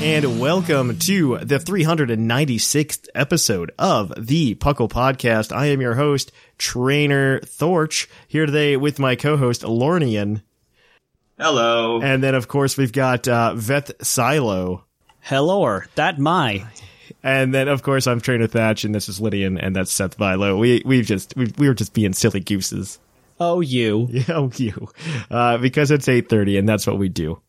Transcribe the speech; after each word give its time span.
And 0.00 0.40
welcome 0.40 0.98
to 1.00 1.36
the 1.38 1.58
396th 1.58 3.08
episode 3.14 3.70
of 3.78 4.14
the 4.16 4.54
Puckle 4.54 4.88
Podcast. 4.88 5.54
I 5.54 5.66
am 5.66 5.82
your 5.82 5.94
host, 5.94 6.32
Trainer 6.56 7.40
Thorch, 7.40 8.08
here 8.26 8.46
today 8.46 8.78
with 8.78 8.98
my 8.98 9.14
co-host, 9.14 9.60
Lornian. 9.60 10.42
Hello. 11.38 12.00
And 12.00 12.22
then, 12.22 12.34
of 12.34 12.48
course, 12.48 12.78
we've 12.78 12.92
got 12.92 13.28
uh, 13.28 13.52
Veth 13.54 13.92
Silo. 14.02 14.84
Hello, 15.20 15.80
that 15.96 16.18
my. 16.18 16.64
And 17.22 17.52
then, 17.52 17.68
of 17.68 17.82
course, 17.82 18.06
I'm 18.06 18.22
Trainer 18.22 18.46
Thatch, 18.46 18.84
and 18.84 18.94
this 18.94 19.06
is 19.06 19.20
Lydian, 19.20 19.58
and 19.58 19.76
that's 19.76 19.92
Seth 19.92 20.16
Vilo. 20.16 20.58
We 20.58 20.82
we've 20.86 21.04
just 21.04 21.36
we, 21.36 21.52
we 21.58 21.68
were 21.68 21.74
just 21.74 21.92
being 21.92 22.14
silly 22.14 22.40
gooses. 22.40 22.98
Oh, 23.38 23.60
you. 23.60 24.08
Yeah, 24.10 24.24
oh, 24.28 24.50
you. 24.54 24.88
Uh, 25.30 25.58
because 25.58 25.90
it's 25.90 26.06
8.30 26.06 26.58
and 26.58 26.68
that's 26.68 26.86
what 26.86 26.98
we 26.98 27.08
do. 27.08 27.40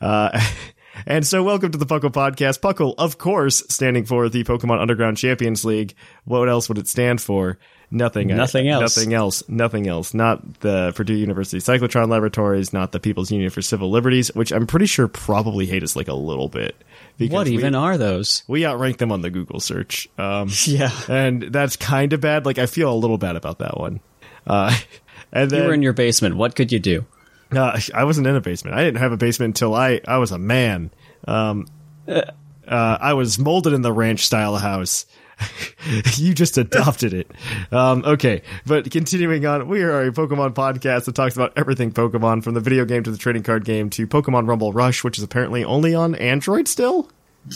Uh, 0.00 0.40
and 1.06 1.26
so 1.26 1.42
welcome 1.42 1.72
to 1.72 1.78
the 1.78 1.86
Puckle 1.86 2.10
Podcast. 2.12 2.60
Puckle, 2.60 2.94
of 2.98 3.18
course, 3.18 3.62
standing 3.68 4.04
for 4.04 4.28
the 4.28 4.44
Pokemon 4.44 4.80
Underground 4.80 5.16
Champions 5.16 5.64
League. 5.64 5.94
What 6.24 6.48
else 6.48 6.68
would 6.68 6.78
it 6.78 6.88
stand 6.88 7.20
for? 7.20 7.58
Nothing. 7.90 8.28
Nothing 8.28 8.68
uh, 8.68 8.80
else. 8.80 8.96
Nothing 8.96 9.14
else. 9.14 9.48
Nothing 9.48 9.86
else. 9.86 10.14
Not 10.14 10.60
the 10.60 10.92
Purdue 10.96 11.14
University 11.14 11.58
Cyclotron 11.58 12.08
Laboratories, 12.08 12.72
not 12.72 12.92
the 12.92 12.98
People's 12.98 13.30
Union 13.30 13.50
for 13.50 13.62
Civil 13.62 13.90
Liberties, 13.90 14.34
which 14.34 14.52
I'm 14.52 14.66
pretty 14.66 14.86
sure 14.86 15.06
probably 15.06 15.66
hate 15.66 15.82
us 15.82 15.94
like 15.94 16.08
a 16.08 16.14
little 16.14 16.48
bit. 16.48 16.74
What 17.18 17.46
we- 17.46 17.54
even 17.54 17.74
are 17.74 17.96
those? 17.96 18.42
we 18.48 18.66
outrank 18.66 18.98
them 18.98 19.12
on 19.12 19.20
the 19.20 19.30
Google 19.30 19.60
search. 19.60 20.08
Um, 20.18 20.48
Yeah. 20.66 20.90
and 21.08 21.42
that's 21.42 21.76
kind 21.76 22.12
of 22.12 22.20
bad. 22.20 22.46
Like 22.46 22.58
I 22.58 22.66
feel 22.66 22.92
a 22.92 22.96
little 22.96 23.18
bad 23.18 23.36
about 23.36 23.58
that 23.58 23.78
one. 23.78 24.00
Uh, 24.46 24.76
and 25.32 25.50
then 25.50 25.62
You 25.62 25.68
were 25.68 25.74
in 25.74 25.82
your 25.82 25.92
basement. 25.92 26.36
What 26.36 26.56
could 26.56 26.72
you 26.72 26.80
do? 26.80 27.04
Uh, 27.52 27.80
I 27.94 28.04
wasn't 28.04 28.26
in 28.26 28.36
a 28.36 28.40
basement. 28.40 28.76
I 28.76 28.84
didn't 28.84 28.98
have 28.98 29.12
a 29.12 29.16
basement 29.16 29.50
until 29.50 29.74
I 29.74 30.00
I 30.06 30.18
was 30.18 30.30
a 30.30 30.38
man. 30.38 30.90
Um, 31.26 31.66
uh, 32.08 32.22
I 32.66 33.14
was 33.14 33.38
molded 33.38 33.72
in 33.72 33.82
the 33.82 33.92
ranch 33.92 34.26
style 34.26 34.56
house. 34.56 35.06
you 36.16 36.34
just 36.34 36.58
adopted 36.58 37.12
it. 37.12 37.30
Um, 37.72 38.04
okay, 38.04 38.42
but 38.66 38.90
continuing 38.90 39.44
on, 39.46 39.68
we 39.68 39.82
are 39.82 40.02
a 40.02 40.12
Pokemon 40.12 40.54
podcast 40.54 41.06
that 41.06 41.14
talks 41.14 41.34
about 41.34 41.52
everything 41.56 41.92
Pokemon, 41.92 42.44
from 42.44 42.54
the 42.54 42.60
video 42.60 42.84
game 42.84 43.02
to 43.02 43.10
the 43.10 43.18
trading 43.18 43.42
card 43.42 43.64
game 43.64 43.90
to 43.90 44.06
Pokemon 44.06 44.48
Rumble 44.48 44.72
Rush, 44.72 45.02
which 45.02 45.18
is 45.18 45.24
apparently 45.24 45.64
only 45.64 45.94
on 45.94 46.14
Android 46.14 46.68
still. 46.68 47.10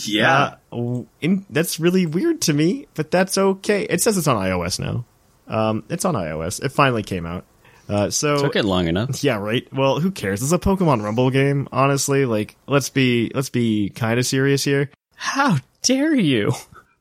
yeah. 0.05 0.55
Uh, 0.71 1.03
in, 1.21 1.45
that's 1.49 1.79
really 1.79 2.05
weird 2.05 2.41
to 2.41 2.53
me, 2.53 2.87
but 2.95 3.11
that's 3.11 3.37
okay. 3.37 3.83
It 3.83 4.01
says 4.01 4.17
it's 4.17 4.27
on 4.27 4.37
iOS 4.37 4.79
now. 4.79 5.05
Um, 5.47 5.83
it's 5.89 6.05
on 6.05 6.15
iOS. 6.15 6.63
It 6.63 6.71
finally 6.71 7.03
came 7.03 7.25
out. 7.25 7.45
Uh, 7.89 8.09
so 8.11 8.37
Took 8.37 8.55
it 8.55 8.65
long 8.65 8.87
enough. 8.87 9.23
yeah, 9.23 9.37
right. 9.37 9.67
Well, 9.73 9.99
who 9.99 10.11
cares? 10.11 10.41
It's 10.43 10.51
a 10.51 10.59
Pokemon 10.59 11.03
Rumble 11.03 11.29
game. 11.31 11.67
Honestly, 11.71 12.25
like 12.25 12.55
let's 12.67 12.89
be 12.89 13.31
let's 13.33 13.49
be 13.49 13.89
kind 13.89 14.19
of 14.19 14.25
serious 14.25 14.63
here. 14.63 14.89
How 15.15 15.57
dare 15.81 16.13
you? 16.15 16.51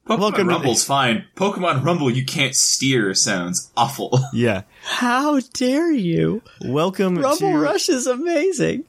Pokemon 0.07 0.19
welcome 0.21 0.49
to- 0.49 0.55
Rumble's 0.55 0.85
fine. 0.85 1.27
Pokemon 1.37 1.85
Rumble, 1.85 2.11
you 2.11 2.25
can't 2.25 2.55
steer 2.55 3.13
sounds 3.15 3.71
awful. 3.77 4.19
Yeah, 4.33 4.63
How 4.83 5.39
dare 5.53 5.93
you? 5.93 6.43
welcome 6.65 7.17
to 7.17 7.21
Rumble 7.23 7.37
to. 7.53 7.59
Rush 7.59 7.91
is 7.91 8.07
amazing. 8.07 8.85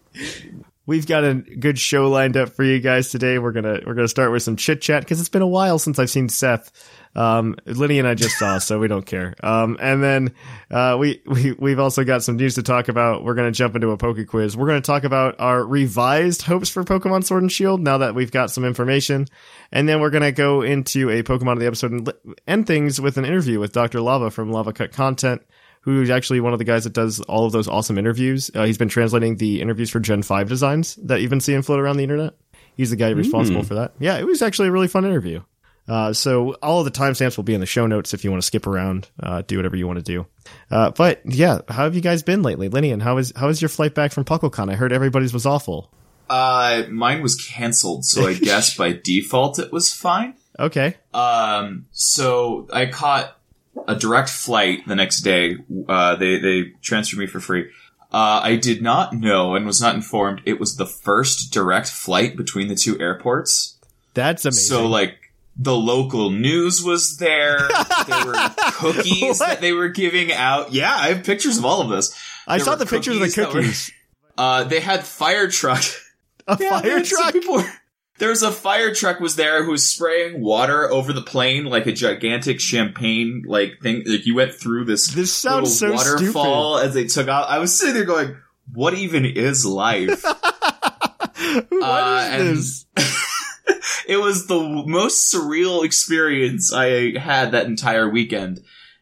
We've 0.85 1.05
got 1.05 1.23
a 1.23 1.35
good 1.35 1.77
show 1.77 2.09
lined 2.09 2.35
up 2.37 2.49
for 2.49 2.63
you 2.63 2.79
guys 2.79 3.09
today. 3.09 3.37
We're 3.37 3.51
gonna 3.51 3.81
we're 3.85 3.93
gonna 3.93 4.07
start 4.07 4.31
with 4.31 4.41
some 4.43 4.55
chit 4.55 4.81
chat 4.81 5.03
because 5.03 5.19
it's 5.19 5.29
been 5.29 5.41
a 5.43 5.47
while 5.47 5.77
since 5.77 5.99
I've 5.99 6.09
seen 6.09 6.29
Seth. 6.29 6.71
Um, 7.15 7.55
Liddy 7.65 7.99
and 7.99 8.07
I 8.07 8.13
just 8.13 8.37
saw, 8.37 8.59
so 8.59 8.79
we 8.79 8.87
don't 8.87 9.05
care. 9.05 9.33
Um, 9.43 9.77
and 9.79 10.01
then 10.03 10.33
uh, 10.69 10.97
we 10.99 11.21
we 11.25 11.53
we've 11.53 11.79
also 11.79 12.03
got 12.03 12.23
some 12.23 12.37
news 12.37 12.55
to 12.55 12.63
talk 12.63 12.87
about. 12.87 13.23
We're 13.23 13.33
gonna 13.33 13.51
jump 13.51 13.75
into 13.75 13.89
a 13.89 13.97
Poke 13.97 14.25
Quiz. 14.27 14.55
We're 14.55 14.67
gonna 14.67 14.81
talk 14.81 15.03
about 15.03 15.39
our 15.39 15.65
revised 15.65 16.43
hopes 16.43 16.69
for 16.69 16.83
Pokemon 16.83 17.23
Sword 17.23 17.43
and 17.43 17.51
Shield 17.51 17.81
now 17.81 17.97
that 17.99 18.15
we've 18.15 18.31
got 18.31 18.51
some 18.51 18.63
information, 18.63 19.27
and 19.71 19.89
then 19.89 19.99
we're 19.99 20.11
gonna 20.11 20.31
go 20.31 20.61
into 20.61 21.09
a 21.09 21.23
Pokemon 21.23 21.53
of 21.53 21.59
the 21.59 21.67
episode 21.67 21.91
and 21.91 22.13
end 22.47 22.67
things 22.67 23.01
with 23.01 23.17
an 23.17 23.25
interview 23.25 23.59
with 23.59 23.73
Dr. 23.73 24.01
Lava 24.01 24.31
from 24.31 24.51
Lava 24.51 24.73
Cut 24.73 24.91
Content 24.91 25.41
who's 25.81 26.09
actually 26.09 26.41
one 26.41 26.51
of 26.53 26.59
the 26.59 26.65
guys 26.65 26.83
that 26.83 26.93
does 26.93 27.21
all 27.21 27.45
of 27.45 27.53
those 27.53 27.67
awesome 27.67 27.97
interviews. 27.97 28.51
Uh, 28.53 28.65
he's 28.65 28.77
been 28.77 28.89
translating 28.89 29.37
the 29.37 29.61
interviews 29.61 29.89
for 29.89 29.99
Gen 29.99 30.23
5 30.23 30.49
designs 30.49 30.95
that 30.95 31.21
you've 31.21 31.29
been 31.29 31.39
seeing 31.39 31.61
float 31.61 31.79
around 31.79 31.97
the 31.97 32.03
internet. 32.03 32.33
He's 32.75 32.89
the 32.89 32.95
guy 32.95 33.09
responsible 33.09 33.63
for 33.63 33.75
that. 33.75 33.93
Yeah, 33.99 34.17
it 34.17 34.25
was 34.25 34.41
actually 34.41 34.69
a 34.69 34.71
really 34.71 34.87
fun 34.87 35.05
interview. 35.05 35.41
Uh, 35.89 36.13
so 36.13 36.53
all 36.61 36.79
of 36.79 36.85
the 36.85 36.91
timestamps 36.91 37.35
will 37.35 37.43
be 37.43 37.53
in 37.53 37.59
the 37.59 37.65
show 37.65 37.87
notes 37.87 38.13
if 38.13 38.23
you 38.23 38.29
want 38.29 38.41
to 38.41 38.45
skip 38.45 38.67
around, 38.67 39.09
uh, 39.23 39.41
do 39.47 39.57
whatever 39.57 39.75
you 39.75 39.87
want 39.87 39.97
to 39.97 40.03
do. 40.03 40.25
Uh, 40.69 40.91
but 40.91 41.21
yeah, 41.25 41.59
how 41.67 41.83
have 41.83 41.95
you 41.95 42.01
guys 42.01 42.21
been 42.21 42.43
lately? 42.43 42.69
Linian, 42.69 43.01
how 43.01 43.17
is, 43.17 43.33
how 43.35 43.49
is 43.49 43.61
your 43.61 43.69
flight 43.69 43.95
back 43.95 44.11
from 44.11 44.23
PuckleCon? 44.23 44.71
I 44.71 44.75
heard 44.75 44.93
everybody's 44.93 45.33
was 45.33 45.45
awful. 45.45 45.91
Uh, 46.29 46.83
mine 46.89 47.23
was 47.23 47.35
canceled, 47.35 48.05
so 48.05 48.27
I 48.27 48.35
guess 48.35 48.75
by 48.77 48.93
default 48.93 49.57
it 49.57 49.71
was 49.71 49.91
fine. 49.91 50.35
Okay. 50.59 50.95
Um, 51.13 51.87
so 51.91 52.67
I 52.71 52.85
caught 52.85 53.35
a 53.87 53.95
direct 53.95 54.29
flight 54.29 54.87
the 54.87 54.95
next 54.95 55.21
day. 55.21 55.57
Uh, 55.87 56.15
they 56.17 56.39
they 56.39 56.63
transferred 56.81 57.19
me 57.19 57.25
for 57.25 57.39
free. 57.39 57.71
Uh, 58.11 58.41
I 58.43 58.55
did 58.55 58.81
not 58.81 59.13
know 59.13 59.55
and 59.55 59.65
was 59.65 59.81
not 59.81 59.95
informed 59.95 60.41
it 60.45 60.59
was 60.59 60.75
the 60.75 60.85
first 60.85 61.53
direct 61.53 61.89
flight 61.89 62.35
between 62.35 62.67
the 62.67 62.75
two 62.75 62.99
airports. 62.99 63.77
That's 64.13 64.45
amazing. 64.45 64.63
So 64.63 64.87
like 64.87 65.18
the 65.61 65.75
local 65.75 66.29
news 66.31 66.81
was 66.81 67.17
there. 67.17 67.67
there 68.07 68.25
were 68.25 68.49
cookies 68.71 69.39
that 69.39 69.59
they 69.59 69.73
were 69.73 69.89
giving 69.89 70.31
out. 70.31 70.71
Yeah, 70.71 70.95
I 70.95 71.09
have 71.09 71.25
pictures 71.25 71.57
of 71.57 71.65
all 71.65 71.81
of 71.81 71.89
this. 71.89 72.15
I 72.47 72.57
there 72.57 72.65
saw 72.65 72.75
the 72.75 72.85
pictures 72.85 73.15
of 73.15 73.21
the 73.21 73.29
cookies 73.29 73.91
were- 73.91 73.95
Uh, 74.43 74.63
they 74.63 74.79
had 74.79 75.03
fire 75.05 75.49
truck. 75.49 75.83
A 76.47 76.57
Yeah, 76.59 76.79
fire 76.79 77.03
truck? 77.03 77.33
people 77.33 77.61
there 78.19 78.29
was 78.29 78.41
a 78.41 78.51
fire 78.51 78.93
truck 78.93 79.19
was 79.19 79.35
there 79.35 79.63
who 79.65 79.71
was 79.71 79.85
spraying 79.87 80.41
water 80.41 80.89
over 80.89 81.11
the 81.13 81.21
plane 81.21 81.65
like 81.65 81.87
a 81.87 81.91
gigantic 81.93 82.59
champagne 82.61 83.43
like 83.45 83.79
thing. 83.81 84.03
Like 84.05 84.25
you 84.25 84.35
went 84.35 84.53
through 84.53 84.85
this 84.85 85.07
This 85.07 85.33
sounds 85.33 85.77
so 85.77 85.91
waterfall 85.93 86.77
as 86.79 86.93
they 86.93 87.05
took 87.05 87.27
out. 87.27 87.49
I 87.49 87.59
was 87.59 87.77
sitting 87.77 87.95
there 87.95 88.05
going, 88.05 88.37
"What 88.73 88.93
even 88.93 89.25
is 89.25 89.65
life?" 89.65 90.23
What 91.69 91.83
Uh, 91.83 92.27
is 92.31 92.85
and- 92.95 93.05
this? 93.05 93.18
It 94.09 94.17
was 94.17 94.47
the 94.47 94.59
most 94.87 95.33
surreal 95.33 95.85
experience 95.85 96.73
I 96.73 97.17
had 97.17 97.51
that 97.51 97.65
entire 97.67 98.09
weekend. 98.09 98.61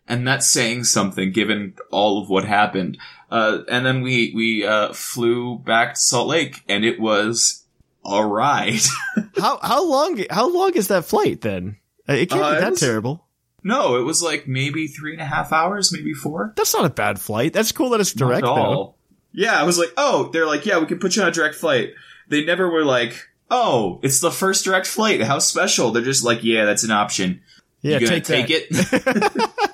And 0.09 0.25
that's 0.27 0.47
saying 0.47 0.85
something 0.85 1.31
given 1.31 1.73
all 1.91 2.21
of 2.21 2.29
what 2.29 2.45
happened. 2.45 2.97
Uh, 3.29 3.59
and 3.69 3.85
then 3.85 4.01
we, 4.01 4.31
we, 4.35 4.65
uh, 4.65 4.93
flew 4.93 5.57
back 5.59 5.95
to 5.95 5.99
Salt 5.99 6.27
Lake 6.29 6.63
and 6.69 6.85
it 6.85 6.97
was 6.99 7.65
alright. 8.05 8.87
How 9.37 9.59
how 9.61 9.85
long 9.85 10.23
how 10.29 10.49
long 10.49 10.71
is 10.75 10.87
that 10.87 11.05
flight 11.05 11.41
then? 11.41 11.77
Uh, 12.07 12.13
It 12.13 12.29
can't 12.29 12.41
Uh, 12.41 12.55
be 12.55 12.61
that 12.61 12.71
was- 12.71 12.79
terrible. 12.79 13.27
no, 13.63 13.97
it 13.97 14.03
was 14.03 14.21
like 14.21 14.47
maybe 14.47 14.87
three 14.87 15.11
and 15.13 15.21
a 15.21 15.25
half 15.25 15.51
hours, 15.51 15.91
maybe 15.91 16.13
four. 16.13 16.53
That's 16.55 16.73
not 16.73 16.85
a 16.85 16.89
bad 16.89 17.19
flight. 17.19 17.51
That's 17.53 17.71
cool 17.73 17.89
that 17.89 17.99
it's 17.99 18.13
direct 18.13 18.43
Not 18.43 18.57
at 18.57 18.63
though. 18.63 18.95
Yeah, 19.33 19.59
I 19.59 19.63
was 19.63 19.77
like, 19.77 19.91
oh, 19.97 20.29
they're 20.31 20.47
like, 20.47 20.65
yeah, 20.65 20.79
we 20.79 20.85
can 20.87 20.99
put 20.99 21.15
you 21.15 21.21
on 21.21 21.27
a 21.27 21.31
direct 21.31 21.55
flight. 21.55 21.89
They 22.29 22.43
never 22.45 22.69
were 22.69 22.85
like, 22.85 23.27
oh, 23.49 23.99
it's 24.03 24.19
the 24.19 24.31
first 24.31 24.65
direct 24.65 24.87
flight. 24.87 25.21
How 25.21 25.39
special? 25.39 25.91
They're 25.91 26.03
just 26.03 26.23
like, 26.23 26.43
yeah, 26.43 26.65
that's 26.65 26.83
an 26.83 26.91
option. 26.91 27.41
Yeah, 27.81 27.99
you 27.99 28.07
take, 28.07 28.23
take 28.23 28.47
it? 28.49 28.67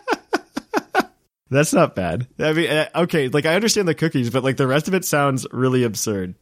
That's 1.54 1.72
not 1.72 1.94
bad. 1.94 2.28
I 2.40 2.54
mean, 2.54 2.70
uh, 2.70 2.90
okay, 2.96 3.28
like 3.28 3.46
I 3.46 3.54
understand 3.54 3.88
the 3.88 3.94
cookies, 3.94 4.32
but 4.32 4.44
like 4.44 4.58
the 4.58 4.66
rest 4.66 4.88
of 4.88 4.96
it 4.96 5.06
sounds 5.06 5.46
really 5.52 5.84
absurd. 5.84 6.34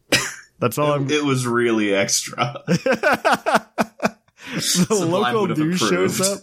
That's 0.59 0.77
all 0.77 0.93
I'm. 0.93 1.11
It 1.11 1.25
was 1.25 1.45
really 1.45 1.93
extra. 1.93 2.61
the 2.67 4.15
Sublime 4.61 5.35
local 5.35 5.47
news 5.47 5.79
shows 5.79 6.21
up. 6.21 6.39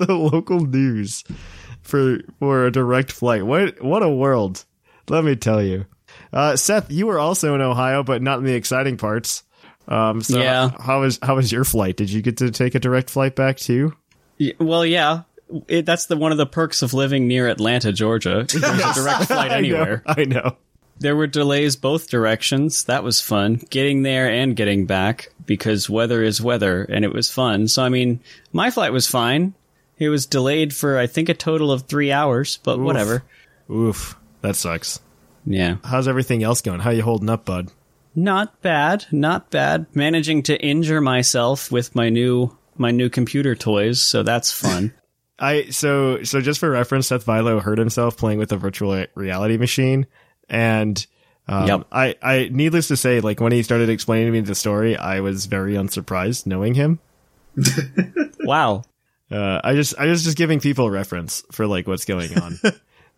the 0.00 0.14
local 0.14 0.60
news 0.60 1.24
for 1.80 2.18
for 2.38 2.66
a 2.66 2.70
direct 2.70 3.10
flight. 3.10 3.46
What 3.46 3.82
what 3.82 4.02
a 4.02 4.10
world! 4.10 4.66
Let 5.08 5.24
me 5.24 5.34
tell 5.34 5.62
you. 5.62 5.86
Uh, 6.30 6.56
Seth, 6.56 6.90
you 6.90 7.06
were 7.06 7.18
also 7.18 7.54
in 7.54 7.62
Ohio, 7.62 8.02
but 8.02 8.20
not 8.20 8.38
in 8.38 8.44
the 8.44 8.54
exciting 8.54 8.98
parts. 8.98 9.44
Um, 9.88 10.20
so 10.22 10.38
Yeah. 10.38 10.70
how 10.78 11.00
was 11.00 11.18
how 11.22 11.36
was 11.36 11.50
your 11.50 11.64
flight? 11.64 11.96
Did 11.96 12.10
you 12.10 12.22
get 12.22 12.36
to 12.38 12.50
take 12.50 12.74
a 12.74 12.78
direct 12.78 13.10
flight 13.10 13.34
back 13.34 13.56
too? 13.56 13.94
Well, 14.60 14.84
yeah. 14.86 15.22
It, 15.66 15.86
that's 15.86 16.06
the 16.06 16.16
one 16.16 16.30
of 16.30 16.38
the 16.38 16.46
perks 16.46 16.82
of 16.82 16.92
living 16.92 17.26
near 17.26 17.48
Atlanta, 17.48 17.90
Georgia. 17.90 18.46
There's 18.48 18.62
a 18.62 18.94
direct 18.94 19.24
flight 19.24 19.50
anywhere. 19.50 20.02
I 20.06 20.24
know. 20.24 20.38
I 20.38 20.42
know. 20.44 20.56
There 21.00 21.14
were 21.16 21.26
delays 21.28 21.76
both 21.76 22.10
directions. 22.10 22.84
That 22.84 23.04
was 23.04 23.20
fun. 23.20 23.62
Getting 23.70 24.02
there 24.02 24.28
and 24.28 24.56
getting 24.56 24.84
back 24.86 25.30
because 25.46 25.88
weather 25.88 26.22
is 26.24 26.42
weather 26.42 26.82
and 26.82 27.04
it 27.04 27.12
was 27.12 27.30
fun. 27.30 27.68
So, 27.68 27.84
I 27.84 27.88
mean, 27.88 28.20
my 28.52 28.70
flight 28.70 28.92
was 28.92 29.06
fine. 29.06 29.54
It 29.98 30.08
was 30.08 30.26
delayed 30.26 30.74
for, 30.74 30.98
I 30.98 31.06
think, 31.06 31.28
a 31.28 31.34
total 31.34 31.70
of 31.72 31.82
three 31.82 32.10
hours, 32.12 32.58
but 32.64 32.78
whatever. 32.80 33.22
Oof, 33.70 34.16
that 34.42 34.56
sucks. 34.56 35.00
Yeah. 35.46 35.76
How's 35.84 36.08
everything 36.08 36.42
else 36.42 36.62
going? 36.62 36.80
How 36.80 36.90
you 36.90 37.02
holding 37.02 37.30
up, 37.30 37.44
bud? 37.44 37.70
Not 38.18 38.60
bad. 38.62 39.06
Not 39.12 39.50
bad. 39.50 39.86
Managing 39.94 40.42
to 40.44 40.60
injure 40.60 41.00
myself 41.00 41.70
with 41.70 41.94
my 41.94 42.08
new, 42.08 42.56
my 42.76 42.90
new 42.90 43.08
computer 43.08 43.54
toys. 43.54 44.00
So 44.02 44.24
that's 44.24 44.50
fun. 44.50 44.92
I 45.38 45.66
so 45.70 46.24
so 46.24 46.40
just 46.40 46.58
for 46.58 46.68
reference, 46.68 47.06
Seth 47.06 47.24
Vilo 47.24 47.62
hurt 47.62 47.78
himself 47.78 48.16
playing 48.16 48.40
with 48.40 48.50
a 48.50 48.56
virtual 48.56 49.04
reality 49.14 49.56
machine, 49.56 50.08
and 50.48 51.06
um, 51.46 51.68
Yep. 51.68 51.86
I 51.92 52.16
I 52.20 52.48
needless 52.50 52.88
to 52.88 52.96
say, 52.96 53.20
like 53.20 53.40
when 53.40 53.52
he 53.52 53.62
started 53.62 53.88
explaining 53.88 54.26
to 54.26 54.32
me 54.32 54.40
the 54.40 54.56
story, 54.56 54.96
I 54.96 55.20
was 55.20 55.46
very 55.46 55.74
unsurprised 55.74 56.44
knowing 56.48 56.74
him. 56.74 56.98
wow. 58.40 58.82
Uh, 59.30 59.60
I 59.62 59.74
just 59.76 59.96
I 59.96 60.06
was 60.06 60.24
just 60.24 60.36
giving 60.36 60.58
people 60.58 60.90
reference 60.90 61.44
for 61.52 61.68
like 61.68 61.86
what's 61.86 62.04
going 62.04 62.36
on. 62.36 62.58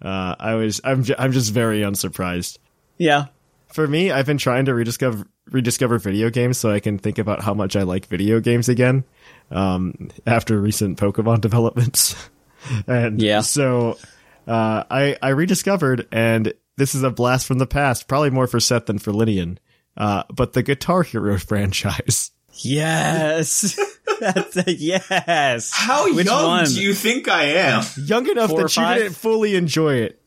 uh, 0.03 0.35
I 0.39 0.57
was 0.57 0.83
I'm 0.85 1.05
ju- 1.05 1.15
I'm 1.19 1.33
just 1.33 1.55
very 1.55 1.81
unsurprised. 1.81 2.59
Yeah. 2.99 3.29
For 3.73 3.87
me, 3.87 4.11
I've 4.11 4.27
been 4.27 4.39
trying 4.39 4.65
to 4.67 4.75
rediscover 4.75 5.25
rediscover 5.51 5.99
video 5.99 6.31
games 6.31 6.59
so 6.59 6.71
I 6.71 6.81
can 6.81 6.99
think 6.99 7.19
about 7.19 7.43
how 7.43 7.55
much 7.55 7.77
I 7.77 7.83
like 7.83 8.07
video 8.07 8.41
games 8.41 8.69
again 8.69 9.05
um, 9.51 10.11
after 10.27 10.61
recent 10.61 10.99
Pokemon 10.99 11.41
developments. 11.43 12.15
and 12.87 13.21
Yeah. 13.23 13.41
so 13.41 13.97
uh, 14.47 14.85
I 14.91 15.17
I 15.23 15.29
rediscovered, 15.31 16.09
and 16.13 16.53
this 16.77 16.95
is 16.95 17.03
a 17.03 17.11
blast 17.11 17.47
from 17.47 17.59
the 17.59 17.67
past, 17.67 18.09
probably 18.09 18.31
more 18.31 18.47
for 18.47 18.59
Seth 18.61 18.87
than 18.87 18.99
for 18.99 19.13
Linian. 19.13 19.59
Uh, 19.97 20.23
but 20.33 20.53
the 20.53 20.63
Guitar 20.63 21.03
Hero 21.03 21.39
franchise. 21.49 22.31
Yes. 22.55 23.79
That's 24.21 24.57
a 24.57 24.73
yes. 24.73 25.71
How 25.73 26.13
Which 26.15 26.27
young 26.27 26.45
one? 26.47 26.65
do 26.67 26.83
you 26.83 26.93
think 26.95 27.29
I 27.29 27.45
am? 27.45 27.85
Young 27.97 28.29
enough 28.29 28.51
Four 28.51 28.63
that 28.65 28.77
you 28.77 28.95
didn't 29.03 29.15
fully 29.17 29.55
enjoy 29.57 29.95
it. 29.95 30.21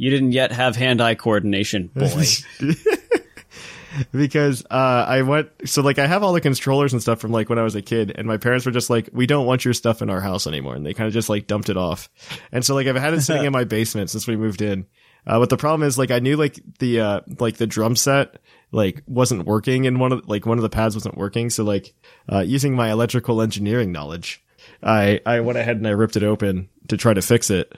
You 0.00 0.08
didn't 0.08 0.32
yet 0.32 0.50
have 0.50 0.76
hand-eye 0.76 1.16
coordination, 1.16 1.88
boy. 1.88 2.24
because 4.12 4.64
uh, 4.70 5.04
I 5.06 5.20
went 5.20 5.50
so 5.66 5.82
like 5.82 5.98
I 5.98 6.06
have 6.06 6.22
all 6.22 6.32
the 6.32 6.40
controllers 6.40 6.94
and 6.94 7.02
stuff 7.02 7.20
from 7.20 7.32
like 7.32 7.50
when 7.50 7.58
I 7.58 7.62
was 7.62 7.74
a 7.74 7.82
kid, 7.82 8.10
and 8.14 8.26
my 8.26 8.38
parents 8.38 8.64
were 8.64 8.72
just 8.72 8.88
like, 8.88 9.10
"We 9.12 9.26
don't 9.26 9.44
want 9.44 9.62
your 9.66 9.74
stuff 9.74 10.00
in 10.00 10.08
our 10.08 10.22
house 10.22 10.46
anymore," 10.46 10.74
and 10.74 10.86
they 10.86 10.94
kind 10.94 11.06
of 11.06 11.12
just 11.12 11.28
like 11.28 11.46
dumped 11.46 11.68
it 11.68 11.76
off. 11.76 12.08
And 12.50 12.64
so 12.64 12.74
like 12.74 12.86
I've 12.86 12.96
had 12.96 13.12
it 13.12 13.20
sitting 13.20 13.44
in 13.44 13.52
my 13.52 13.64
basement 13.76 14.08
since 14.08 14.26
we 14.26 14.36
moved 14.36 14.62
in. 14.62 14.86
Uh, 15.26 15.38
but 15.38 15.50
the 15.50 15.58
problem 15.58 15.86
is 15.86 15.98
like 15.98 16.10
I 16.10 16.20
knew 16.20 16.38
like 16.38 16.58
the 16.78 17.00
uh 17.00 17.20
like 17.38 17.58
the 17.58 17.66
drum 17.66 17.94
set 17.94 18.36
like 18.72 19.02
wasn't 19.06 19.44
working 19.44 19.86
and 19.86 20.00
one 20.00 20.12
of 20.12 20.26
like 20.26 20.46
one 20.46 20.56
of 20.56 20.62
the 20.62 20.70
pads 20.70 20.96
wasn't 20.96 21.18
working. 21.18 21.50
So 21.50 21.62
like 21.62 21.92
uh 22.32 22.40
using 22.40 22.74
my 22.74 22.90
electrical 22.90 23.42
engineering 23.42 23.92
knowledge, 23.92 24.42
I 24.82 25.20
I 25.26 25.40
went 25.40 25.58
ahead 25.58 25.76
and 25.76 25.86
I 25.86 25.90
ripped 25.90 26.16
it 26.16 26.22
open 26.22 26.68
to 26.88 26.96
try 26.96 27.14
to 27.14 27.22
fix 27.22 27.50
it. 27.50 27.72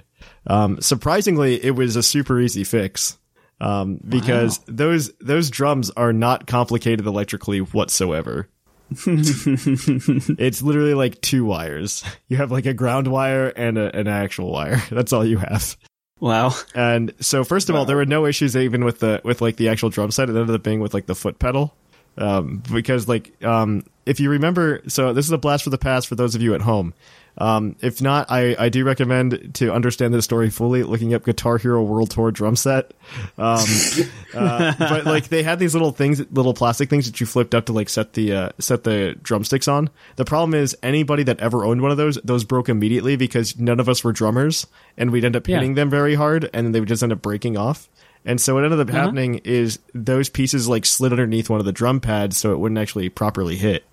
Um, 0.47 0.81
surprisingly, 0.81 1.63
it 1.63 1.73
was 1.73 1.97
a 1.97 2.03
super 2.03 2.41
easy 2.41 2.65
fix 2.65 3.19
um, 3.61 4.01
because 4.07 4.59
those 4.67 5.13
those 5.21 5.51
drums 5.51 5.91
are 5.91 6.13
not 6.13 6.47
complicated 6.47 7.07
electrically 7.07 7.61
whatsoever. 7.61 8.49
it's 9.07 10.63
literally 10.63 10.95
like 10.95 11.21
two 11.21 11.45
wires. 11.45 12.05
You 12.29 12.37
have 12.37 12.51
like 12.51 12.67
a 12.67 12.75
ground 12.75 13.09
wire 13.09 13.49
and 13.49 13.79
a, 13.79 13.97
an 13.97 14.07
actual 14.07 14.53
wire. 14.53 14.83
That's 14.91 15.13
all 15.13 15.25
you 15.25 15.39
have. 15.39 15.77
Wow. 16.21 16.55
And 16.75 17.15
so, 17.21 17.43
first 17.43 17.71
of 17.71 17.75
all, 17.75 17.85
there 17.85 17.97
were 17.97 18.07
no 18.07 18.27
issues 18.27 18.57
even 18.57 18.85
with 18.85 19.01
the 19.01 19.21
with 19.25 19.41
like 19.41 19.57
the 19.57 19.69
actual 19.69 19.91
drum 19.91 20.11
set. 20.11 20.29
It 20.29 20.37
ended 20.37 20.55
up 20.55 20.63
being 20.63 20.81
with 20.81 20.95
like 20.95 21.07
the 21.07 21.15
foot 21.15 21.39
pedal, 21.39 21.75
um, 22.19 22.63
because 22.73 23.09
like 23.09 23.43
um, 23.45 23.85
if 24.07 24.21
you 24.21 24.31
remember, 24.31 24.83
so 24.89 25.13
this 25.13 25.27
is 25.27 25.33
a 25.33 25.39
blast 25.39 25.65
for 25.65 25.71
the 25.71 25.79
past 25.79 26.07
for 26.09 26.15
those 26.15 26.35
of 26.35 26.43
you 26.43 26.55
at 26.55 26.61
home. 26.63 26.95
Um, 27.39 27.77
if 27.81 28.03
not, 28.03 28.31
I, 28.31 28.55
I 28.59 28.69
do 28.69 28.85
recommend 28.85 29.55
to 29.55 29.73
understand 29.73 30.13
this 30.13 30.23
story 30.27 30.51
fully, 30.51 30.83
looking 30.83 31.15
up 31.15 31.25
Guitar 31.25 31.57
Hero 31.57 31.83
World 31.83 32.11
Tour 32.11 32.31
drum 32.31 32.57
set. 32.57 32.93
Um, 33.39 33.65
uh, 34.35 34.75
but 34.79 35.07
like 35.07 35.29
they 35.29 35.43
had 35.43 35.59
these 35.59 35.73
little 35.75 35.93
things, 35.93 36.21
little 36.31 36.53
plastic 36.53 36.91
things 36.91 37.07
that 37.07 37.21
you 37.21 37.27
flipped 37.27 37.55
up 37.55 37.65
to 37.67 37.73
like 37.73 37.89
set 37.89 38.13
the 38.13 38.35
uh, 38.35 38.49
set 38.59 38.85
the 38.85 39.17
drumsticks 39.23 39.67
on. 39.67 39.89
The 40.17 40.27
problem 40.27 40.53
is 40.53 40.77
anybody 40.83 41.23
that 41.23 41.41
ever 41.41 41.65
owned 41.65 41.81
one 41.81 41.91
of 41.91 41.97
those, 41.97 42.17
those 42.23 42.45
broke 42.45 42.69
immediately 42.69 43.17
because 43.17 43.59
none 43.59 43.81
of 43.81 43.89
us 43.89 44.05
were 44.05 44.13
drummers, 44.13 44.67
and 44.99 45.11
we'd 45.11 45.25
end 45.25 45.35
up 45.35 45.49
Yeah. 45.49 45.57
hitting 45.57 45.73
them 45.75 45.89
very 45.89 46.15
hard, 46.17 46.51
and 46.53 46.75
they 46.75 46.81
would 46.81 46.89
just 46.91 47.03
end 47.03 47.13
up 47.13 47.23
breaking 47.23 47.57
off. 47.57 47.89
And 48.25 48.41
so 48.41 48.55
what 48.55 48.65
ended 48.65 48.79
up 48.81 48.89
happening 48.91 49.41
is 49.45 49.81
those 49.95 50.29
pieces 50.29 50.69
like 50.69 50.87
slid 50.87 51.13
underneath 51.13 51.51
one 51.51 51.59
of 51.61 51.67
the 51.67 51.73
drum 51.73 51.99
pads, 52.01 52.37
so 52.37 52.53
it 52.53 52.59
wouldn't 52.59 52.79
actually 52.79 53.09
properly 53.09 53.57
hit. 53.57 53.85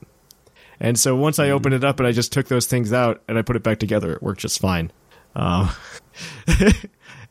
And 0.79 0.97
so 0.99 1.15
once 1.15 1.37
Hmm. 1.37 1.43
I 1.43 1.49
opened 1.51 1.73
it 1.75 1.83
up 1.83 1.99
and 1.99 2.07
I 2.07 2.11
just 2.11 2.31
took 2.31 2.47
those 2.47 2.65
things 2.67 2.93
out 2.93 3.21
and 3.27 3.37
I 3.37 3.41
put 3.41 3.55
it 3.55 3.63
back 3.63 3.79
together, 3.79 4.13
it 4.13 4.21
worked 4.23 4.41
just 4.41 4.59
fine. 4.59 4.91
Um, 5.35 5.69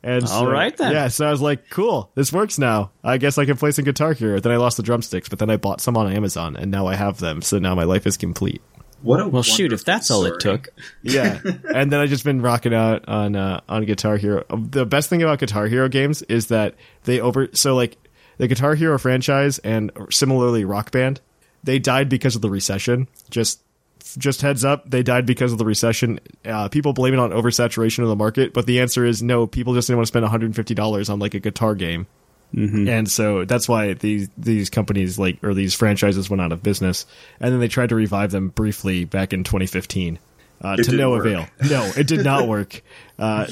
and 0.02 0.24
All 0.24 0.28
so- 0.44 0.50
right 0.50 0.76
then. 0.76 0.92
Yeah, 0.92 1.08
so 1.08 1.26
I 1.26 1.30
was 1.30 1.40
like, 1.40 1.70
cool, 1.70 2.10
this 2.14 2.32
works 2.32 2.58
now. 2.58 2.90
I 3.02 3.18
guess 3.18 3.38
I 3.38 3.44
can 3.44 3.56
play 3.56 3.70
some 3.70 3.84
Guitar 3.84 4.12
Hero. 4.12 4.40
Then 4.40 4.52
I 4.52 4.56
lost 4.56 4.76
the 4.76 4.82
drumsticks, 4.82 5.28
but 5.28 5.38
then 5.38 5.50
I 5.50 5.56
bought 5.56 5.80
some 5.80 5.96
on 5.96 6.12
Amazon 6.12 6.56
and 6.56 6.70
now 6.70 6.86
I 6.86 6.94
have 6.94 7.18
them. 7.18 7.42
So 7.42 7.58
now 7.58 7.74
my 7.74 7.84
life 7.84 8.06
is 8.06 8.16
complete. 8.16 8.60
What 9.02 9.20
a 9.20 9.28
Well, 9.28 9.42
shoot, 9.42 9.72
if 9.72 9.84
wonderful 9.86 9.92
that's 9.92 10.10
all 10.10 10.24
it 10.26 10.40
took. 10.40 10.68
Yeah, 11.02 11.40
and 11.74 11.92
then 11.92 12.00
I 12.00 12.06
just 12.06 12.24
been 12.24 12.42
rocking 12.42 12.74
out 12.74 13.08
on 13.08 13.36
uh, 13.36 13.60
on 13.68 13.84
Guitar 13.84 14.16
Hero. 14.16 14.44
The 14.50 14.84
best 14.84 15.08
thing 15.08 15.22
about 15.22 15.38
Guitar 15.38 15.66
Hero 15.66 15.88
games 15.88 16.22
is 16.22 16.48
that 16.48 16.74
they 17.04 17.20
over 17.20 17.48
so 17.52 17.74
like 17.76 17.96
the 18.38 18.48
Guitar 18.48 18.74
Hero 18.74 18.98
franchise 18.98 19.58
and 19.60 19.90
similarly 20.10 20.64
Rock 20.64 20.90
Band, 20.90 21.20
they 21.62 21.78
died 21.78 22.08
because 22.08 22.36
of 22.36 22.42
the 22.42 22.50
recession. 22.50 23.08
Just 23.30 23.60
just 24.16 24.42
heads 24.42 24.64
up, 24.64 24.88
they 24.90 25.02
died 25.02 25.26
because 25.26 25.52
of 25.52 25.58
the 25.58 25.64
recession. 25.64 26.18
Uh, 26.44 26.68
people 26.68 26.92
blame 26.92 27.14
it 27.14 27.20
on 27.20 27.30
oversaturation 27.30 28.02
of 28.02 28.08
the 28.08 28.16
market, 28.16 28.52
but 28.52 28.66
the 28.66 28.80
answer 28.80 29.04
is 29.04 29.22
no. 29.22 29.46
People 29.46 29.74
just 29.74 29.86
didn't 29.86 29.98
want 29.98 30.06
to 30.06 30.08
spend 30.08 30.24
150 30.24 30.74
dollars 30.74 31.08
on 31.08 31.18
like 31.18 31.34
a 31.34 31.40
guitar 31.40 31.74
game. 31.74 32.06
And 32.88 33.10
so 33.10 33.44
that's 33.44 33.68
why 33.68 33.92
these 33.92 34.28
these 34.38 34.70
companies 34.70 35.18
like 35.18 35.42
or 35.44 35.54
these 35.54 35.74
franchises 35.74 36.30
went 36.30 36.40
out 36.40 36.52
of 36.52 36.62
business, 36.62 37.06
and 37.40 37.52
then 37.52 37.60
they 37.60 37.68
tried 37.68 37.90
to 37.90 37.94
revive 37.94 38.30
them 38.30 38.48
briefly 38.48 39.04
back 39.04 39.32
in 39.32 39.44
2015 39.44 40.18
uh, 40.62 40.76
to 40.76 40.96
no 40.96 41.10
work. 41.10 41.26
avail. 41.26 41.46
No, 41.68 41.92
it 41.96 42.06
did 42.06 42.24
not 42.24 42.48
work. 42.48 42.82
Uh, 43.18 43.46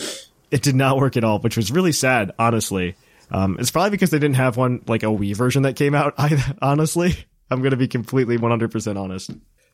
it 0.51 0.63
did 0.63 0.75
not 0.75 0.97
work 0.97 1.17
at 1.17 1.25
all, 1.25 1.39
which 1.41 1.57
was 1.57 1.71
really 1.71 1.93
sad, 1.93 2.33
honestly. 2.39 2.97
Um, 3.31 3.57
it's 3.59 3.71
probably 3.71 3.91
because 3.91 4.11
they 4.11 4.19
didn't 4.19 4.37
have 4.37 4.57
one 4.57 4.83
like 4.87 5.03
a 5.03 5.07
Wii 5.07 5.35
version 5.37 5.63
that 5.63 5.77
came 5.77 5.95
out. 5.95 6.15
Either, 6.19 6.57
honestly, 6.63 7.17
I'm 7.51 7.61
going 7.61 7.73
to 7.73 7.77
be 7.77 7.89
completely 7.89 8.37
100 8.37 8.71
percent 8.71 8.99
honest. 8.99 9.31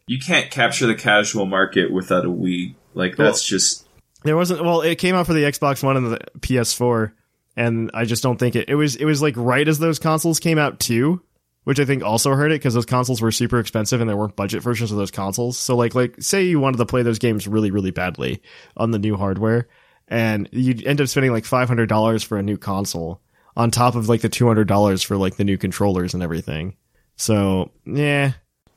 You 0.06 0.18
can't 0.18 0.50
capture 0.50 0.86
the 0.86 0.94
casual 0.94 1.46
market 1.46 1.92
without 1.92 2.24
a 2.24 2.28
Wii. 2.28 2.74
Like 2.94 3.16
that's 3.16 3.44
just 3.44 3.86
There 4.24 4.36
wasn't. 4.36 4.64
Well, 4.64 4.80
it 4.80 4.96
came 4.96 5.14
out 5.14 5.26
for 5.26 5.32
the 5.32 5.44
Xbox 5.44 5.82
One 5.82 5.96
and 5.96 6.12
the 6.12 6.18
PS4, 6.40 7.12
and 7.56 7.90
I 7.94 8.04
just 8.04 8.22
don't 8.22 8.38
think 8.38 8.56
it. 8.56 8.68
It 8.68 8.74
was. 8.74 8.96
It 8.96 9.04
was 9.04 9.20
like 9.22 9.34
right 9.36 9.66
as 9.66 9.78
those 9.78 9.98
consoles 9.98 10.40
came 10.40 10.58
out 10.58 10.80
too, 10.80 11.22
which 11.64 11.78
I 11.80 11.84
think 11.84 12.02
also 12.02 12.30
hurt 12.32 12.52
it 12.52 12.56
because 12.60 12.74
those 12.74 12.86
consoles 12.86 13.20
were 13.20 13.32
super 13.32 13.58
expensive 13.58 14.00
and 14.00 14.08
there 14.08 14.16
weren't 14.16 14.36
budget 14.36 14.62
versions 14.62 14.90
of 14.90 14.98
those 14.98 15.10
consoles. 15.10 15.58
So 15.58 15.76
like, 15.76 15.94
like 15.94 16.16
say 16.20 16.44
you 16.44 16.60
wanted 16.60 16.78
to 16.78 16.86
play 16.86 17.02
those 17.02 17.18
games 17.18 17.46
really, 17.46 17.70
really 17.70 17.90
badly 17.90 18.42
on 18.76 18.90
the 18.90 18.98
new 18.98 19.16
hardware, 19.16 19.68
and 20.08 20.48
you'd 20.52 20.86
end 20.86 21.00
up 21.00 21.08
spending 21.08 21.32
like 21.32 21.44
five 21.44 21.68
hundred 21.68 21.88
dollars 21.88 22.22
for 22.22 22.38
a 22.38 22.42
new 22.42 22.56
console 22.56 23.20
on 23.56 23.70
top 23.70 23.94
of 23.94 24.08
like 24.08 24.22
the 24.22 24.28
two 24.28 24.46
hundred 24.46 24.68
dollars 24.68 25.02
for 25.02 25.16
like 25.16 25.36
the 25.36 25.44
new 25.44 25.58
controllers 25.58 26.14
and 26.14 26.22
everything. 26.22 26.76
So 27.16 27.70
yeah, 27.84 28.32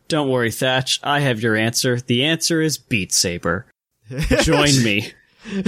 Don't 0.10 0.29
worry, 0.29 0.51
Thatch. 0.51 1.00
I 1.01 1.22
have 1.22 1.41
your 1.41 1.55
answer. 1.55 2.00
The 2.01 2.25
answer 2.25 2.62
is 2.62 2.77
Beat 2.77 3.13
Saber. 3.13 3.65
Join 4.41 4.72
me. 4.84 5.12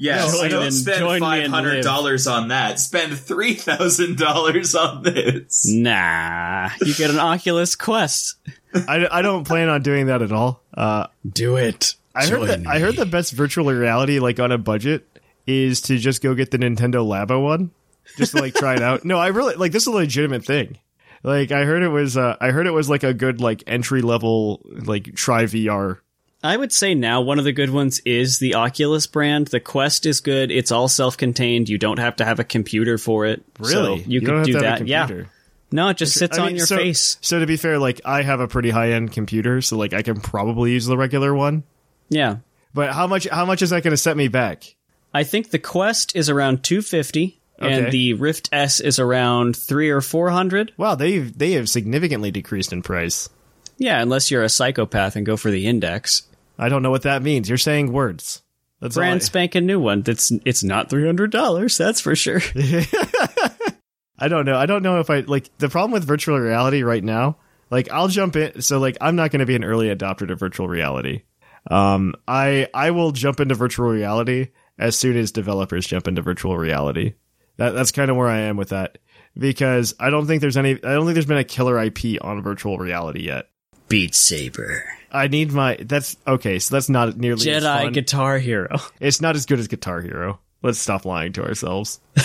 yes. 0.00 0.36
Join 0.36 0.50
don't 0.50 0.62
and- 0.64 0.74
spend 0.74 0.98
join 0.98 1.14
me 1.14 1.20
five 1.20 1.44
and 1.44 1.54
hundred 1.54 1.82
dollars 1.84 2.26
on 2.26 2.48
that. 2.48 2.80
Spend 2.80 3.16
three 3.16 3.54
thousand 3.54 4.18
dollars 4.18 4.74
on 4.74 5.02
this. 5.04 5.68
Nah, 5.68 6.70
you 6.80 6.94
get 6.94 7.10
an 7.10 7.18
Oculus 7.20 7.76
Quest. 7.76 8.34
I, 8.74 9.06
I 9.10 9.22
don't 9.22 9.46
plan 9.46 9.68
on 9.68 9.82
doing 9.82 10.06
that 10.06 10.22
at 10.22 10.32
all. 10.32 10.62
Uh, 10.74 11.06
Do 11.30 11.56
it. 11.56 11.94
I 12.14 12.26
heard 12.26 12.48
that 12.48 12.66
I 12.66 12.78
heard 12.80 12.96
the 12.96 13.06
best 13.06 13.32
virtual 13.32 13.66
reality 13.72 14.18
like 14.18 14.40
on 14.40 14.50
a 14.50 14.58
budget 14.58 15.06
is 15.46 15.80
to 15.82 15.96
just 15.98 16.22
go 16.22 16.34
get 16.34 16.50
the 16.50 16.58
Nintendo 16.58 17.04
Labo 17.06 17.42
one, 17.42 17.70
just 18.16 18.32
to 18.34 18.40
like 18.40 18.54
try 18.54 18.74
it 18.74 18.82
out. 18.82 19.04
No, 19.04 19.18
I 19.18 19.28
really 19.28 19.54
like 19.54 19.72
this 19.72 19.84
is 19.84 19.86
a 19.88 19.92
legitimate 19.92 20.44
thing. 20.44 20.78
Like 21.22 21.52
I 21.52 21.64
heard 21.64 21.82
it 21.82 21.88
was 21.88 22.16
uh, 22.16 22.36
I 22.40 22.50
heard 22.50 22.66
it 22.66 22.72
was 22.72 22.88
like 22.88 23.02
a 23.04 23.12
good 23.14 23.40
like 23.40 23.62
entry 23.66 24.02
level 24.02 24.60
like 24.84 25.14
try 25.14 25.44
VR. 25.44 25.98
I 26.42 26.56
would 26.56 26.72
say 26.72 26.94
now 26.94 27.20
one 27.20 27.38
of 27.38 27.44
the 27.44 27.52
good 27.52 27.70
ones 27.70 28.00
is 28.06 28.38
the 28.38 28.54
Oculus 28.54 29.06
brand. 29.06 29.48
The 29.48 29.60
Quest 29.60 30.06
is 30.06 30.20
good. 30.20 30.50
It's 30.50 30.72
all 30.72 30.88
self-contained. 30.88 31.68
You 31.68 31.76
don't 31.76 31.98
have 31.98 32.16
to 32.16 32.24
have 32.24 32.38
a 32.38 32.44
computer 32.44 32.96
for 32.96 33.26
it. 33.26 33.44
So 33.62 33.96
you, 33.96 34.20
can 34.20 34.36
have 34.36 34.46
do 34.46 34.52
to 34.54 34.64
have 34.66 34.78
that. 34.80 34.86
Yeah. 34.88 35.24
No, 35.72 35.88
it 35.88 35.98
just 35.98 36.14
sits 36.14 36.38
I 36.38 36.46
on 36.46 36.56
your 36.56 36.66
so- 36.66 36.76
face. 36.76 37.18
So 37.20 37.38
to 37.40 37.46
be 37.46 37.56
fair, 37.56 37.78
like 37.78 38.00
I 38.04 38.22
have 38.22 38.40
a 38.40 38.48
pretty 38.48 38.70
high 38.70 38.92
end 38.92 39.12
computer, 39.12 39.60
so 39.60 39.76
like 39.76 39.92
I 39.92 40.02
can 40.02 40.20
probably 40.20 40.72
use 40.72 40.86
the 40.86 40.96
regular 40.96 41.34
one. 41.34 41.62
Yeah. 42.08 42.36
But 42.72 42.92
how 42.92 43.06
much 43.06 43.28
how 43.28 43.44
much 43.44 43.62
is 43.62 43.70
that 43.70 43.82
going 43.82 43.92
to 43.92 43.96
set 43.96 44.16
me 44.16 44.28
back? 44.28 44.74
I 45.12 45.24
think 45.24 45.50
the 45.50 45.58
Quest 45.58 46.16
is 46.16 46.28
around 46.30 46.62
250 46.64 47.36
Okay. 47.60 47.74
and 47.74 47.92
the 47.92 48.14
Rift 48.14 48.48
S 48.52 48.80
is 48.80 48.98
around 48.98 49.54
3 49.54 49.90
or 49.90 50.00
400. 50.00 50.72
Wow, 50.78 50.94
they 50.94 51.18
they 51.18 51.52
have 51.52 51.68
significantly 51.68 52.30
decreased 52.30 52.72
in 52.72 52.80
price. 52.82 53.28
Yeah, 53.76 54.00
unless 54.00 54.30
you're 54.30 54.42
a 54.42 54.48
psychopath 54.48 55.14
and 55.16 55.26
go 55.26 55.36
for 55.36 55.50
the 55.50 55.66
Index. 55.66 56.22
I 56.60 56.68
don't 56.68 56.82
know 56.82 56.90
what 56.90 57.02
that 57.02 57.22
means. 57.22 57.48
You're 57.48 57.58
saying 57.58 57.92
words. 57.92 58.42
That's 58.80 58.96
I- 58.96 59.00
Brand 59.00 59.22
spanking 59.22 59.66
new 59.66 59.80
one. 59.80 60.02
That's 60.02 60.30
it's 60.44 60.62
not 60.62 60.90
$300, 60.90 61.78
that's 61.78 62.00
for 62.00 62.14
sure. 62.14 62.40
I 64.18 64.28
don't 64.28 64.44
know. 64.44 64.56
I 64.56 64.66
don't 64.66 64.82
know 64.82 65.00
if 65.00 65.08
I 65.08 65.20
like 65.20 65.50
the 65.58 65.70
problem 65.70 65.92
with 65.92 66.04
virtual 66.04 66.38
reality 66.38 66.82
right 66.82 67.02
now. 67.02 67.38
Like 67.70 67.90
I'll 67.90 68.08
jump 68.08 68.36
in. 68.36 68.60
So 68.60 68.78
like 68.78 68.98
I'm 69.00 69.16
not 69.16 69.30
going 69.30 69.40
to 69.40 69.46
be 69.46 69.56
an 69.56 69.64
early 69.64 69.88
adopter 69.88 70.28
to 70.28 70.36
virtual 70.36 70.68
reality. 70.68 71.22
Um, 71.70 72.14
I 72.28 72.68
I 72.74 72.90
will 72.90 73.12
jump 73.12 73.40
into 73.40 73.54
virtual 73.54 73.88
reality 73.88 74.48
as 74.78 74.98
soon 74.98 75.16
as 75.16 75.32
developers 75.32 75.86
jump 75.86 76.06
into 76.06 76.20
virtual 76.20 76.58
reality. 76.58 77.14
That 77.56 77.70
that's 77.70 77.92
kind 77.92 78.10
of 78.10 78.16
where 78.16 78.28
I 78.28 78.40
am 78.40 78.56
with 78.56 78.70
that 78.70 78.98
because 79.36 79.94
I 79.98 80.10
don't 80.10 80.26
think 80.26 80.40
there's 80.40 80.56
any. 80.56 80.72
I 80.72 80.94
don't 80.94 81.04
think 81.04 81.14
there's 81.14 81.26
been 81.26 81.38
a 81.38 81.44
killer 81.44 81.82
IP 81.82 82.22
on 82.22 82.42
virtual 82.42 82.78
reality 82.78 83.22
yet. 83.22 83.48
Beat 83.90 84.14
Saber. 84.14 84.84
I 85.12 85.26
need 85.28 85.52
my. 85.52 85.76
That's 85.80 86.16
okay. 86.26 86.58
So 86.60 86.74
that's 86.76 86.88
not 86.88 87.16
nearly 87.18 87.50
as 87.50 87.62
Jedi 87.62 87.82
fun. 87.82 87.92
Guitar 87.92 88.38
Hero. 88.38 88.78
It's 89.00 89.20
not 89.20 89.36
as 89.36 89.44
good 89.44 89.58
as 89.58 89.68
Guitar 89.68 90.00
Hero. 90.00 90.40
Let's 90.62 90.78
stop 90.78 91.04
lying 91.04 91.32
to 91.34 91.44
ourselves. 91.44 92.00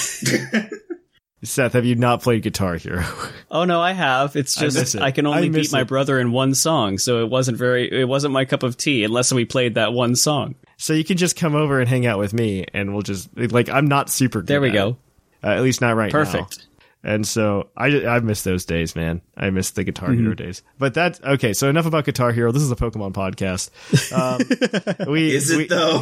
Seth, 1.43 1.73
have 1.73 1.85
you 1.85 1.95
not 1.95 2.21
played 2.23 2.41
Guitar 2.43 2.75
Hero? 2.75 3.03
Oh 3.51 3.65
no, 3.65 3.79
I 3.81 3.91
have. 3.91 4.35
It's 4.35 4.55
just 4.55 4.77
miss 4.77 4.95
it. 4.95 5.01
I, 5.01 5.11
can 5.11 5.27
only 5.27 5.49
miss 5.49 5.67
beat 5.67 5.73
my 5.73 5.81
it. 5.81 5.87
brother 5.87 6.19
in 6.19 6.31
one 6.31 6.55
song, 6.55 6.97
so 6.97 7.21
it 7.23 7.29
wasn't 7.29 7.57
very 7.57 7.91
it 8.01 8.07
wasn't 8.07 8.33
my 8.33 8.45
cup 8.45 8.63
of 8.63 8.77
tea 8.77 9.03
unless 9.03 9.31
we 9.31 9.45
played 9.45 9.75
that 9.75 9.93
one 9.93 10.15
song. 10.15 10.55
So 10.77 10.93
you 10.93 11.03
can 11.03 11.17
just 11.17 11.35
come 11.35 11.55
over 11.55 11.79
and 11.79 11.87
hang 11.87 12.05
out 12.05 12.19
with 12.19 12.33
me, 12.33 12.65
and 12.73 12.93
we'll 12.93 13.03
just 13.03 13.29
like 13.37 13.69
I'm 13.69 13.87
not 13.87 14.09
super. 14.09 14.41
Good 14.41 14.47
There 14.47 14.61
we 14.61 14.69
at 14.69 14.73
go. 14.73 14.87
it. 14.89 14.95
Uh, 15.47 15.51
at 15.51 15.61
least 15.61 15.81
not 15.81 15.95
right 15.95 16.11
now. 16.11 16.19
Perfect. 16.19 16.65
And 17.05 17.25
so 17.27 17.69
I 17.77 18.05
I 18.07 18.19
miss 18.19 18.41
those 18.43 18.65
days, 18.65 18.95
man. 18.95 19.21
I 19.37 19.51
miss 19.51 19.69
the 19.71 19.83
Guitar 19.83 20.11
Hero 20.11 20.31
Mm-hmm. 20.31 20.43
days. 20.43 20.63
But 20.79 20.95
that 20.95 21.23
okay. 21.23 21.53
So 21.53 21.69
enough 21.69 21.85
about 21.85 22.03
Guitar 22.05 22.31
Hero. 22.31 22.51
This 22.51 22.63
is 22.63 22.71
a 22.71 22.75
Pokemon 22.75 23.13
podcast. 23.13 23.69
Um, 24.11 25.07
we 25.11 25.33
Is 25.35 25.51
it 25.51 25.57
we- 25.57 25.67
though? 25.67 26.01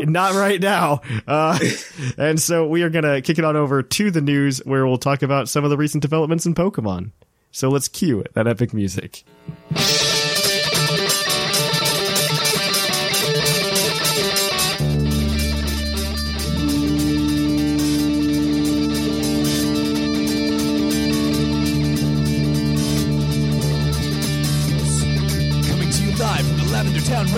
not 0.04 0.34
right 0.34 0.60
now. 0.60 1.00
Uh, 1.26 1.58
and 2.18 2.38
so 2.38 2.66
we 2.68 2.82
are 2.82 2.90
gonna 2.90 3.22
kick 3.22 3.38
it 3.38 3.44
on 3.46 3.56
over 3.56 3.82
to 3.82 4.10
the 4.10 4.20
news 4.20 4.58
where 4.66 4.86
we'll 4.86 4.98
talk 4.98 5.22
about 5.22 5.48
some 5.48 5.64
of 5.64 5.70
the 5.70 5.78
recent 5.78 6.02
developments 6.02 6.44
in 6.44 6.54
Pokemon. 6.54 7.12
So 7.50 7.70
let's 7.70 7.88
cue 7.88 8.22
that 8.34 8.46
epic 8.46 8.74
music. 8.74 9.24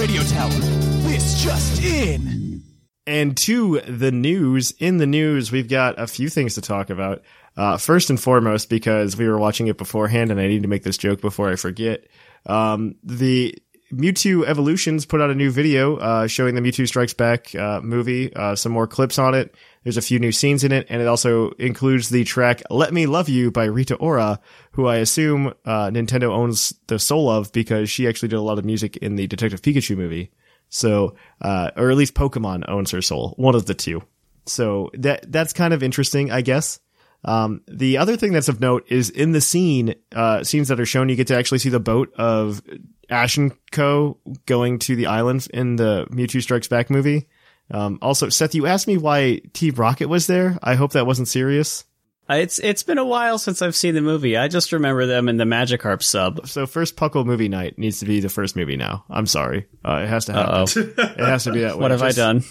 Radio 0.04 0.23
Tower. 0.25 0.50
This 0.50 1.42
just 1.42 1.82
in. 1.82 2.62
And 3.06 3.34
to 3.38 3.80
the 3.88 4.12
news. 4.12 4.73
In 4.73 4.99
the 4.99 5.06
news, 5.06 5.50
we've 5.50 5.66
got 5.66 5.99
a 5.99 6.06
few 6.06 6.28
things 6.28 6.56
to 6.56 6.61
talk 6.61 6.90
about. 6.90 7.23
Uh, 7.56 7.78
first 7.78 8.11
and 8.11 8.20
foremost, 8.20 8.68
because 8.68 9.16
we 9.16 9.26
were 9.26 9.38
watching 9.38 9.66
it 9.66 9.78
beforehand 9.78 10.30
and 10.30 10.38
I 10.38 10.46
need 10.46 10.61
to 10.61 10.68
make 10.68 10.82
this 10.82 10.99
joke 10.99 11.23
before 11.23 11.50
I 11.50 11.56
forget. 11.56 12.06
Um, 12.44 12.96
the 13.02 13.56
Mewtwo 13.94 14.44
Evolutions 14.44 15.06
put 15.06 15.23
out 15.23 15.30
a 15.30 15.34
new 15.34 15.50
video, 15.50 15.96
uh, 15.96 16.26
showing 16.26 16.54
the 16.54 16.61
Mewtwo 16.61 16.87
Strikes 16.87 17.14
Back, 17.14 17.54
uh, 17.54 17.80
movie, 17.80 18.30
uh, 18.37 18.56
some 18.56 18.73
more 18.73 18.87
clips 18.87 19.18
on 19.18 19.32
it. 19.32 19.54
There's 19.85 19.99
a 19.99 20.03
few 20.03 20.19
new 20.19 20.33
scenes 20.33 20.64
in 20.64 20.73
it, 20.73 20.87
and 20.88 21.00
it 21.00 21.07
also 21.07 21.50
includes 21.53 22.09
the 22.09 22.25
track 22.25 22.62
Let 22.71 22.93
Me 22.93 23.07
Love 23.07 23.29
You 23.29 23.50
by 23.50 23.67
Rita 23.67 23.95
Ora, 23.97 24.41
who 24.73 24.87
I 24.87 24.97
assume, 24.97 25.53
uh, 25.67 25.91
Nintendo 25.91 26.31
owns 26.31 26.75
the 26.87 26.99
soul 26.99 27.31
of 27.31 27.53
because 27.53 27.91
she 27.91 28.09
actually 28.09 28.29
did 28.29 28.37
a 28.37 28.43
lot 28.43 28.59
of 28.59 28.64
music 28.64 28.97
in 28.97 29.17
the 29.17 29.26
Detective 29.26 29.61
Pikachu 29.61 29.97
movie. 29.97 30.33
So, 30.71 31.14
uh, 31.43 31.71
or 31.76 31.91
at 31.91 31.97
least 31.97 32.14
Pokemon 32.14 32.69
owns 32.69 32.91
her 32.93 33.03
soul. 33.03 33.35
One 33.37 33.55
of 33.55 33.67
the 33.67 33.75
two. 33.75 34.03
So 34.47 34.91
that, 34.95 35.31
that's 35.31 35.53
kind 35.53 35.75
of 35.75 35.83
interesting, 35.83 36.31
I 36.33 36.41
guess. 36.41 36.81
Um, 37.25 37.62
the 37.69 37.99
other 37.99 38.17
thing 38.17 38.33
that's 38.33 38.49
of 38.49 38.61
note 38.61 38.87
is 38.88 39.11
in 39.11 39.33
the 39.33 39.41
scene, 39.41 39.95
uh, 40.14 40.45
scenes 40.45 40.69
that 40.69 40.81
are 40.81 40.87
shown, 40.87 41.09
you 41.09 41.17
get 41.17 41.29
to 41.29 41.37
actually 41.37 41.59
see 41.59 41.71
the 41.71 41.81
boat 41.81 42.12
of 42.17 42.62
Ash 43.09 43.37
and 43.37 43.53
Co. 43.71 44.19
going 44.47 44.79
to 44.81 44.97
the 44.97 45.07
island 45.07 45.47
in 45.53 45.76
the 45.76 46.07
Mewtwo 46.11 46.43
Strikes 46.43 46.69
Back 46.69 46.91
movie. 46.91 47.29
Um, 47.71 47.99
also, 48.02 48.28
Seth, 48.28 48.54
you 48.54 48.66
asked 48.66 48.87
me 48.87 48.99
why 48.99 49.40
Team 49.52 49.75
Rocket 49.75 50.09
was 50.09 50.26
there. 50.26 50.59
I 50.62 50.75
hope 50.75 50.92
that 50.92 51.06
wasn't 51.06 51.28
serious. 51.28 51.85
Uh, 52.28 52.35
It's 52.35 52.59
it's 52.59 52.83
been 52.83 52.99
a 52.99 53.04
while 53.04 53.38
since 53.38 53.61
I've 53.62 53.76
seen 53.76 53.94
the 53.94 54.00
movie. 54.00 54.37
I 54.37 54.49
just 54.49 54.73
remember 54.73 55.06
them 55.06 55.28
in 55.28 55.37
the 55.37 55.44
Magikarp 55.44 56.02
sub. 56.02 56.47
So 56.47 56.66
first 56.66 56.97
Puckle 56.97 57.25
movie 57.26 57.49
night 57.49 57.78
needs 57.78 58.00
to 58.00 58.06
be 58.06 58.21
the 58.21 58.28
first 58.28 58.56
movie 58.56 58.76
now. 58.76 59.04
I'm 59.11 59.26
sorry. 59.26 59.66
Uh, 59.85 60.02
it 60.04 60.09
has 60.09 60.26
to 60.26 60.33
happen. 60.33 60.94
It 60.99 61.18
has 61.18 61.44
to 61.44 61.52
be 61.52 61.61
that 61.61 61.76
way. 61.76 61.83
What 61.83 61.90
have 61.90 62.02
I 62.02 62.12
done? 62.12 62.42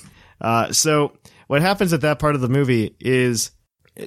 Uh, 0.42 0.72
so 0.72 1.14
what 1.48 1.62
happens 1.62 1.94
at 1.94 2.02
that 2.02 2.20
part 2.20 2.36
of 2.36 2.42
the 2.42 2.50
movie 2.50 2.96
is 3.00 3.52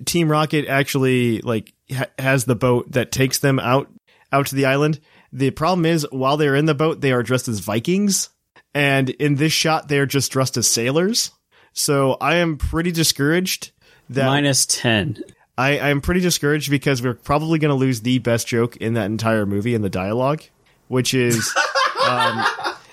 Team 0.04 0.28
Rocket 0.30 0.66
actually 0.68 1.40
like 1.40 1.72
ha- 1.92 2.06
has 2.18 2.44
the 2.44 2.56
boat 2.56 2.92
that 2.92 3.10
takes 3.12 3.38
them 3.38 3.58
out 3.58 3.88
out 4.32 4.46
to 4.48 4.54
the 4.54 4.66
island. 4.66 5.00
The 5.32 5.50
problem 5.50 5.84
is 5.86 6.06
while 6.10 6.36
they're 6.36 6.56
in 6.56 6.66
the 6.66 6.74
boat, 6.74 7.00
they 7.00 7.12
are 7.12 7.22
dressed 7.22 7.48
as 7.48 7.58
Vikings, 7.60 8.30
and 8.76 9.08
in 9.08 9.36
this 9.36 9.54
shot, 9.54 9.88
they 9.88 9.98
are 9.98 10.04
just 10.04 10.30
dressed 10.30 10.58
as 10.58 10.68
sailors. 10.68 11.30
So 11.72 12.18
I 12.20 12.36
am 12.36 12.58
pretty 12.58 12.92
discouraged 12.92 13.70
that 14.10 14.26
Minus 14.26 14.66
10. 14.66 15.24
I 15.56 15.78
I 15.78 15.88
am 15.88 16.02
pretty 16.02 16.20
discouraged 16.20 16.70
because 16.70 17.02
we're 17.02 17.14
probably 17.14 17.58
going 17.58 17.70
to 17.70 17.74
lose 17.74 18.02
the 18.02 18.18
best 18.18 18.46
joke 18.46 18.76
in 18.76 18.92
that 18.94 19.06
entire 19.06 19.46
movie 19.46 19.74
in 19.74 19.80
the 19.80 19.88
dialogue, 19.88 20.42
which 20.88 21.14
is 21.14 21.54
um, 22.06 22.44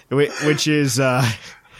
which 0.10 0.68
is 0.70 1.02
uh, 1.02 1.30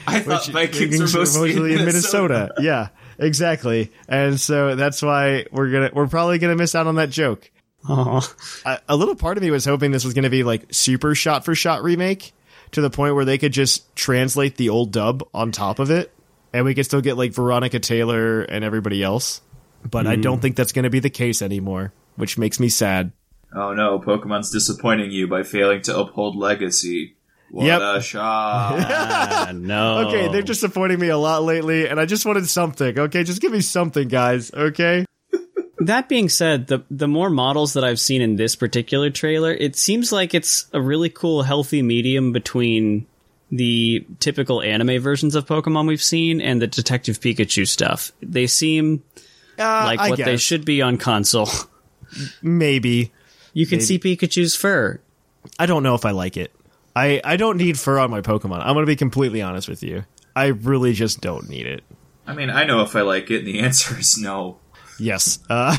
I 0.06 0.20
thought 0.20 0.48
which- 0.48 0.54
Vikings 0.54 1.00
were 1.14 1.22
mostly, 1.22 1.54
in 1.54 1.86
Minnesota. 1.86 2.54
Yeah, 2.60 2.90
exactly. 3.18 3.90
And 4.10 4.38
so 4.38 4.76
that's 4.76 5.02
why 5.02 5.46
we're 5.50 5.72
gonna 5.72 5.92
we're 5.94 6.08
probably 6.08 6.40
gonna 6.40 6.58
miss 6.58 6.76
out 6.76 6.88
on 6.88 6.96
that 6.96 7.10
joke. 7.10 7.50
Aw. 7.88 8.34
A, 8.66 8.80
a 8.90 8.96
little 8.98 9.16
part 9.16 9.38
of 9.38 9.44
me 9.44 9.52
was 9.52 9.64
hoping 9.64 9.92
this 9.92 10.04
was 10.04 10.14
gonna 10.14 10.30
be 10.30 10.44
like 10.44 10.74
super 10.74 11.16
shot 11.16 11.46
for 11.46 11.56
shot 11.56 11.84
remake 11.84 12.34
to 12.74 12.82
the 12.82 12.90
point 12.90 13.16
where 13.16 13.26
they 13.26 13.38
could 13.38 13.54
just 13.54 13.96
translate 13.96 14.58
the 14.58 14.70
old 14.70 14.92
dub 14.92 15.24
on 15.34 15.52
top 15.52 15.80
of 15.80 15.90
it, 15.92 16.12
and 16.54 16.66
we 16.66 16.76
could 16.76 16.86
still 16.86 17.02
get 17.02 17.18
like 17.18 17.34
Veronica 17.34 17.80
Taylor 17.80 18.42
and 18.42 18.64
everybody 18.64 19.02
else. 19.04 19.42
But 19.90 20.08
I 20.08 20.16
don't 20.16 20.42
think 20.42 20.56
that's 20.56 20.72
gonna 20.72 20.90
be 20.90 21.00
the 21.00 21.10
case 21.10 21.42
anymore, 21.42 21.92
which 22.16 22.38
makes 22.38 22.60
me 22.60 22.70
sad. 22.70 23.12
Oh 23.56 23.74
no, 23.74 24.00
Pokemon's 24.00 24.50
disappointing 24.50 25.12
you 25.12 25.28
by 25.28 25.44
failing 25.44 25.82
to 25.84 25.98
uphold 25.98 26.36
legacy. 26.36 27.16
What 27.52 27.66
Yep. 27.68 27.82
a 27.82 28.02
shock. 28.02 28.24
Ah, 28.80 29.52
no. 29.54 30.08
Okay, 30.08 30.28
they're 30.32 30.42
disappointing 30.42 31.00
me 31.00 31.10
a 31.10 31.18
lot 31.18 31.44
lately, 31.44 31.88
and 31.88 32.00
I 32.00 32.06
just 32.06 32.26
wanted 32.26 32.48
something. 32.48 32.98
Okay, 32.98 33.24
just 33.24 33.42
give 33.42 33.52
me 33.52 33.62
something, 33.62 34.08
guys. 34.08 34.52
Okay. 34.54 35.06
That 35.86 36.10
being 36.10 36.30
said, 36.30 36.68
the 36.68 36.84
the 36.90 37.08
more 37.08 37.30
models 37.30 37.74
that 37.74 37.84
I've 37.84 38.00
seen 38.00 38.22
in 38.22 38.36
this 38.36 38.56
particular 38.56 39.10
trailer, 39.10 39.52
it 39.52 39.76
seems 39.76 40.12
like 40.12 40.34
it's 40.34 40.66
a 40.74 40.82
really 40.82 41.10
cool, 41.10 41.44
healthy 41.44 41.82
medium 41.82 42.32
between 42.32 43.08
the 43.52 44.06
typical 44.20 44.62
anime 44.62 45.00
versions 45.02 45.36
of 45.36 45.46
Pokemon 45.46 45.88
we've 45.88 46.02
seen 46.02 46.42
and 46.42 46.62
the 46.62 46.68
Detective 46.68 47.20
Pikachu 47.20 47.68
stuff. 47.68 48.12
They 48.22 48.48
seem 48.48 49.04
Uh, 49.60 49.84
like 49.86 50.00
I 50.00 50.10
what 50.10 50.18
they 50.20 50.38
should 50.38 50.66
be 50.66 50.82
on 50.82 50.98
console. 50.98 51.50
Maybe. 52.42 53.12
You 53.54 53.68
can 53.68 53.82
see 53.82 54.00
Pikachu's 54.00 54.56
fur. 54.56 55.00
I 55.60 55.66
don't 55.68 55.84
know 55.84 55.94
if 55.94 56.06
I 56.06 56.12
like 56.12 56.38
it. 56.38 56.52
I, 56.96 57.22
I 57.24 57.38
don't 57.38 57.58
need 57.58 57.80
fur 57.80 58.00
on 58.00 58.10
my 58.10 58.22
Pokemon. 58.22 58.60
I'm 58.62 58.74
going 58.74 58.86
to 58.86 58.88
be 58.88 58.96
completely 58.96 59.42
honest 59.42 59.68
with 59.68 59.84
you. 59.84 60.06
I 60.36 60.48
really 60.48 60.94
just 60.94 61.22
don't 61.22 61.50
need 61.50 61.66
it. 61.68 61.84
I 62.26 62.34
mean, 62.34 62.50
I 62.50 62.64
know 62.64 62.82
if 62.82 62.96
I 62.96 63.02
like 63.02 63.30
it, 63.30 63.40
and 63.40 63.48
the 63.48 63.60
answer 63.68 64.00
is 64.00 64.18
no. 64.18 64.58
Yes. 65.00 65.40
Uh, 65.50 65.76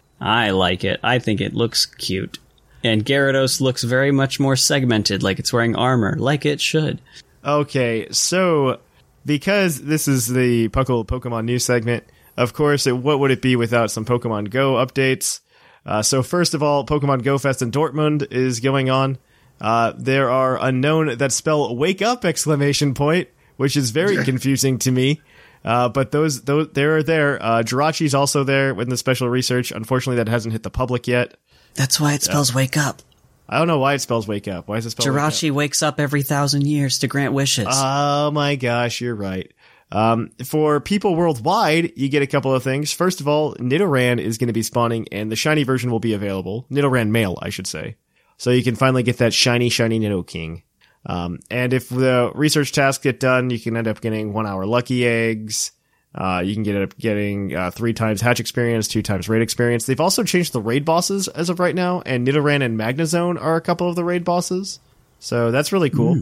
I 0.20 0.50
like 0.50 0.84
it. 0.84 1.00
I 1.02 1.18
think 1.18 1.40
it 1.40 1.54
looks 1.54 1.86
cute. 1.86 2.38
And 2.84 3.04
Gyarados 3.04 3.60
looks 3.60 3.82
very 3.82 4.12
much 4.12 4.38
more 4.38 4.56
segmented, 4.56 5.22
like 5.22 5.38
it's 5.38 5.52
wearing 5.52 5.76
armor, 5.76 6.16
like 6.16 6.46
it 6.46 6.60
should. 6.60 7.00
Okay, 7.44 8.08
so 8.10 8.80
because 9.26 9.82
this 9.82 10.08
is 10.08 10.26
the 10.26 10.68
Puckle 10.68 11.04
Pokemon 11.06 11.44
news 11.44 11.64
segment, 11.64 12.04
of 12.36 12.52
course, 12.52 12.86
it, 12.86 12.96
what 12.96 13.18
would 13.18 13.30
it 13.30 13.42
be 13.42 13.56
without 13.56 13.90
some 13.90 14.04
Pokemon 14.04 14.50
Go 14.50 14.74
updates? 14.74 15.40
Uh, 15.84 16.02
so 16.02 16.22
first 16.22 16.54
of 16.54 16.62
all, 16.62 16.86
Pokemon 16.86 17.22
Go 17.22 17.38
Fest 17.38 17.62
in 17.62 17.72
Dortmund 17.72 18.30
is 18.32 18.60
going 18.60 18.90
on. 18.90 19.18
Uh, 19.60 19.92
there 19.96 20.30
are 20.30 20.62
unknown 20.62 21.18
that 21.18 21.32
spell 21.32 21.74
"wake 21.74 22.00
up!" 22.00 22.24
exclamation 22.24 22.94
point, 22.94 23.28
which 23.56 23.76
is 23.76 23.90
very 23.90 24.22
confusing 24.24 24.78
to 24.78 24.92
me. 24.92 25.20
Uh, 25.64 25.88
but 25.88 26.12
those, 26.12 26.42
those, 26.42 26.68
they're 26.72 27.02
there. 27.02 27.42
Uh, 27.42 27.62
Jirachi's 27.62 28.14
also 28.14 28.44
there 28.44 28.74
with 28.74 28.88
the 28.88 28.96
special 28.96 29.28
research. 29.28 29.72
Unfortunately, 29.72 30.16
that 30.16 30.28
hasn't 30.28 30.52
hit 30.52 30.62
the 30.62 30.70
public 30.70 31.06
yet. 31.06 31.36
That's 31.74 32.00
why 32.00 32.14
it 32.14 32.22
spells 32.22 32.54
wake 32.54 32.76
up. 32.76 33.02
I 33.48 33.58
don't 33.58 33.66
know 33.66 33.78
why 33.78 33.94
it 33.94 34.00
spells 34.00 34.28
"wake 34.28 34.46
up." 34.46 34.68
Why 34.68 34.76
is 34.76 34.84
it 34.84 34.90
spelled 34.90 35.14
wake 35.14 35.50
up? 35.50 35.56
Wakes 35.56 35.82
up 35.82 36.00
every 36.00 36.22
thousand 36.22 36.66
years 36.66 36.98
to 36.98 37.06
grant 37.06 37.32
wishes. 37.32 37.66
Oh 37.70 38.30
my 38.30 38.56
gosh, 38.56 39.00
you're 39.00 39.14
right. 39.14 39.50
Um, 39.90 40.30
for 40.44 40.80
people 40.80 41.14
worldwide, 41.14 41.92
you 41.96 42.10
get 42.10 42.22
a 42.22 42.26
couple 42.26 42.54
of 42.54 42.62
things. 42.62 42.92
First 42.92 43.20
of 43.20 43.28
all, 43.28 43.54
Nidoran 43.54 44.20
is 44.20 44.36
going 44.36 44.48
to 44.48 44.52
be 44.52 44.62
spawning, 44.62 45.06
and 45.12 45.32
the 45.32 45.36
shiny 45.36 45.62
version 45.62 45.90
will 45.90 46.00
be 46.00 46.12
available. 46.12 46.66
Nidoran 46.70 47.08
male, 47.08 47.38
I 47.40 47.48
should 47.48 47.66
say. 47.66 47.96
So 48.36 48.50
you 48.50 48.62
can 48.62 48.76
finally 48.76 49.02
get 49.02 49.18
that 49.18 49.32
shiny, 49.32 49.70
shiny 49.70 49.98
Nidoking. 49.98 50.62
Um, 51.08 51.40
and 51.50 51.72
if 51.72 51.88
the 51.88 52.30
research 52.34 52.72
tasks 52.72 53.02
get 53.02 53.18
done, 53.18 53.50
you 53.50 53.58
can 53.58 53.76
end 53.76 53.88
up 53.88 54.00
getting 54.00 54.32
one 54.32 54.46
hour 54.46 54.66
lucky 54.66 55.06
eggs. 55.06 55.72
Uh, 56.14 56.42
you 56.44 56.54
can 56.54 56.62
get 56.62 56.76
up 56.76 56.96
getting 56.98 57.54
uh, 57.54 57.70
three 57.70 57.92
times 57.92 58.20
hatch 58.20 58.40
experience, 58.40 58.88
two 58.88 59.02
times 59.02 59.28
raid 59.28 59.42
experience. 59.42 59.86
They've 59.86 60.00
also 60.00 60.22
changed 60.24 60.52
the 60.52 60.60
raid 60.60 60.84
bosses 60.84 61.28
as 61.28 61.48
of 61.48 61.60
right 61.60 61.74
now, 61.74 62.02
and 62.04 62.26
Nidoran 62.26 62.62
and 62.62 62.78
Magnezone 62.78 63.40
are 63.40 63.56
a 63.56 63.60
couple 63.60 63.88
of 63.88 63.96
the 63.96 64.04
raid 64.04 64.24
bosses. 64.24 64.80
So 65.18 65.50
that's 65.50 65.72
really 65.72 65.90
cool. 65.90 66.14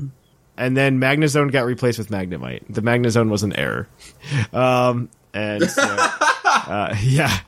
And 0.57 0.77
then 0.77 1.01
Magnezone 1.01 1.53
got 1.53 1.67
replaced 1.67 1.99
with 1.99 2.09
Magnemite. 2.09 2.63
The 2.69 2.81
Magnezone 2.81 3.29
was 3.31 3.43
an 3.43 3.53
error. 3.55 3.89
Um, 4.53 5.11
and 5.35 5.63
so, 5.69 5.83
uh, 6.45 6.97
yeah. 7.03 7.41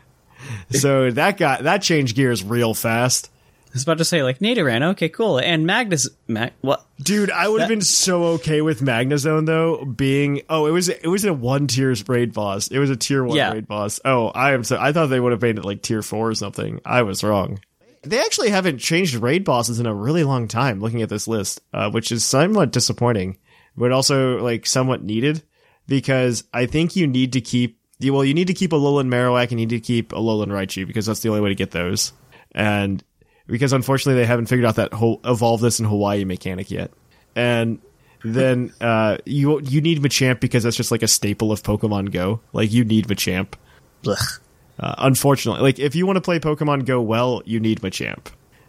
So 0.70 1.10
that 1.10 1.38
got, 1.38 1.64
that 1.64 1.82
changed 1.82 2.14
gears 2.16 2.44
real 2.44 2.74
fast. 2.74 3.30
I 3.78 3.80
was 3.80 3.84
about 3.84 3.98
to 3.98 4.04
say 4.04 4.24
like 4.24 4.40
Nidoran. 4.40 4.82
Okay, 4.92 5.08
cool. 5.08 5.38
And 5.38 5.64
Magnus, 5.64 6.08
Mag, 6.26 6.52
what? 6.62 6.84
Dude, 7.00 7.30
I 7.30 7.46
would 7.46 7.60
have 7.60 7.68
been 7.68 7.80
so 7.80 8.24
okay 8.24 8.60
with 8.60 8.80
Magnezone 8.80 9.46
though 9.46 9.84
being 9.84 10.42
oh 10.48 10.66
it 10.66 10.72
was 10.72 10.88
it 10.88 11.06
was 11.06 11.24
a 11.24 11.32
one 11.32 11.68
tier 11.68 11.94
raid 12.08 12.32
boss. 12.32 12.66
It 12.68 12.80
was 12.80 12.90
a 12.90 12.96
tier 12.96 13.22
one 13.22 13.36
Yeah. 13.36 13.52
raid 13.52 13.68
boss. 13.68 14.00
Oh, 14.04 14.28
I 14.28 14.52
am 14.54 14.64
so 14.64 14.76
I 14.80 14.90
thought 14.92 15.06
they 15.06 15.20
would 15.20 15.30
have 15.30 15.40
made 15.42 15.58
it 15.58 15.64
like 15.64 15.80
tier 15.82 16.02
four 16.02 16.28
or 16.28 16.34
something. 16.34 16.80
I 16.84 17.02
was 17.02 17.22
wrong. 17.22 17.60
They 18.02 18.18
actually 18.18 18.50
haven't 18.50 18.78
changed 18.78 19.14
raid 19.14 19.44
bosses 19.44 19.78
in 19.78 19.86
a 19.86 19.94
really 19.94 20.24
long 20.24 20.48
time. 20.48 20.80
Looking 20.80 21.02
at 21.02 21.08
this 21.08 21.28
list, 21.28 21.60
uh, 21.72 21.88
which 21.90 22.10
is 22.10 22.24
somewhat 22.24 22.72
disappointing, 22.72 23.38
but 23.76 23.92
also 23.92 24.38
like 24.42 24.66
somewhat 24.66 25.04
needed 25.04 25.42
because 25.86 26.42
I 26.52 26.66
think 26.66 26.96
you 26.96 27.06
need 27.06 27.32
to 27.34 27.40
keep 27.40 27.78
you- 28.00 28.12
well 28.12 28.24
you 28.24 28.34
need 28.34 28.48
to 28.48 28.54
keep 28.54 28.72
a 28.72 28.76
Alolan 28.76 29.06
Marowak 29.06 29.52
and 29.52 29.60
you 29.60 29.66
need 29.66 29.70
to 29.70 29.80
keep 29.80 30.12
a 30.12 30.16
Alolan 30.16 30.48
Raichu 30.48 30.84
because 30.84 31.06
that's 31.06 31.20
the 31.20 31.28
only 31.28 31.42
way 31.42 31.50
to 31.50 31.54
get 31.54 31.70
those. 31.70 32.12
And 32.52 33.04
because 33.48 33.72
unfortunately 33.72 34.20
they 34.20 34.26
haven't 34.26 34.46
figured 34.46 34.66
out 34.66 34.76
that 34.76 34.92
whole 34.92 35.20
evolve 35.24 35.60
this 35.60 35.80
in 35.80 35.86
Hawaii 35.86 36.24
mechanic 36.24 36.70
yet. 36.70 36.92
And 37.34 37.80
then 38.22 38.72
uh, 38.80 39.18
you 39.24 39.60
you 39.60 39.80
need 39.80 40.00
Machamp 40.00 40.38
because 40.38 40.62
that's 40.62 40.76
just 40.76 40.92
like 40.92 41.02
a 41.02 41.08
staple 41.08 41.50
of 41.50 41.62
Pokemon 41.62 42.12
Go. 42.12 42.40
Like 42.52 42.72
you 42.72 42.84
need 42.84 43.08
Machamp. 43.08 43.54
Uh, 44.78 44.94
unfortunately, 44.98 45.62
like 45.62 45.78
if 45.80 45.96
you 45.96 46.06
want 46.06 46.16
to 46.16 46.20
play 46.20 46.38
Pokemon 46.38 46.84
Go 46.84 47.00
well, 47.00 47.42
you 47.44 47.58
need 47.58 47.80
Machamp. 47.80 48.26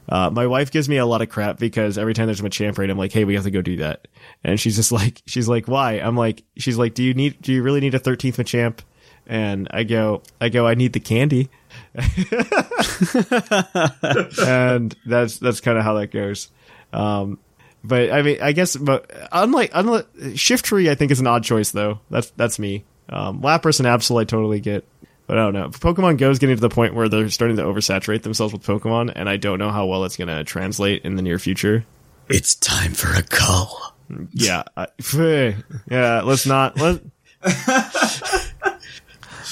Uh, 0.07 0.27
my 0.31 0.47
wife 0.47 0.71
gives 0.71 0.89
me 0.89 0.97
a 0.97 1.05
lot 1.05 1.21
of 1.21 1.29
crap 1.29 1.59
because 1.59 1.99
every 1.99 2.15
time 2.15 2.25
there's 2.25 2.39
a 2.39 2.43
Machamp 2.43 2.79
raid, 2.79 2.89
I'm 2.89 2.97
like, 2.97 3.11
"Hey, 3.11 3.25
we 3.25 3.35
have 3.35 3.43
to 3.43 3.51
go 3.51 3.61
do 3.61 3.77
that," 3.77 4.07
and 4.43 4.59
she's 4.59 4.75
just 4.75 4.91
like, 4.93 5.21
"She's 5.27 5.47
like, 5.47 5.67
why?" 5.67 5.93
I'm 5.93 6.17
like, 6.17 6.43
"She's 6.57 6.77
like, 6.77 6.95
do 6.95 7.03
you 7.03 7.13
need? 7.13 7.41
Do 7.41 7.53
you 7.53 7.61
really 7.61 7.79
need 7.79 7.93
a 7.93 7.99
13th 7.99 8.35
Machamp?" 8.35 8.79
And 9.27 9.67
I 9.69 9.83
go, 9.83 10.23
I 10.41 10.49
go, 10.49 10.65
I 10.65 10.73
need 10.73 10.93
the 10.93 10.99
candy, 10.99 11.49
and 14.45 14.95
that's 15.05 15.39
that's 15.39 15.61
kind 15.61 15.77
of 15.77 15.83
how 15.83 15.95
that 15.95 16.09
goes. 16.11 16.49
Um, 16.93 17.39
but 17.83 18.11
I 18.11 18.21
mean, 18.21 18.41
I 18.41 18.51
guess, 18.51 18.75
but 18.75 19.09
unlike 19.31 19.71
unlike 19.73 20.11
Shiftry, 20.13 20.89
I 20.89 20.95
think 20.95 21.11
is 21.11 21.19
an 21.19 21.27
odd 21.27 21.43
choice 21.43 21.71
though. 21.71 21.99
That's 22.09 22.31
that's 22.31 22.59
me. 22.59 22.85
Um, 23.09 23.41
Lapras 23.41 23.79
and 23.79 23.87
Absol, 23.87 24.21
I 24.21 24.23
totally 24.23 24.59
get, 24.59 24.85
but 25.27 25.37
I 25.37 25.41
don't 25.41 25.53
know. 25.53 25.69
Pokemon 25.69 26.17
Go 26.17 26.29
is 26.29 26.39
getting 26.39 26.57
to 26.57 26.61
the 26.61 26.69
point 26.69 26.93
where 26.93 27.09
they're 27.09 27.29
starting 27.29 27.57
to 27.57 27.63
oversaturate 27.63 28.23
themselves 28.23 28.53
with 28.53 28.63
Pokemon, 28.63 29.13
and 29.15 29.29
I 29.29 29.37
don't 29.37 29.59
know 29.59 29.71
how 29.71 29.87
well 29.87 30.03
it's 30.05 30.17
going 30.17 30.27
to 30.27 30.43
translate 30.43 31.03
in 31.03 31.15
the 31.15 31.21
near 31.21 31.39
future. 31.39 31.85
It's 32.27 32.55
time 32.55 32.93
for 32.93 33.11
a 33.13 33.23
call. 33.23 33.95
Yeah, 34.33 34.63
I, 34.77 34.87
yeah. 35.89 36.21
Let's 36.21 36.45
not 36.45 36.77
let. 36.77 37.01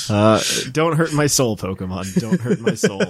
Uh, 0.09 0.41
don't 0.71 0.95
hurt 0.95 1.13
my 1.13 1.27
soul, 1.27 1.57
Pokemon. 1.57 2.19
Don't 2.19 2.39
hurt 2.39 2.59
my 2.59 2.75
soul. 2.75 3.01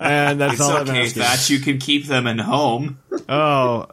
And 0.00 0.40
that's 0.40 0.54
It's 0.54 0.60
all 0.62 0.76
I'm 0.76 0.88
okay 0.88 1.02
asking. 1.06 1.22
that 1.22 1.50
you 1.50 1.58
can 1.60 1.78
keep 1.78 2.06
them 2.06 2.26
in 2.26 2.38
home. 2.38 2.98
Oh, 3.28 3.86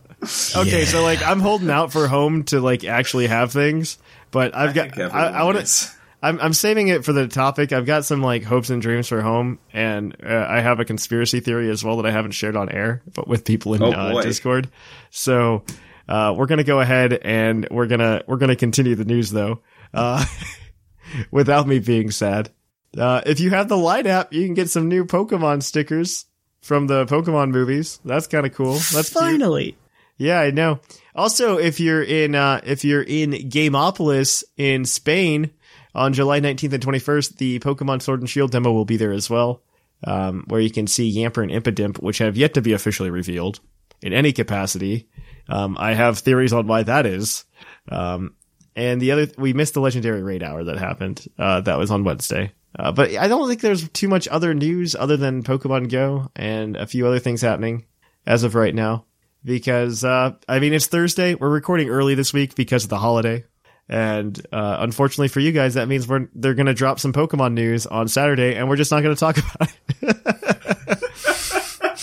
okay. 0.55 0.85
So 0.85 1.03
like, 1.03 1.21
I'm 1.21 1.39
holding 1.39 1.69
out 1.69 1.91
for 1.91 2.07
home 2.07 2.43
to 2.45 2.59
like 2.59 2.83
actually 2.83 3.27
have 3.27 3.51
things, 3.51 3.97
but 4.31 4.55
I've 4.55 4.73
got. 4.73 4.97
I, 4.99 5.27
I 5.27 5.43
want 5.43 5.65
to. 5.65 5.89
I'm 6.21 6.39
I'm 6.41 6.53
saving 6.53 6.87
it 6.87 7.05
for 7.05 7.13
the 7.13 7.27
topic. 7.27 7.71
I've 7.71 7.85
got 7.85 8.03
some 8.03 8.21
like 8.23 8.43
hopes 8.43 8.71
and 8.71 8.81
dreams 8.81 9.07
for 9.07 9.21
home, 9.21 9.59
and 9.71 10.15
uh, 10.25 10.45
I 10.49 10.61
have 10.61 10.79
a 10.79 10.85
conspiracy 10.85 11.39
theory 11.41 11.69
as 11.69 11.83
well 11.83 11.97
that 11.97 12.07
I 12.07 12.11
haven't 12.11 12.31
shared 12.31 12.55
on 12.55 12.69
air, 12.69 13.03
but 13.13 13.27
with 13.27 13.45
people 13.45 13.75
in 13.75 13.83
Oh, 13.83 13.91
uh. 13.91 14.21
Discord. 14.23 14.69
So 15.11 15.63
uh, 16.09 16.33
we're 16.35 16.47
gonna 16.47 16.63
go 16.63 16.79
ahead 16.79 17.13
and 17.13 17.67
we're 17.69 17.85
gonna 17.85 18.23
we're 18.27 18.37
gonna 18.37 18.55
continue 18.55 18.95
the 18.95 19.05
news 19.05 19.29
though, 19.29 19.61
uh, 19.93 20.25
without 21.31 21.67
me 21.67 21.79
being 21.79 22.11
sad. 22.11 22.51
Uh, 22.97 23.21
if 23.25 23.39
you 23.39 23.49
have 23.49 23.67
the 23.67 23.77
Light 23.77 24.07
app, 24.07 24.33
you 24.33 24.45
can 24.45 24.53
get 24.53 24.69
some 24.69 24.87
new 24.87 25.05
Pokemon 25.05 25.63
stickers 25.63 26.25
from 26.61 26.87
the 26.87 27.05
Pokemon 27.05 27.51
movies. 27.51 27.99
That's 28.03 28.27
kind 28.27 28.45
of 28.45 28.53
cool. 28.53 28.73
That's 28.73 29.09
cute. 29.09 29.23
Finally. 29.23 29.77
Yeah, 30.17 30.39
I 30.39 30.51
know. 30.51 30.79
Also, 31.15 31.57
if 31.57 31.79
you're 31.79 32.03
in 32.03 32.33
uh, 32.35 32.61
if 32.63 32.83
you're 32.83 33.03
in 33.03 33.31
Gamepolis 33.31 34.43
in 34.57 34.85
Spain 34.85 35.51
on 35.93 36.13
July 36.13 36.41
19th 36.41 36.73
and 36.73 36.83
21st, 36.83 37.37
the 37.37 37.59
Pokemon 37.59 38.01
Sword 38.01 38.21
and 38.21 38.29
Shield 38.29 38.51
demo 38.51 38.71
will 38.71 38.85
be 38.85 38.97
there 38.97 39.11
as 39.11 39.29
well, 39.29 39.61
um, 40.03 40.43
where 40.47 40.61
you 40.61 40.71
can 40.71 40.87
see 40.87 41.15
Yamper 41.15 41.43
and 41.43 41.51
Impidimp, 41.51 42.01
which 42.01 42.17
have 42.17 42.35
yet 42.37 42.55
to 42.55 42.61
be 42.61 42.73
officially 42.73 43.11
revealed 43.11 43.59
in 44.01 44.13
any 44.13 44.31
capacity. 44.31 45.07
Um, 45.49 45.77
I 45.79 45.93
have 45.93 46.19
theories 46.19 46.53
on 46.53 46.67
why 46.67 46.83
that 46.83 47.05
is. 47.05 47.45
Um, 47.89 48.35
and 48.77 49.01
the 49.01 49.11
other, 49.11 49.27
we 49.37 49.53
missed 49.53 49.73
the 49.73 49.81
legendary 49.81 50.21
raid 50.21 50.43
hour 50.43 50.63
that 50.63 50.77
happened. 50.77 51.25
Uh, 51.37 51.61
that 51.61 51.77
was 51.77 51.91
on 51.91 52.03
Wednesday. 52.03 52.53
Uh, 52.77 52.91
but 52.91 53.15
I 53.15 53.27
don't 53.27 53.47
think 53.49 53.61
there's 53.61 53.89
too 53.89 54.07
much 54.07 54.27
other 54.27 54.53
news 54.53 54.95
other 54.95 55.17
than 55.17 55.41
Pokemon 55.43 55.91
Go 55.91 56.31
and 56.35 56.77
a 56.77 56.85
few 56.85 57.07
other 57.07 57.19
things 57.19 57.41
happening 57.41 57.85
as 58.27 58.43
of 58.43 58.53
right 58.53 58.75
now 58.75 59.05
because 59.43 60.03
uh, 60.03 60.33
I 60.47 60.59
mean 60.59 60.73
it's 60.73 60.85
Thursday. 60.85 61.33
We're 61.33 61.49
recording 61.49 61.89
early 61.89 62.13
this 62.13 62.33
week 62.33 62.53
because 62.53 62.83
of 62.83 62.91
the 62.91 62.99
holiday, 62.99 63.45
and 63.89 64.39
uh, 64.51 64.77
unfortunately 64.79 65.29
for 65.29 65.39
you 65.39 65.51
guys, 65.51 65.73
that 65.73 65.87
means 65.87 66.07
we're 66.07 66.29
they're 66.35 66.53
going 66.53 66.67
to 66.67 66.73
drop 66.73 66.99
some 66.99 67.13
Pokemon 67.13 67.53
news 67.53 67.87
on 67.87 68.07
Saturday, 68.07 68.55
and 68.55 68.69
we're 68.69 68.75
just 68.75 68.91
not 68.91 69.01
going 69.01 69.15
to 69.15 69.19
talk 69.19 69.37
about 69.37 69.73
it. 70.01 70.17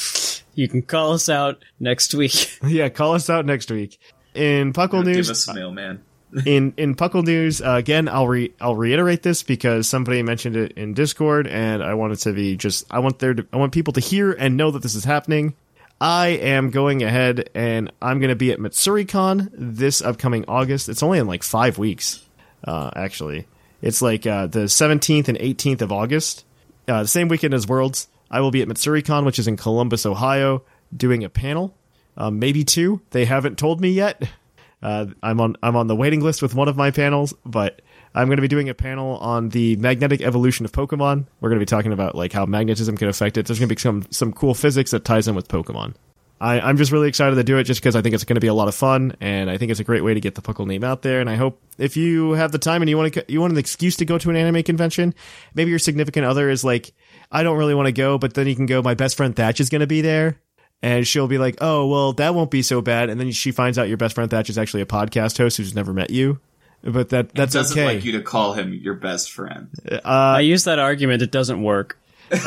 You 0.57 0.69
can 0.69 0.83
call 0.83 1.13
us 1.13 1.29
out 1.29 1.65
next 1.81 2.15
week. 2.15 2.61
yeah, 2.67 2.89
call 2.89 3.15
us 3.15 3.29
out 3.29 3.45
next 3.45 3.73
week 3.73 3.99
in 4.35 4.73
Puckle 4.73 5.05
News. 5.05 5.05
Give 5.05 5.17
news. 5.17 5.31
us 5.31 5.49
a 5.49 5.55
mailman. 5.55 6.01
In 6.47 6.75
in 6.77 6.94
Puckle 6.94 7.25
news 7.25 7.61
uh, 7.61 7.73
again. 7.73 8.09
I'll 8.09 8.29
re 8.29 8.53
I'll 8.61 8.77
reiterate 8.77 9.23
this 9.23 9.42
because 9.42 9.88
somebody 9.88 10.23
mentioned 10.23 10.57
it 10.57 10.73
in 10.73 10.94
Discord, 10.94 11.47
and 11.47 11.83
I 11.83 11.94
wanted 11.94 12.18
to 12.20 12.33
be 12.33 12.57
just 12.57 12.87
I 12.90 12.99
want 12.99 13.18
there 13.18 13.35
to, 13.35 13.47
I 13.53 13.57
want 13.57 13.73
people 13.73 13.92
to 13.94 14.01
hear 14.01 14.33
and 14.33 14.57
know 14.57 14.70
that 14.70 14.83
this 14.83 14.94
is 14.94 15.05
happening. 15.05 15.55
I 16.01 16.29
am 16.29 16.70
going 16.70 17.03
ahead 17.03 17.51
and 17.55 17.92
I'm 18.03 18.18
going 18.18 18.31
to 18.31 18.37
be 18.37 18.53
at 18.53 18.59
MatsuriCon 18.59 19.49
this 19.53 20.03
upcoming 20.03 20.44
August. 20.49 20.88
It's 20.88 21.03
only 21.03 21.18
in 21.18 21.27
like 21.27 21.42
five 21.42 21.79
weeks, 21.79 22.23
uh, 22.64 22.90
actually. 22.97 23.47
It's 23.81 24.03
like 24.03 24.27
uh, 24.27 24.49
the 24.49 24.64
17th 24.64 25.29
and 25.29 25.38
18th 25.38 25.83
of 25.83 25.92
August, 25.92 26.44
uh, 26.88 27.03
the 27.03 27.09
same 27.09 27.29
weekend 27.29 27.55
as 27.55 27.68
Worlds. 27.68 28.09
I 28.31 28.40
will 28.40 28.51
be 28.51 28.61
at 28.61 28.68
MatsuriCon, 28.68 29.25
which 29.25 29.38
is 29.38 29.47
in 29.47 29.57
Columbus, 29.57 30.05
Ohio, 30.05 30.62
doing 30.94 31.23
a 31.23 31.29
panel, 31.29 31.75
um, 32.16 32.38
maybe 32.38 32.64
two. 32.64 33.01
They 33.11 33.25
haven't 33.25 33.59
told 33.59 33.81
me 33.81 33.90
yet. 33.90 34.29
Uh, 34.85 35.07
I'm 35.23 35.40
on 35.40 35.57
I'm 35.62 35.77
on 35.77 35.87
the 35.87 35.97
waiting 35.97 36.20
list 36.20 36.42
with 36.42 36.55
one 36.55 36.68
of 36.68 36.77
my 36.77 36.90
panels, 36.90 37.33
but 37.47 37.81
I'm 38.14 38.29
going 38.29 38.37
to 38.37 38.42
be 38.42 38.49
doing 38.49 38.68
a 38.68 38.75
panel 38.75 39.16
on 39.16 39.49
the 39.49 39.77
magnetic 39.77 40.20
evolution 40.20 40.66
of 40.66 40.73
Pokemon. 40.73 41.27
We're 41.40 41.49
going 41.49 41.59
to 41.59 41.62
be 41.62 41.66
talking 41.66 41.92
about 41.92 42.14
like 42.14 42.35
how 42.35 42.44
magnetism 42.44 42.99
can 42.99 43.09
affect 43.09 43.38
it. 43.38 43.47
There's 43.47 43.59
going 43.59 43.70
to 43.70 43.75
be 43.75 43.81
some 43.81 44.07
some 44.11 44.33
cool 44.33 44.53
physics 44.53 44.90
that 44.90 45.07
ties 45.07 45.27
in 45.27 45.35
with 45.35 45.49
Pokemon. 45.49 45.94
I, 46.40 46.61
I'm 46.61 46.77
just 46.77 46.92
really 46.92 47.09
excited 47.09 47.37
to 47.37 47.44
do 47.44 47.57
it 47.57 47.64
just 47.64 47.81
because 47.81 47.97
I 47.97 48.03
think 48.03 48.14
it's 48.14 48.25
going 48.25 48.35
to 48.35 48.40
be 48.40 48.49
a 48.49 48.55
lot 48.55 48.68
of 48.68 48.75
fun, 48.75 49.16
and 49.20 49.49
I 49.49 49.57
think 49.57 49.70
it's 49.70 49.81
a 49.81 49.85
great 49.85 50.05
way 50.05 50.12
to 50.12 50.20
get 50.20 50.35
the 50.35 50.42
Puckle 50.42 50.66
name 50.66 50.85
out 50.85 51.01
there. 51.01 51.20
And 51.20 51.31
I 51.31 51.37
hope 51.37 51.62
if 51.79 51.97
you 51.97 52.33
have 52.33 52.53
the 52.53 52.59
time 52.59 52.83
and 52.83 52.90
you 52.90 52.99
want 52.99 53.14
to 53.14 53.25
you 53.29 53.40
want 53.40 53.55
an 53.55 53.59
excuse 53.59 53.97
to 53.97 54.05
go 54.05 54.18
to 54.18 54.29
an 54.29 54.37
anime 54.37 54.62
convention, 54.64 55.14
maybe 55.55 55.70
your 55.70 55.79
significant 55.79 56.27
other 56.27 56.51
is 56.51 56.62
like, 56.62 56.92
I 57.33 57.42
don't 57.42 57.57
really 57.57 57.75
want 57.75 57.87
to 57.87 57.92
go, 57.92 58.18
but 58.18 58.35
then 58.35 58.47
you 58.47 58.55
can 58.55 58.66
go. 58.66 58.83
My 58.83 58.94
best 58.94 59.16
friend 59.16 59.35
Thatch 59.35 59.61
is 59.61 59.70
going 59.70 59.81
to 59.81 59.87
be 59.87 60.03
there, 60.03 60.38
and 60.85 61.07
she'll 61.07 61.27
be 61.29 61.38
like, 61.38 61.57
"Oh, 61.62 61.87
well, 61.87 62.12
that 62.12 62.35
won't 62.35 62.51
be 62.51 62.61
so 62.61 62.83
bad." 62.83 63.09
And 63.09 63.18
then 63.18 63.33
she 63.33 63.53
finds 63.53 63.79
out 63.79 63.88
your 63.88 63.97
best 63.97 64.14
friend 64.14 64.31
Thatch 64.31 64.51
is 64.51 64.59
actually 64.59 64.83
a 64.83 64.87
podcast 64.87 65.38
host 65.38 65.57
who's 65.57 65.75
never 65.75 65.94
met 65.94 66.11
you. 66.11 66.38
But 66.83 67.09
that 67.09 67.35
that's 67.35 67.55
Doesn't 67.55 67.79
okay. 67.79 67.94
like 67.94 68.05
you 68.05 68.12
to 68.12 68.20
call 68.20 68.53
him 68.53 68.75
your 68.75 68.92
best 68.92 69.33
friend. 69.33 69.70
I 70.05 70.40
use 70.40 70.64
that 70.64 70.79
argument. 70.79 71.23
It 71.23 71.33
doesn't 71.33 71.62
work. 71.62 71.99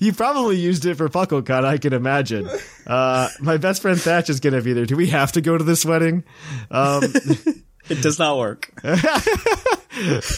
You 0.00 0.12
probably 0.12 0.56
used 0.56 0.84
it 0.84 0.96
for 0.96 1.08
PuckleCon, 1.08 1.64
I 1.64 1.78
can 1.78 1.92
imagine. 1.94 2.48
Uh, 2.86 3.28
my 3.40 3.56
best 3.56 3.80
friend 3.82 3.98
Thatch 3.98 4.28
is 4.28 4.38
gonna 4.38 4.60
be 4.60 4.74
there. 4.74 4.84
Do 4.84 4.96
we 4.96 5.08
have 5.08 5.32
to 5.32 5.40
go 5.40 5.56
to 5.56 5.64
this 5.64 5.84
wedding? 5.84 6.24
Um, 6.70 7.02
It 7.88 8.02
does 8.02 8.18
not 8.18 8.36
work. 8.38 8.70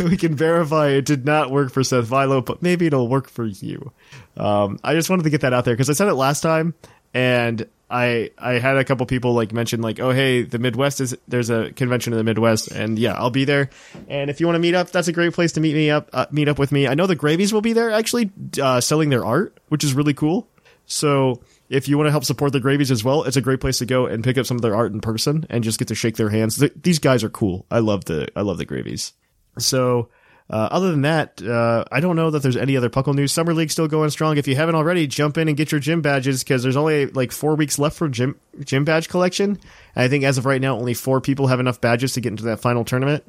we 0.00 0.16
can 0.16 0.34
verify 0.34 0.90
it 0.90 1.04
did 1.04 1.24
not 1.24 1.50
work 1.50 1.72
for 1.72 1.82
Seth 1.82 2.06
Vilo, 2.08 2.44
but 2.44 2.62
maybe 2.62 2.86
it'll 2.86 3.08
work 3.08 3.28
for 3.28 3.44
you. 3.44 3.92
Um, 4.36 4.78
I 4.82 4.94
just 4.94 5.10
wanted 5.10 5.24
to 5.24 5.30
get 5.30 5.42
that 5.42 5.52
out 5.52 5.64
there 5.64 5.74
because 5.74 5.90
I 5.90 5.92
said 5.92 6.08
it 6.08 6.14
last 6.14 6.40
time, 6.40 6.74
and 7.12 7.66
I 7.90 8.30
I 8.38 8.52
had 8.54 8.76
a 8.76 8.84
couple 8.84 9.04
people 9.06 9.34
like 9.34 9.52
mention 9.52 9.82
like, 9.82 9.98
oh 9.98 10.10
hey, 10.10 10.42
the 10.42 10.58
Midwest 10.58 11.00
is 11.00 11.16
there's 11.28 11.50
a 11.50 11.72
convention 11.72 12.12
in 12.12 12.16
the 12.16 12.24
Midwest, 12.24 12.68
and 12.68 12.98
yeah, 12.98 13.14
I'll 13.14 13.30
be 13.30 13.44
there. 13.44 13.70
And 14.08 14.30
if 14.30 14.40
you 14.40 14.46
want 14.46 14.54
to 14.56 14.60
meet 14.60 14.74
up, 14.74 14.90
that's 14.90 15.08
a 15.08 15.12
great 15.12 15.32
place 15.32 15.52
to 15.52 15.60
meet 15.60 15.74
me 15.74 15.90
up. 15.90 16.08
Uh, 16.12 16.26
meet 16.30 16.48
up 16.48 16.58
with 16.58 16.72
me. 16.72 16.86
I 16.86 16.94
know 16.94 17.06
the 17.06 17.16
Gravies 17.16 17.52
will 17.52 17.60
be 17.60 17.72
there 17.72 17.90
actually 17.90 18.30
uh, 18.62 18.80
selling 18.80 19.10
their 19.10 19.24
art, 19.24 19.58
which 19.68 19.84
is 19.84 19.94
really 19.94 20.14
cool. 20.14 20.46
So 20.86 21.40
if 21.68 21.88
you 21.88 21.96
want 21.96 22.08
to 22.08 22.10
help 22.10 22.24
support 22.24 22.52
the 22.52 22.60
Gravies 22.60 22.90
as 22.90 23.04
well, 23.04 23.22
it's 23.24 23.36
a 23.36 23.40
great 23.40 23.60
place 23.60 23.78
to 23.78 23.86
go 23.86 24.06
and 24.06 24.24
pick 24.24 24.36
up 24.38 24.46
some 24.46 24.56
of 24.56 24.62
their 24.62 24.74
art 24.74 24.92
in 24.92 25.00
person 25.00 25.46
and 25.48 25.62
just 25.62 25.78
get 25.78 25.88
to 25.88 25.94
shake 25.94 26.16
their 26.16 26.28
hands. 26.28 26.58
Th- 26.58 26.72
these 26.80 26.98
guys 26.98 27.22
are 27.22 27.30
cool. 27.30 27.64
I 27.70 27.78
love 27.78 28.04
the 28.06 28.28
I 28.36 28.42
love 28.42 28.58
the 28.58 28.66
Gravies. 28.66 29.12
So, 29.58 30.08
uh, 30.50 30.68
other 30.72 30.90
than 30.90 31.02
that, 31.02 31.40
uh, 31.42 31.84
I 31.92 32.00
don't 32.00 32.16
know 32.16 32.30
that 32.30 32.42
there's 32.42 32.56
any 32.56 32.76
other 32.76 32.90
Puckle 32.90 33.14
news. 33.14 33.30
Summer 33.30 33.54
League 33.54 33.70
still 33.70 33.86
going 33.86 34.10
strong. 34.10 34.36
If 34.36 34.48
you 34.48 34.56
haven't 34.56 34.74
already, 34.74 35.06
jump 35.06 35.38
in 35.38 35.46
and 35.46 35.56
get 35.56 35.70
your 35.70 35.80
gym 35.80 36.02
badges 36.02 36.42
because 36.42 36.64
there's 36.64 36.76
only 36.76 37.06
like 37.06 37.30
four 37.30 37.54
weeks 37.54 37.78
left 37.78 37.96
for 37.96 38.08
gym 38.08 38.38
gym 38.64 38.84
badge 38.84 39.08
collection. 39.08 39.50
And 39.94 40.04
I 40.04 40.08
think 40.08 40.24
as 40.24 40.38
of 40.38 40.46
right 40.46 40.60
now, 40.60 40.76
only 40.76 40.94
four 40.94 41.20
people 41.20 41.46
have 41.46 41.60
enough 41.60 41.80
badges 41.80 42.14
to 42.14 42.20
get 42.20 42.30
into 42.30 42.42
that 42.44 42.58
final 42.58 42.84
tournament. 42.84 43.22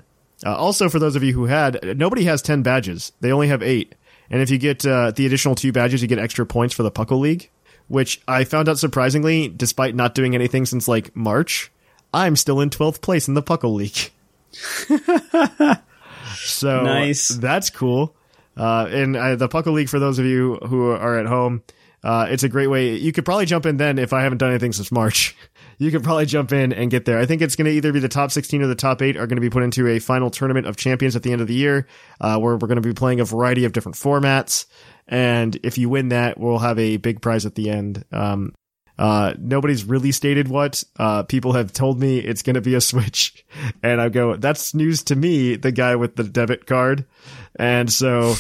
Uh, 0.44 0.56
also, 0.56 0.90
for 0.90 0.98
those 0.98 1.16
of 1.16 1.22
you 1.22 1.34
who 1.34 1.46
had, 1.46 1.96
nobody 1.96 2.24
has 2.24 2.42
ten 2.42 2.64
badges. 2.64 3.12
They 3.22 3.32
only 3.32 3.50
have 3.50 3.62
eight. 3.62 3.94
And 4.32 4.42
if 4.42 4.50
you 4.50 4.58
get 4.58 4.84
uh, 4.84 5.12
the 5.12 5.28
additional 5.28 5.54
two 5.54 5.72
badges, 5.72 6.02
you 6.02 6.08
get 6.08 6.18
extra 6.18 6.46
points 6.48 6.74
for 6.74 6.82
the 6.82 6.92
Puckle 6.92 7.20
League, 7.20 7.52
which 7.88 8.20
I 8.28 8.46
found 8.46 8.68
out 8.68 8.80
surprisingly, 8.80 9.48
despite 9.48 9.94
not 9.94 10.16
doing 10.16 10.34
anything 10.34 10.66
since 10.66 10.88
like 10.88 11.16
March, 11.16 11.72
I'm 12.14 12.36
still 12.36 12.62
in 12.62 12.72
12th 12.72 13.02
place 13.02 13.28
in 13.28 13.36
the 13.36 13.44
Puckle 13.44 13.76
League. 13.76 14.12
So 16.36 16.84
Nice. 16.84 17.30
That's 17.30 17.70
cool. 17.70 18.16
Uh, 18.58 18.88
and 18.90 19.16
uh, 19.16 19.36
the 19.36 19.48
Puckle 19.48 19.74
League, 19.74 19.90
for 19.90 20.00
those 20.00 20.20
of 20.20 20.26
you 20.26 20.56
who 20.68 20.90
are 20.90 21.18
at 21.18 21.26
home, 21.26 21.64
uh, 22.04 22.28
it's 22.30 22.44
a 22.44 22.50
great 22.50 22.68
way. 22.68 22.96
You 22.96 23.12
could 23.12 23.26
probably 23.26 23.46
jump 23.46 23.66
in 23.66 23.78
then 23.78 24.00
if 24.00 24.14
I 24.14 24.24
haven't 24.24 24.40
done 24.40 24.50
anything 24.50 24.74
since 24.74 24.92
March. 24.92 25.36
You 25.78 25.90
could 25.90 26.04
probably 26.04 26.28
jump 26.28 26.52
in 26.52 26.74
and 26.74 26.92
get 26.92 27.06
there. 27.06 27.18
I 27.18 27.26
think 27.26 27.42
it's 27.42 27.56
going 27.56 27.66
to 27.66 27.72
either 27.72 27.92
be 27.92 28.00
the 28.00 28.08
top 28.08 28.30
16 28.30 28.62
or 28.62 28.68
the 28.68 28.76
top 28.76 29.02
8 29.02 29.18
are 29.18 29.26
going 29.26 29.38
to 29.38 29.42
be 29.42 29.50
put 29.50 29.64
into 29.64 29.88
a 29.88 29.98
final 29.98 30.30
tournament 30.30 30.68
of 30.68 30.78
champions 30.78 31.16
at 31.16 31.24
the 31.24 31.32
end 31.32 31.42
of 31.42 31.48
the 31.48 31.56
year, 31.56 31.88
uh, 32.20 32.38
where 32.38 32.56
we're 32.56 32.68
going 32.68 32.80
to 32.80 32.88
be 32.88 32.94
playing 32.94 33.20
a 33.20 33.26
variety 33.26 33.66
of 33.66 33.74
different 33.74 33.96
formats. 33.96 34.68
And 35.08 35.58
if 35.64 35.80
you 35.80 35.90
win 35.90 36.10
that, 36.10 36.40
we'll 36.40 36.60
have 36.60 36.78
a 36.78 36.98
big 36.98 37.20
prize 37.20 37.48
at 37.48 37.56
the 37.56 37.72
end. 37.72 38.06
Um, 38.12 38.54
uh, 39.02 39.34
nobody's 39.40 39.84
really 39.84 40.12
stated 40.12 40.48
what. 40.48 40.84
Uh, 40.96 41.24
people 41.24 41.54
have 41.54 41.74
told 41.74 42.00
me 42.00 42.20
it's 42.20 42.44
going 42.44 42.54
to 42.54 42.62
be 42.62 42.76
a 42.76 42.82
Switch, 42.82 43.44
and 43.84 44.00
I 44.00 44.10
go, 44.10 44.36
"That's 44.36 44.76
news 44.76 45.02
to 45.06 45.16
me." 45.16 45.56
The 45.56 45.72
guy 45.72 45.96
with 45.96 46.16
the 46.16 46.24
debit 46.24 46.68
card, 46.68 47.06
and 47.56 47.92
so 47.92 48.36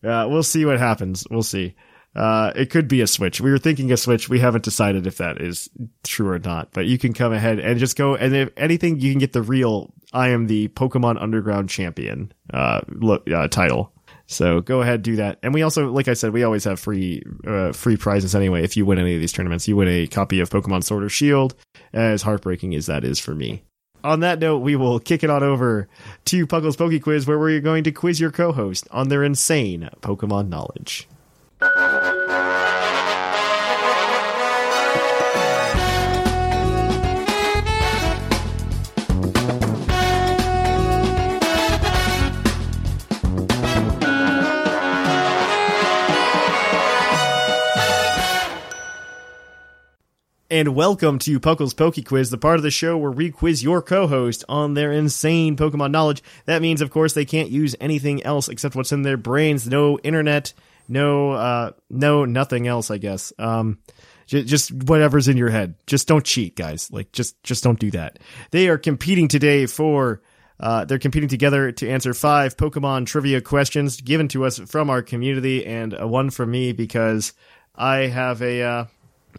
yeah, 0.00 0.24
we'll 0.26 0.44
see 0.44 0.64
what 0.64 0.78
happens. 0.78 1.26
We'll 1.28 1.42
see. 1.42 1.74
Uh, 2.14 2.52
it 2.54 2.70
could 2.70 2.86
be 2.86 3.00
a 3.00 3.08
Switch. 3.08 3.40
We 3.40 3.50
were 3.50 3.58
thinking 3.58 3.90
a 3.90 3.96
Switch. 3.96 4.28
We 4.28 4.38
haven't 4.38 4.62
decided 4.62 5.08
if 5.08 5.16
that 5.16 5.40
is 5.40 5.68
true 6.04 6.28
or 6.28 6.38
not. 6.38 6.70
But 6.70 6.86
you 6.86 6.96
can 6.96 7.14
come 7.14 7.32
ahead 7.32 7.58
and 7.58 7.80
just 7.80 7.96
go, 7.96 8.14
and 8.14 8.32
if 8.32 8.50
anything, 8.56 9.00
you 9.00 9.10
can 9.10 9.18
get 9.18 9.32
the 9.32 9.42
real. 9.42 9.92
I 10.12 10.28
am 10.28 10.46
the 10.46 10.68
Pokemon 10.68 11.20
Underground 11.20 11.68
champion. 11.68 12.32
Uh, 12.52 12.82
look, 12.86 13.28
uh, 13.28 13.48
title. 13.48 13.92
So 14.26 14.60
go 14.60 14.80
ahead, 14.80 15.02
do 15.02 15.16
that. 15.16 15.38
And 15.42 15.52
we 15.52 15.62
also, 15.62 15.90
like 15.90 16.08
I 16.08 16.14
said, 16.14 16.32
we 16.32 16.44
always 16.44 16.64
have 16.64 16.80
free, 16.80 17.22
uh, 17.46 17.72
free 17.72 17.96
prizes 17.96 18.34
anyway. 18.34 18.62
If 18.62 18.76
you 18.76 18.86
win 18.86 18.98
any 18.98 19.14
of 19.14 19.20
these 19.20 19.32
tournaments, 19.32 19.68
you 19.68 19.76
win 19.76 19.88
a 19.88 20.06
copy 20.06 20.40
of 20.40 20.50
Pokemon 20.50 20.84
Sword 20.84 21.04
or 21.04 21.08
Shield, 21.08 21.54
as 21.92 22.22
heartbreaking 22.22 22.74
as 22.74 22.86
that 22.86 23.04
is 23.04 23.18
for 23.18 23.34
me. 23.34 23.64
On 24.02 24.20
that 24.20 24.38
note, 24.38 24.58
we 24.58 24.76
will 24.76 24.98
kick 24.98 25.24
it 25.24 25.30
on 25.30 25.42
over 25.42 25.88
to 26.26 26.46
Puckle's 26.46 26.76
Poke 26.76 27.00
Quiz, 27.02 27.26
where 27.26 27.38
we're 27.38 27.60
going 27.60 27.84
to 27.84 27.92
quiz 27.92 28.20
your 28.20 28.30
co-host 28.30 28.86
on 28.90 29.08
their 29.08 29.24
insane 29.24 29.88
Pokemon 30.02 30.48
knowledge. 30.48 31.08
And 50.54 50.76
welcome 50.76 51.18
to 51.18 51.40
Puckle's 51.40 51.74
Poke 51.74 51.96
Quiz, 52.04 52.30
the 52.30 52.38
part 52.38 52.58
of 52.58 52.62
the 52.62 52.70
show 52.70 52.96
where 52.96 53.10
we 53.10 53.32
quiz 53.32 53.64
your 53.64 53.82
co-host 53.82 54.44
on 54.48 54.74
their 54.74 54.92
insane 54.92 55.56
Pokemon 55.56 55.90
knowledge. 55.90 56.22
That 56.46 56.62
means, 56.62 56.80
of 56.80 56.92
course, 56.92 57.12
they 57.12 57.24
can't 57.24 57.50
use 57.50 57.74
anything 57.80 58.22
else 58.22 58.48
except 58.48 58.76
what's 58.76 58.92
in 58.92 59.02
their 59.02 59.16
brains. 59.16 59.66
No 59.68 59.98
internet, 59.98 60.52
no, 60.86 61.32
uh, 61.32 61.72
no, 61.90 62.24
nothing 62.24 62.68
else. 62.68 62.92
I 62.92 62.98
guess. 62.98 63.32
Um, 63.36 63.78
just 64.28 64.70
whatever's 64.70 65.26
in 65.26 65.36
your 65.36 65.50
head. 65.50 65.74
Just 65.88 66.06
don't 66.06 66.24
cheat, 66.24 66.54
guys. 66.54 66.88
Like, 66.92 67.10
just, 67.10 67.42
just 67.42 67.64
don't 67.64 67.80
do 67.80 67.90
that. 67.90 68.20
They 68.52 68.68
are 68.68 68.78
competing 68.78 69.26
today 69.26 69.66
for. 69.66 70.22
Uh, 70.60 70.84
they're 70.84 71.00
competing 71.00 71.28
together 71.28 71.72
to 71.72 71.90
answer 71.90 72.14
five 72.14 72.56
Pokemon 72.56 73.06
trivia 73.06 73.40
questions 73.40 74.00
given 74.00 74.28
to 74.28 74.44
us 74.44 74.60
from 74.60 74.88
our 74.88 75.02
community, 75.02 75.66
and 75.66 75.94
one 76.08 76.30
from 76.30 76.52
me 76.52 76.70
because 76.70 77.32
I 77.74 78.06
have 78.06 78.40
a. 78.40 78.62
Uh, 78.62 78.84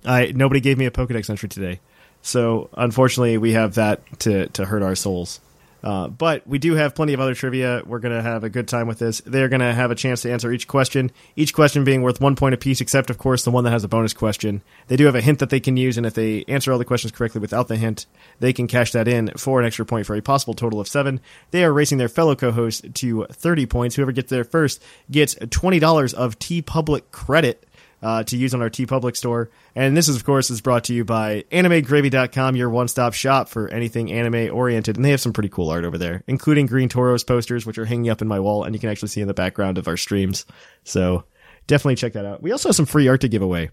I 0.06 0.32
nobody 0.36 0.60
gave 0.60 0.78
me 0.78 0.86
a 0.86 0.92
Pokedex 0.92 1.30
entry 1.30 1.50
today, 1.50 1.80
so 2.22 2.70
unfortunately 2.74 3.38
we 3.38 3.54
have 3.54 3.76
that 3.76 4.02
to 4.20 4.48
to 4.48 4.66
hurt 4.66 4.84
our 4.84 4.96
souls. 4.96 5.40
Uh, 5.84 6.08
but 6.08 6.48
we 6.48 6.58
do 6.58 6.74
have 6.74 6.96
plenty 6.96 7.14
of 7.14 7.20
other 7.20 7.36
trivia. 7.36 7.84
We're 7.86 8.00
gonna 8.00 8.24
have 8.24 8.44
a 8.44 8.50
good 8.50 8.68
time 8.68 8.88
with 8.88 8.98
this. 8.98 9.22
They're 9.24 9.50
gonna 9.50 9.72
have 9.72 9.92
a 9.92 9.96
chance 9.96 10.24
to 10.24 10.32
answer 10.32 10.52
each 10.52 10.68
question. 10.68 11.12
Each 11.36 11.54
question 11.54 11.84
being 11.84 12.02
worth 12.02 12.20
one 12.20 12.36
point 12.36 12.56
apiece, 12.56 12.82
except 12.82 13.12
of 13.12 13.20
course 13.20 13.44
the 13.44 13.52
one 13.52 13.66
that 13.66 13.70
has 13.70 13.84
a 13.84 13.88
bonus 13.88 14.12
question. 14.12 14.64
They 14.88 14.96
do 14.96 15.06
have 15.06 15.14
a 15.14 15.22
hint 15.22 15.38
that 15.40 15.52
they 15.52 15.60
can 15.60 15.78
use, 15.78 15.96
and 15.96 16.08
if 16.08 16.16
they 16.16 16.44
answer 16.48 16.72
all 16.72 16.80
the 16.80 16.86
questions 16.86 17.12
correctly 17.12 17.40
without 17.40 17.68
the 17.68 17.76
hint, 17.76 18.08
they 18.40 18.52
can 18.52 18.66
cash 18.66 18.94
that 18.94 19.08
in 19.08 19.30
for 19.38 19.60
an 19.60 19.68
extra 19.68 19.86
point 19.86 20.08
for 20.08 20.16
a 20.16 20.22
possible 20.22 20.56
total 20.56 20.80
of 20.80 20.88
seven. 20.88 21.20
They 21.52 21.64
are 21.64 21.72
racing 21.72 22.00
their 22.00 22.10
fellow 22.10 22.36
co-host 22.36 22.92
to 22.96 23.28
thirty 23.32 23.68
points. 23.68 23.96
Whoever 23.96 24.12
gets 24.12 24.32
there 24.32 24.44
first 24.44 24.82
gets 25.12 25.36
twenty 25.52 25.78
dollars 25.78 26.16
of 26.16 26.40
TeePublic 26.40 27.12
credit 27.12 27.65
uh, 28.06 28.24
to 28.24 28.38
use 28.38 28.54
on 28.54 28.62
our 28.62 28.70
TeePublic 28.70 29.18
store. 29.18 29.50
And 29.74 29.98
this 29.98 30.08
is, 30.08 30.16
of 30.16 30.24
course, 30.24 30.52
is 30.52 30.62
brought 30.62 30.84
to 30.86 30.94
you 30.94 31.04
by 31.04 31.44
AnimeGravy.com, 31.52 32.56
your 32.56 32.70
one-stop 32.70 33.16
shop 33.16 33.50
for 33.50 33.68
anything 33.70 34.12
anime-oriented. 34.12 34.96
And 34.96 35.04
they 35.04 35.10
have 35.10 35.22
some 35.22 35.34
pretty 35.34 35.50
cool 35.50 35.72
art 35.72 35.86
over 35.86 35.98
there, 35.98 36.24
including 36.28 36.68
Green 36.68 36.88
Toros 36.88 37.24
posters, 37.24 37.66
which 37.66 37.80
are 37.80 37.86
hanging 37.86 38.12
up 38.12 38.22
in 38.22 38.28
my 38.28 38.40
wall, 38.40 38.64
and 38.64 38.76
you 38.76 38.80
can 38.80 38.92
actually 38.92 39.08
see 39.08 39.22
in 39.22 39.28
the 39.28 39.34
background 39.34 39.80
of 39.80 39.88
our 39.88 39.98
streams. 39.98 40.46
So 40.84 41.24
definitely 41.66 41.96
check 41.96 42.14
that 42.14 42.26
out. 42.26 42.44
We 42.44 42.52
also 42.52 42.70
have 42.70 42.76
some 42.76 42.86
free 42.86 43.08
art 43.08 43.22
to 43.22 43.28
give 43.28 43.42
away. 43.42 43.72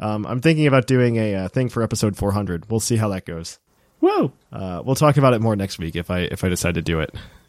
Um, 0.00 0.24
I'm 0.24 0.40
thinking 0.40 0.66
about 0.66 0.86
doing 0.86 1.16
a 1.16 1.34
uh, 1.34 1.48
thing 1.48 1.68
for 1.68 1.82
episode 1.82 2.16
400. 2.16 2.70
We'll 2.70 2.80
see 2.80 2.96
how 2.96 3.10
that 3.10 3.26
goes. 3.26 3.58
Whoa. 4.04 4.32
Uh, 4.52 4.82
we'll 4.84 4.96
talk 4.96 5.16
about 5.16 5.32
it 5.32 5.40
more 5.40 5.56
next 5.56 5.78
week 5.78 5.96
if 5.96 6.10
I 6.10 6.20
if 6.20 6.44
I 6.44 6.50
decide 6.50 6.74
to 6.74 6.82
do 6.82 7.00
it. 7.00 7.14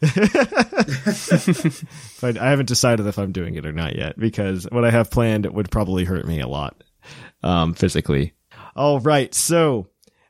but 2.22 2.38
I 2.38 2.48
haven't 2.48 2.64
decided 2.64 3.06
if 3.06 3.18
I'm 3.18 3.32
doing 3.32 3.56
it 3.56 3.66
or 3.66 3.72
not 3.72 3.94
yet 3.94 4.18
because 4.18 4.66
what 4.72 4.82
I 4.82 4.90
have 4.90 5.10
planned 5.10 5.44
would 5.44 5.70
probably 5.70 6.04
hurt 6.04 6.26
me 6.26 6.40
a 6.40 6.48
lot 6.48 6.82
um, 7.42 7.74
physically. 7.74 8.32
All 8.74 9.00
right, 9.00 9.34
so 9.34 9.88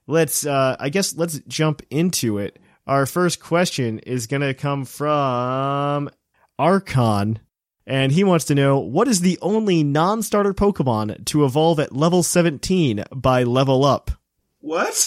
let's 0.08 0.44
uh, 0.44 0.74
I 0.80 0.88
guess 0.88 1.14
let's 1.14 1.38
jump 1.46 1.82
into 1.90 2.38
it. 2.38 2.58
Our 2.88 3.06
first 3.06 3.38
question 3.38 4.00
is 4.00 4.26
going 4.26 4.42
to 4.42 4.52
come 4.52 4.84
from 4.84 6.10
Archon, 6.58 7.38
and 7.86 8.10
he 8.10 8.24
wants 8.24 8.46
to 8.46 8.56
know 8.56 8.80
what 8.80 9.06
is 9.06 9.20
the 9.20 9.38
only 9.42 9.84
non-starter 9.84 10.54
Pokemon 10.54 11.24
to 11.26 11.44
evolve 11.44 11.78
at 11.78 11.94
level 11.94 12.24
17 12.24 13.04
by 13.14 13.44
level 13.44 13.84
up. 13.84 14.10
What? 14.58 15.06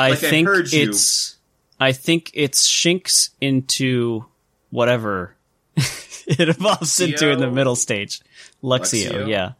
I 0.00 0.10
Like 0.10 0.24
I 0.24 0.30
think 0.30 0.48
you. 0.72 0.88
it's. 0.90 1.36
I 1.78 1.92
think 1.92 2.30
it's 2.34 2.66
Shinx 2.68 3.30
into 3.40 4.26
whatever 4.70 5.34
it 5.76 6.48
evolves 6.48 7.00
into 7.00 7.30
in 7.30 7.40
the 7.40 7.50
middle 7.50 7.76
stage. 7.76 8.20
Luxio, 8.62 9.10
Luxio? 9.10 9.28
yeah. 9.28 9.52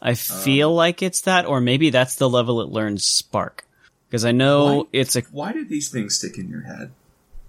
I 0.00 0.14
feel 0.14 0.74
like 0.74 1.02
it's 1.02 1.22
that, 1.22 1.46
or 1.46 1.60
maybe 1.60 1.90
that's 1.90 2.16
the 2.16 2.28
level 2.28 2.60
it 2.62 2.68
learns 2.68 3.04
Spark. 3.04 3.64
Because 4.08 4.24
I 4.24 4.32
know 4.32 4.76
Why? 4.76 4.82
it's 4.92 5.16
a 5.16 5.22
Why 5.32 5.52
did 5.52 5.68
these 5.68 5.88
things 5.90 6.16
stick 6.16 6.38
in 6.38 6.48
your 6.48 6.62
head? 6.62 6.92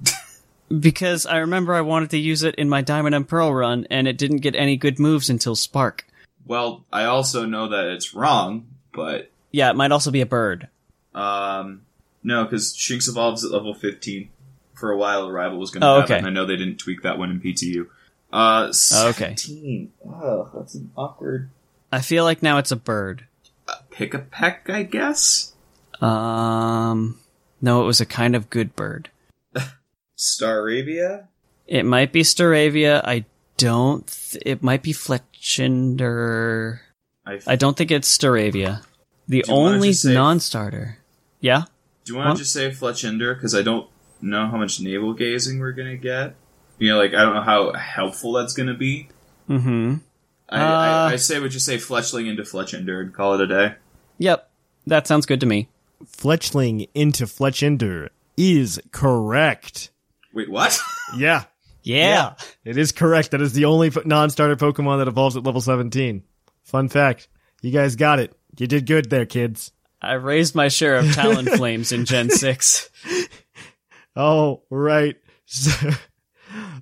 because 0.80 1.26
I 1.26 1.38
remember 1.38 1.74
I 1.74 1.82
wanted 1.82 2.10
to 2.12 2.18
use 2.18 2.44
it 2.44 2.56
in 2.56 2.68
my 2.70 2.82
Diamond 2.82 3.16
and 3.16 3.28
Pearl 3.28 3.54
run, 3.54 3.88
and 3.90 4.08
it 4.08 4.18
didn't 4.18 4.38
get 4.38 4.56
any 4.56 4.76
good 4.78 5.00
moves 5.00 5.30
until 5.30 5.56
Spark. 5.56 6.06
Well, 6.46 6.84
I 6.92 7.06
also 7.06 7.46
know 7.46 7.70
that 7.70 7.88
it's 7.88 8.14
wrong, 8.14 8.68
but 8.94 9.32
Yeah, 9.52 9.70
it 9.70 9.76
might 9.76 9.92
also 9.92 10.12
be 10.12 10.22
a 10.22 10.26
bird. 10.26 10.68
um, 11.14 11.82
no, 12.28 12.44
because 12.44 12.76
Shinx 12.76 13.08
evolves 13.10 13.44
at 13.46 13.52
level 13.52 13.74
15. 13.74 14.30
For 14.76 14.92
a 14.92 14.98
while, 14.98 15.28
Arrival 15.28 15.58
was 15.58 15.72
going 15.72 15.82
to 15.82 15.88
Oh, 15.88 15.96
have 16.02 16.12
okay. 16.12 16.20
I 16.26 16.30
know 16.30 16.46
they 16.46 16.56
didn't 16.58 16.78
tweak 16.78 17.02
that 17.02 17.18
one 17.18 17.32
in 17.32 17.40
PTU. 17.42 17.88
Uh, 18.32 18.72
Oh, 18.94 19.08
okay. 19.10 19.36
17. 19.36 19.92
Oh, 20.06 20.50
that's 20.54 20.76
an 20.76 20.92
awkward. 20.96 21.50
I 21.92 22.02
feel 22.02 22.24
like 22.26 22.44
now 22.44 22.58
it's 22.60 22.72
a 22.72 22.76
bird. 22.76 23.26
Pikipek, 23.92 24.70
I 24.70 24.84
guess? 24.84 25.54
Um, 26.00 27.18
no, 27.62 27.82
it 27.82 27.86
was 27.86 28.00
a 28.02 28.06
kind 28.06 28.36
of 28.36 28.50
good 28.52 28.76
bird. 28.76 29.10
Staravia? 30.18 31.26
It 31.66 31.86
might 31.86 32.12
be 32.12 32.22
Staravia. 32.22 33.02
I 33.04 33.26
don't. 33.58 34.06
Th- 34.08 34.44
it 34.46 34.62
might 34.62 34.84
be 34.84 34.94
Fletchinder. 34.94 36.80
I, 37.26 37.40
I 37.48 37.56
don't 37.56 37.76
think 37.76 37.90
it's 37.92 38.16
Staravia. 38.16 38.84
The 39.28 39.42
Do 39.42 39.52
only 39.52 39.94
non-starter. 40.06 41.00
Yeah. 41.42 41.64
Do 42.08 42.14
you 42.14 42.18
want 42.20 42.30
What? 42.30 42.34
to 42.38 42.40
just 42.44 42.54
say 42.54 42.70
Fletchinder? 42.70 43.36
Because 43.36 43.54
I 43.54 43.62
don't 43.64 43.90
know 44.22 44.48
how 44.48 44.56
much 44.56 44.80
navel 44.80 45.14
gazing 45.14 45.60
we're 45.60 45.74
going 45.74 45.90
to 45.90 45.98
get. 45.98 46.36
You 46.80 46.90
know, 46.90 46.98
like, 46.98 47.14
I 47.14 47.22
don't 47.24 47.34
know 47.36 47.42
how 47.42 47.74
helpful 47.74 48.32
that's 48.32 48.54
going 48.54 48.68
to 48.68 48.74
be. 48.76 49.10
Mm-hmm. 49.50 49.96
I, 50.48 50.56
Uh, 50.62 51.10
I, 51.10 51.14
I 51.14 51.16
say 51.18 51.40
we 51.42 51.50
just 51.50 51.66
say 51.66 51.76
Fletchling 51.76 52.30
into 52.30 52.44
Fletchinder 52.44 53.02
and 53.02 53.14
call 53.14 53.34
it 53.34 53.42
a 53.42 53.48
day. 53.48 53.76
Yep. 54.20 54.50
That 54.86 55.06
sounds 55.06 55.26
good 55.26 55.42
to 55.42 55.46
me. 55.46 55.68
Fletchling 56.06 56.88
into 56.94 57.26
Fletchinder 57.26 58.08
is 58.38 58.80
correct. 58.92 59.90
Wait, 60.34 60.50
what? 60.50 60.80
Yeah. 61.18 61.44
Yeah. 61.84 62.36
It 62.64 62.78
is 62.78 62.92
correct. 62.94 63.32
That 63.32 63.42
is 63.42 63.52
the 63.54 63.66
only 63.66 63.92
non-starter 64.06 64.56
Pokemon 64.56 65.00
that 65.00 65.08
evolves 65.10 65.36
at 65.36 65.44
level 65.44 65.60
17. 65.62 66.24
Fun 66.64 66.88
fact. 66.90 67.28
You 67.62 67.72
guys 67.72 67.96
got 67.98 68.20
it. 68.20 68.34
You 68.58 68.68
did 68.68 68.86
good 68.86 69.10
there, 69.10 69.26
kids. 69.26 69.72
I 70.02 70.14
raised 70.14 70.56
my 70.56 70.68
share 70.68 70.96
of 70.96 71.12
Talon 71.14 71.46
Flames 71.58 71.92
in 71.92 72.06
Gen 72.06 72.30
6. 72.30 72.90
Oh, 74.20 74.64
right. 74.72 75.16
So, 75.46 75.92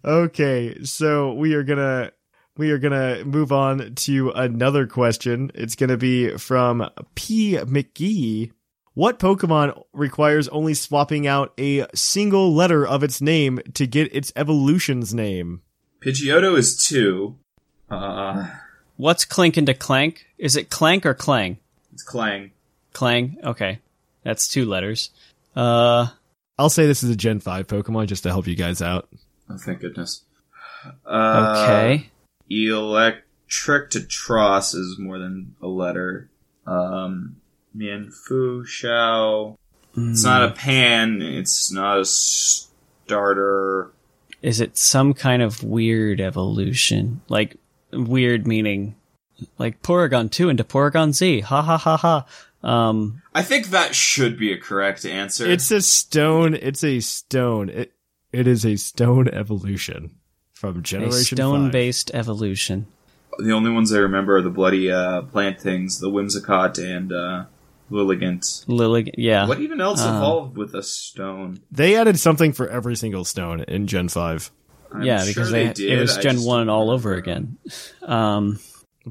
okay, 0.06 0.84
so 0.84 1.34
we 1.34 1.54
are 1.54 1.64
gonna 1.64 2.14
we 2.56 2.72
are 2.72 2.78
gonna 2.78 3.26
move 3.26 3.52
on 3.52 3.94
to 3.96 4.30
another 4.30 4.88
question. 4.88 5.52
It's 5.54 5.76
gonna 5.76 5.98
be 5.98 6.38
from 6.38 6.90
P. 7.16 7.58
McGee. 7.58 8.52
What 8.94 9.20
Pokemon 9.20 9.84
requires 9.92 10.48
only 10.48 10.74
swapping 10.74 11.28
out 11.28 11.52
a 11.60 11.86
single 11.94 12.54
letter 12.54 12.88
of 12.88 13.04
its 13.04 13.20
name 13.20 13.60
to 13.74 13.86
get 13.86 14.16
its 14.16 14.32
evolution's 14.38 15.14
name? 15.14 15.62
Pidgeotto 16.00 16.58
is 16.58 16.82
two. 16.88 17.36
Uh, 17.90 18.48
What's 18.96 19.26
Klink 19.26 19.58
into 19.58 19.74
Clank? 19.74 20.26
Is 20.38 20.56
it 20.56 20.70
Clank 20.70 21.06
or 21.06 21.14
Klang? 21.14 21.58
it's 21.92 22.02
Clang. 22.04 22.52
Klang. 22.96 23.38
Okay. 23.44 23.80
That's 24.24 24.48
two 24.48 24.66
letters. 24.66 25.12
Uh, 25.56 26.08
I'll 26.58 26.70
say 26.70 26.88
this 26.88 27.04
is 27.04 27.12
a 27.12 27.16
Gen 27.16 27.40
5 27.40 27.68
Pokemon 27.68 28.08
just 28.08 28.24
to 28.24 28.30
help 28.30 28.48
you 28.48 28.56
guys 28.56 28.82
out. 28.82 29.08
Oh, 29.50 29.58
thank 29.58 29.82
goodness. 29.82 30.24
Uh, 31.06 31.66
okay. 31.68 32.10
Electric 32.50 33.92
to 33.92 34.00
Tross 34.00 34.74
is 34.74 34.98
more 34.98 35.20
than 35.20 35.56
a 35.62 35.68
letter. 35.68 36.30
Um, 36.66 37.38
Mienfoo, 37.76 38.66
Shao. 38.66 39.58
It's 39.98 40.24
not 40.24 40.44
a 40.44 40.52
pan. 40.52 41.22
It's 41.22 41.72
not 41.72 42.00
a 42.00 42.06
starter. 42.06 43.92
Is 44.42 44.60
it 44.60 44.78
some 44.78 45.14
kind 45.14 45.42
of 45.42 45.64
weird 45.64 46.20
evolution? 46.20 47.22
Like, 47.30 47.56
weird 47.92 48.46
meaning, 48.46 48.96
like 49.58 49.82
Porygon 49.82 50.32
2 50.32 50.50
into 50.50 50.64
Porygon 50.64 51.14
Z. 51.14 51.42
Ha 51.42 51.62
ha 51.62 51.78
ha 51.78 51.98
ha. 51.98 52.26
Um, 52.66 53.22
I 53.34 53.44
think 53.44 53.68
that 53.68 53.94
should 53.96 54.38
be 54.40 54.52
a 54.52 54.58
correct 54.58 55.06
answer. 55.06 55.46
It's 55.50 55.70
a 55.72 55.82
stone. 55.82 56.56
It's 56.56 56.84
a 56.84 57.00
stone. 57.00 57.70
It 57.70 57.94
it 58.34 58.48
is 58.48 58.66
a 58.66 58.76
stone 58.76 59.28
evolution 59.30 60.16
from 60.54 60.80
a 60.80 60.82
Generation 60.82 61.38
stone 61.38 61.66
5. 61.66 61.72
based 61.72 62.12
evolution. 62.14 62.88
the 63.38 63.52
only 63.52 63.70
ones 63.72 63.94
I 63.94 64.00
remember 64.00 64.38
are 64.38 64.42
the 64.42 64.50
bloody 64.50 64.92
uh, 64.92 65.22
plant 65.24 65.60
things, 65.62 66.00
the 66.00 66.10
Whimsicott 66.10 66.78
and 66.84 67.14
uh, 67.14 67.46
Lilligant. 67.92 68.66
Lillig, 68.66 69.12
yeah. 69.18 69.48
What 69.48 69.60
even 69.60 69.80
else 69.80 70.02
Um, 70.02 70.16
evolved 70.16 70.58
with 70.58 70.74
a 70.74 70.82
stone? 70.84 71.60
They 71.72 71.96
added 71.96 72.20
something 72.20 72.52
for 72.52 72.68
every 72.68 72.96
single 72.96 73.26
stone 73.26 73.62
in 73.68 73.86
Gen 73.88 74.10
5. 74.10 74.52
I'm 74.92 75.04
yeah, 75.04 75.20
sure 75.20 75.28
because 75.28 75.52
they, 75.52 75.72
did. 75.72 75.92
it 75.92 76.00
was 76.02 76.18
I 76.18 76.22
Gen 76.22 76.42
1 76.42 76.68
all 76.70 76.90
over 76.90 77.14
again. 77.14 77.58
Um, 78.02 78.60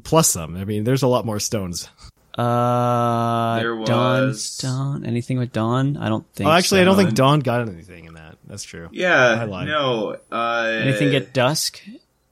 Plus 0.02 0.28
some. 0.30 0.56
I 0.56 0.64
mean, 0.64 0.84
there's 0.84 1.02
a 1.04 1.06
lot 1.08 1.24
more 1.24 1.38
stones. 1.38 1.88
Uh, 2.36 3.58
There 3.60 3.74
Dawn, 3.84 4.26
was- 4.28 4.58
Dawn, 4.58 5.04
anything 5.06 5.38
with 5.38 5.52
Dawn? 5.52 5.96
I 5.96 6.08
don't 6.08 6.26
think 6.34 6.48
Oh, 6.48 6.52
actually, 6.52 6.80
I 6.80 6.84
don't 6.84 6.96
think 6.96 7.14
Dawn 7.14 7.40
got 7.40 7.68
anything 7.68 8.06
in 8.06 8.14
that. 8.14 8.36
That's 8.46 8.64
true. 8.64 8.86
I 8.86 8.88
Yeah, 8.92 9.44
lied. 9.44 9.68
no. 9.68 10.16
Uh, 10.30 10.80
Anything 10.82 11.14
at 11.14 11.32
Dusk? 11.32 11.80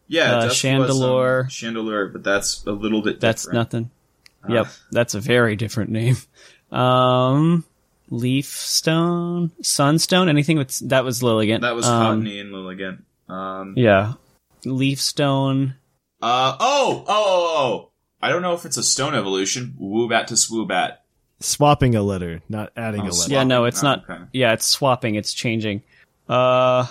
yeah, 0.08 0.36
uh, 0.36 0.40
Dusk 0.46 0.64
was, 0.64 1.00
um, 1.00 1.46
Chandelure, 1.48 2.12
but 2.12 2.22
that's 2.24 2.64
a 2.66 2.72
little 2.72 3.02
bit. 3.02 3.20
That's 3.20 3.42
different. 3.44 3.58
nothing. 3.58 3.90
Yep, 4.48 4.66
that's 4.90 5.14
a 5.14 5.20
very 5.20 5.56
different 5.56 5.90
name. 5.90 6.16
Um, 6.72 7.64
Leaf 8.10 8.46
Stone, 8.46 9.52
Sunstone, 9.62 10.28
anything 10.28 10.56
with 10.58 10.78
that 10.88 11.04
was 11.04 11.20
Lilligant. 11.22 11.60
That 11.60 11.74
was 11.76 11.86
um, 11.86 12.22
Cottonee 12.24 12.40
and 12.40 12.50
Lilligant. 12.52 13.02
Um, 13.32 13.74
Yeah, 13.76 14.14
Leaf 14.64 15.00
Stone. 15.00 15.74
uh, 16.22 16.56
oh, 16.58 17.04
oh, 17.06 17.06
oh, 17.08 17.56
oh. 17.58 17.88
I 18.22 18.28
don't 18.30 18.42
know 18.42 18.54
if 18.54 18.64
it's 18.64 18.76
a 18.76 18.82
stone 18.82 19.14
evolution. 19.14 19.74
Woobat 19.80 20.26
to 20.26 20.34
Swoobat. 20.34 20.98
Swapping 21.40 21.96
a 21.96 22.02
letter, 22.02 22.40
not 22.48 22.70
adding 22.76 23.00
Oh, 23.00 23.04
a 23.04 23.06
letter. 23.06 23.14
swap. 23.16 23.30
Yeah, 23.30 23.44
no, 23.44 23.64
it's 23.64 23.82
Oh, 23.82 23.86
not. 23.88 24.04
okay. 24.08 24.22
Yeah, 24.32 24.52
it's 24.52 24.64
swapping. 24.66 25.16
It's 25.16 25.34
changing. 25.34 25.82
Uh, 26.28 26.86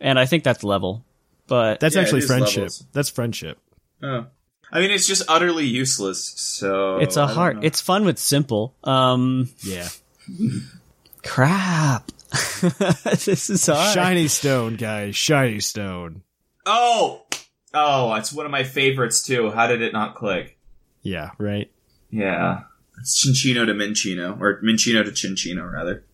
and 0.00 0.18
I 0.18 0.26
think 0.26 0.42
that's 0.42 0.64
level. 0.64 1.04
But 1.46 1.80
That's 1.80 1.94
Yeah, 1.94 2.02
actually 2.02 2.22
friendship. 2.22 2.56
levels. 2.58 2.84
That's 2.92 3.10
friendship. 3.10 3.58
Oh. 4.02 4.26
I 4.72 4.80
mean, 4.80 4.90
it's 4.90 5.06
just 5.06 5.22
utterly 5.28 5.66
useless. 5.66 6.24
So 6.36 6.96
it's 6.98 7.16
a 7.16 7.26
heart. 7.26 7.56
know. 7.56 7.62
It's 7.62 7.80
fun 7.80 8.04
with 8.04 8.18
simple. 8.18 8.74
Um, 8.82 9.50
Yeah. 9.62 9.88
crap. 11.22 12.10
this 12.30 13.50
is 13.50 13.66
hard. 13.66 13.94
Shiny 13.94 14.28
stone, 14.28 14.76
guys. 14.76 15.14
Shiny 15.14 15.60
stone. 15.60 16.22
oh, 16.66 17.22
oh, 17.74 18.14
it's 18.14 18.32
one 18.32 18.46
of 18.46 18.52
my 18.52 18.64
favorites 18.64 19.22
too. 19.22 19.50
How 19.50 19.66
did 19.66 19.82
it 19.82 19.92
not 19.92 20.14
click? 20.14 20.56
Yeah, 21.02 21.30
right? 21.38 21.70
Yeah, 22.10 22.62
it's 22.98 23.26
Cinccino 23.26 23.66
to 23.66 23.74
Minccino, 23.74 24.40
or 24.40 24.60
Minccino 24.62 25.04
to 25.04 25.10
Cinccino, 25.10 25.70
rather. 25.70 26.04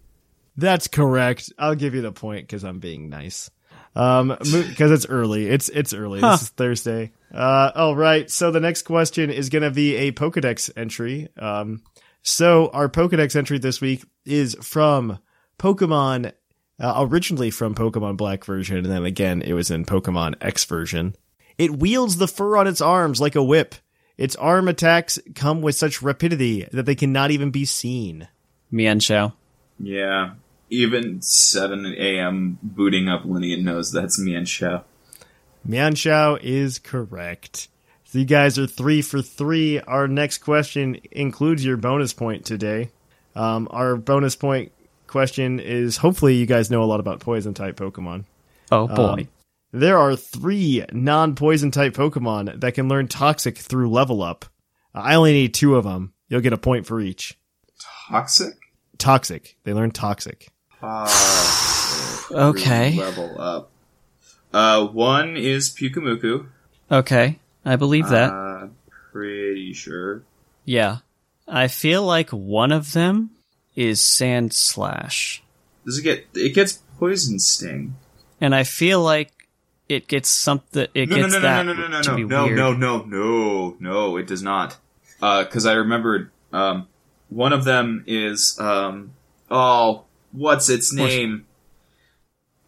That's 0.56 0.88
correct. 0.88 1.52
I'll 1.58 1.74
give 1.74 1.94
you 1.94 2.02
the 2.02 2.12
point 2.12 2.46
because 2.46 2.64
I'm 2.64 2.80
being 2.80 3.08
nice. 3.08 3.50
Um, 3.94 4.36
because 4.40 4.90
it's 4.90 5.06
early. 5.06 5.48
It's 5.48 5.68
it's 5.68 5.92
early. 5.92 6.20
This 6.20 6.42
is 6.42 6.48
Thursday. 6.50 7.12
Uh, 7.32 7.72
all 7.74 7.96
right. 7.96 8.30
So 8.30 8.50
the 8.50 8.60
next 8.60 8.82
question 8.82 9.30
is 9.30 9.48
going 9.48 9.62
to 9.62 9.70
be 9.70 9.96
a 9.96 10.12
Pokedex 10.12 10.70
entry. 10.76 11.28
Um, 11.38 11.82
so 12.22 12.68
our 12.68 12.88
Pokedex 12.88 13.34
entry 13.36 13.58
this 13.58 13.80
week 13.80 14.04
is 14.24 14.56
from 14.60 15.18
Pokemon, 15.58 16.32
uh, 16.80 17.06
originally 17.08 17.50
from 17.50 17.74
Pokemon 17.74 18.16
Black 18.16 18.44
version, 18.44 18.78
and 18.78 18.86
then 18.86 19.04
again 19.04 19.42
it 19.42 19.52
was 19.52 19.70
in 19.70 19.84
Pokemon 19.84 20.34
X 20.40 20.64
version. 20.64 21.14
It 21.56 21.78
wields 21.78 22.18
the 22.18 22.28
fur 22.28 22.56
on 22.56 22.66
its 22.66 22.80
arms 22.80 23.20
like 23.20 23.34
a 23.34 23.42
whip. 23.42 23.74
Its 24.18 24.36
arm 24.36 24.66
attacks 24.68 25.18
come 25.34 25.62
with 25.62 25.76
such 25.76 26.02
rapidity 26.02 26.68
that 26.72 26.84
they 26.84 26.96
cannot 26.96 27.30
even 27.30 27.50
be 27.50 27.64
seen. 27.64 28.28
Mienshao. 28.72 29.32
Yeah, 29.78 30.32
even 30.68 31.22
7 31.22 31.86
a.m. 31.96 32.58
booting 32.62 33.08
up 33.08 33.22
Linian 33.22 33.62
knows 33.62 33.92
that's 33.92 34.18
me 34.18 34.34
and 34.34 34.48
Shao. 34.48 34.84
Is 36.42 36.78
correct. 36.78 37.68
So 38.04 38.18
you 38.18 38.24
guys 38.24 38.58
are 38.58 38.66
three 38.66 39.02
for 39.02 39.22
three. 39.22 39.80
Our 39.80 40.08
next 40.08 40.38
question 40.38 40.98
includes 41.12 41.64
your 41.64 41.76
bonus 41.76 42.12
point 42.12 42.44
today. 42.44 42.90
Um, 43.36 43.68
our 43.70 43.96
bonus 43.96 44.34
point 44.34 44.72
question 45.06 45.60
is 45.60 45.98
hopefully 45.98 46.34
you 46.34 46.46
guys 46.46 46.70
know 46.70 46.82
a 46.82 46.86
lot 46.86 47.00
about 47.00 47.20
poison 47.20 47.54
type 47.54 47.76
Pokemon. 47.76 48.24
Oh 48.72 48.88
boy. 48.88 49.28
There 49.72 49.98
are 49.98 50.16
three 50.16 50.84
non 50.92 51.34
poison 51.34 51.70
type 51.70 51.94
Pokemon 51.94 52.60
that 52.60 52.74
can 52.74 52.88
learn 52.88 53.08
Toxic 53.08 53.58
through 53.58 53.90
level 53.90 54.22
up. 54.22 54.46
I 54.94 55.14
only 55.14 55.32
need 55.32 55.54
two 55.54 55.76
of 55.76 55.84
them. 55.84 56.14
You'll 56.28 56.40
get 56.40 56.52
a 56.52 56.58
point 56.58 56.86
for 56.86 57.00
each. 57.00 57.38
Toxic? 58.08 58.54
Toxic. 58.96 59.56
They 59.64 59.72
learn 59.74 59.90
Toxic. 59.90 60.48
okay. 62.30 62.96
Level 62.96 63.40
up. 63.40 63.70
Uh, 64.52 64.86
one 64.86 65.36
is 65.36 65.70
Pyukumuku. 65.70 66.46
Okay. 66.90 67.38
I 67.64 67.76
believe 67.76 68.08
that. 68.08 68.32
Uh, 68.32 68.68
pretty 69.12 69.72
sure. 69.74 70.22
yeah. 70.64 70.98
I 71.50 71.68
feel 71.68 72.02
like 72.02 72.28
one 72.30 72.72
of 72.72 72.92
them 72.92 73.30
is 73.74 74.00
Sandslash. 74.00 75.40
Does 75.86 75.98
it 75.98 76.02
get? 76.02 76.26
It 76.34 76.54
gets 76.54 76.82
poison 76.98 77.38
sting. 77.38 77.96
And 78.38 78.54
I 78.54 78.64
feel 78.64 79.00
like 79.02 79.32
it 79.88 80.06
gets 80.08 80.28
something. 80.28 80.86
It 80.94 81.08
No, 81.08 81.16
no, 81.16 81.22
gets 81.22 81.34
no, 81.34 81.38
no, 81.40 81.42
that 81.42 81.66
no, 81.66 81.72
no, 81.72 81.86
no, 81.88 82.02
to 82.02 82.10
no, 82.10 82.16
be 82.16 82.24
no, 82.24 82.44
weird. 82.44 82.56
no, 82.56 82.72
no, 82.72 83.02
no, 83.04 83.76
no, 83.80 84.16
it 84.16 84.26
does 84.26 84.42
not. 84.42 84.76
Because 85.20 85.66
I 85.66 85.72
remembered 85.74 86.30
um, 86.52 86.86
one 87.28 87.52
of 87.52 87.64
them 87.64 88.04
is 88.06 88.56
um, 88.60 89.12
oh, 89.50 90.04
what's 90.32 90.68
its 90.68 90.92
name? 90.92 91.46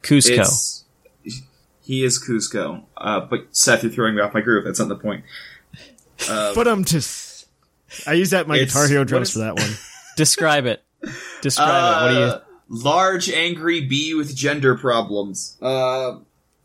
Cusco. 0.02 0.38
It's 0.38 0.84
he 1.82 2.04
is 2.04 2.22
Cusco. 2.22 2.84
Uh, 2.96 3.20
but 3.20 3.48
Seth, 3.50 3.82
you're 3.82 3.92
throwing 3.92 4.14
me 4.14 4.22
off 4.22 4.32
my 4.34 4.40
groove. 4.40 4.64
That's 4.64 4.78
not 4.78 4.88
the 4.88 4.96
point. 4.96 5.24
but 6.26 6.66
I'm 6.68 6.84
just. 6.84 7.46
I 8.06 8.12
use 8.12 8.30
that 8.30 8.46
my 8.46 8.58
Guitar 8.58 8.86
Hero 8.86 9.04
drums 9.04 9.28
is- 9.28 9.34
for 9.34 9.40
that 9.40 9.56
one. 9.56 9.70
Describe 10.16 10.66
it. 10.66 10.82
Describe 11.40 11.70
it. 11.70 12.04
What 12.04 12.08
do 12.12 12.18
you? 12.18 12.24
Uh, 12.24 12.40
Large 12.72 13.30
angry 13.30 13.80
bee 13.86 14.14
with 14.14 14.36
gender 14.36 14.76
problems. 14.76 15.56
Uh, 15.60 16.18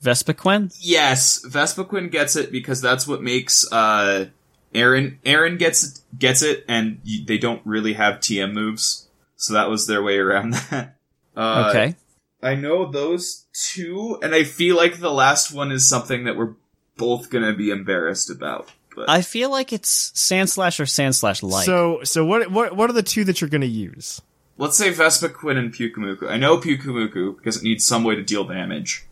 Vespiquen? 0.06 0.76
yes, 0.80 1.44
Vespiquen 1.46 2.12
gets 2.12 2.36
it 2.36 2.52
because 2.52 2.80
that's 2.82 3.08
what 3.08 3.22
makes 3.22 3.70
uh, 3.72 4.28
Aaron. 4.74 5.20
Aaron 5.26 5.58
gets 5.58 6.02
gets 6.18 6.42
it, 6.42 6.64
and 6.68 7.00
you, 7.04 7.26
they 7.26 7.38
don't 7.38 7.62
really 7.66 7.94
have 7.94 8.16
TM 8.16 8.54
moves, 8.54 9.08
so 9.36 9.54
that 9.54 9.70
was 9.70 9.88
their 9.88 10.04
way 10.04 10.18
around 10.18 10.54
that. 10.70 10.96
Uh, 11.36 11.68
Okay. 11.70 11.96
I 12.44 12.54
know 12.54 12.92
those 12.92 13.46
two, 13.54 14.20
and 14.22 14.36
I 14.36 14.44
feel 14.44 14.76
like 14.76 15.00
the 15.00 15.12
last 15.12 15.52
one 15.52 15.72
is 15.72 15.90
something 15.90 16.26
that 16.26 16.38
we're 16.38 16.54
both 16.96 17.30
gonna 17.32 17.54
be 17.54 17.72
embarrassed 17.72 18.30
about. 18.30 18.70
But 18.96 19.10
I 19.10 19.24
feel 19.24 19.50
like 19.50 19.74
it's 19.74 20.12
Sandslash 20.12 20.80
or 20.80 20.86
Sandslash 20.86 21.44
like. 21.44 21.66
So, 21.66 22.02
so 22.04 22.24
what? 22.24 22.52
What? 22.52 22.76
What 22.76 22.90
are 22.90 22.94
the 22.94 23.04
two 23.04 23.24
that 23.26 23.42
you're 23.42 23.50
going 23.50 23.62
to 23.62 23.68
use? 23.68 24.22
let's 24.58 24.78
say 24.78 24.90
Vespiquen 24.90 25.58
and 25.58 25.74
Pyukumuku. 25.74 26.30
I 26.30 26.38
know 26.38 26.58
Pyukumuku 26.58 27.36
because 27.36 27.58
it 27.58 27.64
needs 27.64 27.84
some 27.84 28.06
way 28.06 28.16
to 28.16 28.24
deal 28.24 28.46
damage. 28.46 29.06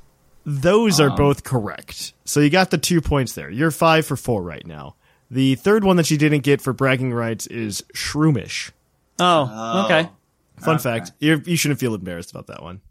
Those 0.45 0.99
are 0.99 1.09
Um, 1.09 1.15
both 1.15 1.43
correct. 1.43 2.13
So 2.25 2.39
you 2.39 2.49
got 2.49 2.71
the 2.71 2.77
two 2.77 3.01
points 3.01 3.33
there. 3.33 3.49
You're 3.49 3.71
five 3.71 4.05
for 4.05 4.17
four 4.17 4.41
right 4.41 4.65
now. 4.65 4.95
The 5.31 5.55
third 5.55 5.83
one 5.83 5.95
that 5.97 6.11
you 6.11 6.17
didn't 6.17 6.41
get 6.43 6.61
for 6.61 6.73
bragging 6.73 7.13
rights 7.13 7.47
is 7.47 7.83
Shroomish. 7.95 8.71
oh, 9.19 9.85
okay. 9.85 10.09
Fun 10.59 10.79
fact: 10.79 11.11
you 11.19 11.41
you 11.45 11.55
shouldn't 11.57 11.79
feel 11.79 11.95
embarrassed 11.95 12.31
about 12.31 12.47
that 12.47 12.61
one. 12.61 12.81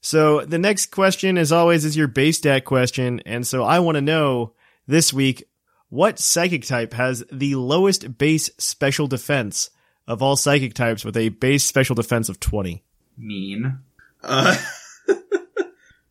So 0.00 0.44
the 0.44 0.58
next 0.58 0.86
question, 0.86 1.36
as 1.36 1.52
always, 1.52 1.84
is 1.84 1.96
your 1.96 2.08
base 2.08 2.38
stat 2.38 2.64
question, 2.64 3.20
and 3.26 3.46
so 3.46 3.62
I 3.64 3.80
want 3.80 3.96
to 3.96 4.00
know 4.00 4.52
this 4.86 5.12
week 5.12 5.44
what 5.90 6.18
psychic 6.18 6.64
type 6.64 6.94
has 6.94 7.22
the 7.30 7.56
lowest 7.56 8.16
base 8.18 8.50
special 8.56 9.06
defense 9.06 9.70
of 10.08 10.22
all 10.22 10.36
psychic 10.36 10.72
types, 10.74 11.04
with 11.04 11.16
a 11.16 11.28
base 11.28 11.64
special 11.64 11.94
defense 11.94 12.28
of 12.28 12.40
twenty. 12.40 12.82
Mean. 13.18 13.78
Uh, 14.22 14.56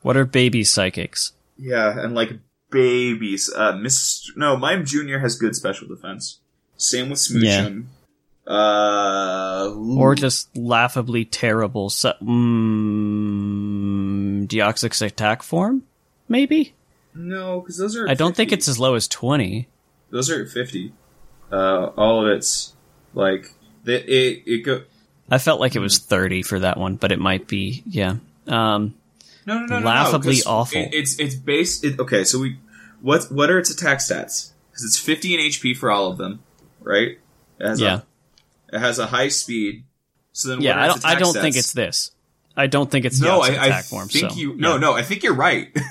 What 0.01 0.15
are 0.17 0.25
baby 0.25 0.63
psychics? 0.63 1.33
yeah, 1.57 1.99
and 1.99 2.15
like 2.15 2.31
babies. 2.71 3.51
Uh, 3.53 3.73
Miss. 3.75 4.31
No, 4.35 4.55
Mime 4.57 4.85
Junior 4.85 5.19
has 5.19 5.35
good 5.37 5.55
special 5.55 5.87
defense. 5.87 6.39
Same 6.77 7.09
with 7.09 7.19
Smoochum. 7.19 7.85
Uh, 8.47 9.73
Or 9.97 10.15
just 10.15 10.55
laughably 10.57 11.25
terrible 11.25 11.89
su- 11.89 12.13
mm, 13.19 14.47
Deoxys 14.47 15.05
attack 15.05 15.43
form? 15.43 15.83
Maybe? 16.27 16.73
no, 17.13 17.59
because 17.61 17.77
those 17.77 17.95
are. 17.97 18.07
I 18.09 18.13
don't 18.13 18.35
think 18.35 18.51
it's 18.51 18.67
as 18.67 18.79
low 18.79 18.95
as 18.95 19.07
20. 19.07 19.67
Those 20.11 20.29
are 20.31 20.45
fifty. 20.47 20.93
Uh, 21.51 21.87
all 21.97 22.25
of 22.25 22.31
it's 22.37 22.73
like 23.13 23.51
the, 23.83 23.95
it. 24.03 24.43
It 24.45 24.57
go. 24.63 24.83
I 25.31 25.37
felt 25.37 25.59
like 25.59 25.75
it 25.75 25.79
was 25.79 25.99
30 25.99 26.41
for 26.41 26.59
that 26.59 26.77
one, 26.77 26.95
but 26.95 27.11
it 27.11 27.19
might 27.19 27.47
be, 27.47 27.83
yeah. 27.85 28.15
Um, 28.47 28.95
No, 29.49 29.65
no, 29.65 29.79
no, 29.79 29.85
Laughably 29.87 30.35
no, 30.45 30.51
awful. 30.51 30.79
It, 30.79 30.93
it's 30.93 31.19
it's 31.19 31.33
based. 31.33 31.83
It, 31.83 31.99
okay, 31.99 32.23
so 32.23 32.37
we 32.37 32.59
what 33.01 33.31
what 33.31 33.49
are 33.49 33.57
its 33.57 33.71
attack 33.71 33.97
stats? 33.97 34.51
Because 34.69 34.85
it's 34.85 34.99
fifty 34.99 35.33
in 35.33 35.39
HP 35.39 35.75
for 35.75 35.89
all 35.89 36.11
of 36.11 36.19
them, 36.19 36.43
right? 36.81 37.17
It 37.59 37.67
has 37.67 37.81
yeah. 37.81 38.01
A, 38.71 38.75
it 38.75 38.79
has 38.79 38.99
a 38.99 39.07
high 39.07 39.29
speed. 39.29 39.85
So 40.33 40.49
then, 40.49 40.61
Yeah, 40.61 40.79
I 40.79 40.87
don't, 40.87 41.05
I 41.05 41.15
don't 41.15 41.33
think 41.33 41.55
it's 41.57 41.73
this. 41.73 42.11
I 42.55 42.67
don't 42.67 42.91
think 42.91 43.05
it's 43.05 43.19
no. 43.19 43.41
I, 43.41 43.77
I 43.77 43.81
form. 43.81 44.07
think 44.07 44.29
so, 44.29 44.37
you. 44.37 44.55
No, 44.55 44.73
yeah. 44.73 44.81
no. 44.81 44.93
I 44.93 45.01
think 45.01 45.23
you're 45.23 45.33
right. 45.33 45.75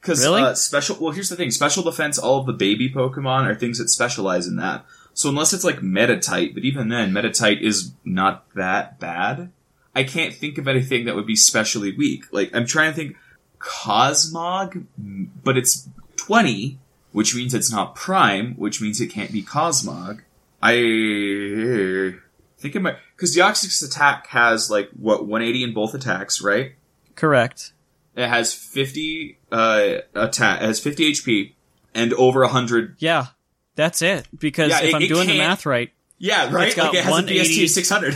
Because 0.00 0.24
Really? 0.24 0.40
uh, 0.40 0.54
special. 0.54 0.96
Well, 0.98 1.12
here's 1.12 1.28
the 1.28 1.36
thing: 1.36 1.50
special 1.50 1.82
defense. 1.82 2.18
All 2.18 2.40
of 2.40 2.46
the 2.46 2.54
baby 2.54 2.88
Pokemon 2.88 3.44
are 3.44 3.54
things 3.54 3.76
that 3.76 3.90
specialize 3.90 4.46
in 4.46 4.56
that. 4.56 4.86
So 5.12 5.28
unless 5.28 5.52
it's 5.52 5.62
like 5.62 5.80
Meditite, 5.80 6.54
but 6.54 6.64
even 6.64 6.88
then, 6.88 7.12
Meditite 7.12 7.60
is 7.60 7.92
not 8.02 8.46
that 8.54 8.98
bad. 8.98 9.52
I 9.94 10.04
can't 10.04 10.34
think 10.34 10.58
of 10.58 10.68
anything 10.68 11.04
that 11.06 11.14
would 11.16 11.26
be 11.26 11.36
specially 11.36 11.96
weak. 11.96 12.24
Like 12.32 12.54
I'm 12.54 12.66
trying 12.66 12.90
to 12.92 12.96
think, 12.96 13.16
Cosmog, 13.58 14.84
but 14.96 15.56
it's 15.56 15.88
20, 16.16 16.78
which 17.12 17.34
means 17.34 17.54
it's 17.54 17.70
not 17.72 17.94
Prime, 17.94 18.54
which 18.54 18.80
means 18.80 19.00
it 19.00 19.08
can't 19.08 19.32
be 19.32 19.42
Cosmog. 19.42 20.20
I 20.62 22.18
think 22.58 22.76
it 22.76 22.80
might 22.82 22.96
because 23.16 23.34
Deoxys 23.36 23.86
attack 23.86 24.26
has 24.28 24.70
like 24.70 24.90
what 24.90 25.26
180 25.26 25.64
in 25.64 25.74
both 25.74 25.94
attacks, 25.94 26.42
right? 26.42 26.74
Correct. 27.14 27.72
It 28.16 28.28
has 28.28 28.52
50 28.52 29.38
uh 29.50 29.98
attack, 30.14 30.62
it 30.62 30.66
has 30.66 30.80
50 30.80 31.12
HP 31.12 31.52
and 31.94 32.12
over 32.14 32.40
100. 32.42 32.96
Yeah, 32.98 33.26
that's 33.74 34.02
it. 34.02 34.28
Because 34.38 34.70
Yeah, 34.70 34.78
if 34.82 34.84
it- 34.90 34.94
I'm 34.94 35.02
it 35.02 35.08
doing 35.08 35.28
the 35.28 35.38
math 35.38 35.64
right, 35.66 35.90
Yeah, 36.18 36.52
right. 36.52 36.66
It's 36.68 36.76
got 36.76 36.86
like 36.92 36.94
it 36.94 37.04
has 37.04 37.06
a 37.06 37.10
180 37.16 37.54
BST 37.56 37.64
of 37.64 37.70
600. 37.70 38.14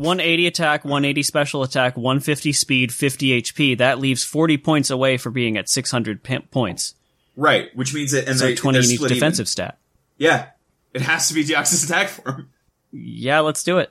180 0.00 0.46
attack, 0.46 0.84
180 0.84 1.22
special 1.22 1.62
attack, 1.62 1.96
150 1.96 2.52
speed, 2.52 2.92
50 2.92 3.42
HP. 3.42 3.78
That 3.78 3.98
leaves 3.98 4.24
40 4.24 4.58
points 4.58 4.90
away 4.90 5.16
for 5.16 5.30
being 5.30 5.56
at 5.56 5.68
600 5.68 6.22
p- 6.22 6.38
points. 6.50 6.94
right, 7.36 7.74
which 7.76 7.94
means 7.94 8.12
that 8.12 8.26
and 8.28 8.38
So 8.38 8.46
they, 8.46 8.54
20 8.54 8.76
they're 8.78 8.84
in 8.84 8.90
each 8.90 8.96
split 8.96 9.10
even. 9.12 9.16
defensive 9.20 9.48
stat. 9.48 9.78
Yeah, 10.18 10.46
it 10.94 11.02
has 11.02 11.28
to 11.28 11.34
be 11.34 11.44
Deoxys 11.44 11.84
attack 11.84 12.08
form. 12.08 12.48
Yeah, 12.92 13.40
let's 13.40 13.62
do 13.62 13.78
it. 13.78 13.90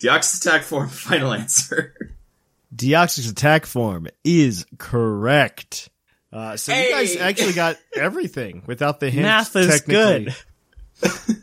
Deoxys 0.00 0.40
attack 0.40 0.62
form. 0.62 0.88
Final 0.90 1.32
answer. 1.32 1.94
Deoxys 2.74 3.30
attack 3.30 3.66
form 3.66 4.08
is 4.24 4.64
correct. 4.78 5.90
Uh, 6.32 6.56
so 6.56 6.74
you 6.74 6.90
guys 6.90 7.14
actually 7.16 7.52
got 7.52 7.76
everything 7.94 8.62
without 8.66 8.98
the 9.00 9.10
hint. 9.10 9.24
Math 9.24 9.54
is 9.54 9.66
technically. 9.66 10.24
good. 10.24 10.34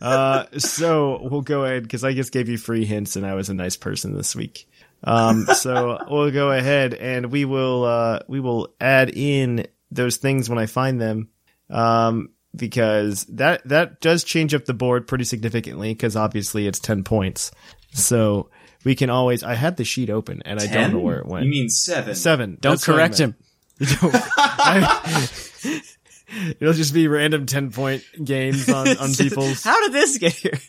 Uh, 0.02 0.46
so 0.58 1.28
we'll 1.30 1.42
go 1.42 1.66
ahead 1.66 1.84
because 1.84 2.04
I 2.04 2.14
just 2.14 2.32
gave 2.32 2.48
you 2.48 2.58
free 2.58 2.86
hints 2.86 3.16
and 3.16 3.26
I 3.26 3.34
was 3.34 3.50
a 3.50 3.54
nice 3.54 3.76
person 3.76 4.16
this 4.16 4.36
week. 4.36 4.68
Um, 5.04 5.46
so 5.46 6.00
we'll 6.10 6.32
go 6.32 6.52
ahead 6.52 6.94
and 6.94 7.32
we 7.32 7.46
will 7.46 7.84
uh, 7.84 8.20
we 8.28 8.40
will 8.40 8.74
add 8.80 9.10
in 9.10 9.68
those 9.92 10.18
things 10.18 10.50
when 10.50 10.60
I 10.60 10.66
find 10.66 11.02
them. 11.02 11.30
Um, 11.70 12.30
because 12.56 13.26
that 13.26 13.68
that 13.68 14.02
does 14.02 14.24
change 14.24 14.54
up 14.54 14.66
the 14.66 14.74
board 14.74 15.08
pretty 15.08 15.24
significantly 15.24 15.94
because 15.94 16.16
obviously 16.16 16.68
it's 16.68 16.80
ten 16.80 17.04
points. 17.04 17.52
So 17.92 18.50
we 18.84 18.96
can 18.96 19.10
always. 19.10 19.44
I 19.44 19.56
had 19.56 19.78
the 19.78 19.86
sheet 19.86 20.10
open 20.10 20.42
and 20.46 20.60
I 20.60 20.68
don't 20.68 20.94
know 20.94 21.00
where 21.00 21.20
it 21.20 21.26
went. 21.26 21.46
You 21.46 21.52
mean 21.52 21.70
seven? 21.70 22.16
Seven. 22.16 22.58
Don't 22.60 22.74
That's 22.74 22.86
correct 22.86 23.20
meant. 23.20 23.36
him. 23.36 23.46
It'll 26.60 26.74
just 26.74 26.94
be 26.94 27.08
random 27.08 27.46
ten 27.46 27.72
point 27.72 28.04
games 28.24 28.70
on 28.70 28.88
on 28.98 29.14
people's. 29.14 29.64
How 29.64 29.82
did 29.84 29.94
this 29.94 30.18
get 30.18 30.34
here? 30.34 30.60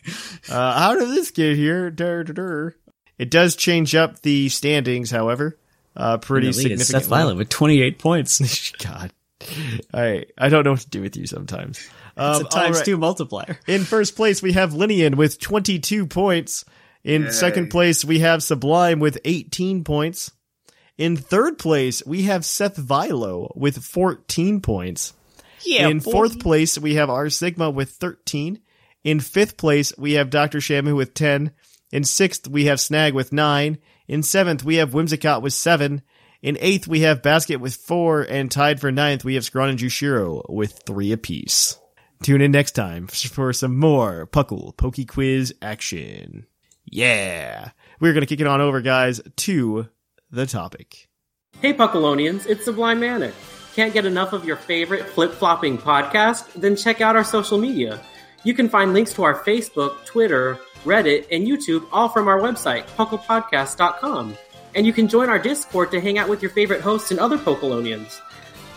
Uh, 0.49 0.79
how 0.79 0.95
did 0.95 1.09
this 1.09 1.31
get 1.31 1.57
here? 1.57 1.91
Dur, 1.91 2.25
dur, 2.25 2.33
dur. 2.33 2.77
It 3.19 3.31
does 3.31 3.57
change 3.57 3.95
up 3.95 4.23
the 4.23 4.49
standings, 4.49 5.11
however, 5.11 5.59
uh, 5.95 6.19
pretty 6.19 6.47
The 6.47 6.57
lead 6.57 6.63
significantly. 6.63 7.01
Seth 7.01 7.09
Violet 7.09 7.37
with 7.37 7.49
28 7.51 7.99
points. 7.99 8.73
God, 8.83 9.13
I 9.93 10.25
I 10.39 10.49
don't 10.49 10.65
know 10.65 10.73
what 10.73 10.81
to 10.81 10.89
do 10.91 11.03
with 11.03 11.17
you 11.17 11.27
sometimes. 11.27 11.87
Um, 12.17 12.41
It's 12.43 12.55
a 12.55 12.59
times 12.59 12.77
all 12.77 12.81
right. 12.81 12.85
two 12.85 12.97
multiplier. 12.97 13.59
In 13.67 13.85
first 13.85 14.17
place, 14.17 14.43
we 14.43 14.53
have 14.53 14.73
Linian 14.73 15.17
with 15.17 15.39
22 15.39 16.07
points. 16.07 16.65
In 17.05 17.33
second 17.33 17.71
place, 17.71 18.05
we 18.05 18.19
have 18.19 18.43
Sublime 18.43 19.01
with 19.01 19.19
18 19.25 19.85
points. 19.85 20.33
In 20.99 21.17
third 21.17 21.59
place, 21.59 22.05
we 22.05 22.25
have 22.25 22.45
Seth 22.45 22.77
Vilo 22.77 23.53
with 23.57 23.83
14 23.83 24.61
points. 24.61 25.15
Yeah. 25.65 25.89
In 25.89 26.01
fourth 26.01 26.41
place, 26.41 26.79
we 26.79 26.95
have 26.95 27.11
R 27.11 27.29
Sigma 27.31 27.71
with 27.71 27.91
13. 27.91 28.61
In 29.05 29.21
fifth 29.21 29.57
place, 29.57 29.93
we 29.97 30.15
have 30.15 30.31
Dr. 30.31 30.59
Shamu 30.59 30.97
with 30.97 31.15
10. 31.15 31.53
In 31.93 32.05
sixth, 32.05 32.47
we 32.47 32.67
have 32.67 32.81
Snag 32.81 33.15
with 33.15 33.33
9. 33.33 33.79
In 34.09 34.23
seventh, 34.23 34.65
we 34.65 34.77
have 34.77 34.91
Whimsicott 34.91 35.43
with 35.43 35.53
7. 35.53 36.03
In 36.43 36.57
eighth, 36.61 36.87
we 36.89 37.01
have 37.01 37.23
Basket 37.23 37.57
with 37.57 37.75
4. 37.75 38.23
And 38.23 38.51
tied 38.51 38.81
for 38.81 38.93
ninth, 38.93 39.25
we 39.25 39.35
have 39.35 39.45
Scron 39.45 39.71
and 39.71 39.79
Jushiro 39.79 40.43
with 40.49 40.83
3 40.87 41.13
apiece. 41.13 41.79
Tune 42.23 42.43
in 42.43 42.53
next 42.53 42.73
time 42.73 43.07
for 43.07 43.53
some 43.53 43.79
more 43.79 44.27
Puckle 44.27 44.77
Pokey 44.77 45.07
Quiz 45.07 45.55
action. 45.63 46.47
Yeah. 46.85 47.71
We're 47.99 48.13
going 48.13 48.23
to 48.23 48.27
kick 48.27 48.41
it 48.41 48.47
on 48.47 48.61
over, 48.61 48.81
guys, 48.81 49.21
to 49.37 49.89
the 50.31 50.47
topic. 50.47 51.09
Hey 51.61 51.75
Puckalonians, 51.75 52.47
it's 52.47 52.65
Sublime 52.65 53.01
Manic. 53.01 53.35
Can't 53.81 53.95
get 53.95 54.05
enough 54.05 54.35
of 54.35 54.45
your 54.45 54.57
favorite 54.57 55.07
flip 55.07 55.33
flopping 55.33 55.79
podcast? 55.79 56.53
Then 56.53 56.77
check 56.77 57.01
out 57.01 57.17
our 57.17 57.25
social 57.25 57.57
media. 57.57 57.99
You 58.45 58.53
can 58.53 58.69
find 58.69 58.93
links 58.93 59.15
to 59.15 59.23
our 59.23 59.43
Facebook, 59.43 60.05
Twitter, 60.05 60.59
Reddit, 60.85 61.27
and 61.33 61.49
YouTube 61.49 61.89
all 61.91 62.11
from 62.11 62.29
our 62.29 62.39
website, 62.39 62.85
pucklepodcast.com. 62.99 64.37
And 64.75 64.87
you 64.87 64.93
can 64.93 65.09
join 65.09 65.31
our 65.31 65.39
Discord 65.39 65.91
to 65.93 66.01
hang 66.03 66.19
out 66.19 66.29
with 66.29 66.43
your 66.43 66.51
favorite 66.51 66.83
hosts 66.83 67.11
and 67.11 67.19
other 67.19 67.39
Pokelonians. 67.39 68.21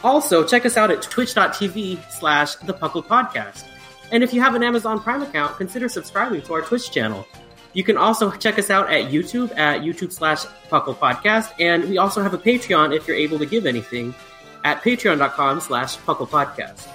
Also, 0.06 0.48
check 0.48 0.66
us 0.66 0.78
out 0.78 0.90
at 0.90 1.02
twitch.tv 1.02 2.10
slash 2.10 2.56
the 2.56 2.74
Puckle 2.74 3.06
Podcast. 3.06 3.66
And 4.14 4.24
if 4.24 4.34
you 4.34 4.40
have 4.40 4.56
an 4.56 4.64
Amazon 4.64 5.02
Prime 5.02 5.22
account, 5.22 5.58
consider 5.58 5.90
subscribing 5.90 6.44
to 6.44 6.54
our 6.54 6.62
Twitch 6.62 6.92
channel. 6.92 7.28
You 7.74 7.84
can 7.84 7.98
also 7.98 8.32
check 8.32 8.58
us 8.58 8.70
out 8.70 8.90
at 8.90 9.12
YouTube 9.12 9.52
at 9.58 9.82
YouTube 9.82 10.14
slash 10.14 10.46
Puckle 10.72 10.96
Podcast. 10.96 11.52
And 11.60 11.90
we 11.90 11.98
also 11.98 12.24
have 12.24 12.34
a 12.34 12.38
Patreon 12.38 12.96
if 12.96 13.06
you're 13.06 13.18
able 13.18 13.38
to 13.40 13.46
give 13.46 13.66
anything 13.66 14.16
at 14.64 14.82
patreon.com 14.82 15.62
slash 15.62 15.98
Puckle 16.00 16.28
Podcast. 16.28 16.88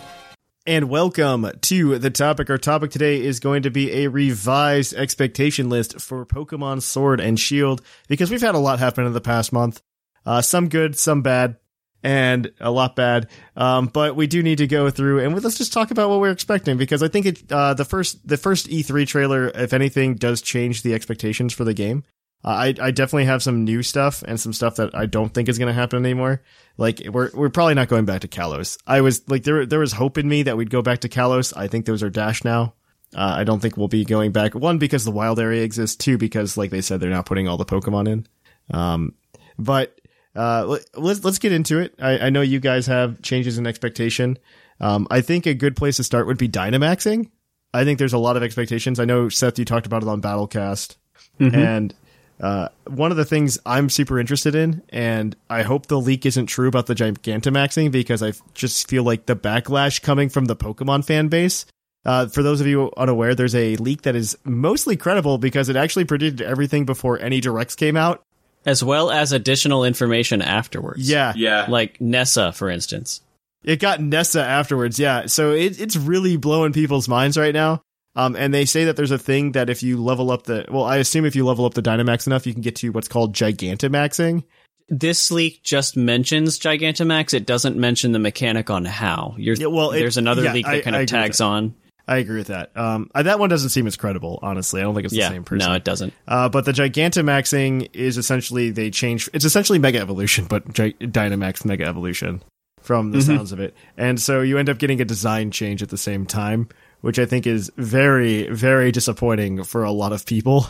And 0.69 0.91
welcome 0.91 1.51
to 1.63 1.99
the 1.99 2.11
topic. 2.11 2.51
Our 2.51 2.59
topic 2.59 2.91
today 2.91 3.25
is 3.25 3.41
going 3.41 3.63
to 3.63 3.71
be 3.71 4.05
a 4.05 4.09
revised 4.09 4.93
expectation 4.93 5.71
list 5.71 5.99
for 5.99 6.27
Pokemon 6.27 6.83
Sword 6.83 7.21
and 7.21 7.41
Shield 7.41 7.81
because 8.07 8.31
we've 8.31 8.43
had 8.43 8.55
a 8.55 8.59
lot 8.59 8.79
happen 8.79 9.07
in 9.07 9.15
the 9.15 9.21
past 9.23 9.51
month. 9.51 9.81
Uh, 10.27 10.43
some 10.43 10.69
good, 10.69 10.99
some 10.99 11.23
bad, 11.23 11.57
and 12.03 12.53
a 12.61 12.71
lot 12.71 12.97
bad. 12.97 13.29
Um, 13.57 13.87
but 13.87 14.15
we 14.15 14.27
do 14.27 14.43
need 14.43 14.59
to 14.59 14.67
go 14.67 14.91
through 14.91 15.21
and 15.21 15.43
let's 15.43 15.57
just 15.57 15.73
talk 15.73 15.91
about 15.91 16.11
what 16.11 16.21
we're 16.21 16.33
expecting 16.33 16.77
because 16.77 17.03
I 17.03 17.09
think 17.09 17.25
it, 17.25 17.51
uh, 17.51 17.73
the 17.73 17.87
first, 17.87 18.29
the 18.29 18.37
first 18.37 18.69
E3 18.69 19.07
trailer, 19.07 19.49
if 19.49 19.73
anything, 19.73 20.17
does 20.17 20.43
change 20.43 20.83
the 20.83 20.93
expectations 20.93 21.55
for 21.55 21.65
the 21.65 21.73
game. 21.73 22.05
I, 22.45 22.75
I 22.81 22.91
definitely 22.93 23.25
have 23.25 23.43
some 23.43 23.65
new 23.65 23.83
stuff 23.83 24.23
and 24.23 24.39
some 24.39 24.53
stuff 24.53 24.77
that 24.77 24.95
I 24.95 25.07
don't 25.07 25.35
think 25.35 25.49
is 25.49 25.59
going 25.59 25.69
to 25.69 25.73
happen 25.73 26.05
anymore. 26.05 26.43
Like 26.77 27.03
we're 27.11 27.31
we're 27.35 27.51
probably 27.51 27.75
not 27.75 27.89
going 27.89 28.05
back 28.05 28.21
to 28.21 28.29
Kalos. 28.29 28.79
I 28.87 29.01
was 29.01 29.29
like 29.29 29.43
there 29.43 29.67
there 29.67 29.81
was 29.81 29.93
hope 29.93 30.19
in 30.19 30.29
me 30.29 30.45
that 30.45 30.57
we'd 30.57 30.71
go 30.71 30.81
back 30.81 31.01
to 31.01 31.09
Kalos. 31.09 31.53
I 31.57 31.67
think 31.67 31.87
those 31.87 32.03
are 32.03 32.11
dash 32.11 32.45
now. 32.45 32.75
Uh, 33.15 33.35
I 33.39 33.45
don't 33.45 33.61
think 33.61 33.77
we'll 33.77 33.89
be 33.89 34.05
going 34.05 34.33
back. 34.33 34.55
One 34.55 34.79
because 34.79 35.05
the 35.05 35.11
wild 35.11 35.41
area 35.41 35.65
exists. 35.65 35.97
Two 35.97 36.19
because 36.19 36.57
like 36.57 36.71
they 36.71 36.81
said 36.81 37.01
they're 37.01 37.11
not 37.11 37.27
putting 37.27 37.49
all 37.49 37.57
the 37.57 37.65
Pokemon 37.65 38.09
in. 38.09 38.27
Um, 38.71 39.15
but 39.59 40.01
uh, 40.37 40.65
let, 40.67 40.85
let's 40.95 41.25
let's 41.25 41.39
get 41.39 41.53
into 41.53 41.81
it. 41.81 41.95
I, 42.01 42.19
I 42.19 42.31
know 42.31 42.43
you 42.43 42.61
guys 42.61 42.87
have 42.87 43.21
changes 43.23 43.59
in 43.59 43.67
expectation. 43.67 44.39
Um, 44.81 45.09
I 45.11 45.23
think 45.23 45.47
a 45.47 45.55
good 45.55 45.75
place 45.75 45.97
to 45.97 46.05
start 46.05 46.29
would 46.29 46.39
be 46.39 46.49
Dynamaxing. 46.49 47.31
I 47.75 47.85
think 47.85 47.99
there's 47.99 48.13
a 48.13 48.19
lot 48.19 48.37
of 48.37 48.45
expectations. 48.45 49.01
I 49.01 49.05
know 49.05 49.29
Seth, 49.29 49.59
you 49.59 49.65
talked 49.65 49.87
about 49.87 50.03
it 50.03 50.09
on 50.09 50.23
Battlecast, 50.23 50.97
and 51.41 51.95
uh, 52.41 52.69
one 52.87 53.11
of 53.11 53.17
the 53.17 53.25
things 53.25 53.59
I'm 53.67 53.91
super 53.91 54.21
interested 54.21 54.55
in, 54.55 54.83
and 54.91 55.35
I 55.51 55.63
hope 55.63 55.87
the 55.87 56.01
leak 56.01 56.25
isn't 56.27 56.47
true 56.47 56.69
about 56.69 56.87
the 56.87 56.95
Gigantamaxing 56.95 57.91
because 57.91 58.23
I 58.23 58.33
just 58.55 58.89
feel 58.89 59.03
like 59.03 59.27
the 59.27 59.37
backlash 59.37 60.03
coming 60.03 60.29
from 60.29 60.45
the 60.45 60.57
Pokemon 60.57 61.05
fan 61.05 61.29
base. 61.29 61.67
Uh, 62.05 62.27
for 62.27 62.43
those 62.43 62.61
of 62.61 62.67
you 62.67 62.93
unaware, 62.97 63.35
there's 63.35 63.55
a 63.55 63.77
leak 63.77 64.03
that 64.03 64.15
is 64.15 64.39
mostly 64.45 64.97
credible 64.97 65.37
because 65.37 65.69
it 65.69 65.77
actually 65.77 66.05
predicted 66.05 66.47
everything 66.47 66.85
before 66.85 67.19
any 67.19 67.41
directs 67.41 67.75
came 67.75 67.97
out. 67.97 68.23
As 68.65 68.85
well 68.85 69.11
as 69.11 69.33
additional 69.33 69.85
information 69.85 70.41
afterwards. 70.43 71.09
Yeah, 71.09 71.33
Yeah. 71.37 71.67
Like 71.69 72.01
Nessa, 72.01 72.53
for 72.53 72.71
instance. 72.71 73.21
it 73.65 73.81
got 73.81 74.01
Nessa 74.01 74.43
afterwards. 74.43 74.99
Yeah, 74.99 75.27
so 75.27 75.53
it, 75.53 75.81
it's 75.81 75.97
really 75.97 76.37
blowing 76.37 76.73
people's 76.73 77.09
minds 77.09 77.37
right 77.37 77.55
now. 77.55 77.83
Um, 78.19 78.35
and 78.37 78.53
they 78.53 78.65
say 78.65 78.85
that 78.87 78.97
there's 78.97 79.13
a 79.13 79.19
thing 79.19 79.53
that 79.53 79.71
if 79.71 79.83
you 79.83 80.03
level 80.03 80.31
up 80.33 80.43
the, 80.43 80.65
well, 80.71 80.83
I 80.85 80.97
assume 80.97 81.25
if 81.25 81.37
you 81.37 81.47
level 81.47 81.65
up 81.65 81.75
the 81.75 81.83
Dynamax 81.83 82.27
enough, 82.27 82.47
you 82.47 82.53
can 82.53 82.63
get 82.63 82.75
to 82.77 82.91
what's 82.91 83.07
called 83.09 83.33
Gigantamaxing. 83.35 84.43
This 84.89 85.31
leak 85.31 85.63
just 85.63 85.97
mentions 85.97 86.59
Gigantamax. 86.59 87.33
It 87.35 87.47
doesn't 87.47 87.77
mention 87.77 88.13
the 88.13 88.19
mechanic 88.19 88.71
on 88.71 88.85
how. 88.85 89.35
Yeah, 89.39 89.67
well, 89.67 89.93
it- 89.93 90.01
there's 90.01 90.17
another 90.17 90.43
yeah, 90.43 90.53
leak 90.53 90.67
that 90.67 90.75
I- 90.75 90.81
kind 90.81 90.97
of 90.97 91.07
tags 91.07 91.41
on. 91.41 91.75
I 92.09 92.17
agree 92.17 92.39
with 92.39 92.47
that. 92.47 92.75
Um, 92.75 93.11
that 93.15 93.39
one 93.39 93.51
doesn't 93.51 93.69
seem 93.69 93.87
as 93.87 93.97
credible, 93.97 94.39
honestly. 94.41 94.81
I 94.81 94.85
don't 94.85 94.95
think 94.95 95.05
it's 95.05 95.15
Yeah, 95.15 95.29
the 95.29 95.35
same 95.35 95.45
person. 95.45 95.69
no, 95.69 95.75
it 95.75 95.85
doesn't. 95.85 96.15
Uh, 96.27 96.49
but 96.49 96.65
the 96.65 96.73
Gigantamaxing 96.73 97.91
is 97.93 98.17
essentially 98.17 98.71
they 98.71 98.91
change. 98.91 99.29
It's 99.35 99.45
essentially 99.45 99.79
Mega 99.79 99.99
Evolution, 100.01 100.47
but 100.47 100.73
Gi- 100.73 100.95
Dynamax 101.01 101.65
Mega 101.67 101.85
Evolution 101.85 102.43
from 102.81 103.11
the 103.11 103.21
sounds 103.21 103.53
of 103.53 103.61
it. 103.61 103.75
And 103.99 104.19
so 104.19 104.41
you 104.41 104.57
end 104.57 104.71
up 104.71 104.79
getting 104.79 105.01
a 105.03 105.05
design 105.05 105.51
change 105.51 105.83
at 105.83 105.91
the 105.91 105.99
same 105.99 106.25
time, 106.25 106.69
which 107.01 107.19
I 107.19 107.27
think 107.27 107.47
is 107.47 107.71
very, 107.77 108.49
very 108.49 108.93
disappointing 108.93 109.65
for 109.65 109.85
a 109.85 109.93
lot 109.93 110.13
of 110.13 110.27
people. 110.27 110.67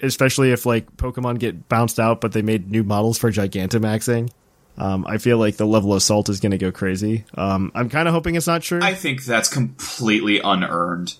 Especially 0.00 0.52
if 0.52 0.64
like 0.64 0.96
Pokemon 0.96 1.40
get 1.40 1.68
bounced 1.68 1.98
out, 1.98 2.20
but 2.20 2.32
they 2.32 2.42
made 2.42 2.70
new 2.70 2.84
models 2.84 3.18
for 3.18 3.32
Gigantamaxing. 3.32 4.30
Um, 4.76 5.04
I 5.08 5.18
feel 5.18 5.38
like 5.38 5.56
the 5.56 5.66
level 5.66 5.92
of 5.92 6.04
salt 6.04 6.28
is 6.28 6.38
going 6.38 6.52
to 6.52 6.58
go 6.58 6.70
crazy. 6.70 7.24
Um, 7.34 7.72
I'm 7.74 7.88
kind 7.88 8.06
of 8.06 8.14
hoping 8.14 8.36
it's 8.36 8.46
not 8.46 8.62
true. 8.62 8.78
I 8.80 8.94
think 8.94 9.24
that's 9.24 9.48
completely 9.48 10.38
unearned. 10.38 11.16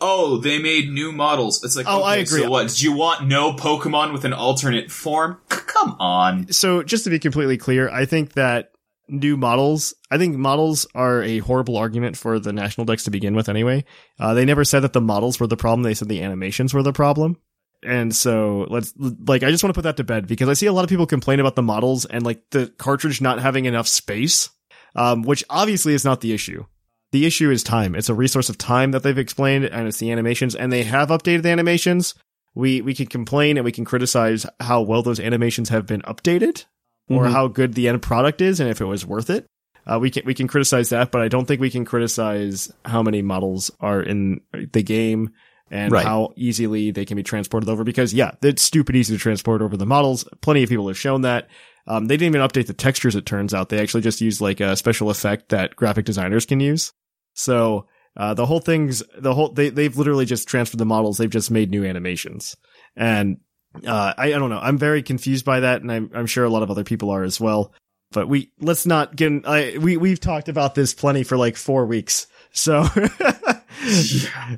Oh, 0.00 0.38
they 0.38 0.58
made 0.58 0.90
new 0.90 1.12
models. 1.12 1.62
It's 1.62 1.76
like, 1.76 1.86
Oh, 1.86 1.98
okay, 2.00 2.08
I 2.08 2.16
agree. 2.16 2.42
So 2.42 2.50
what? 2.50 2.74
Do 2.74 2.84
you 2.84 2.96
want 2.96 3.26
no 3.26 3.52
Pokemon 3.52 4.12
with 4.14 4.24
an 4.24 4.32
alternate 4.32 4.90
form? 4.90 5.38
C- 5.52 5.58
come 5.66 5.96
on. 6.00 6.50
so 6.50 6.82
just 6.82 7.04
to 7.04 7.10
be 7.10 7.18
completely 7.18 7.58
clear, 7.58 7.90
I 7.90 8.06
think 8.06 8.32
that 8.32 8.72
new 9.08 9.36
models, 9.36 9.94
I 10.10 10.18
think 10.18 10.36
models 10.36 10.86
are 10.94 11.22
a 11.22 11.38
horrible 11.38 11.76
argument 11.76 12.16
for 12.16 12.38
the 12.38 12.52
national 12.52 12.84
dex 12.84 13.04
to 13.04 13.10
begin 13.10 13.34
with 13.34 13.48
anyway. 13.48 13.84
Uh, 14.18 14.34
they 14.34 14.44
never 14.44 14.64
said 14.64 14.80
that 14.80 14.92
the 14.92 15.00
models 15.00 15.38
were 15.38 15.46
the 15.46 15.56
problem. 15.56 15.82
They 15.82 15.94
said 15.94 16.08
the 16.08 16.22
animations 16.22 16.72
were 16.72 16.82
the 16.82 16.92
problem. 16.92 17.36
And 17.82 18.14
so 18.16 18.66
let's 18.70 18.94
like, 18.96 19.42
I 19.42 19.50
just 19.50 19.62
want 19.62 19.74
to 19.74 19.78
put 19.78 19.84
that 19.84 19.98
to 19.98 20.04
bed 20.04 20.26
because 20.26 20.48
I 20.48 20.54
see 20.54 20.66
a 20.66 20.72
lot 20.72 20.84
of 20.84 20.90
people 20.90 21.06
complain 21.06 21.38
about 21.38 21.54
the 21.54 21.62
models 21.62 22.06
and 22.06 22.24
like 22.24 22.42
the 22.50 22.68
cartridge 22.78 23.20
not 23.20 23.40
having 23.40 23.66
enough 23.66 23.88
space. 23.88 24.48
Um, 24.96 25.22
which 25.22 25.42
obviously 25.50 25.92
is 25.92 26.04
not 26.04 26.20
the 26.20 26.32
issue. 26.32 26.66
The 27.10 27.26
issue 27.26 27.50
is 27.50 27.64
time. 27.64 27.96
It's 27.96 28.08
a 28.08 28.14
resource 28.14 28.48
of 28.48 28.58
time 28.58 28.92
that 28.92 29.02
they've 29.02 29.18
explained 29.18 29.64
and 29.64 29.88
it's 29.88 29.98
the 29.98 30.12
animations 30.12 30.54
and 30.54 30.72
they 30.72 30.84
have 30.84 31.08
updated 31.08 31.42
the 31.42 31.50
animations. 31.50 32.14
We, 32.54 32.80
we 32.80 32.94
can 32.94 33.06
complain 33.06 33.56
and 33.56 33.64
we 33.64 33.72
can 33.72 33.84
criticize 33.84 34.46
how 34.60 34.82
well 34.82 35.02
those 35.02 35.18
animations 35.18 35.68
have 35.70 35.84
been 35.84 36.02
updated 36.02 36.64
or 37.08 37.26
how 37.28 37.48
good 37.48 37.74
the 37.74 37.88
end 37.88 38.02
product 38.02 38.40
is 38.40 38.60
and 38.60 38.70
if 38.70 38.80
it 38.80 38.86
was 38.86 39.04
worth 39.06 39.30
it. 39.30 39.46
Uh, 39.86 39.98
we 40.00 40.10
can 40.10 40.22
we 40.24 40.32
can 40.34 40.48
criticize 40.48 40.88
that, 40.88 41.10
but 41.10 41.20
I 41.20 41.28
don't 41.28 41.44
think 41.46 41.60
we 41.60 41.70
can 41.70 41.84
criticize 41.84 42.72
how 42.84 43.02
many 43.02 43.20
models 43.20 43.70
are 43.80 44.02
in 44.02 44.40
the 44.72 44.82
game 44.82 45.30
and 45.70 45.92
Right. 45.92 46.04
how 46.06 46.32
easily 46.36 46.90
they 46.90 47.04
can 47.04 47.16
be 47.16 47.22
transported 47.22 47.68
over. 47.68 47.84
Because 47.84 48.14
yeah, 48.14 48.32
it's 48.42 48.62
stupid 48.62 48.96
easy 48.96 49.14
to 49.14 49.20
transport 49.20 49.60
over 49.60 49.76
the 49.76 49.84
models. 49.86 50.24
Plenty 50.40 50.62
of 50.62 50.68
people 50.70 50.88
have 50.88 50.98
shown 50.98 51.20
that. 51.22 51.48
Um, 51.86 52.06
they 52.06 52.16
didn't 52.16 52.34
even 52.34 52.48
update 52.48 52.66
the 52.66 52.72
textures. 52.72 53.14
It 53.14 53.26
turns 53.26 53.52
out 53.52 53.68
they 53.68 53.78
actually 53.78 54.00
just 54.00 54.22
used 54.22 54.40
like 54.40 54.60
a 54.60 54.74
special 54.74 55.10
effect 55.10 55.50
that 55.50 55.76
graphic 55.76 56.06
designers 56.06 56.46
can 56.46 56.60
use. 56.60 56.92
So 57.34 57.86
uh, 58.16 58.32
the 58.32 58.46
whole 58.46 58.60
thing's 58.60 59.02
the 59.18 59.34
whole 59.34 59.50
they 59.52 59.68
they've 59.68 59.96
literally 59.96 60.24
just 60.24 60.48
transferred 60.48 60.78
the 60.78 60.86
models. 60.86 61.18
They've 61.18 61.28
just 61.28 61.50
made 61.50 61.70
new 61.70 61.84
animations, 61.84 62.56
and 62.96 63.38
uh, 63.86 64.14
I 64.16 64.26
I 64.26 64.30
don't 64.30 64.50
know. 64.50 64.58
I'm 64.60 64.78
very 64.78 65.02
confused 65.02 65.44
by 65.44 65.60
that, 65.60 65.82
and 65.82 65.90
I'm 65.90 66.10
I'm 66.14 66.26
sure 66.26 66.44
a 66.44 66.50
lot 66.50 66.62
of 66.62 66.70
other 66.70 66.84
people 66.84 67.10
are 67.10 67.22
as 67.22 67.40
well. 67.40 67.72
But 68.12 68.28
we 68.28 68.52
let's 68.60 68.86
not 68.86 69.16
get. 69.16 69.26
in- 69.28 69.44
I 69.46 69.78
we 69.78 69.96
we've 69.96 70.20
talked 70.20 70.48
about 70.48 70.74
this 70.74 70.94
plenty 70.94 71.24
for 71.24 71.36
like 71.36 71.56
four 71.56 71.86
weeks, 71.86 72.26
so. 72.52 72.86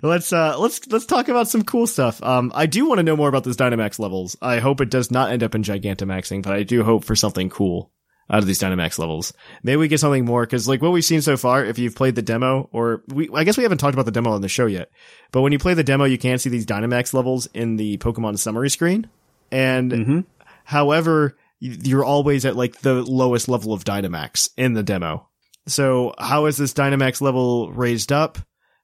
let's 0.03 0.33
uh 0.33 0.59
let's 0.59 0.87
let's 0.89 1.07
talk 1.07 1.29
about 1.29 1.49
some 1.49 1.65
cool 1.65 1.87
stuff. 1.87 2.23
Um 2.23 2.53
I 2.55 2.67
do 2.67 2.87
want 2.87 2.99
to 2.99 3.03
know 3.03 3.17
more 3.17 3.29
about 3.29 3.45
those 3.45 3.57
Dynamax 3.57 3.99
levels. 3.99 4.37
I 4.43 4.59
hope 4.59 4.81
it 4.81 4.91
does 4.91 5.11
not 5.11 5.31
end 5.33 5.43
up 5.43 5.55
in 5.55 5.63
Gigantamaxing, 5.63 6.43
but 6.43 6.53
I 6.53 6.63
do 6.63 6.85
hope 6.85 7.05
for 7.05 7.17
something 7.17 7.49
cool 7.49 7.91
out 8.29 8.41
of 8.41 8.47
these 8.47 8.59
Dynamax 8.59 8.99
levels. 8.99 9.33
Maybe 9.63 9.77
we 9.77 9.89
get 9.89 10.01
something 10.01 10.25
more 10.25 10.45
because 10.45 10.67
like 10.67 10.83
what 10.83 10.93
we've 10.93 11.05
seen 11.05 11.23
so 11.23 11.37
far, 11.37 11.65
if 11.65 11.79
you've 11.79 11.95
played 11.95 12.15
the 12.17 12.23
demo 12.23 12.69
or 12.73 13.03
we, 13.09 13.29
I 13.33 13.45
guess 13.45 13.57
we 13.57 13.63
haven't 13.63 13.79
talked 13.79 13.95
about 13.95 14.07
the 14.07 14.11
demo 14.13 14.33
on 14.33 14.41
the 14.41 14.49
show 14.49 14.67
yet, 14.67 14.91
but 15.31 15.43
when 15.43 15.53
you 15.53 15.59
play 15.59 15.75
the 15.75 15.85
demo, 15.85 16.05
you 16.05 16.19
can 16.19 16.39
see 16.39 16.51
these 16.51 16.67
Dynamax 16.67 17.15
levels 17.15 17.47
in 17.55 17.77
the 17.77 17.99
Pokemon 17.99 18.39
summary 18.39 18.71
screen. 18.71 19.09
And 19.53 19.93
mm-hmm. 19.93 20.21
however, 20.65 21.37
you're 21.61 22.05
always 22.05 22.45
at 22.45 22.57
like 22.57 22.81
the 22.81 22.95
lowest 22.95 23.49
level 23.49 23.73
of 23.73 23.85
Dynamax 23.85 24.51
in 24.57 24.75
the 24.75 24.83
demo. 24.83 25.29
So 25.67 26.15
how 26.19 26.47
is 26.47 26.57
this 26.57 26.73
Dynamax 26.73 27.21
level 27.21 27.73
raised 27.73 28.13
up? 28.13 28.39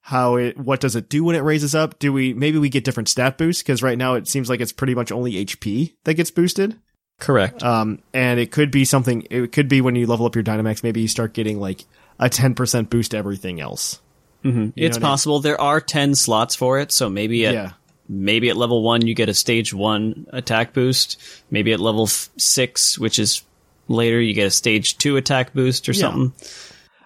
How 0.04 0.36
it, 0.36 0.58
what 0.58 0.80
does 0.80 0.96
it 0.96 1.08
do 1.08 1.22
when 1.24 1.36
it 1.36 1.40
raises 1.40 1.74
up? 1.76 1.98
Do 2.00 2.12
we, 2.12 2.34
maybe 2.34 2.58
we 2.58 2.68
get 2.68 2.84
different 2.84 3.08
stat 3.08 3.38
boosts? 3.38 3.62
Cause 3.62 3.82
right 3.82 3.98
now 3.98 4.14
it 4.14 4.26
seems 4.26 4.48
like 4.48 4.60
it's 4.60 4.72
pretty 4.72 4.94
much 4.94 5.12
only 5.12 5.44
HP 5.44 5.94
that 6.04 6.14
gets 6.14 6.30
boosted. 6.30 6.76
Correct. 7.22 7.62
Um, 7.62 8.00
and 8.12 8.40
it 8.40 8.50
could 8.50 8.72
be 8.72 8.84
something, 8.84 9.24
it 9.30 9.52
could 9.52 9.68
be 9.68 9.80
when 9.80 9.94
you 9.94 10.06
level 10.08 10.26
up 10.26 10.34
your 10.34 10.42
Dynamax, 10.42 10.82
maybe 10.82 11.00
you 11.00 11.06
start 11.08 11.32
getting 11.34 11.60
like 11.60 11.84
a 12.18 12.28
10% 12.28 12.90
boost 12.90 13.12
to 13.12 13.16
everything 13.16 13.60
else. 13.60 14.00
it's 14.42 14.52
know 14.56 14.60
what 14.64 14.76
I 14.76 14.88
mean? 14.90 15.00
possible. 15.00 15.38
There 15.40 15.60
are 15.60 15.80
10 15.80 16.16
slots 16.16 16.56
for 16.56 16.80
it, 16.80 16.90
so 16.90 17.08
maybe 17.08 17.46
at, 17.46 17.54
Yeah. 17.54 17.72
maybe 18.08 18.48
at 18.50 18.56
level 18.56 18.82
1 18.82 19.06
you 19.06 19.14
get 19.14 19.28
a 19.28 19.34
stage 19.34 19.72
1 19.72 20.26
attack 20.32 20.72
boost. 20.74 21.16
Maybe 21.48 21.72
at 21.72 21.78
level 21.78 22.06
f- 22.06 22.28
6, 22.36 22.98
which 22.98 23.20
is 23.20 23.42
later, 23.86 24.20
you 24.20 24.34
get 24.34 24.48
a 24.48 24.50
stage 24.50 24.98
2 24.98 25.16
attack 25.16 25.52
boost 25.54 25.88
or 25.88 25.92
Yeah. 25.92 26.00
something. 26.00 26.32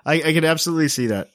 I, 0.06 0.14
I 0.14 0.32
could 0.32 0.44
absolutely 0.46 0.88
see 0.88 1.08
that. 1.08 1.30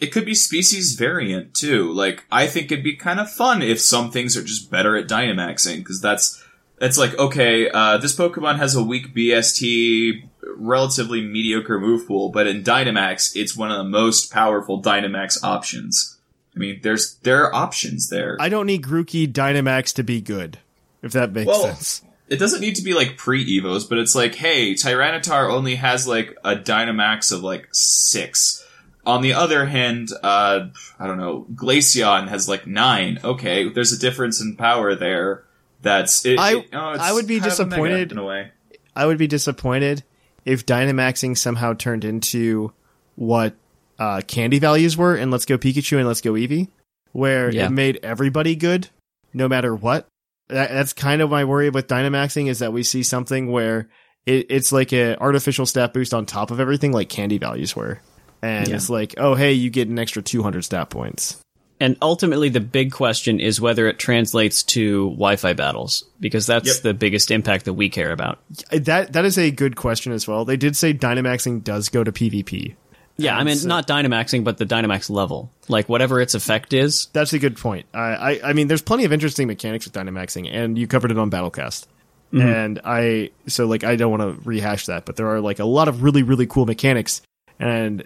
It 0.00 0.08
could 0.12 0.24
be 0.24 0.34
species 0.34 0.94
variant 0.94 1.52
too. 1.54 1.92
Like 1.92 2.24
I 2.32 2.46
think 2.46 2.72
it'd 2.72 2.82
be 2.84 2.96
kind 2.96 3.20
of 3.20 3.30
fun 3.30 3.60
if 3.62 3.80
some 3.80 4.10
things 4.10 4.34
are 4.36 4.42
just 4.42 4.70
better 4.70 4.96
at 4.96 5.08
Dynamaxing 5.08 5.76
because 5.78 6.00
that's 6.00 6.42
that's 6.78 6.98
like 6.98 7.16
okay, 7.18 7.68
uh, 7.70 7.98
this 7.98 8.16
Pokemon 8.16 8.58
has 8.58 8.74
a 8.74 8.82
weak 8.82 9.14
BST, 9.14 10.28
relatively 10.56 11.22
mediocre 11.22 11.78
move 11.80 12.06
pool, 12.06 12.30
but 12.30 12.46
in 12.46 12.62
Dynamax, 12.62 13.36
it's 13.36 13.56
one 13.56 13.70
of 13.70 13.78
the 13.78 13.84
most 13.84 14.32
powerful 14.32 14.82
Dynamax 14.82 15.42
options. 15.42 16.18
I 16.54 16.58
mean, 16.58 16.80
there's 16.82 17.14
there 17.22 17.44
are 17.44 17.54
options 17.54 18.08
there. 18.10 18.36
I 18.40 18.48
don't 18.48 18.66
need 18.66 18.82
Grookey 18.82 19.32
Dynamax 19.32 19.94
to 19.94 20.02
be 20.04 20.20
good, 20.20 20.58
if 21.02 21.12
that 21.12 21.32
makes 21.32 21.48
Well, 21.48 21.62
sense. 21.64 22.02
it 22.28 22.38
doesn't 22.38 22.60
need 22.60 22.76
to 22.76 22.82
be 22.82 22.94
like 22.94 23.16
pre 23.16 23.44
Evos, 23.60 23.88
but 23.88 23.98
it's 23.98 24.14
like, 24.14 24.34
hey, 24.36 24.74
Tyranitar 24.74 25.50
only 25.50 25.76
has 25.76 26.06
like 26.06 26.36
a 26.44 26.54
Dynamax 26.56 27.32
of 27.32 27.42
like 27.42 27.68
six. 27.72 28.60
On 29.06 29.20
the 29.20 29.34
other 29.34 29.66
hand, 29.66 30.08
uh, 30.22 30.68
I 30.98 31.06
don't 31.06 31.18
know, 31.18 31.46
Glaceon 31.54 32.28
has 32.28 32.48
like 32.48 32.66
nine. 32.66 33.18
Okay, 33.22 33.68
there's 33.68 33.92
a 33.92 33.98
difference 33.98 34.40
in 34.40 34.56
power 34.56 34.94
there. 34.94 35.44
That's 35.84 36.24
it. 36.26 36.38
I- 36.38 36.56
it- 36.56 36.68
oh, 36.72 36.78
I 36.78 37.12
would 37.12 37.26
be 37.28 37.34
kind 37.38 37.42
mega 37.50 37.50
disappointed- 37.64 38.12
in 38.12 38.18
a 38.18 38.24
way. 38.24 38.50
I 38.96 39.06
would 39.06 39.18
be 39.18 39.26
disappointed 39.28 40.02
if 40.44 40.66
Dynamaxing 40.66 41.36
somehow 41.38 41.74
turned 41.74 42.04
into 42.04 42.72
what 43.16 43.54
uh, 43.98 44.20
candy 44.26 44.58
values 44.58 44.96
were 44.96 45.16
in 45.16 45.30
Let's 45.30 45.44
Go 45.46 45.56
Pikachu 45.58 45.98
and 45.98 46.06
Let's 46.08 46.20
Go 46.20 46.32
Eevee, 46.32 46.66
where 47.12 47.50
Yeah. 47.52 47.66
it 47.66 47.70
made 47.70 48.00
everybody 48.02 48.56
good, 48.56 48.88
no 49.32 49.46
matter 49.48 49.74
what. 49.74 50.08
That, 50.48 50.70
that's 50.70 50.92
kind 50.92 51.22
of 51.22 51.30
my 51.30 51.44
worry 51.44 51.70
with 51.70 51.86
Dynamaxing 51.86 52.48
is 52.48 52.58
that 52.58 52.72
we 52.72 52.82
see 52.82 53.02
something 53.04 53.50
where 53.50 53.88
it, 54.26 54.46
it's 54.50 54.72
like 54.72 54.92
an 54.92 55.16
artificial 55.20 55.64
stat 55.66 55.92
boost 55.94 56.12
on 56.12 56.26
top 56.26 56.50
of 56.50 56.58
everything, 56.60 56.92
like 56.92 57.08
candy 57.08 57.38
values 57.38 57.74
were. 57.76 58.00
And 58.42 58.68
Yeah. 58.68 58.74
it's 58.76 58.90
like, 58.90 59.14
oh, 59.16 59.34
hey, 59.34 59.52
you 59.52 59.70
get 59.70 59.88
an 59.88 59.98
extra 59.98 60.22
200 60.22 60.62
stat 60.64 60.90
points. 60.90 61.40
And 61.80 61.96
ultimately, 62.00 62.48
the 62.50 62.60
big 62.60 62.92
question 62.92 63.40
is 63.40 63.60
whether 63.60 63.88
it 63.88 63.98
translates 63.98 64.62
to 64.62 65.10
Wi-Fi 65.10 65.54
battles, 65.54 66.04
because 66.20 66.46
that's 66.46 66.66
Yep. 66.76 66.82
the 66.82 66.94
biggest 66.94 67.30
impact 67.30 67.64
that 67.64 67.74
we 67.74 67.88
care 67.88 68.12
about. 68.12 68.38
That 68.70 69.12
That 69.12 69.24
is 69.24 69.36
a 69.38 69.50
good 69.50 69.74
question 69.76 70.12
as 70.12 70.28
well. 70.28 70.44
They 70.44 70.56
did 70.56 70.76
say 70.76 70.94
Dynamaxing 70.94 71.64
does 71.64 71.88
go 71.88 72.04
to 72.04 72.12
PvP. 72.12 72.76
Yeah, 73.16 73.36
I 73.36 73.44
mean, 73.44 73.56
so- 73.56 73.68
not 73.68 73.86
Dynamaxing, 73.86 74.44
but 74.44 74.58
the 74.58 74.66
Dynamax 74.66 75.08
level. 75.10 75.50
Like, 75.68 75.88
whatever 75.88 76.20
its 76.20 76.34
effect 76.34 76.72
is. 76.72 77.08
That's 77.12 77.32
a 77.32 77.38
good 77.38 77.56
point. 77.56 77.86
I, 77.94 77.98
I, 77.98 78.40
I 78.44 78.52
mean, 78.52 78.68
there's 78.68 78.82
plenty 78.82 79.04
of 79.04 79.12
interesting 79.12 79.46
mechanics 79.46 79.84
with 79.84 79.94
Dynamaxing, 79.94 80.48
and 80.52 80.76
you 80.78 80.86
covered 80.86 81.10
it 81.10 81.18
on 81.18 81.30
Battlecast. 81.30 81.86
Mm-hmm. 82.32 82.40
And 82.40 82.80
I, 82.84 83.30
so 83.46 83.66
like, 83.66 83.84
I 83.84 83.94
don't 83.96 84.10
want 84.10 84.22
to 84.22 84.48
rehash 84.48 84.86
that, 84.86 85.06
but 85.06 85.14
there 85.16 85.28
are 85.28 85.40
like 85.40 85.60
a 85.60 85.64
lot 85.64 85.86
of 85.88 86.02
really, 86.02 86.22
really 86.24 86.46
cool 86.46 86.66
mechanics. 86.66 87.22
And 87.60 88.04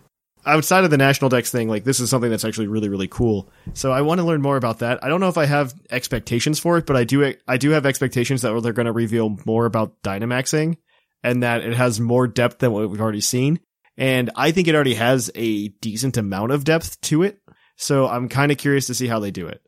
outside 0.49 0.85
of 0.85 0.91
the 0.91 0.97
National 0.97 1.29
Dex 1.29 1.51
thing, 1.51 1.69
like, 1.69 1.85
this 1.85 2.01
is 2.01 2.11
something 2.11 2.31
that's 2.31 2.45
actually 2.45 2.67
really, 2.67 2.89
really 2.89 3.09
cool. 3.09 3.51
So 3.75 3.93
I 3.93 4.01
want 4.01 4.19
to 4.21 4.27
learn 4.27 4.43
more 4.43 4.57
about 4.57 4.81
that. 4.81 5.03
I 5.05 5.09
don't 5.09 5.21
know 5.21 5.29
if 5.29 5.39
I 5.39 5.45
have 5.47 5.75
expectations 5.91 6.59
for 6.59 6.79
it, 6.79 6.87
but 6.87 6.97
I 6.97 7.05
do, 7.05 7.35
I 7.47 7.57
do 7.59 7.71
have 7.71 7.87
expectations 7.87 8.43
that 8.43 8.59
they're 8.63 8.73
going 8.73 8.87
to 8.87 8.93
reveal 8.93 9.37
more 9.47 9.67
about 9.67 10.03
Dynamaxing 10.03 10.79
and 11.23 11.43
that 11.43 11.63
it 11.63 11.75
has 11.75 12.01
more 12.01 12.27
depth 12.27 12.59
than 12.59 12.73
what 12.73 12.89
we've 12.91 13.01
already 13.01 13.21
seen. 13.21 13.61
And 13.97 14.31
I 14.37 14.53
think 14.53 14.69
it 14.69 14.75
already 14.75 14.95
has 14.95 15.31
a 15.35 15.69
decent 15.69 16.17
amount 16.17 16.53
of 16.53 16.65
depth 16.65 17.01
to 17.03 17.23
it. 17.25 17.41
So 17.77 18.07
I'm 18.09 18.29
kind 18.29 18.51
of 18.53 18.59
curious 18.59 18.87
to 18.87 18.95
see 18.95 19.07
how 19.09 19.19
they 19.21 19.31
do 19.31 19.47
it, 19.49 19.61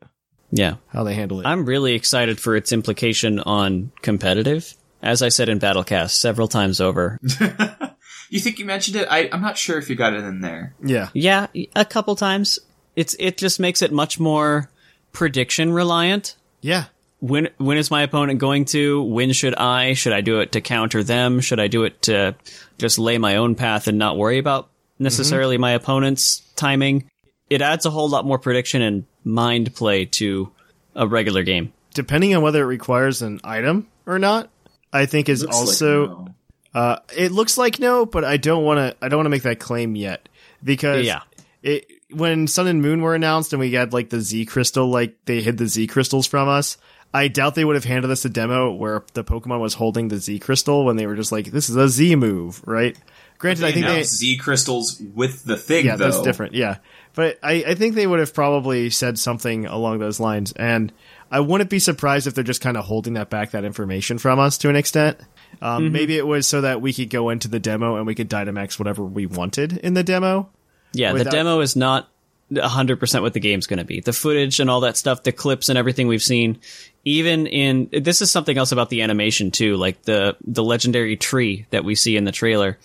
Yeah. 0.51 0.75
how 0.87 1.03
they 1.03 1.13
handle 1.13 1.39
it. 1.41 1.45
I'm 1.45 1.65
really 1.65 1.93
excited 1.93 2.39
for 2.39 2.55
its 2.55 2.71
implication 2.71 3.39
on 3.39 3.91
competitive. 4.01 4.73
As 5.03 5.21
I 5.21 5.29
said 5.29 5.49
in 5.49 5.59
Battlecast 5.59 6.11
several 6.11 6.47
times 6.47 6.79
over. 6.79 7.17
You 8.31 8.39
think 8.39 8.59
you 8.59 8.65
mentioned 8.65 8.95
it? 8.95 9.09
I, 9.11 9.29
I'm 9.31 9.41
not 9.41 9.57
sure 9.57 9.77
if 9.77 9.89
you 9.89 9.95
got 9.95 10.13
it 10.13 10.23
in 10.23 10.39
there. 10.39 10.73
yeah. 10.81 11.09
yeah, 11.13 11.47
a 11.75 11.83
couple 11.83 12.15
times. 12.15 12.59
It's 12.95 13.13
it 13.19 13.37
just 13.37 13.59
makes 13.59 13.81
it 13.81 13.91
much 13.91 14.21
more 14.21 14.69
prediction 15.11 15.73
reliant. 15.73 16.37
Yeah. 16.61 16.85
when 17.19 17.49
when 17.57 17.77
is 17.77 17.91
my 17.91 18.03
opponent 18.03 18.39
going 18.39 18.65
to? 18.65 19.03
When 19.03 19.33
should 19.33 19.53
I? 19.55 19.93
Should 19.93 20.13
I 20.13 20.21
do 20.21 20.39
it 20.39 20.53
to 20.53 20.61
counter 20.61 21.03
them? 21.03 21.41
Should 21.41 21.59
I 21.59 21.67
do 21.67 21.83
it 21.83 22.03
to 22.03 22.35
just 22.77 22.97
lay 22.97 23.17
my 23.17 23.35
own 23.35 23.55
path 23.55 23.87
and 23.87 23.97
not 23.97 24.17
worry 24.17 24.37
about 24.37 24.69
necessarily 24.97 25.55
mm-hmm. 25.55 25.61
my 25.61 25.71
opponent's 25.71 26.41
timing? 26.55 27.09
It 27.49 27.61
adds 27.61 27.85
a 27.85 27.89
whole 27.89 28.07
lot 28.07 28.25
more 28.25 28.39
prediction 28.39 28.81
and 28.81 29.05
mind 29.25 29.75
play 29.75 30.05
to 30.05 30.51
a 30.95 31.05
regular 31.05 31.43
game. 31.43 31.73
Depending 31.93 32.33
on 32.33 32.41
whether 32.43 32.63
it 32.63 32.67
requires 32.67 33.21
an 33.21 33.41
item 33.43 33.87
or 34.05 34.19
not, 34.19 34.49
I 34.93 35.05
think 35.05 35.27
is 35.27 35.41
Looks 35.41 35.53
like 35.53 35.59
also 35.59 36.05
no. 36.07 36.27
Uh 36.73 36.97
it 37.15 37.31
looks 37.31 37.57
like 37.57 37.79
no, 37.79 38.05
but 38.05 38.23
I 38.23 38.37
don't 38.37 38.63
want 38.63 38.77
to 38.79 39.05
I 39.05 39.09
don't 39.09 39.17
want 39.19 39.25
to 39.25 39.31
make 39.31 39.43
that 39.43 39.59
claim 39.59 39.95
yet 39.95 40.27
because 40.63 41.05
Yeah. 41.05 41.21
it 41.63 41.85
when 42.11 42.47
Sun 42.47 42.67
and 42.67 42.81
Moon 42.81 43.01
were 43.01 43.15
announced 43.15 43.53
and 43.53 43.59
we 43.59 43.71
had 43.73 43.93
like 43.93 44.09
the 44.09 44.19
Z 44.21 44.45
crystal 44.45 44.87
like 44.87 45.15
they 45.25 45.41
hid 45.41 45.57
the 45.57 45.67
Z 45.67 45.87
crystals 45.87 46.27
from 46.27 46.47
us. 46.49 46.77
I 47.13 47.27
doubt 47.27 47.55
they 47.55 47.65
would 47.65 47.75
have 47.75 47.83
handed 47.83 48.09
us 48.09 48.23
a 48.23 48.29
demo 48.29 48.71
where 48.71 49.03
the 49.13 49.23
Pokemon 49.25 49.59
was 49.59 49.73
holding 49.73 50.07
the 50.07 50.17
Z 50.17 50.39
crystal 50.39 50.85
when 50.85 50.95
they 50.95 51.05
were 51.05 51.15
just 51.17 51.31
like, 51.33 51.47
"This 51.51 51.69
is 51.69 51.75
a 51.75 51.89
Z 51.89 52.15
move," 52.15 52.61
right? 52.65 52.97
Granted, 53.37 53.65
I 53.65 53.71
think 53.73 53.85
they 53.85 53.91
announced 53.91 54.15
Z 54.17 54.37
crystals 54.37 55.01
with 55.13 55.43
the 55.43 55.57
thing. 55.57 55.85
yeah, 55.87 55.97
though. 55.97 56.05
that's 56.05 56.21
different. 56.21 56.53
Yeah, 56.53 56.77
but 57.13 57.37
I, 57.43 57.63
I 57.67 57.75
think 57.75 57.95
they 57.95 58.07
would 58.07 58.19
have 58.19 58.33
probably 58.33 58.89
said 58.91 59.19
something 59.19 59.65
along 59.65 59.99
those 59.99 60.21
lines, 60.21 60.53
and 60.53 60.93
I 61.31 61.39
wouldn't 61.39 61.69
be 61.69 61.79
surprised 61.79 62.27
if 62.27 62.35
they're 62.35 62.43
just 62.43 62.61
kind 62.61 62.75
of 62.77 62.83
holding 62.85 63.13
that 63.13 63.29
back, 63.29 63.51
that 63.51 63.63
information 63.63 64.17
from 64.17 64.37
us 64.39 64.57
to 64.59 64.69
an 64.69 64.75
extent. 64.75 65.17
Um, 65.61 65.83
Mm-hmm. 65.85 65.93
Maybe 65.93 66.17
it 66.17 66.27
was 66.27 66.45
so 66.47 66.61
that 66.61 66.81
we 66.81 66.93
could 66.93 67.09
go 67.09 67.29
into 67.29 67.47
the 67.47 67.59
demo 67.59 67.95
and 67.95 68.05
we 68.05 68.15
could 68.15 68.29
Dynamax 68.29 68.77
whatever 68.77 69.03
we 69.03 69.25
wanted 69.25 69.77
in 69.77 69.93
the 69.93 70.03
demo. 70.03 70.49
Yeah, 70.93 71.13
Without- 71.13 71.31
the 71.31 71.37
demo 71.37 71.59
is 71.61 71.75
not 71.75 72.09
100% 72.51 73.21
what 73.21 73.33
the 73.33 73.39
game's 73.39 73.67
going 73.67 73.79
to 73.79 73.85
be. 73.85 74.01
The 74.01 74.11
footage 74.13 74.59
and 74.59 74.69
all 74.69 74.81
that 74.81 74.97
stuff, 74.97 75.23
the 75.23 75.31
clips 75.31 75.69
and 75.69 75.77
everything 75.77 76.07
we've 76.07 76.21
seen, 76.21 76.59
even 77.05 77.47
in 77.47 77.89
this 77.91 78.21
is 78.21 78.29
something 78.29 78.57
else 78.57 78.71
about 78.73 78.89
the 78.89 79.01
animation 79.01 79.51
too, 79.51 79.77
like 79.77 80.01
the 80.03 80.35
the 80.45 80.63
legendary 80.63 81.15
tree 81.15 81.65
that 81.69 81.85
we 81.85 81.95
see 81.95 82.17
in 82.17 82.25
the 82.25 82.31
trailer. 82.33 82.77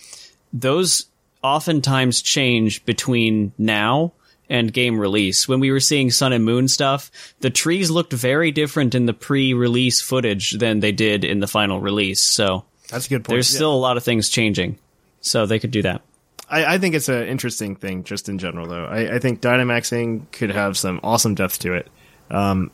Those 0.53 1.07
oftentimes 1.42 2.22
change 2.22 2.84
between 2.84 3.53
now 3.59 4.12
and 4.49 4.72
game 4.72 4.99
release. 4.99 5.49
When 5.49 5.61
we 5.61 5.70
were 5.70 5.80
seeing 5.80 6.11
Sun 6.11 6.32
and 6.32 6.44
Moon 6.44 6.68
stuff, 6.68 7.11
the 7.40 7.51
trees 7.51 7.90
looked 7.90 8.12
very 8.12 8.51
different 8.53 8.94
in 8.94 9.07
the 9.07 9.14
pre-release 9.14 10.01
footage 10.01 10.53
than 10.53 10.80
they 10.80 10.92
did 10.92 11.24
in 11.24 11.40
the 11.40 11.47
final 11.49 11.80
release. 11.80 12.20
So 12.22 12.64
That's 12.90 13.07
a 13.07 13.09
good 13.09 13.24
point. 13.24 13.34
there's 13.36 13.51
Yeah. 13.53 13.57
still 13.57 13.72
a 13.72 13.76
lot 13.76 13.97
of 13.97 14.05
things 14.05 14.28
changing. 14.28 14.78
So 15.20 15.47
they 15.47 15.59
could 15.59 15.72
do 15.72 15.82
that. 15.82 16.03
I, 16.49 16.74
I 16.74 16.78
think 16.78 16.94
it's 16.94 17.09
an 17.09 17.26
interesting 17.26 17.74
thing 17.74 18.05
just 18.05 18.28
in 18.28 18.38
general, 18.38 18.68
though. 18.68 18.84
I, 18.84 19.16
I 19.16 19.18
think 19.18 19.40
Dynamaxing 19.40 20.30
could 20.30 20.51
have 20.51 20.76
some 20.78 21.01
awesome 21.03 21.34
depth 21.34 21.59
to 21.61 21.74
it. 21.74 21.88
Um, 22.30 22.70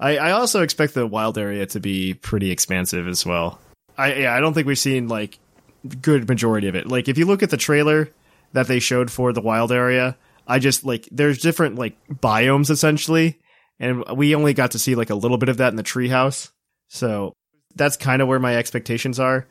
I, 0.00 0.18
I 0.18 0.30
also 0.32 0.62
expect 0.62 0.94
the 0.94 1.06
wild 1.06 1.38
area 1.38 1.66
to 1.66 1.80
be 1.80 2.14
pretty 2.14 2.50
expansive 2.50 3.06
as 3.08 3.24
well. 3.24 3.60
I 3.96 4.14
yeah, 4.14 4.34
I 4.34 4.40
don't 4.40 4.54
think 4.54 4.66
we've 4.66 4.78
seen 4.78 5.06
like 5.08 5.38
good 6.02 6.28
majority 6.28 6.66
of 6.68 6.74
it. 6.74 6.86
Like 6.88 7.08
if 7.08 7.18
you 7.18 7.26
look 7.26 7.42
at 7.44 7.50
the 7.50 7.56
trailer 7.56 8.08
that 8.52 8.66
they 8.68 8.80
showed 8.80 9.10
for 9.10 9.32
the 9.32 9.40
wild 9.40 9.70
area, 9.72 10.16
I 10.46 10.58
just 10.58 10.84
like 10.84 11.08
there's 11.10 11.38
different 11.38 11.76
like 11.76 11.96
biomes 12.08 12.70
essentially, 12.70 13.38
and 13.78 14.04
we 14.16 14.34
only 14.34 14.54
got 14.54 14.72
to 14.72 14.78
see 14.78 14.94
like 14.94 15.10
a 15.10 15.14
little 15.14 15.38
bit 15.38 15.48
of 15.48 15.58
that 15.58 15.70
in 15.70 15.76
the 15.76 15.82
treehouse. 15.82 16.50
So 16.88 17.32
that's 17.74 17.96
kind 17.96 18.22
of 18.22 18.28
where 18.28 18.38
my 18.38 18.56
expectations 18.56 19.18
are. 19.18 19.46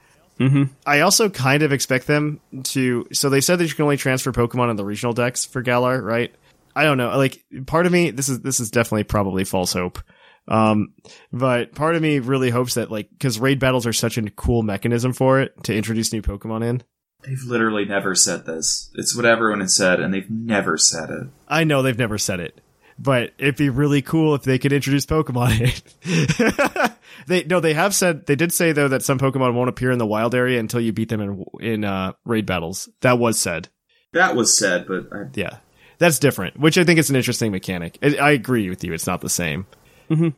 I 0.86 1.02
also 1.02 1.30
kind 1.30 1.64
of 1.64 1.72
expect 1.72 2.08
them 2.08 2.39
to. 2.64 3.08
So 3.14 3.30
they 3.30 3.41
said 3.41 3.60
that 3.60 3.66
you 3.66 3.76
can 3.76 3.84
only 3.84 3.98
transfer 3.98 4.32
Pokemon 4.32 4.72
in 4.72 4.76
the 4.76 4.86
regional 4.86 5.14
dex 5.14 5.46
for 5.46 5.62
Galar, 5.62 6.02
right? 6.02 6.34
I 6.76 6.86
don't 6.86 6.98
know. 6.98 7.16
Like 7.18 7.44
part 7.66 7.86
of 7.86 7.91
me, 7.91 8.12
this 8.12 8.30
is 8.30 8.41
this 8.41 8.60
is 8.60 8.72
definitely 8.72 9.04
probably 9.04 9.44
false 9.44 9.74
hope. 9.74 10.00
Um, 10.48 10.94
but 11.32 11.74
part 11.74 11.96
of 11.96 12.02
me 12.02 12.20
really 12.20 12.50
hopes 12.50 12.74
that 12.74 12.91
like 12.91 13.10
because 13.12 13.39
raid 13.39 13.60
battles 13.60 13.86
are 13.86 13.94
such 13.94 14.18
a 14.18 14.30
cool 14.32 14.64
mechanism 14.64 15.14
for 15.14 15.39
it 15.39 15.54
to 15.64 15.76
introduce 15.76 16.12
new 16.12 16.22
Pokemon 16.22 16.66
in. 16.66 16.84
They've 17.26 17.43
literally 17.43 17.86
never 17.86 18.15
said 18.15 18.45
this. 18.45 18.89
It's 18.95 19.15
what 19.15 19.26
everyone 19.26 19.61
has 19.61 19.76
said, 19.76 19.99
and 19.99 20.13
they've 20.13 20.30
never 20.30 20.78
said 20.78 21.09
it. 21.09 21.28
I 21.47 21.63
know 21.63 21.82
they've 21.82 21.97
never 21.97 22.17
said 22.17 22.39
it, 22.39 22.59
but 22.99 23.34
it'd 23.38 23.55
be 23.55 23.69
really 23.69 24.01
cool 24.01 24.36
if 24.36 24.43
they 24.43 24.59
could 24.59 24.74
introduce 24.74 25.05
Pokemon 25.05 25.84
in. 26.05 26.91
they 27.28 27.43
no, 27.45 27.59
they 27.59 27.74
have 27.74 27.95
said 27.95 28.26
they 28.26 28.36
did 28.36 28.53
say 28.53 28.71
though 28.71 28.88
that 28.89 29.03
some 29.03 29.19
Pokemon 29.19 29.53
won't 29.53 29.69
appear 29.69 29.91
in 29.91 29.99
the 29.99 30.05
wild 30.05 30.36
area 30.36 30.59
until 30.59 30.82
you 30.82 30.91
beat 30.91 31.09
them 31.09 31.21
in 31.21 31.45
in 31.59 31.84
uh, 31.86 32.13
raid 32.26 32.45
battles. 32.45 32.89
That 33.01 33.19
was 33.19 33.39
said. 33.39 33.69
That 34.11 34.36
was 34.36 34.57
said, 34.57 34.86
but 34.88 35.07
I, 35.11 35.26
Yeah, 35.34 35.57
that's 35.97 36.19
different, 36.19 36.59
which 36.59 36.78
I 36.78 36.84
think 36.84 36.99
is 36.99 37.09
an 37.09 37.15
interesting 37.15 37.51
mechanic. 37.51 37.97
I, 38.03 38.17
I 38.17 38.32
agree 38.32 38.69
with 38.69 38.84
you; 38.84 38.93
it's 38.93 39.07
not 39.07 39.21
the 39.21 39.30
same. 39.30 39.65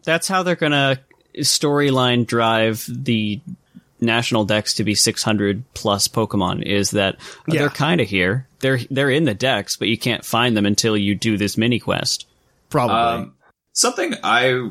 That's 0.03 0.27
how 0.27 0.43
they're 0.43 0.55
gonna 0.55 0.99
storyline 1.39 2.25
drive 2.25 2.88
the 2.89 3.41
national 4.02 4.46
dex 4.46 4.74
to 4.76 4.84
be 4.84 4.93
600 4.96 5.64
plus 5.74 6.08
Pokemon. 6.08 6.64
Is 6.64 6.91
that 6.91 7.16
Yeah. 7.48 7.60
they're 7.62 7.70
kind 7.70 8.02
of 8.02 8.08
here. 8.10 8.48
They're 8.60 8.80
they're 8.91 9.10
in 9.12 9.26
the 9.26 9.34
dex, 9.34 9.78
but 9.78 9.88
you 9.88 9.98
can't 9.98 10.26
find 10.26 10.56
them 10.58 10.66
until 10.66 10.98
you 10.98 11.16
do 11.16 11.38
this 11.38 11.58
mini 11.58 11.80
quest. 11.80 12.28
Probably. 12.70 12.96
Um, 12.96 13.34
something 13.74 14.16
I 14.24 14.70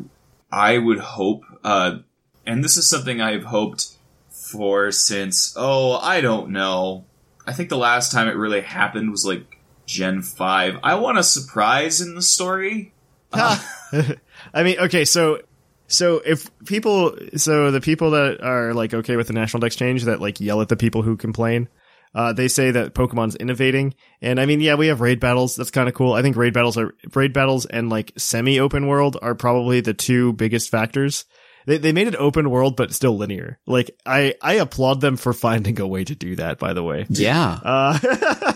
I 0.53 0.79
would 0.79 0.99
hope, 1.01 1.43
uh, 1.65 1.99
and 2.47 2.63
this 2.63 2.77
is 2.77 2.89
something 2.89 3.21
I've 3.21 3.45
hoped 3.45 3.89
for 4.31 4.93
since 4.93 5.55
oh 5.57 5.95
I 5.99 6.21
don't 6.21 6.51
know. 6.51 7.05
I 7.47 7.53
think 7.53 7.69
the 7.69 7.77
last 7.77 8.13
time 8.13 8.29
it 8.29 8.37
really 8.37 8.61
happened 8.63 9.11
was 9.11 9.25
like 9.25 9.59
Gen 9.87 10.23
five. 10.23 10.79
I 10.83 10.95
want 10.97 11.19
a 11.19 11.23
surprise 11.23 12.01
in 12.01 12.15
the 12.15 12.23
story. 12.23 12.93
I 13.33 14.63
mean, 14.63 14.79
okay, 14.79 15.05
so 15.05 15.41
so 15.87 16.21
if 16.25 16.51
people, 16.65 17.17
so 17.37 17.71
the 17.71 17.81
people 17.81 18.13
that 18.13 18.41
are 18.43 18.75
like 18.75 18.95
okay 18.95 19.17
with 19.17 19.27
the 19.27 19.33
national 19.33 19.61
dex 19.61 19.77
change 19.77 20.05
that 20.05 20.21
like 20.21 20.41
yell 20.41 20.61
at 20.61 20.69
the 20.69 20.77
people 20.77 21.03
who 21.03 21.17
complain, 21.17 21.69
uh, 22.15 22.33
they 22.33 22.49
say 22.49 22.71
that 22.71 22.95
Pokemon's 22.95 23.35
innovating, 23.37 23.95
and 24.23 24.41
I 24.41 24.47
mean, 24.47 24.61
yeah, 24.61 24.77
we 24.77 24.87
have 24.87 25.01
raid 25.01 25.19
battles. 25.21 25.57
That's 25.57 25.71
kind 25.73 25.89
of 25.89 25.95
cool. 25.95 26.13
I 26.13 26.23
think 26.23 26.37
raid 26.37 26.55
battles 26.55 26.79
are 26.79 26.95
raid 27.15 27.33
battles 27.33 27.67
and 27.67 27.91
like 27.91 28.13
semi 28.17 28.61
open 28.61 28.87
world 28.87 29.17
are 29.21 29.35
probably 29.35 29.81
the 29.81 29.95
two 29.95 30.33
biggest 30.35 30.71
factors 30.71 31.25
They 31.67 31.79
they 31.79 31.93
made 31.93 32.07
it 32.07 32.15
open 32.17 32.51
world 32.51 32.77
but 32.77 32.95
still 32.95 33.17
linear. 33.17 33.59
Like 33.67 33.91
I 34.07 34.35
I 34.41 34.55
applaud 34.55 35.01
them 35.01 35.17
for 35.17 35.33
finding 35.33 35.81
a 35.81 35.87
way 35.87 36.05
to 36.05 36.15
do 36.15 36.37
that. 36.37 36.59
By 36.59 36.73
the 36.73 36.83
way, 36.83 37.07
Yeah. 37.09 37.59
uh, 37.65 37.99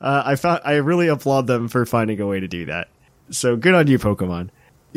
uh, 0.00 0.22
I 0.24 0.36
found 0.36 0.62
I 0.64 0.76
really 0.76 1.08
applaud 1.08 1.46
them 1.46 1.68
for 1.68 1.84
finding 1.86 2.20
a 2.20 2.26
way 2.26 2.40
to 2.40 2.48
do 2.48 2.66
that. 2.66 2.88
So 3.30 3.56
good 3.56 3.74
on 3.74 3.88
you, 3.88 3.98
Pokemon. 3.98 4.50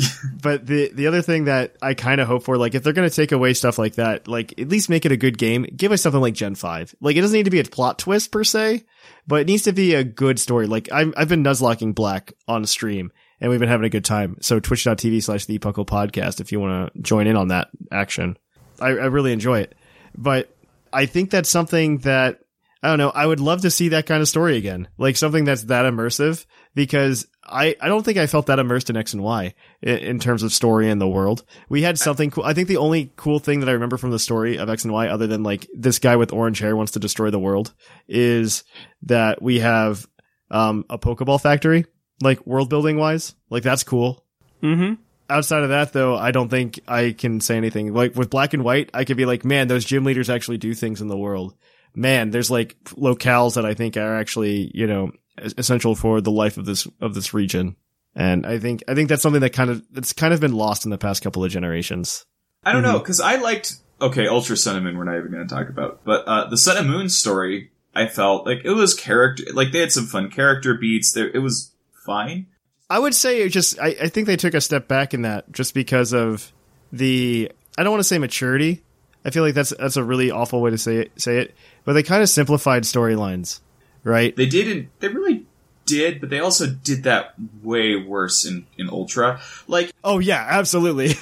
but 0.41 0.65
the 0.65 0.91
the 0.93 1.07
other 1.07 1.21
thing 1.21 1.45
that 1.45 1.75
I 1.81 1.93
kind 1.93 2.21
of 2.21 2.27
hope 2.27 2.43
for, 2.43 2.57
like, 2.57 2.75
if 2.75 2.83
they're 2.83 2.93
gonna 2.93 3.09
take 3.09 3.31
away 3.31 3.53
stuff 3.53 3.77
like 3.77 3.95
that, 3.95 4.27
like 4.27 4.59
at 4.59 4.69
least 4.69 4.89
make 4.89 5.05
it 5.05 5.11
a 5.11 5.17
good 5.17 5.37
game. 5.37 5.63
Give 5.75 5.91
us 5.91 6.01
something 6.01 6.21
like 6.21 6.33
Gen 6.33 6.55
Five. 6.55 6.95
Like 7.01 7.15
it 7.15 7.21
doesn't 7.21 7.35
need 7.35 7.43
to 7.43 7.51
be 7.51 7.59
a 7.59 7.63
plot 7.63 7.99
twist 7.99 8.31
per 8.31 8.43
se, 8.43 8.83
but 9.27 9.41
it 9.41 9.47
needs 9.47 9.63
to 9.63 9.73
be 9.73 9.95
a 9.95 10.03
good 10.03 10.39
story. 10.39 10.67
Like 10.67 10.89
I'm, 10.91 11.13
I've 11.17 11.29
been 11.29 11.43
nuzlocking 11.43 11.95
Black 11.95 12.33
on 12.47 12.65
stream, 12.65 13.11
and 13.39 13.49
we've 13.49 13.59
been 13.59 13.69
having 13.69 13.85
a 13.85 13.89
good 13.89 14.05
time. 14.05 14.37
So 14.41 14.59
twitch.tv 14.59 15.23
slash 15.23 15.45
the 15.45 15.59
Puckle 15.59 15.85
Podcast 15.85 16.39
if 16.39 16.51
you 16.51 16.59
want 16.59 16.93
to 16.93 17.01
join 17.01 17.27
in 17.27 17.35
on 17.35 17.49
that 17.49 17.69
action. 17.91 18.37
I, 18.79 18.87
I 18.87 19.05
really 19.07 19.33
enjoy 19.33 19.59
it, 19.59 19.75
but 20.15 20.55
I 20.93 21.05
think 21.05 21.29
that's 21.29 21.49
something 21.49 21.99
that 21.99 22.39
I 22.81 22.87
don't 22.87 22.97
know. 22.97 23.09
I 23.09 23.25
would 23.25 23.41
love 23.41 23.61
to 23.61 23.71
see 23.71 23.89
that 23.89 24.05
kind 24.05 24.21
of 24.21 24.27
story 24.29 24.57
again, 24.57 24.87
like 24.97 25.17
something 25.17 25.43
that's 25.43 25.63
that 25.63 25.85
immersive 25.85 26.45
because 26.76 27.28
I, 27.43 27.76
I 27.82 27.88
don't 27.88 28.03
think 28.03 28.17
I 28.17 28.28
felt 28.28 28.45
that 28.45 28.59
immersed 28.59 28.89
in 28.89 28.97
X 28.97 29.13
and 29.13 29.24
Y 29.24 29.53
in, 29.82 29.97
in 29.97 30.20
terms 30.20 30.43
of 30.43 30.53
story 30.53 30.89
and 30.89 31.01
the 31.01 31.07
world. 31.07 31.43
We 31.67 31.82
had 31.82 31.97
something 31.97 32.32
cool. 32.32 32.43
I 32.43 32.53
think 32.53 32.67
the 32.67 32.78
only 32.78 33.11
cool 33.15 33.39
thing 33.39 33.59
that 33.59 33.70
I 33.70 33.74
remember 33.74 33.97
from 33.97 34.11
the 34.11 34.20
story 34.20 34.57
of 34.57 34.70
X 34.70 34.84
and 34.84 34.93
Y, 34.93 35.07
other 35.07 35.28
than 35.28 35.43
like 35.43 35.67
this 35.74 35.99
guy 35.99 36.15
with 36.15 36.34
orange 36.34 36.59
hair 36.59 36.76
wants 36.76 36.93
to 36.93 36.99
destroy 36.99 37.32
the 37.32 37.39
world, 37.39 37.74
is 38.07 38.63
that 39.03 39.41
we 39.41 39.59
have 39.59 40.07
um, 40.51 40.86
a 40.89 40.97
Pokeball 40.97 41.41
factory, 41.41 41.86
like 42.22 42.45
world 42.45 42.70
building 42.70 42.97
wise. 42.97 43.36
Like 43.49 43.63
that's 43.63 43.84
cool. 43.84 44.26
Mm-hmm. 44.61 45.01
Outside 45.30 45.63
of 45.63 45.70
that, 45.70 45.93
though, 45.93 46.17
I 46.17 46.32
don't 46.32 46.49
think 46.49 46.80
I 46.88 47.11
can 47.11 47.39
say 47.39 47.55
anything. 47.55 47.93
Like 47.93 48.15
with 48.15 48.32
black 48.32 48.53
and 48.53 48.63
white, 48.63 48.89
I 48.93 49.05
could 49.05 49.17
be 49.17 49.26
like, 49.26 49.45
man, 49.45 49.67
those 49.67 49.86
gym 49.86 50.03
leaders 50.03 50.30
actually 50.30 50.57
do 50.57 50.74
things 50.74 51.01
in 51.01 51.07
the 51.07 51.17
world. 51.17 51.55
Man, 51.95 52.32
there's 52.32 52.51
like 52.51 52.78
locales 52.91 53.55
that 53.55 53.65
I 53.65 53.74
think 53.74 53.97
are 53.97 54.15
actually, 54.15 54.72
you 54.74 54.88
know, 54.88 55.11
essential 55.57 55.95
for 55.95 56.21
the 56.21 56.31
life 56.31 56.57
of 56.57 56.65
this 56.65 56.87
of 57.01 57.13
this 57.13 57.33
region. 57.33 57.75
And 58.15 58.45
I 58.45 58.59
think 58.59 58.83
I 58.87 58.95
think 58.95 59.09
that's 59.09 59.21
something 59.21 59.41
that 59.41 59.53
kind 59.53 59.69
of 59.69 59.83
that's 59.91 60.13
kind 60.13 60.33
of 60.33 60.39
been 60.39 60.53
lost 60.53 60.85
in 60.85 60.91
the 60.91 60.97
past 60.97 61.23
couple 61.23 61.43
of 61.43 61.51
generations. 61.51 62.25
I 62.63 62.73
don't 62.73 62.83
know 62.83 62.99
because 62.99 63.21
I 63.21 63.37
liked 63.37 63.75
okay 64.01 64.27
Ultra 64.27 64.57
Sun 64.57 64.75
and 64.75 64.85
Moon. 64.85 64.97
We're 64.97 65.05
not 65.05 65.17
even 65.17 65.31
going 65.31 65.47
to 65.47 65.53
talk 65.53 65.69
about, 65.69 66.01
but 66.03 66.25
uh, 66.25 66.49
the 66.49 66.57
Sun 66.57 66.77
and 66.77 66.89
Moon 66.89 67.09
story. 67.09 67.71
I 67.95 68.07
felt 68.07 68.45
like 68.45 68.59
it 68.63 68.71
was 68.71 68.93
character 68.93 69.43
like 69.53 69.71
they 69.71 69.79
had 69.79 69.91
some 69.91 70.05
fun 70.05 70.29
character 70.29 70.75
beats. 70.75 71.11
There, 71.11 71.29
it 71.29 71.39
was 71.39 71.71
fine. 72.05 72.47
I 72.89 72.99
would 72.99 73.13
say 73.13 73.41
it 73.41 73.49
just 73.49 73.79
I, 73.79 73.87
I 73.87 74.07
think 74.09 74.27
they 74.27 74.37
took 74.37 74.53
a 74.53 74.61
step 74.61 74.87
back 74.87 75.13
in 75.13 75.23
that 75.23 75.51
just 75.51 75.73
because 75.73 76.13
of 76.13 76.51
the 76.91 77.51
I 77.77 77.83
don't 77.83 77.91
want 77.91 78.01
to 78.01 78.07
say 78.07 78.17
maturity. 78.17 78.83
I 79.25 79.31
feel 79.31 79.43
like 79.43 79.53
that's 79.53 79.73
that's 79.77 79.97
a 79.97 80.03
really 80.03 80.31
awful 80.31 80.61
way 80.61 80.71
to 80.71 80.77
say 80.77 80.97
it 80.97 81.21
say 81.21 81.39
it, 81.39 81.55
but 81.83 81.93
they 81.93 82.03
kind 82.03 82.23
of 82.23 82.29
simplified 82.29 82.83
storylines, 82.83 83.61
right? 84.10 84.36
They 84.36 84.47
didn't. 84.47 84.89
They 84.99 85.07
really 85.10 85.45
did, 85.86 86.20
but 86.22 86.30
they 86.30 86.39
also 86.39 86.68
did 86.68 87.03
that 87.03 87.34
way 87.64 87.95
worse 87.95 88.45
in 88.45 88.66
in 88.78 88.89
Ultra. 88.89 89.39
Like 89.68 89.91
Oh 90.03 90.20
yeah, 90.20 90.45
absolutely. 90.49 91.12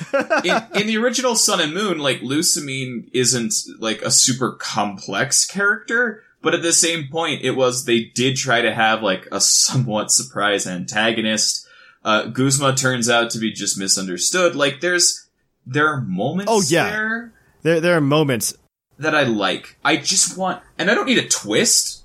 in, 0.43 0.81
in 0.81 0.87
the 0.87 0.97
original 0.97 1.35
Sun 1.35 1.61
and 1.61 1.73
Moon, 1.73 1.99
like 1.99 2.19
Lusamine 2.21 3.09
isn't 3.13 3.53
like 3.79 4.01
a 4.01 4.11
super 4.11 4.51
complex 4.53 5.45
character, 5.45 6.23
but 6.41 6.53
at 6.53 6.61
the 6.61 6.73
same 6.73 7.07
point, 7.09 7.43
it 7.43 7.51
was 7.51 7.85
they 7.85 8.05
did 8.15 8.35
try 8.35 8.61
to 8.61 8.73
have 8.73 9.01
like 9.03 9.27
a 9.31 9.39
somewhat 9.39 10.11
surprise 10.11 10.65
antagonist. 10.67 11.65
Uh, 12.03 12.25
Guzma 12.27 12.73
turns 12.75 13.09
out 13.09 13.29
to 13.31 13.39
be 13.39 13.51
just 13.51 13.77
misunderstood. 13.77 14.55
Like 14.55 14.81
there's 14.81 15.27
there 15.65 15.87
are 15.87 16.01
moments 16.01 16.51
Oh, 16.51 16.61
yeah. 16.67 16.89
there 16.89 17.33
there 17.63 17.79
there 17.81 17.97
are 17.97 18.01
moments. 18.01 18.53
that 18.99 19.15
I 19.15 19.23
like. 19.23 19.77
I 19.83 19.95
just 19.97 20.37
want, 20.37 20.61
and 20.77 20.89
I 20.91 20.95
don't 20.95 21.05
need 21.05 21.17
a 21.19 21.27
twist. 21.27 22.03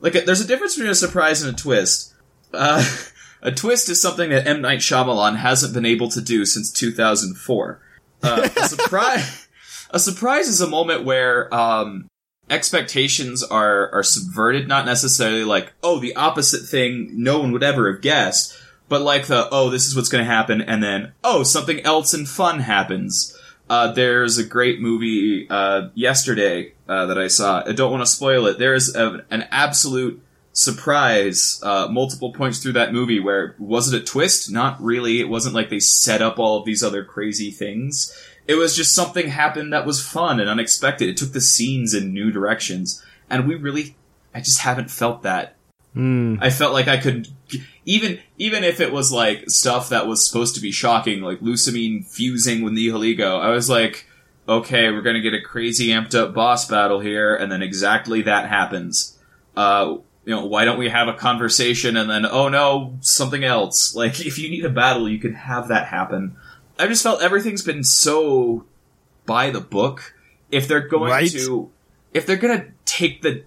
Like, 0.00 0.12
there's 0.12 0.40
a 0.40 0.46
difference 0.46 0.74
between 0.74 0.90
a 0.90 0.94
surprise 0.94 1.42
and 1.42 1.54
a 1.54 1.58
twist. 1.58 2.14
Uh, 2.52 2.84
a 3.42 3.52
twist 3.52 3.88
is 3.88 4.00
something 4.00 4.30
that 4.30 4.46
M. 4.46 4.60
Night 4.60 4.80
Shyamalan 4.80 5.36
hasn't 5.36 5.74
been 5.74 5.86
able 5.86 6.08
to 6.10 6.20
do 6.20 6.44
since 6.44 6.72
2004. 6.72 7.80
Uh, 8.22 8.48
a 8.56 8.60
surprise, 8.68 9.48
a 9.90 9.98
surprise 9.98 10.48
is 10.48 10.60
a 10.60 10.68
moment 10.68 11.04
where, 11.04 11.52
um, 11.54 12.08
expectations 12.50 13.42
are, 13.42 13.90
are 13.92 14.02
subverted, 14.02 14.68
not 14.68 14.86
necessarily 14.86 15.44
like, 15.44 15.72
oh, 15.82 15.98
the 15.98 16.16
opposite 16.16 16.66
thing 16.66 17.10
no 17.12 17.38
one 17.40 17.52
would 17.52 17.62
ever 17.62 17.92
have 17.92 18.00
guessed, 18.00 18.58
but 18.88 19.02
like 19.02 19.26
the, 19.26 19.48
oh, 19.50 19.70
this 19.70 19.86
is 19.86 19.94
what's 19.94 20.08
gonna 20.08 20.24
happen, 20.24 20.60
and 20.60 20.82
then, 20.82 21.12
oh, 21.22 21.42
something 21.42 21.80
else 21.80 22.14
and 22.14 22.28
fun 22.28 22.60
happens. 22.60 23.36
Uh, 23.68 23.92
there's 23.92 24.38
a 24.38 24.44
great 24.44 24.80
movie 24.80 25.46
uh, 25.50 25.88
yesterday 25.94 26.72
uh, 26.88 27.06
that 27.06 27.18
I 27.18 27.28
saw. 27.28 27.62
I 27.66 27.72
don't 27.72 27.90
want 27.92 28.02
to 28.02 28.10
spoil 28.10 28.46
it. 28.46 28.58
There 28.58 28.74
is 28.74 28.94
a, 28.94 29.24
an 29.30 29.46
absolute 29.50 30.22
surprise 30.52 31.60
uh, 31.62 31.86
multiple 31.88 32.32
points 32.32 32.58
through 32.58 32.72
that 32.72 32.92
movie 32.92 33.20
where 33.20 33.54
was 33.58 33.92
it 33.92 34.02
a 34.02 34.04
twist? 34.04 34.50
Not 34.50 34.82
really. 34.82 35.20
It 35.20 35.28
wasn't 35.28 35.54
like 35.54 35.70
they 35.70 35.80
set 35.80 36.20
up 36.20 36.38
all 36.38 36.58
of 36.58 36.64
these 36.64 36.82
other 36.82 37.04
crazy 37.04 37.50
things. 37.50 38.12
It 38.46 38.54
was 38.54 38.74
just 38.74 38.94
something 38.94 39.28
happened 39.28 39.72
that 39.72 39.86
was 39.86 40.04
fun 40.04 40.40
and 40.40 40.48
unexpected. 40.48 41.08
It 41.08 41.16
took 41.16 41.32
the 41.32 41.40
scenes 41.40 41.92
in 41.94 42.14
new 42.14 42.32
directions, 42.32 43.04
and 43.28 43.46
we 43.46 43.54
really, 43.54 43.94
I 44.34 44.40
just 44.40 44.60
haven't 44.60 44.90
felt 44.90 45.22
that 45.22 45.58
I 46.42 46.50
felt 46.50 46.72
like 46.72 46.88
I 46.88 46.96
could, 46.96 47.28
even 47.84 48.20
even 48.36 48.64
if 48.64 48.80
it 48.80 48.92
was 48.92 49.12
like 49.12 49.50
stuff 49.50 49.90
that 49.90 50.06
was 50.06 50.26
supposed 50.26 50.54
to 50.54 50.60
be 50.60 50.70
shocking, 50.70 51.22
like 51.22 51.40
Lusamine 51.40 52.06
fusing 52.06 52.62
with 52.62 52.72
Nihilego, 52.72 53.40
I 53.40 53.50
was 53.50 53.68
like, 53.68 54.06
okay, 54.48 54.90
we're 54.90 55.02
gonna 55.02 55.20
get 55.20 55.34
a 55.34 55.40
crazy 55.40 55.88
amped 55.88 56.14
up 56.14 56.32
boss 56.34 56.66
battle 56.66 57.00
here, 57.00 57.34
and 57.36 57.52
then 57.52 57.62
exactly 57.62 58.22
that 58.22 58.48
happens. 58.48 59.18
Uh, 59.56 59.98
you 60.24 60.34
know, 60.34 60.44
why 60.46 60.64
don't 60.64 60.78
we 60.78 60.88
have 60.88 61.08
a 61.08 61.14
conversation 61.14 61.96
and 61.96 62.08
then, 62.10 62.26
oh 62.26 62.48
no, 62.48 62.96
something 63.00 63.44
else? 63.44 63.94
Like, 63.94 64.20
if 64.26 64.38
you 64.38 64.48
need 64.50 64.64
a 64.64 64.70
battle, 64.70 65.08
you 65.08 65.18
can 65.18 65.34
have 65.34 65.68
that 65.68 65.86
happen. 65.88 66.36
I 66.78 66.86
just 66.86 67.02
felt 67.02 67.22
everything's 67.22 67.62
been 67.62 67.82
so 67.84 68.64
by 69.26 69.50
the 69.50 69.60
book. 69.60 70.14
If 70.50 70.68
they're 70.68 70.86
going 70.88 71.10
Right. 71.10 71.30
to, 71.32 71.70
if 72.14 72.24
they're 72.26 72.36
gonna 72.36 72.66
take 72.84 73.22
the 73.22 73.42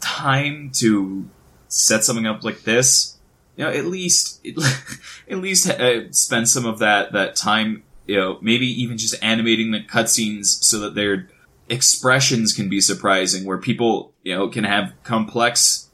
time 0.00 0.70
to 0.74 1.28
set 1.68 2.04
something 2.04 2.26
up 2.26 2.44
like 2.44 2.62
this, 2.62 3.16
you 3.56 3.64
know, 3.64 3.70
at 3.70 3.86
least, 3.86 4.44
at 5.30 5.38
least 5.38 5.68
uh, 5.70 6.12
spend 6.12 6.48
some 6.48 6.66
of 6.66 6.78
that 6.80 7.12
that 7.12 7.36
time, 7.36 7.82
you 8.06 8.16
know, 8.16 8.38
maybe 8.40 8.66
even 8.66 8.98
just 8.98 9.14
animating 9.22 9.70
the 9.70 9.80
cutscenes 9.80 10.46
so 10.46 10.78
that 10.80 10.94
their 10.94 11.28
expressions 11.68 12.52
can 12.52 12.68
be 12.68 12.80
surprising, 12.80 13.44
where 13.44 13.58
people, 13.58 14.12
you 14.22 14.34
know, 14.34 14.48
can 14.48 14.64
have 14.64 14.92
complex, 15.02 15.88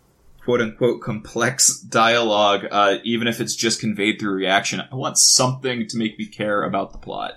quote 0.45 0.61
unquote, 0.61 1.01
complex 1.01 1.79
dialogue, 1.81 2.67
uh, 2.71 2.97
even 3.05 3.29
if 3.29 3.41
it's 3.41 3.55
just 3.55 3.81
conveyed 3.81 4.19
through 4.19 4.33
reaction. 4.33 4.83
I 4.91 4.95
want 4.97 5.19
something 5.19 5.87
to 5.87 5.97
make 5.97 6.19
me 6.19 6.27
care 6.27 6.65
about 6.65 6.93
the 6.93 6.99
plot. 6.99 7.35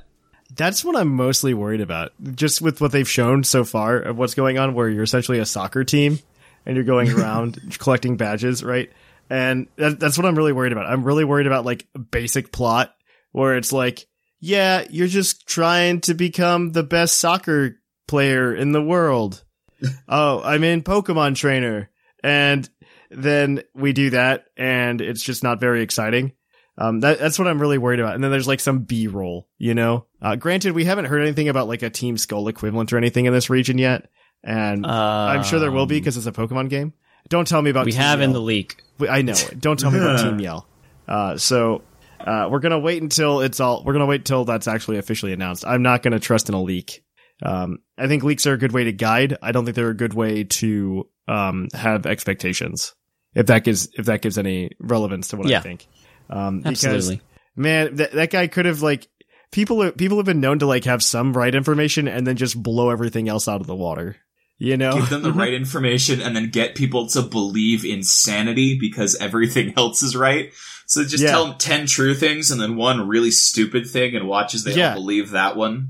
That's 0.55 0.85
what 0.85 0.95
I'm 0.95 1.09
mostly 1.09 1.53
worried 1.53 1.81
about. 1.81 2.13
Just 2.35 2.61
with 2.61 2.79
what 2.79 2.91
they've 2.91 3.09
shown 3.09 3.43
so 3.43 3.63
far 3.63 3.97
of 3.97 4.17
what's 4.17 4.35
going 4.35 4.57
on, 4.57 4.73
where 4.73 4.89
you're 4.89 5.03
essentially 5.03 5.39
a 5.39 5.45
soccer 5.45 5.83
team 5.83 6.19
and 6.65 6.75
you're 6.75 6.85
going 6.85 7.11
around 7.17 7.77
collecting 7.79 8.17
badges, 8.17 8.63
right? 8.63 8.91
And 9.29 9.67
that, 9.77 9.99
that's 9.99 10.17
what 10.17 10.25
I'm 10.25 10.35
really 10.35 10.53
worried 10.53 10.71
about. 10.71 10.85
I'm 10.85 11.03
really 11.03 11.23
worried 11.23 11.47
about 11.47 11.65
like 11.65 11.87
basic 12.11 12.51
plot 12.51 12.95
where 13.31 13.57
it's 13.57 13.73
like, 13.73 14.05
yeah, 14.45 14.83
you're 14.89 15.07
just 15.07 15.47
trying 15.47 16.01
to 16.01 16.13
become 16.13 16.73
the 16.73 16.83
best 16.83 17.15
soccer 17.17 17.77
player 18.09 18.53
in 18.53 18.73
the 18.73 18.81
world. 18.83 19.41
oh, 20.09 20.41
I'm 20.43 20.65
in 20.65 20.83
Pokemon 20.83 21.35
Trainer. 21.37 21.89
And 22.21 22.69
then 23.09 23.63
we 23.73 23.93
do 23.93 24.09
that 24.09 24.43
and 24.57 24.99
it's 24.99 25.23
just 25.23 25.43
not 25.43 25.61
very 25.61 25.81
exciting. 25.81 26.33
Um, 26.77 26.99
that, 26.99 27.19
that's 27.19 27.39
what 27.39 27.47
I'm 27.47 27.61
really 27.61 27.77
worried 27.77 28.01
about. 28.01 28.15
And 28.15 28.23
then 28.23 28.31
there's 28.31 28.47
like 28.47 28.59
some 28.59 28.79
B 28.79 29.07
roll, 29.07 29.47
you 29.59 29.75
know? 29.75 30.07
Uh, 30.21 30.35
granted, 30.35 30.73
we 30.73 30.83
haven't 30.83 31.05
heard 31.05 31.21
anything 31.21 31.47
about 31.47 31.69
like 31.69 31.81
a 31.81 31.89
Team 31.89 32.17
Skull 32.17 32.49
equivalent 32.49 32.91
or 32.91 32.97
anything 32.97 33.25
in 33.25 33.31
this 33.31 33.49
region 33.49 33.77
yet. 33.77 34.09
And 34.43 34.85
I'm 34.85 35.43
sure 35.43 35.59
there 35.59 35.71
will 35.71 35.85
be 35.85 35.99
because 36.01 36.17
it's 36.17 36.25
a 36.27 36.33
Pokemon 36.33 36.69
game. 36.69 36.91
Don't 37.29 37.47
tell 37.47 37.61
me 37.61 37.69
about 37.69 37.81
Um, 37.81 37.85
We 37.85 37.91
Team 37.93 38.01
have 38.01 38.19
in 38.19 38.33
the 38.33 38.41
leak. 38.41 38.83
We- 38.99 39.07
I 39.07 39.21
know. 39.21 39.35
Don't 39.57 39.79
tell 39.79 39.89
me 39.91 39.99
about 39.99 40.19
Team 40.19 40.37
Yell. 40.41 40.67
Uh, 41.07 41.37
so 41.37 41.81
uh, 42.23 42.47
we're 42.49 42.59
gonna 42.59 42.79
wait 42.79 43.01
until 43.01 43.41
it's 43.41 43.59
all. 43.59 43.83
We're 43.83 43.93
gonna 43.93 44.05
wait 44.05 44.21
until 44.21 44.45
that's 44.45 44.67
actually 44.67 44.97
officially 44.97 45.33
announced. 45.33 45.65
I'm 45.65 45.81
not 45.81 46.03
gonna 46.03 46.19
trust 46.19 46.49
in 46.49 46.55
a 46.55 46.61
leak. 46.61 47.03
Um, 47.41 47.79
I 47.97 48.07
think 48.07 48.23
leaks 48.23 48.47
are 48.47 48.53
a 48.53 48.57
good 48.57 48.71
way 48.71 48.85
to 48.85 48.91
guide. 48.91 49.37
I 49.41 49.51
don't 49.51 49.65
think 49.65 49.75
they're 49.75 49.89
a 49.89 49.95
good 49.95 50.13
way 50.13 50.45
to 50.45 51.09
um, 51.27 51.67
have 51.73 52.05
expectations. 52.05 52.93
If 53.35 53.47
that 53.47 53.63
gives 53.63 53.89
if 53.97 54.05
that 54.05 54.21
gives 54.21 54.37
any 54.37 54.71
relevance 54.79 55.29
to 55.29 55.37
what 55.37 55.51
I 55.51 55.59
think. 55.59 55.87
Um, 56.29 56.59
because, 56.59 56.85
Absolutely. 56.85 57.21
man, 57.55 57.95
that 57.95 58.11
that 58.13 58.31
guy 58.31 58.47
could 58.47 58.65
have 58.65 58.81
like 58.81 59.07
people. 59.51 59.91
People 59.91 60.17
have 60.17 60.25
been 60.25 60.39
known 60.39 60.59
to 60.59 60.65
like 60.65 60.85
have 60.85 61.03
some 61.03 61.33
right 61.33 61.53
information 61.53 62.07
and 62.07 62.25
then 62.25 62.37
just 62.37 62.61
blow 62.61 62.89
everything 62.89 63.27
else 63.27 63.47
out 63.47 63.61
of 63.61 63.67
the 63.67 63.75
water. 63.75 64.15
You 64.59 64.77
know, 64.77 64.93
Give 64.93 65.09
them 65.09 65.23
the 65.23 65.33
right 65.33 65.53
information 65.53 66.21
and 66.21 66.35
then 66.35 66.49
get 66.49 66.75
people 66.75 67.07
to 67.09 67.23
believe 67.23 67.83
insanity 67.83 68.77
because 68.79 69.15
everything 69.15 69.73
else 69.77 70.03
is 70.03 70.15
right. 70.15 70.53
So 70.87 71.03
just 71.03 71.23
Yeah. 71.23 71.31
tell 71.31 71.47
them 71.47 71.57
10 71.57 71.85
true 71.87 72.13
things 72.13 72.51
and 72.51 72.59
then 72.61 72.75
one 72.75 73.07
really 73.07 73.31
stupid 73.31 73.87
thing 73.87 74.15
and 74.15 74.27
watch 74.27 74.53
as 74.53 74.63
they 74.63 74.75
Yeah. 74.75 74.89
all 74.89 74.95
believe 74.95 75.31
that 75.31 75.55
one. 75.55 75.89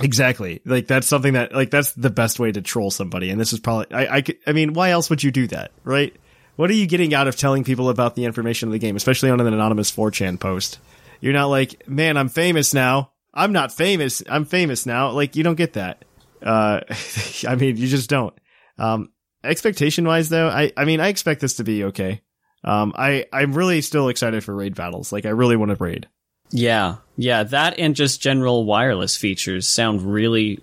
Exactly. 0.00 0.60
Like 0.64 0.86
that's 0.86 1.06
something 1.06 1.34
that 1.34 1.54
like 1.54 1.70
that's 1.70 1.92
the 1.92 2.10
best 2.10 2.38
way 2.38 2.50
to 2.52 2.62
troll 2.62 2.90
somebody. 2.90 3.30
And 3.30 3.40
this 3.40 3.52
is 3.52 3.60
probably 3.60 3.86
I 3.94 4.16
I, 4.18 4.24
I 4.46 4.52
mean, 4.52 4.72
why 4.72 4.90
else 4.90 5.10
would 5.10 5.22
you 5.22 5.30
do 5.30 5.46
that, 5.48 5.72
right? 5.84 6.14
What 6.56 6.70
are 6.70 6.74
you 6.74 6.86
getting 6.86 7.14
out 7.14 7.28
of 7.28 7.36
telling 7.36 7.64
people 7.64 7.88
about 7.90 8.14
the 8.16 8.24
information 8.24 8.68
of 8.68 8.72
the 8.72 8.78
game, 8.78 8.96
especially 8.96 9.30
on 9.30 9.40
an 9.40 9.46
anonymous 9.46 9.90
4chan 9.90 10.38
post? 10.40 10.78
You're 11.20 11.32
not 11.32 11.46
like, 11.46 11.86
man, 11.88 12.16
I'm 12.16 12.28
famous 12.28 12.72
now. 12.74 13.12
I'm 13.34 13.52
not 13.52 13.72
famous. 13.72 14.22
I'm 14.28 14.44
famous 14.44 14.86
now. 14.86 15.10
Like 15.10 15.36
you 15.36 15.42
don't 15.42 15.54
get 15.56 15.74
that. 15.74 16.04
Uh, 16.42 16.80
I 17.48 17.54
mean, 17.56 17.76
you 17.76 17.86
just 17.86 18.08
don't. 18.10 18.34
Um, 18.78 19.10
expectation 19.44 20.06
wise 20.06 20.28
though, 20.30 20.48
I 20.48 20.72
I 20.76 20.84
mean, 20.86 21.00
I 21.00 21.08
expect 21.08 21.40
this 21.42 21.54
to 21.56 21.64
be 21.64 21.84
okay. 21.84 22.22
Um, 22.64 22.92
I 22.96 23.26
I'm 23.32 23.52
really 23.54 23.80
still 23.80 24.08
excited 24.08 24.44
for 24.44 24.54
raid 24.54 24.74
battles. 24.74 25.12
Like 25.12 25.26
I 25.26 25.30
really 25.30 25.56
want 25.56 25.70
to 25.76 25.82
raid. 25.82 26.08
Yeah, 26.50 26.96
yeah, 27.16 27.44
that 27.44 27.78
and 27.78 27.94
just 27.94 28.20
general 28.20 28.64
wireless 28.64 29.16
features 29.16 29.68
sound 29.68 30.02
really 30.02 30.58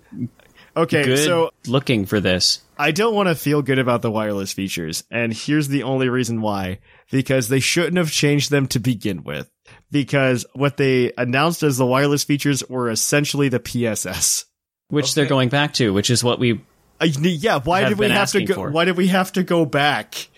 Okay, 0.76 1.02
good. 1.04 1.18
so 1.18 1.50
looking 1.66 2.06
for 2.06 2.20
this. 2.20 2.60
I 2.78 2.92
don't 2.92 3.14
want 3.14 3.28
to 3.28 3.34
feel 3.34 3.62
good 3.62 3.80
about 3.80 4.02
the 4.02 4.10
wireless 4.10 4.52
features, 4.52 5.02
and 5.10 5.32
here's 5.32 5.66
the 5.68 5.82
only 5.82 6.08
reason 6.08 6.40
why. 6.40 6.78
Because 7.10 7.48
they 7.48 7.58
shouldn't 7.58 7.96
have 7.96 8.10
changed 8.12 8.50
them 8.50 8.66
to 8.68 8.78
begin 8.78 9.24
with. 9.24 9.50
Because 9.90 10.44
what 10.52 10.76
they 10.76 11.10
announced 11.16 11.62
as 11.62 11.78
the 11.78 11.86
wireless 11.86 12.22
features 12.22 12.62
were 12.68 12.90
essentially 12.90 13.48
the 13.48 13.58
PSS. 13.58 14.44
which 14.90 15.14
they're 15.14 15.24
going 15.26 15.48
back 15.48 15.72
to, 15.74 15.92
which 15.92 16.10
is 16.10 16.22
what 16.22 16.38
we 16.38 16.60
Uh, 17.00 17.06
yeah, 17.22 17.58
why 17.60 17.88
did 17.88 17.98
we 17.98 18.08
have 18.10 18.30
to 18.32 18.44
go? 18.44 18.54
for. 18.54 18.70
Why 18.70 18.84
did 18.84 18.96
we 18.98 19.08
have 19.08 19.32
to 19.32 19.42
go 19.42 19.64
back? 19.64 20.28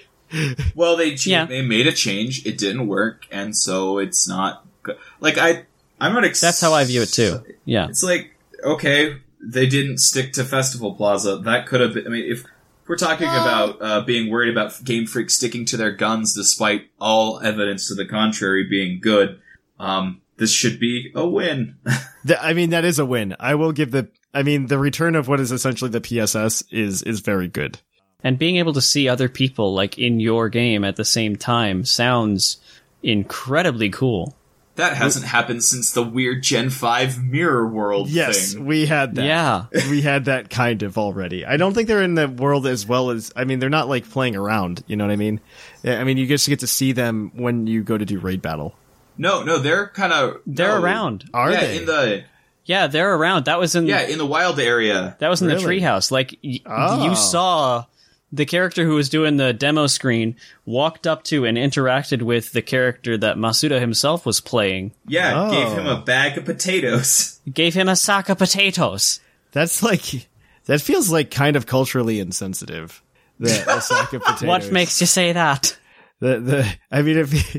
Well, 0.75 0.97
they 0.97 1.15
ch- 1.17 1.27
Yeah. 1.29 1.47
they 1.47 1.63
made 1.63 1.87
a 1.87 1.93
change. 1.93 2.47
It 2.47 2.59
didn't 2.59 2.87
work, 2.87 3.27
and 3.31 3.57
so 3.57 3.99
it's 3.99 4.29
not 4.29 4.67
good. 4.83 4.97
Like 5.21 5.39
I, 5.39 5.65
I'm 6.01 6.13
not. 6.15 6.25
Ex- 6.25 6.41
That's 6.41 6.61
how 6.61 6.73
I 6.73 6.85
view 6.85 7.03
it 7.03 7.09
too. 7.11 7.43
Yeah. 7.65 7.89
It's 7.89 8.03
like 8.03 8.33
okay, 8.65 9.17
they 9.43 9.67
didn't 9.67 9.99
stick 9.99 10.33
to 10.35 10.45
Festival 10.45 10.95
Plaza. 10.95 11.39
That 11.39 11.67
could 11.67 11.81
have. 11.81 11.95
been 11.95 12.07
I 12.07 12.11
mean, 12.11 12.31
if 12.31 12.45
we're 12.87 12.97
talking 12.97 13.27
about 13.29 13.81
uh, 13.81 14.01
being 14.03 14.31
worried 14.31 14.51
about 14.51 14.83
Game 14.85 15.07
Freak 15.07 15.31
sticking 15.31 15.65
to 15.67 15.77
their 15.77 15.93
guns 15.93 16.35
despite 16.35 16.89
all 17.01 17.41
evidence 17.41 17.89
to 17.89 17.95
the 17.95 18.05
contrary 18.07 18.65
being 18.69 19.01
good, 19.01 19.41
um, 19.79 20.21
this 20.37 20.53
should 20.53 20.81
be 20.81 21.13
a 21.15 21.27
win. 21.27 21.77
Th- 22.27 22.39
I 22.41 22.53
mean, 22.53 22.71
that 22.71 22.85
is 22.85 22.99
a 22.99 23.07
win. 23.07 23.35
I 23.41 23.55
will 23.55 23.73
give 23.73 23.91
the. 23.93 24.09
I 24.33 24.43
mean, 24.45 24.67
the 24.67 24.79
return 24.79 25.17
of 25.17 25.27
what 25.27 25.41
is 25.41 25.51
essentially 25.53 25.91
the 25.91 26.01
PSS 26.01 26.63
is 26.71 27.03
is 27.03 27.21
very 27.21 27.49
good. 27.49 27.79
And 28.23 28.39
being 28.39 28.57
able 28.57 28.73
to 28.75 28.81
see 28.81 29.09
other 29.09 29.29
people 29.29 29.73
like 29.75 29.99
in 29.99 30.21
your 30.21 30.49
game 30.49 30.85
at 30.85 30.97
the 30.97 31.05
same 31.05 31.37
time 31.37 31.85
sounds 31.85 32.59
incredibly 33.03 33.91
cool. 33.91 34.35
that 34.77 34.97
hasn't 34.97 35.27
happened 35.27 35.63
since 35.63 35.93
the 35.93 36.03
weird 36.03 36.43
Gen 36.43 36.71
Five 36.71 37.23
Mirror 37.23 37.69
World 37.69 38.09
Yes, 38.09 38.55
thing. 38.55 38.65
we 38.67 38.87
had 38.87 39.15
that. 39.17 39.25
Yeah. 39.25 39.65
we 39.91 40.01
had 40.01 40.25
that 40.27 40.49
kind 40.49 40.83
of 40.83 40.97
already. 40.97 41.45
I 41.45 41.57
don't 41.59 41.75
think 41.75 41.87
they're 41.89 42.03
in 42.03 42.15
the 42.15 42.29
world 42.29 42.67
as 42.67 42.87
well 42.87 43.11
as. 43.11 43.31
I 43.37 43.45
mean, 43.45 43.59
they're 43.59 43.69
not 43.69 43.89
like 43.89 44.09
playing 44.09 44.37
around. 44.37 44.83
You 44.87 44.97
know 44.97 45.05
what 45.07 45.13
I 45.13 45.17
mean? 45.17 45.41
I 45.85 46.05
mean, 46.05 46.17
you 46.17 46.27
just 46.27 46.49
get 46.49 46.61
to 46.61 46.67
see 46.67 46.93
them 46.93 47.31
when 47.35 47.67
you 47.67 47.83
go 47.83 47.99
to 47.99 48.05
do 48.07 48.19
raid 48.19 48.41
battle. 48.43 48.75
No, 49.19 49.43
no, 49.43 49.59
they're 49.59 49.89
kind 49.89 50.13
of 50.15 50.41
They're 50.47 50.79
no. 50.79 50.83
around. 50.83 51.25
Are 51.35 51.51
yeah, 51.51 51.61
they? 51.61 51.77
in 51.79 51.85
the 51.87 52.25
Yeah, 52.65 52.87
they're 52.87 53.15
around. 53.15 53.45
That 53.47 53.59
was 53.59 53.75
in 53.75 53.87
yeah 53.87 54.03
in 54.07 54.17
the 54.19 54.25
wild 54.27 54.59
area. 54.61 55.17
that 55.19 55.29
was 55.29 55.43
in 55.43 55.49
Really? 55.49 55.63
the 55.63 55.85
treehouse. 55.85 56.11
Like 56.11 56.39
y- 56.43 56.61
Oh. 56.65 57.05
you 57.05 57.15
saw 57.17 57.85
the 58.33 58.47
character 58.47 58.85
who 58.85 58.95
was 58.95 59.09
doing 59.09 59.37
the 59.37 59.53
demo 59.53 59.87
screen 59.87 60.37
walked 60.65 61.07
up 61.07 61.25
to 61.25 61.45
and 61.45 61.59
interacted 61.59 62.23
with 62.23 62.53
the 62.53 62.63
character 62.63 63.19
that 63.19 63.37
Masuda 63.37 63.81
himself 63.81 64.25
was 64.25 64.41
playing. 64.41 64.93
Yeah, 65.07 65.33
Oh. 65.47 65.51
gave 65.51 65.77
him 65.77 65.87
a 65.87 66.01
bag 66.01 66.39
of 66.39 66.45
potatoes. 66.45 67.41
Gave 67.53 67.75
him 67.75 67.89
a 67.89 67.97
sack 67.97 68.29
of 68.29 68.39
potatoes. 68.39 69.19
That's 69.53 69.83
like 69.83 70.29
that 70.67 70.81
feels 70.81 71.11
like 71.11 71.31
kind 71.33 71.57
of 71.57 71.67
culturally 71.67 72.21
insensitive. 72.21 73.03
The, 73.41 73.49
the 73.67 73.81
sack 73.81 74.13
of 74.13 74.23
potatoes. 74.23 74.47
What 74.49 74.71
makes 74.73 75.01
you 75.01 75.07
say 75.09 75.33
that? 75.33 75.77
the 76.21 76.39
the? 76.39 76.77
I 76.91 77.03
mean, 77.03 77.19
if 77.19 77.57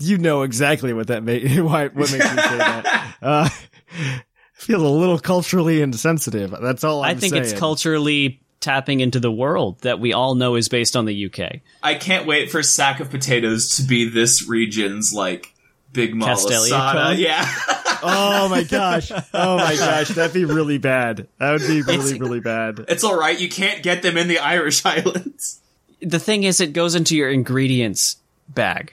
you 0.00 0.18
know 0.18 0.42
exactly 0.42 0.92
what 0.92 1.08
that 1.08 1.24
make 1.24 1.42
why 1.58 1.88
what 1.88 2.12
makes 2.12 2.12
you 2.12 2.18
say 2.20 2.58
that. 2.58 3.16
Uh, 3.20 3.48
feels 4.52 4.82
a 4.82 4.86
little 4.88 5.18
culturally 5.18 5.82
insensitive. 5.82 6.54
That's 6.62 6.84
all 6.84 7.02
I'm 7.02 7.16
i 7.16 7.18
think 7.18 7.34
it's 7.34 7.52
culturally 7.52 8.40
tapping 8.64 9.00
into 9.00 9.20
the 9.20 9.30
world 9.30 9.78
that 9.82 10.00
we 10.00 10.12
all 10.12 10.34
know 10.34 10.54
is 10.56 10.68
based 10.68 10.96
on 10.96 11.04
the 11.04 11.26
UK. 11.26 11.60
I 11.82 11.94
can't 11.94 12.26
wait 12.26 12.50
for 12.50 12.62
sack 12.62 12.98
of 13.00 13.10
potatoes 13.10 13.76
to 13.76 13.82
be 13.82 14.08
this 14.08 14.48
region's 14.48 15.12
like 15.12 15.52
big 15.92 16.14
Castelia 16.14 16.70
malasada. 16.70 16.92
cone? 16.92 17.18
Yeah, 17.18 17.46
Oh 18.06 18.48
my 18.50 18.64
gosh! 18.64 19.10
Oh 19.32 19.56
my 19.58 19.76
gosh! 19.76 20.08
That'd 20.08 20.34
be 20.34 20.44
really 20.44 20.78
bad. 20.78 21.26
That 21.38 21.52
would 21.52 21.60
be 21.62 21.82
really 21.82 21.94
It's- 22.10 22.18
really 22.18 22.40
bad. 22.40 22.84
it's 22.88 23.04
all 23.04 23.16
right. 23.18 23.38
You 23.38 23.48
can't 23.48 23.82
get 23.82 24.02
them 24.02 24.16
in 24.16 24.28
the 24.28 24.38
Irish 24.38 24.84
Islands. 24.86 25.60
The 26.00 26.18
thing 26.18 26.42
is, 26.44 26.60
it 26.60 26.72
goes 26.72 26.94
into 26.94 27.16
your 27.16 27.30
ingredients 27.30 28.16
bag, 28.48 28.92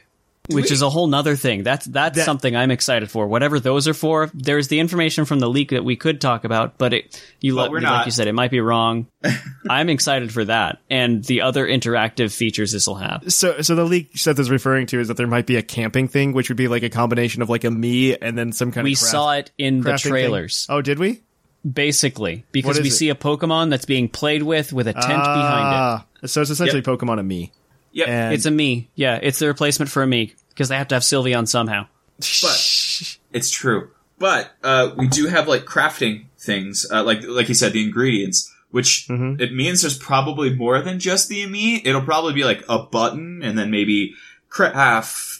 which 0.49 0.71
is 0.71 0.81
a 0.81 0.89
whole 0.89 1.07
nother 1.07 1.35
thing. 1.35 1.63
That's 1.63 1.85
that's 1.85 2.17
That- 2.17 2.25
something 2.25 2.55
I'm 2.55 2.71
excited 2.71 3.09
for. 3.11 3.27
Whatever 3.27 3.59
those 3.59 3.87
are 3.87 3.93
for, 3.93 4.29
there's 4.33 4.67
the 4.69 4.79
information 4.79 5.25
from 5.25 5.39
the 5.39 5.47
leak 5.49 5.69
that 5.69 5.85
we 5.85 5.95
could 5.95 6.19
talk 6.19 6.43
about, 6.43 6.77
but 6.77 6.93
it 6.93 7.23
you 7.39 7.55
But 7.55 7.71
let- 7.71 7.83
like 7.83 8.05
you 8.07 8.11
said, 8.11 8.27
it 8.27 8.33
might 8.33 8.51
be 8.51 8.59
wrong. 8.59 9.07
I'm 9.69 9.89
excited 9.89 10.31
for 10.33 10.43
that 10.45 10.79
and 10.89 11.23
the 11.23 11.41
other 11.41 11.67
interactive 11.67 12.35
features 12.35 12.71
this 12.71 12.87
will 12.87 12.95
have. 12.95 13.31
So, 13.31 13.61
so 13.61 13.75
the 13.75 13.83
leak 13.85 14.17
Seth 14.17 14.39
is 14.39 14.49
referring 14.49 14.87
to 14.87 14.99
is 14.99 15.07
that 15.09 15.17
there 15.17 15.27
might 15.27 15.45
be 15.45 15.55
a 15.57 15.61
camping 15.61 16.07
thing, 16.07 16.33
which 16.33 16.49
would 16.49 16.57
be 16.57 16.67
like 16.67 16.83
a 16.83 16.89
combination 16.89 17.41
of 17.41 17.49
like 17.49 17.63
Amie 17.63 18.19
and 18.21 18.37
then 18.37 18.51
some 18.51 18.71
kind 18.71 18.83
We 18.83 18.91
of. 18.91 18.91
we 18.93 18.95
saw 18.95 19.33
it 19.33 19.51
in 19.57 19.81
the 19.81 19.91
crafting 19.91 20.01
thing. 20.03 20.11
trailers, 20.11 20.65
Oh, 20.69 20.81
did 20.81 20.97
we? 20.99 21.21
basically, 21.69 22.43
because 22.51 22.79
we 22.81 22.87
it? 22.87 22.91
see 22.91 23.09
a 23.09 23.15
Pokemon 23.15 23.69
that's 23.69 23.85
being 23.85 24.09
played 24.09 24.43
with 24.43 24.73
with 24.73 24.87
a 24.87 24.93
tent 24.93 25.05
behind 25.05 25.19
it. 25.19 25.77
Ah, 25.77 26.05
so 26.25 26.41
it's 26.41 26.49
essentially 26.49 26.81
Yep. 26.85 26.99
Pokemon 26.99 27.19
and 27.19 27.27
me. 27.27 27.51
Yep. 27.93 28.07
And 28.07 28.33
It's 28.33 28.45
Amie. 28.45 28.89
Yeah, 28.95 29.19
it's 29.21 29.39
the 29.39 29.47
replacement 29.47 29.89
for 29.91 30.01
Amie 30.03 30.33
because 30.49 30.69
they 30.69 30.77
have 30.77 30.87
to 30.89 30.95
have 30.95 31.03
Sylveon 31.03 31.47
somehow. 31.47 31.87
but 32.17 33.17
it's 33.33 33.49
true. 33.51 33.89
But 34.19 34.51
uh, 34.63 34.91
we 34.97 35.07
do 35.07 35.27
have 35.27 35.47
like 35.47 35.65
crafting 35.65 36.25
things, 36.37 36.85
uh, 36.91 37.03
like 37.03 37.23
like 37.27 37.49
you 37.49 37.55
said, 37.55 37.73
the 37.73 37.83
ingredients, 37.83 38.53
which 38.69 39.07
Mm-hmm. 39.09 39.41
it 39.41 39.51
means 39.53 39.81
there's 39.81 39.97
probably 39.97 40.53
more 40.53 40.79
than 40.81 40.99
just 40.99 41.27
the 41.27 41.45
me. 41.47 41.81
It'll 41.83 42.03
probably 42.03 42.33
be 42.33 42.43
like 42.43 42.63
a 42.69 42.79
button, 42.79 43.41
and 43.43 43.57
then 43.57 43.71
maybe 43.71 44.13
craft 44.49 45.30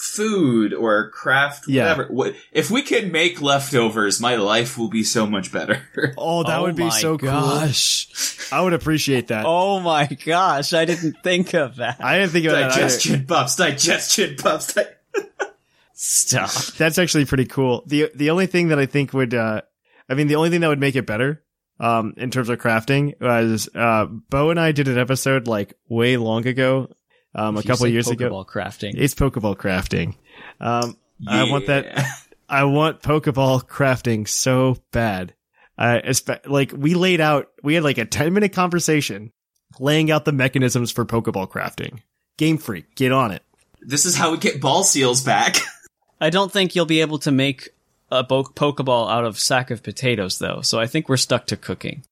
food 0.00 0.72
or 0.72 1.10
craft 1.10 1.68
Yeah. 1.68 1.96
whatever. 2.08 2.36
If 2.52 2.70
we 2.70 2.80
can 2.82 3.12
make 3.12 3.42
leftovers? 3.42 4.18
My 4.20 4.36
life 4.36 4.78
will 4.78 4.88
be 4.88 5.02
so 5.02 5.26
much 5.26 5.52
better. 5.52 5.82
oh, 6.16 6.42
that 6.44 6.58
Oh 6.58 6.62
would 6.62 6.76
be 6.76 6.90
so 6.90 7.16
gosh. 7.18 8.06
cool. 8.50 8.58
I 8.58 8.62
would 8.62 8.72
appreciate 8.72 9.28
that. 9.28 9.44
Oh 9.46 9.78
my 9.80 10.06
gosh, 10.06 10.72
I 10.72 10.86
didn't 10.86 11.16
think 11.22 11.54
of 11.54 11.76
that. 11.76 12.02
I 12.02 12.18
didn't 12.18 12.32
think 12.32 12.46
about 12.46 12.70
that. 12.70 12.74
Digestion 12.74 13.24
buffs, 13.26 13.56
digestion 13.56 14.36
buffs. 14.42 14.72
Di- 14.74 14.84
Stop. 15.92 16.50
That's 16.78 16.98
actually 16.98 17.26
pretty 17.26 17.44
cool. 17.46 17.84
the 17.86 18.10
The 18.14 18.30
only 18.30 18.46
thing 18.46 18.68
that 18.68 18.78
I 18.78 18.86
think 18.86 19.12
would, 19.12 19.34
uh, 19.34 19.60
I 20.08 20.14
mean, 20.14 20.28
the 20.28 20.36
only 20.36 20.50
thing 20.50 20.60
that 20.62 20.68
would 20.68 20.80
make 20.80 20.96
it 20.96 21.06
better, 21.06 21.42
um, 21.78 22.14
in 22.16 22.30
terms 22.30 22.48
of 22.48 22.58
crafting 22.58 23.20
was, 23.20 23.68
uh, 23.74 24.06
Bo 24.06 24.50
and 24.50 24.58
I 24.58 24.72
did 24.72 24.88
an 24.88 24.98
episode 24.98 25.46
like 25.46 25.74
way 25.88 26.16
long 26.16 26.46
ago, 26.46 26.88
um, 27.34 27.56
a 27.56 27.62
couple 27.62 27.76
said 27.76 27.92
years 27.92 28.08
ago. 28.08 28.30
Pokeball 28.30 28.46
crafting. 28.46 28.94
It's 28.96 29.14
Pokeball 29.14 29.56
crafting. 29.56 30.14
Um, 30.60 30.96
I 31.26 31.44
want 31.50 31.66
that. 31.66 32.04
I 32.48 32.64
want 32.64 33.02
Pokeball 33.02 33.66
crafting 33.68 34.26
so 34.26 34.76
bad. 34.90 35.34
Uh, 35.78 36.00
espe- 36.04 36.46
like 36.48 36.72
we 36.76 36.94
laid 36.94 37.20
out, 37.20 37.48
we 37.62 37.74
had 37.74 37.84
like 37.84 37.98
a 37.98 38.04
10 38.04 38.32
minute 38.34 38.52
conversation 38.52 39.30
laying 39.78 40.10
out 40.10 40.24
the 40.24 40.32
mechanisms 40.32 40.90
for 40.90 41.04
Pokeball 41.06 41.48
crafting. 41.50 42.00
Game 42.36 42.58
Freak, 42.58 42.94
get 42.96 43.12
on 43.12 43.30
it. 43.30 43.42
This 43.80 44.04
is 44.04 44.16
how 44.16 44.32
we 44.32 44.38
get 44.38 44.60
ball 44.60 44.82
seals 44.82 45.22
back. 45.22 45.56
I 46.20 46.28
don't 46.30 46.52
think 46.52 46.74
you'll 46.74 46.84
be 46.86 47.00
able 47.00 47.18
to 47.20 47.30
make 47.30 47.70
a 48.10 48.22
bo- 48.22 48.44
Pokeball 48.44 49.10
out 49.10 49.24
of 49.24 49.38
sack 49.38 49.70
of 49.70 49.82
potatoes, 49.82 50.38
though. 50.38 50.60
So 50.60 50.78
I 50.78 50.86
think 50.86 51.08
we're 51.08 51.16
stuck 51.16 51.46
to 51.46 51.56
cooking. 51.56 52.02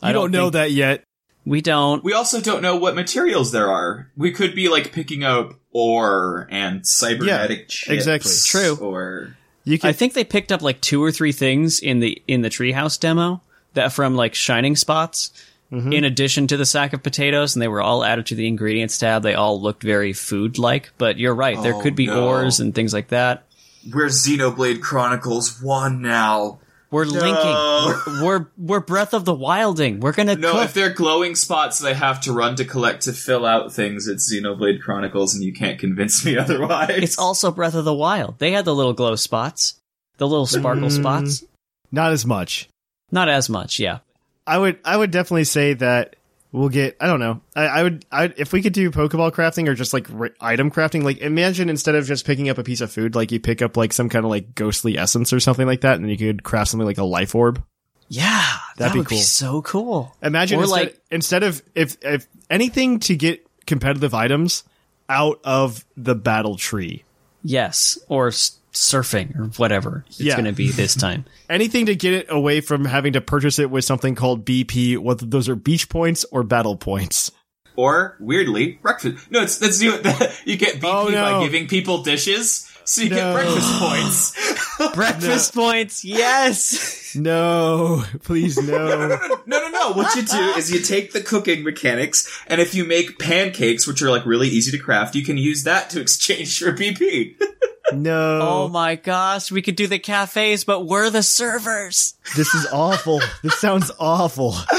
I 0.00 0.12
don't, 0.12 0.30
know 0.30 0.44
think- 0.44 0.52
that 0.54 0.70
yet. 0.70 1.04
We 1.48 1.60
don't. 1.62 2.04
We 2.04 2.12
also 2.12 2.40
don't 2.40 2.62
know 2.62 2.76
what 2.76 2.94
materials 2.94 3.52
there 3.52 3.70
are. 3.70 4.10
We 4.16 4.32
could 4.32 4.54
be 4.54 4.68
like 4.68 4.92
picking 4.92 5.24
up 5.24 5.54
ore 5.72 6.46
and 6.50 6.86
cybernetic 6.86 7.58
Yeah, 7.60 7.64
chips. 7.68 7.90
exactly. 7.90 8.32
True. 8.44 8.76
Or 8.80 9.36
You 9.64 9.78
can 9.78 9.88
I 9.88 9.92
think 9.92 10.12
they 10.14 10.24
picked 10.24 10.52
up 10.52 10.62
like 10.62 10.80
two 10.80 11.02
or 11.02 11.10
three 11.10 11.32
things 11.32 11.80
in 11.80 12.00
the 12.00 12.20
in 12.28 12.42
the 12.42 12.48
treehouse 12.50 12.98
demo 13.00 13.40
that 13.74 13.92
from 13.92 14.14
like 14.14 14.34
shining 14.34 14.76
spots. 14.76 15.32
Mm-hmm. 15.70 15.92
In 15.92 16.04
addition 16.04 16.46
to 16.46 16.56
the 16.56 16.64
sack 16.64 16.94
of 16.94 17.02
potatoes, 17.02 17.54
and 17.54 17.60
they 17.60 17.68
were 17.68 17.82
all 17.82 18.02
added 18.02 18.24
to 18.26 18.34
the 18.34 18.46
ingredients 18.46 18.96
tab. 18.96 19.22
They 19.22 19.34
all 19.34 19.60
looked 19.60 19.82
very 19.82 20.14
food-like, 20.14 20.92
but 20.96 21.18
you're 21.18 21.34
right. 21.34 21.62
there 21.62 21.74
Oh, 21.74 21.82
could 21.82 21.94
be 21.94 22.06
no. 22.06 22.26
ores 22.26 22.58
and 22.58 22.74
things 22.74 22.94
like 22.94 23.08
that. 23.08 23.44
we're 23.92 24.06
Xenoblade 24.06 24.80
Chronicles 24.80 25.60
One 25.62 26.00
now. 26.00 26.60
We're 26.90 27.04
linking. 27.04 27.34
We're, 27.34 28.22
we're 28.24 28.46
we're 28.56 28.80
Breath 28.80 29.12
of 29.12 29.24
the 29.26 29.34
Wilding. 29.34 30.00
We're 30.00 30.12
gonna 30.12 30.36
No, 30.36 30.52
cook. 30.52 30.64
if 30.64 30.74
they're 30.74 30.92
glowing 30.94 31.34
spots 31.34 31.78
they 31.78 31.92
have 31.94 32.20
to 32.22 32.32
run 32.32 32.56
to 32.56 32.64
collect 32.64 33.02
to 33.02 33.12
fill 33.12 33.44
out 33.44 33.72
things, 33.74 34.08
it's 34.08 34.32
Xenoblade 34.32 34.80
Chronicles, 34.80 35.34
and 35.34 35.44
you 35.44 35.52
can't 35.52 35.78
convince 35.78 36.24
me 36.24 36.36
otherwise. 36.38 36.90
It's 36.90 37.18
also 37.18 37.50
Breath 37.50 37.74
of 37.74 37.84
the 37.84 37.92
Wild. 37.94 38.38
They 38.38 38.52
had 38.52 38.64
the 38.64 38.74
little 38.74 38.94
glow 38.94 39.16
spots, 39.16 39.78
the 40.16 40.26
little 40.26 40.46
sparkle 40.46 40.88
Mm. 40.88 40.92
spots. 41.00 41.44
not 41.92 42.12
as 42.12 42.24
much. 42.24 42.68
Not 43.12 43.28
as 43.28 43.48
much, 43.50 43.78
yeah. 43.78 43.98
I 44.46 44.56
would 44.56 44.78
I 44.84 44.96
would 44.96 45.10
definitely 45.10 45.44
say 45.44 45.74
that 45.74 46.16
we'll 46.52 46.68
get 46.68 46.96
I 47.00 47.06
don't 47.06 47.20
know 47.20 47.40
I, 47.54 47.66
I 47.66 47.82
would 47.82 48.04
I 48.10 48.32
if 48.36 48.52
we 48.52 48.62
could 48.62 48.72
do 48.72 48.90
Pokeball 48.90 49.32
crafting 49.32 49.68
or 49.68 49.74
just 49.74 49.92
like 49.92 50.10
r- 50.12 50.30
item 50.40 50.70
crafting 50.70 51.02
like 51.02 51.18
imagine 51.18 51.68
instead 51.68 51.94
of 51.94 52.06
just 52.06 52.24
picking 52.26 52.48
up 52.48 52.56
a 52.58 52.64
piece 52.64 52.80
of 52.80 52.90
food 52.90 53.14
like 53.14 53.30
you 53.32 53.38
pick 53.40 53.60
up 53.62 53.76
like 53.76 53.92
some 53.92 54.08
kind 54.08 54.24
of 54.24 54.30
like 54.30 54.54
ghostly 54.54 54.96
essence 54.96 55.32
or 55.32 55.40
something 55.40 55.66
like 55.66 55.82
that 55.82 55.96
and 55.96 56.04
then 56.04 56.10
you 56.10 56.16
could 56.18 56.42
craft 56.42 56.70
something 56.70 56.86
like 56.86 56.98
a 56.98 57.04
life 57.04 57.34
orb. 57.34 57.62
Yeah, 58.10 58.56
That'd 58.78 58.92
that 58.92 58.92
be 58.94 58.98
would 59.00 59.08
cool. 59.08 59.18
be 59.18 59.22
so 59.22 59.60
cool. 59.60 60.16
Imagine 60.22 60.60
Or, 60.60 60.62
instead, 60.62 60.80
like- 60.86 61.00
instead 61.10 61.42
of 61.42 61.62
if 61.74 61.96
if 62.02 62.26
anything 62.48 63.00
to 63.00 63.14
get 63.16 63.46
competitive 63.66 64.14
items 64.14 64.64
out 65.10 65.40
of 65.44 65.84
the 65.96 66.14
battle 66.14 66.56
tree. 66.56 67.04
Yes, 67.48 67.98
or 68.08 68.28
s- 68.28 68.58
surfing 68.74 69.34
or 69.38 69.44
whatever 69.56 70.04
it's 70.08 70.20
Yeah. 70.20 70.34
going 70.34 70.44
to 70.44 70.52
be 70.52 70.70
this 70.70 70.94
time. 70.94 71.24
Anything 71.50 71.86
to 71.86 71.96
get 71.96 72.12
it 72.12 72.26
away 72.28 72.60
from 72.60 72.84
having 72.84 73.14
to 73.14 73.20
purchase 73.22 73.58
it 73.58 73.70
with 73.70 73.84
something 73.84 74.14
called 74.14 74.44
BP, 74.44 74.98
whether 74.98 75.24
those 75.24 75.48
are 75.48 75.56
beach 75.56 75.88
points 75.88 76.26
or 76.30 76.42
battle 76.42 76.76
points. 76.76 77.32
Or 77.74 78.16
weirdly, 78.20 78.72
breakfast. 78.82 79.30
No, 79.30 79.42
it's 79.42 79.56
that's 79.58 79.80
you. 79.82 79.92
You 80.44 80.56
get 80.56 80.80
BP 80.80 80.84
Oh, 80.84 81.08
no. 81.08 81.22
by 81.38 81.44
giving 81.44 81.68
people 81.68 82.02
dishes, 82.02 82.67
so 82.88 83.02
you 83.02 83.10
No. 83.10 83.16
get 83.16 83.32
breakfast 83.34 83.78
points. 83.78 84.34
Breakfast 84.94 85.54
points, 85.54 86.04
yes. 86.04 87.14
No, 87.16 88.04
please 88.22 88.56
no. 88.56 89.08
No, 89.08 89.18
no, 89.46 89.68
no. 89.68 89.92
What 89.92 90.14
you 90.14 90.22
do 90.22 90.38
is 90.56 90.70
you 90.72 90.80
take 90.80 91.12
the 91.12 91.20
cooking 91.20 91.64
mechanics, 91.64 92.28
and 92.46 92.60
if 92.60 92.74
you 92.74 92.84
make 92.84 93.18
pancakes, 93.18 93.86
which 93.86 94.02
are 94.02 94.10
like 94.10 94.24
really 94.24 94.48
easy 94.48 94.70
to 94.76 94.78
craft, 94.82 95.14
you 95.16 95.24
can 95.24 95.36
use 95.36 95.64
that 95.64 95.90
to 95.90 96.00
exchange 96.00 96.58
for 96.60 96.72
BP. 96.72 97.36
No. 97.90 98.40
Oh 98.42 98.68
my 98.68 98.96
gosh, 98.96 99.50
we 99.50 99.62
could 99.62 99.74
do 99.74 99.86
the 99.86 99.98
cafes, 99.98 100.62
but 100.62 100.84
we're 100.84 101.08
the 101.08 101.22
servers. 101.22 102.12
This 102.36 102.54
is 102.54 102.66
awful. 102.70 103.18
this 103.42 103.58
sounds 103.58 103.90
awful. 103.98 104.52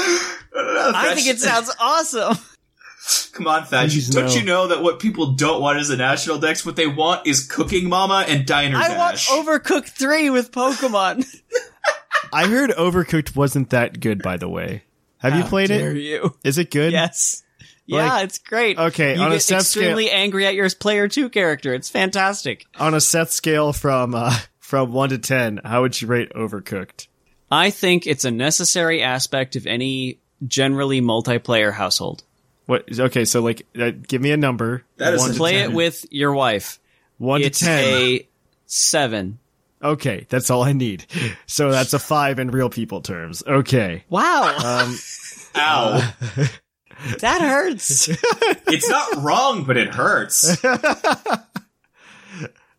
I 0.54 1.12
think 1.16 1.26
it 1.26 1.40
sounds 1.40 1.74
awesome. 1.80 2.36
Come 3.32 3.46
on, 3.46 3.64
Thatch. 3.64 3.90
Please, 3.92 4.08
Don't 4.10 4.26
no. 4.26 4.32
you 4.32 4.44
know 4.44 4.66
that 4.68 4.82
what 4.82 5.00
people 5.00 5.32
don't 5.32 5.60
want 5.60 5.78
is 5.78 5.90
a 5.90 5.96
national 5.96 6.38
dex? 6.38 6.64
What 6.64 6.76
they 6.76 6.86
want 6.86 7.26
is 7.26 7.46
Cooking 7.46 7.88
Mama 7.88 8.24
and 8.28 8.46
Diner 8.46 8.76
I 8.76 8.96
want 8.96 9.16
Overcooked 9.16 9.88
3 9.88 10.30
with 10.30 10.52
Pokemon. 10.52 11.24
I 12.32 12.46
heard 12.46 12.70
Overcooked 12.70 13.34
wasn't 13.34 13.70
that 13.70 14.00
good, 14.00 14.22
by 14.22 14.36
the 14.36 14.48
way. 14.48 14.84
Have 15.18 15.36
you 15.36 15.44
played 15.44 15.68
Dare 15.68 15.90
it? 15.96 16.00
you? 16.02 16.34
Is 16.44 16.58
it 16.58 16.70
good? 16.70 16.92
Yes. 16.92 17.42
Yeah, 17.86 18.06
Like- 18.06 18.24
it's 18.24 18.38
great. 18.38 18.78
Okay, 18.78 19.16
you 19.16 19.20
on 19.20 19.32
a 19.32 19.34
get 19.34 19.42
Seth 19.42 19.60
extremely 19.60 20.10
angry 20.10 20.46
at 20.46 20.54
your 20.54 20.70
player 20.70 21.08
two 21.08 21.28
character. 21.28 21.74
It's 21.74 21.88
fantastic. 21.88 22.64
On 22.78 22.94
a 22.94 23.00
Seth 23.00 23.30
scale 23.32 23.72
from 23.72 24.14
uh, 24.14 24.36
from 24.60 24.92
one 24.92 25.08
to 25.10 25.18
ten, 25.18 25.60
how 25.64 25.82
would 25.82 26.00
you 26.00 26.06
rate 26.06 26.32
Overcooked? 26.34 27.08
I 27.50 27.70
think 27.70 28.06
it's 28.06 28.24
a 28.24 28.30
necessary 28.30 29.02
aspect 29.02 29.56
of 29.56 29.66
any 29.66 30.20
generally 30.46 31.00
multiplayer 31.00 31.72
household. 31.72 32.22
What? 32.70 33.00
Okay, 33.00 33.24
so 33.24 33.40
like, 33.42 33.66
uh, 33.76 33.90
give 34.06 34.22
me 34.22 34.30
a 34.30 34.36
number. 34.36 34.84
That 34.98 35.14
is 35.14 35.20
one 35.20 35.30
a 35.30 35.32
to 35.32 35.38
Play 35.38 35.56
it 35.62 35.72
with 35.72 36.06
your 36.12 36.32
wife. 36.32 36.78
one 37.18 37.42
It's 37.42 37.58
to 37.58 37.64
ten. 37.64 37.84
a 37.84 38.28
seven. 38.66 39.40
Okay, 39.82 40.26
that's 40.28 40.50
all 40.50 40.62
I 40.62 40.72
need. 40.72 41.04
So 41.46 41.72
that's 41.72 41.94
a 41.94 41.98
five 41.98 42.38
in 42.38 42.52
real 42.52 42.70
people 42.70 43.00
terms. 43.00 43.42
Okay. 43.44 44.04
Wow, 44.08 44.54
Um, 44.86 44.96
Ow. 45.56 46.12
that 47.18 47.40
hurts. 47.40 48.08
it's 48.68 48.88
not 48.88 49.16
wrong, 49.24 49.64
but 49.64 49.76
it 49.76 49.92
hurts. 49.92 50.56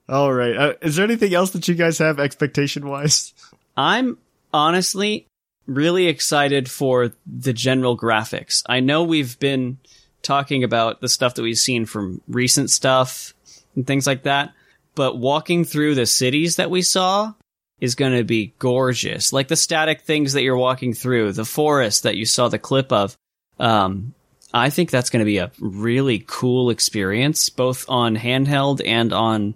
all 0.07 0.31
right. 0.33 0.55
Uh, 0.55 0.73
is 0.81 0.95
there 0.95 1.03
anything 1.05 1.33
else 1.33 1.51
that 1.51 1.67
you 1.67 1.75
guys 1.75 1.97
have 1.97 2.17
expectation 2.17 2.87
wise? 2.87 3.33
I'm 3.75 4.17
honestly 4.53 5.27
really 5.73 6.07
excited 6.07 6.69
for 6.69 7.11
the 7.25 7.53
general 7.53 7.97
graphics. 7.97 8.63
I 8.67 8.79
know 8.79 9.03
we've 9.03 9.39
been 9.39 9.77
talking 10.21 10.63
about 10.63 11.01
the 11.01 11.09
stuff 11.09 11.35
that 11.35 11.43
we've 11.43 11.57
seen 11.57 11.85
from 11.85 12.21
recent 12.27 12.69
stuff 12.69 13.33
and 13.75 13.85
things 13.85 14.05
like 14.05 14.23
that, 14.23 14.53
but 14.95 15.17
walking 15.17 15.65
through 15.65 15.95
the 15.95 16.05
cities 16.05 16.57
that 16.57 16.69
we 16.69 16.81
saw 16.81 17.33
is 17.79 17.95
going 17.95 18.15
to 18.15 18.23
be 18.23 18.53
gorgeous. 18.59 19.33
Like 19.33 19.47
the 19.47 19.55
static 19.55 20.01
things 20.01 20.33
that 20.33 20.43
you're 20.43 20.57
walking 20.57 20.93
through, 20.93 21.33
the 21.33 21.45
forest 21.45 22.03
that 22.03 22.15
you 22.15 22.25
saw 22.25 22.47
the 22.47 22.59
clip 22.59 22.91
of. 22.91 23.17
Um, 23.59 24.13
I 24.53 24.69
think 24.69 24.91
that's 24.91 25.09
going 25.09 25.21
to 25.21 25.25
be 25.25 25.37
a 25.37 25.51
really 25.59 26.23
cool 26.27 26.69
experience, 26.69 27.49
both 27.49 27.85
on 27.89 28.15
handheld 28.15 28.81
and 28.85 29.11
on 29.13 29.55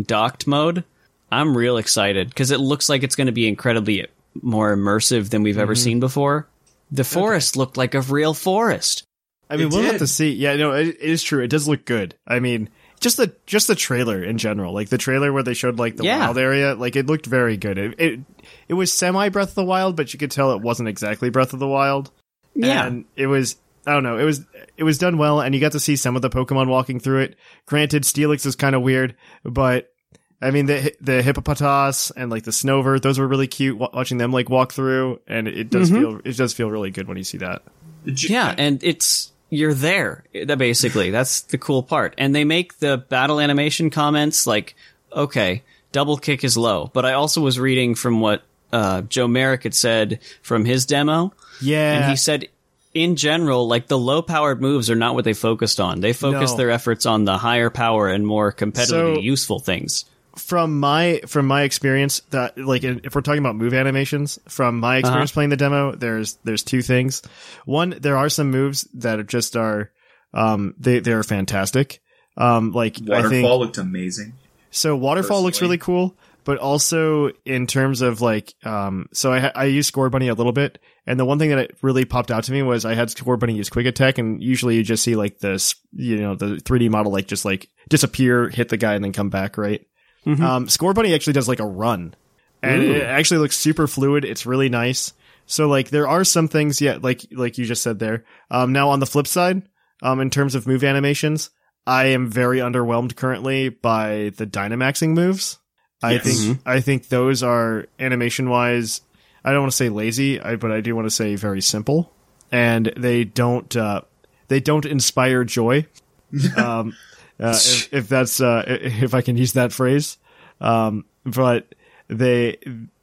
docked 0.00 0.46
mode. 0.46 0.84
I'm 1.30 1.56
real 1.56 1.76
excited 1.76 2.28
because 2.28 2.50
it 2.50 2.60
looks 2.60 2.88
like 2.88 3.02
it's 3.02 3.16
going 3.16 3.26
to 3.26 3.32
be 3.32 3.48
incredibly 3.48 4.06
more 4.42 4.76
immersive 4.76 5.30
than 5.30 5.42
we've 5.42 5.58
ever 5.58 5.74
mm-hmm. 5.74 5.82
seen 5.82 6.00
before. 6.00 6.48
The 6.90 7.04
forest 7.04 7.56
looked 7.56 7.76
like 7.76 7.94
a 7.94 8.00
real 8.00 8.34
forest. 8.34 9.04
I 9.50 9.56
mean, 9.56 9.66
It 9.66 9.72
we'll 9.72 9.82
have 9.82 9.98
to 9.98 10.06
see. 10.06 10.32
Yeah, 10.32 10.56
no, 10.56 10.72
it, 10.72 10.88
it 10.88 11.00
is 11.00 11.22
true. 11.22 11.42
It 11.42 11.48
does 11.48 11.68
look 11.68 11.84
good. 11.84 12.14
I 12.26 12.40
mean, 12.40 12.68
just 13.00 13.16
the 13.16 13.34
just 13.46 13.66
the 13.66 13.74
trailer 13.74 14.22
in 14.22 14.38
general, 14.38 14.72
like 14.72 14.88
the 14.88 14.98
trailer 14.98 15.32
where 15.32 15.42
they 15.42 15.54
showed 15.54 15.78
like 15.78 15.96
the 15.96 16.04
Yeah. 16.04 16.18
wild 16.20 16.38
area, 16.38 16.74
like 16.74 16.96
it 16.96 17.06
looked 17.06 17.26
very 17.26 17.56
good. 17.56 17.78
It 17.78 17.94
it, 17.98 18.20
it 18.68 18.74
was 18.74 18.92
semi 18.92 19.28
Breath 19.28 19.50
of 19.50 19.54
the 19.54 19.64
Wild, 19.64 19.96
but 19.96 20.12
you 20.12 20.18
could 20.18 20.30
tell 20.30 20.52
it 20.52 20.62
wasn't 20.62 20.88
exactly 20.88 21.30
Breath 21.30 21.52
of 21.52 21.58
the 21.58 21.68
Wild. 21.68 22.10
Yeah. 22.54 22.86
and 22.86 23.04
it 23.16 23.26
was. 23.26 23.56
I 23.88 23.92
don't 23.92 24.02
know. 24.02 24.18
It 24.18 24.24
was 24.24 24.44
it 24.76 24.82
was 24.82 24.98
done 24.98 25.16
well, 25.16 25.40
and 25.40 25.54
you 25.54 25.60
got 25.60 25.72
to 25.72 25.80
see 25.80 25.94
some 25.94 26.16
of 26.16 26.22
the 26.22 26.30
Pokemon 26.30 26.66
walking 26.66 26.98
through 26.98 27.20
it. 27.20 27.36
Granted, 27.66 28.02
Steelix 28.02 28.44
is 28.44 28.56
kind 28.56 28.74
of 28.74 28.82
weird, 28.82 29.14
but 29.44 29.92
I 30.40 30.50
mean 30.50 30.66
the 30.66 30.92
the 31.00 31.22
hippopotas 31.22 32.12
and 32.16 32.30
like 32.30 32.44
the 32.44 32.50
Snover, 32.50 33.00
those 33.00 33.18
were 33.18 33.26
really 33.26 33.46
cute. 33.46 33.78
Watching 33.78 34.18
them 34.18 34.32
like 34.32 34.48
walk 34.50 34.72
through, 34.72 35.20
and 35.26 35.48
it 35.48 35.70
does 35.70 35.90
feel 35.90 36.20
it 36.24 36.36
does 36.36 36.52
feel 36.52 36.70
really 36.70 36.90
good 36.90 37.08
when 37.08 37.16
you 37.16 37.24
see 37.24 37.38
that. 37.38 37.62
You- 38.04 38.14
Yeah, 38.28 38.54
and 38.56 38.82
it's 38.84 39.32
you're 39.48 39.74
there. 39.74 40.24
That 40.44 40.58
basically 40.58 41.10
that's 41.10 41.42
the 41.42 41.56
cool 41.58 41.82
part. 41.82 42.14
And 42.18 42.34
they 42.34 42.44
make 42.44 42.78
the 42.80 42.98
battle 42.98 43.40
animation 43.40 43.90
comments 43.90 44.46
like, 44.46 44.74
okay, 45.12 45.62
double 45.92 46.16
kick 46.18 46.44
is 46.44 46.56
low. 46.56 46.90
But 46.92 47.04
I 47.06 47.14
also 47.14 47.40
was 47.40 47.58
reading 47.58 47.94
from 47.94 48.20
what 48.20 48.42
uh, 48.72 49.02
Joe 49.02 49.28
Merrick 49.28 49.62
had 49.62 49.74
said 49.74 50.18
from 50.42 50.64
his 50.64 50.84
demo, 50.86 51.32
Yeah, 51.60 51.94
and 52.02 52.10
he 52.10 52.16
said. 52.16 52.48
In 52.94 53.16
general, 53.16 53.68
like 53.68 53.88
the 53.88 53.98
low 53.98 54.22
powered 54.22 54.62
moves 54.62 54.88
are 54.88 54.94
not 54.96 55.14
what 55.14 55.26
they 55.26 55.34
focused 55.34 55.80
on. 55.80 56.00
They 56.00 56.14
focused 56.14 56.54
No. 56.54 56.56
their 56.56 56.70
efforts 56.70 57.04
on 57.04 57.26
the 57.26 57.36
higher 57.36 57.68
power 57.68 58.08
and 58.08 58.26
more 58.26 58.50
competitively 58.54 59.16
So- 59.16 59.20
useful 59.20 59.58
things. 59.58 60.06
From 60.36 60.78
my 60.80 61.20
from 61.26 61.46
my 61.46 61.62
experience 61.62 62.20
that 62.30 62.58
like 62.58 62.84
if 62.84 63.14
we're 63.14 63.22
talking 63.22 63.38
about 63.40 63.56
move 63.56 63.74
animations 63.74 64.38
from 64.48 64.78
my 64.80 64.98
experience 64.98 65.32
playing 65.32 65.50
the 65.50 65.56
demo 65.56 65.92
there's 65.92 66.34
there's 66.44 66.62
two 66.62 66.82
things. 66.82 67.22
One 67.64 67.90
there 68.00 68.16
are 68.16 68.28
some 68.28 68.50
moves 68.50 68.86
that 68.94 69.18
are 69.18 69.24
just 69.24 69.56
are 69.56 69.90
um 70.34 70.74
they 70.78 71.00
they're 71.00 71.22
fantastic. 71.22 72.00
Um 72.36 72.72
like 72.72 72.98
i 73.00 73.22
Waterfall 73.22 73.28
think 73.30 73.48
looked 73.60 73.78
amazing. 73.78 74.34
so 74.70 74.94
waterfall 74.94 75.42
looks 75.42 75.62
really 75.62 75.78
cool 75.78 76.16
but 76.44 76.58
also 76.58 77.30
in 77.46 77.66
terms 77.66 78.02
of 78.02 78.20
like 78.20 78.54
um 78.64 79.08
so 79.12 79.32
i 79.32 79.50
i 79.54 79.64
use 79.64 79.90
Scorbunny 79.90 80.30
a 80.30 80.34
little 80.34 80.52
bit 80.52 80.78
and 81.06 81.18
the 81.18 81.24
one 81.24 81.38
thing 81.38 81.48
that 81.48 81.58
it 81.58 81.76
really 81.80 82.04
popped 82.04 82.30
out 82.30 82.44
to 82.44 82.52
me 82.52 82.62
was 82.62 82.84
i 82.84 82.94
had 82.94 83.08
Scorbunny 83.08 83.56
use 83.56 83.70
quick 83.70 83.86
attack 83.86 84.18
and 84.18 84.42
usually 84.42 84.76
you 84.76 84.82
just 84.82 85.02
see 85.02 85.16
like 85.16 85.38
this 85.38 85.76
you 85.92 86.18
know 86.18 86.34
the 86.34 86.56
3d 86.56 86.90
model 86.90 87.10
like 87.10 87.26
just 87.26 87.46
like 87.46 87.70
disappear 87.88 88.50
hit 88.50 88.68
the 88.68 88.76
guy 88.76 88.94
and 88.94 89.02
then 89.02 89.12
come 89.12 89.30
back 89.30 89.56
right 89.56 89.86
um, 90.26 90.66
Scorbunny 90.66 91.14
actually 91.14 91.34
does 91.34 91.48
like 91.48 91.60
a 91.60 91.66
run, 91.66 92.14
and 92.62 92.82
it 92.82 93.02
actually 93.02 93.38
looks 93.38 93.56
super 93.56 93.86
fluid. 93.86 94.24
It's 94.24 94.46
really 94.46 94.68
nice. 94.68 95.12
So 95.46 95.68
like 95.68 95.90
there 95.90 96.08
are 96.08 96.24
some 96.24 96.48
things, 96.48 96.80
yeah, 96.80 96.98
like 97.00 97.24
like 97.30 97.58
you 97.58 97.64
just 97.64 97.82
said 97.82 97.98
there. 97.98 98.24
Um, 98.50 98.72
now 98.72 98.88
on 98.90 98.98
the 99.00 99.06
flip 99.06 99.26
side, 99.28 99.62
um, 100.02 100.20
in 100.20 100.30
terms 100.30 100.54
of 100.56 100.66
move 100.66 100.82
animations, 100.82 101.50
I 101.86 102.06
am 102.06 102.28
very 102.28 102.58
underwhelmed 102.58 103.14
currently 103.14 103.68
by 103.68 104.32
the 104.36 104.46
Dynamaxing 104.46 105.10
moves. 105.14 105.58
I 106.02 106.14
Yes. 106.14 106.24
think 106.24 106.60
I 106.66 106.80
think 106.80 107.08
those 107.08 107.42
are 107.44 107.86
animation 108.00 108.50
wise. 108.50 109.00
I 109.44 109.52
don't 109.52 109.60
want 109.60 109.70
to 109.72 109.76
say 109.76 109.88
lazy, 109.88 110.40
I, 110.40 110.56
but 110.56 110.72
I 110.72 110.80
do 110.80 110.96
want 110.96 111.06
to 111.06 111.10
say 111.14 111.36
very 111.36 111.60
simple, 111.60 112.12
and 112.50 112.92
they 112.96 113.22
don't 113.22 113.74
uh, 113.76 114.00
they 114.48 114.58
don't 114.58 114.84
inspire 114.84 115.44
joy. 115.44 115.86
um, 116.56 116.96
if, 117.38 117.92
if 117.92 118.08
that's 118.08 118.40
uh, 118.40 118.64
if 118.66 119.14
I 119.14 119.22
can 119.22 119.36
use 119.36 119.54
that 119.54 119.72
phrase. 119.72 120.18
Um, 120.60 121.04
but 121.24 121.74
they 122.08 122.58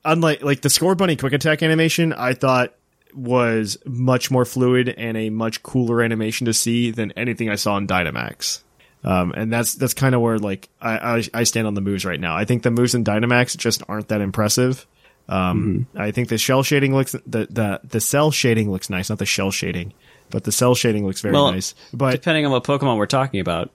unlike 0.06 0.44
like 0.44 0.62
the 0.62 0.70
Scorbunny 0.70 1.20
quick 1.20 1.34
attack 1.34 1.64
animation, 1.64 2.14
I 2.14 2.34
thought 2.34 2.74
was 3.14 3.78
much 3.86 4.32
more 4.32 4.46
fluid 4.46 4.90
and 4.90 5.16
a 5.16 5.30
much 5.30 5.62
cooler 5.62 6.02
animation 6.02 6.46
to 6.46 6.54
see 6.54 6.92
than 6.92 7.12
anything 7.12 7.50
I 7.50 7.56
saw 7.56 7.78
in 7.78 7.88
Dynamax. 7.88 8.62
Um, 9.04 9.34
and 9.34 9.52
that's 9.52 9.76
that's 9.76 9.94
kind 9.94 10.16
of 10.16 10.22
where 10.22 10.40
like 10.40 10.70
I, 10.82 11.18
I 11.18 11.24
I 11.34 11.44
stand 11.44 11.68
on 11.68 11.74
the 11.74 11.82
moves 11.82 12.06
right 12.06 12.20
now. 12.20 12.36
I 12.36 12.46
think 12.46 12.64
the 12.64 12.72
moves 12.72 12.96
in 12.96 13.04
Dynamax 13.04 13.58
just 13.58 13.84
aren't 13.88 14.08
that 14.08 14.22
impressive. 14.22 14.88
Um, 15.30 15.88
I 15.96 16.12
think 16.12 16.30
the 16.30 16.38
shell 16.38 16.64
shading 16.64 16.94
looks 16.94 17.12
the 17.12 17.48
the 17.50 17.82
the 17.84 18.02
cell 18.02 18.32
shading 18.32 18.72
looks 18.72 18.90
nice, 18.90 19.10
not 19.10 19.20
the 19.20 19.26
shell 19.26 19.52
shading, 19.52 19.94
but 20.30 20.44
the 20.44 20.52
cell 20.52 20.76
shading 20.76 21.06
looks 21.06 21.22
very 21.22 21.34
Well, 21.34 21.52
nice. 21.52 21.76
But 21.94 22.12
Depending 22.12 22.46
on 22.46 22.52
what 22.52 22.64
Pokemon 22.64 22.98
we're 22.98 23.06
talking 23.06 23.40
about. 23.40 23.72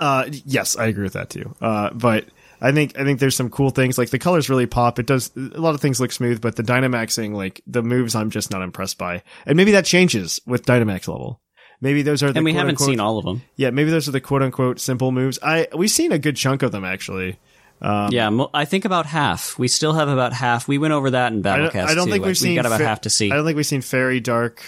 Uh, 0.00 0.24
yes, 0.30 0.76
I 0.76 0.86
agree 0.86 1.04
with 1.04 1.14
that 1.14 1.30
too. 1.30 1.54
Uh, 1.60 1.90
but 1.92 2.26
I 2.60 2.72
think 2.72 2.98
I 2.98 3.04
think 3.04 3.20
there's 3.20 3.36
some 3.36 3.50
cool 3.50 3.70
things 3.70 3.98
like 3.98 4.10
the 4.10 4.18
colors 4.18 4.48
really 4.50 4.66
pop. 4.66 4.98
It 4.98 5.06
does 5.06 5.30
a 5.36 5.60
lot 5.60 5.74
of 5.74 5.80
things 5.80 6.00
look 6.00 6.12
smooth, 6.12 6.40
but 6.40 6.56
the 6.56 6.62
Dynamaxing 6.62 7.34
like 7.34 7.60
the 7.66 7.82
moves 7.82 8.14
I'm 8.14 8.30
just 8.30 8.50
not 8.50 8.62
impressed 8.62 8.98
by. 8.98 9.22
And 9.46 9.56
maybe 9.56 9.72
that 9.72 9.84
changes 9.84 10.40
with 10.46 10.64
Dynamax 10.66 11.08
level. 11.08 11.40
Maybe 11.80 12.02
those 12.02 12.24
are 12.24 12.32
the 12.32 12.38
and 12.38 12.44
we 12.44 12.52
haven't 12.54 12.74
quote-unquote- 12.76 12.88
seen 12.94 13.00
all 13.00 13.18
of 13.18 13.24
them. 13.24 13.42
Yeah, 13.54 13.70
maybe 13.70 13.90
those 13.90 14.08
are 14.08 14.12
the 14.12 14.20
quote 14.20 14.42
unquote 14.42 14.80
simple 14.80 15.12
moves. 15.12 15.38
I 15.42 15.68
we've 15.76 15.90
seen 15.90 16.10
a 16.12 16.18
good 16.18 16.36
chunk 16.36 16.62
of 16.62 16.72
them 16.72 16.84
actually. 16.84 17.38
Um, 17.80 18.10
yeah, 18.10 18.46
I 18.52 18.64
think 18.64 18.84
about 18.84 19.06
half. 19.06 19.56
We 19.56 19.68
still 19.68 19.92
have 19.92 20.08
about 20.08 20.32
half. 20.32 20.66
We 20.66 20.78
went 20.78 20.94
over 20.94 21.12
that 21.12 21.32
in 21.32 21.46
I 21.46 21.56
don't, 21.58 21.70
Battlecast. 21.72 21.84
I 21.86 21.94
don't 21.94 22.06
too. 22.06 22.10
think 22.12 22.22
Like, 22.22 22.26
we've 22.26 22.38
seen 22.38 22.56
got 22.56 22.66
about 22.66 22.80
fa- 22.80 22.86
half 22.86 23.00
to 23.02 23.10
see. 23.10 23.30
I 23.30 23.36
don't 23.36 23.44
think 23.44 23.54
we've 23.54 23.64
seen 23.64 23.82
Fairy 23.82 24.18
Dark 24.18 24.64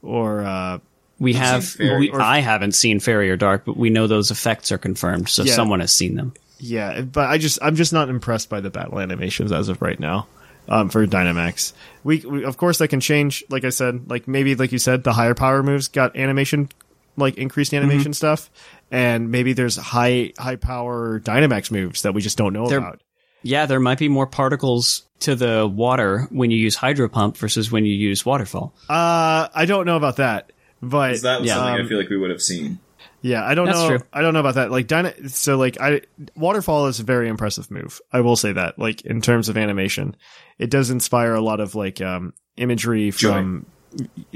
or 0.00 0.42
uh 0.42 0.78
we 1.18 1.34
have. 1.34 1.76
We, 1.78 2.12
I 2.12 2.40
haven't 2.40 2.72
seen 2.72 3.00
Fairy 3.00 3.30
or 3.30 3.36
Dark, 3.36 3.64
but 3.64 3.76
we 3.76 3.90
know 3.90 4.06
those 4.06 4.30
effects 4.30 4.72
are 4.72 4.78
confirmed, 4.78 5.28
so 5.28 5.42
Yeah. 5.44 5.54
someone 5.54 5.80
has 5.80 5.92
seen 5.92 6.14
them. 6.16 6.34
Yeah, 6.58 7.02
but 7.02 7.28
I 7.28 7.38
just 7.38 7.58
I'm 7.62 7.76
just 7.76 7.92
not 7.92 8.08
impressed 8.08 8.48
by 8.48 8.60
the 8.60 8.70
battle 8.70 8.98
animations 9.00 9.52
as 9.52 9.68
of 9.68 9.82
right 9.82 9.98
now. 9.98 10.26
Um, 10.66 10.88
for 10.88 11.06
Dynamax, 11.06 11.74
we, 12.04 12.20
we 12.20 12.44
of 12.44 12.56
course 12.56 12.78
that 12.78 12.88
can 12.88 13.00
change. 13.00 13.44
Like 13.50 13.64
I 13.64 13.68
said, 13.68 14.08
like 14.10 14.26
maybe 14.26 14.54
like 14.54 14.72
you 14.72 14.78
said, 14.78 15.04
the 15.04 15.12
higher 15.12 15.34
power 15.34 15.62
moves 15.62 15.88
got 15.88 16.16
animation, 16.16 16.70
like 17.18 17.36
increased 17.36 17.74
animation 17.74 18.12
Mm-hmm. 18.12 18.12
stuff, 18.12 18.50
and 18.90 19.30
maybe 19.30 19.52
there's 19.52 19.76
high 19.76 20.32
high 20.38 20.56
power 20.56 21.20
Dynamax 21.20 21.70
moves 21.70 22.02
that 22.02 22.14
we 22.14 22.22
just 22.22 22.38
don't 22.38 22.52
know 22.54 22.66
There- 22.68 22.78
about. 22.78 23.00
Yeah, 23.46 23.66
there 23.66 23.78
might 23.78 23.98
be 23.98 24.08
more 24.08 24.26
particles 24.26 25.02
to 25.20 25.34
the 25.34 25.66
water 25.70 26.26
when 26.30 26.50
you 26.50 26.56
use 26.56 26.76
Hydro 26.76 27.10
Pump 27.10 27.36
versus 27.36 27.70
when 27.70 27.84
you 27.84 27.92
use 27.92 28.24
Waterfall. 28.24 28.72
Uh, 28.88 29.48
I 29.54 29.66
don't 29.66 29.84
know 29.84 29.98
about 29.98 30.16
that, 30.16 30.50
but 30.88 31.10
'Cause 31.10 31.22
that 31.22 31.40
was 31.40 31.48
Yeah. 31.48 31.54
something 31.56 31.74
Um, 31.80 31.86
I 31.86 31.88
feel 31.88 31.98
like 31.98 32.08
we 32.10 32.16
would 32.18 32.30
have 32.30 32.42
seen. 32.42 32.78
Yeah, 33.22 33.44
I 33.44 33.54
don't 33.54 33.66
That's 33.66 33.78
know. 33.78 33.88
true. 33.88 34.00
I 34.12 34.20
don't 34.20 34.34
know 34.34 34.40
about 34.40 34.56
that. 34.56 34.70
Like 34.70 34.86
Dyna- 34.86 35.28
so 35.30 35.56
like 35.56 35.80
I 35.80 36.02
waterfall 36.36 36.86
is 36.88 37.00
a 37.00 37.04
very 37.04 37.28
impressive 37.28 37.70
move. 37.70 38.00
I 38.12 38.20
will 38.20 38.36
say 38.36 38.52
that. 38.52 38.78
Like 38.78 39.00
in 39.02 39.20
terms 39.22 39.48
of 39.48 39.56
animation, 39.56 40.14
it 40.58 40.70
does 40.70 40.90
inspire 40.90 41.34
a 41.34 41.40
lot 41.40 41.60
of 41.60 41.74
like 41.74 42.00
um 42.02 42.34
imagery 42.56 43.10
from 43.10 43.66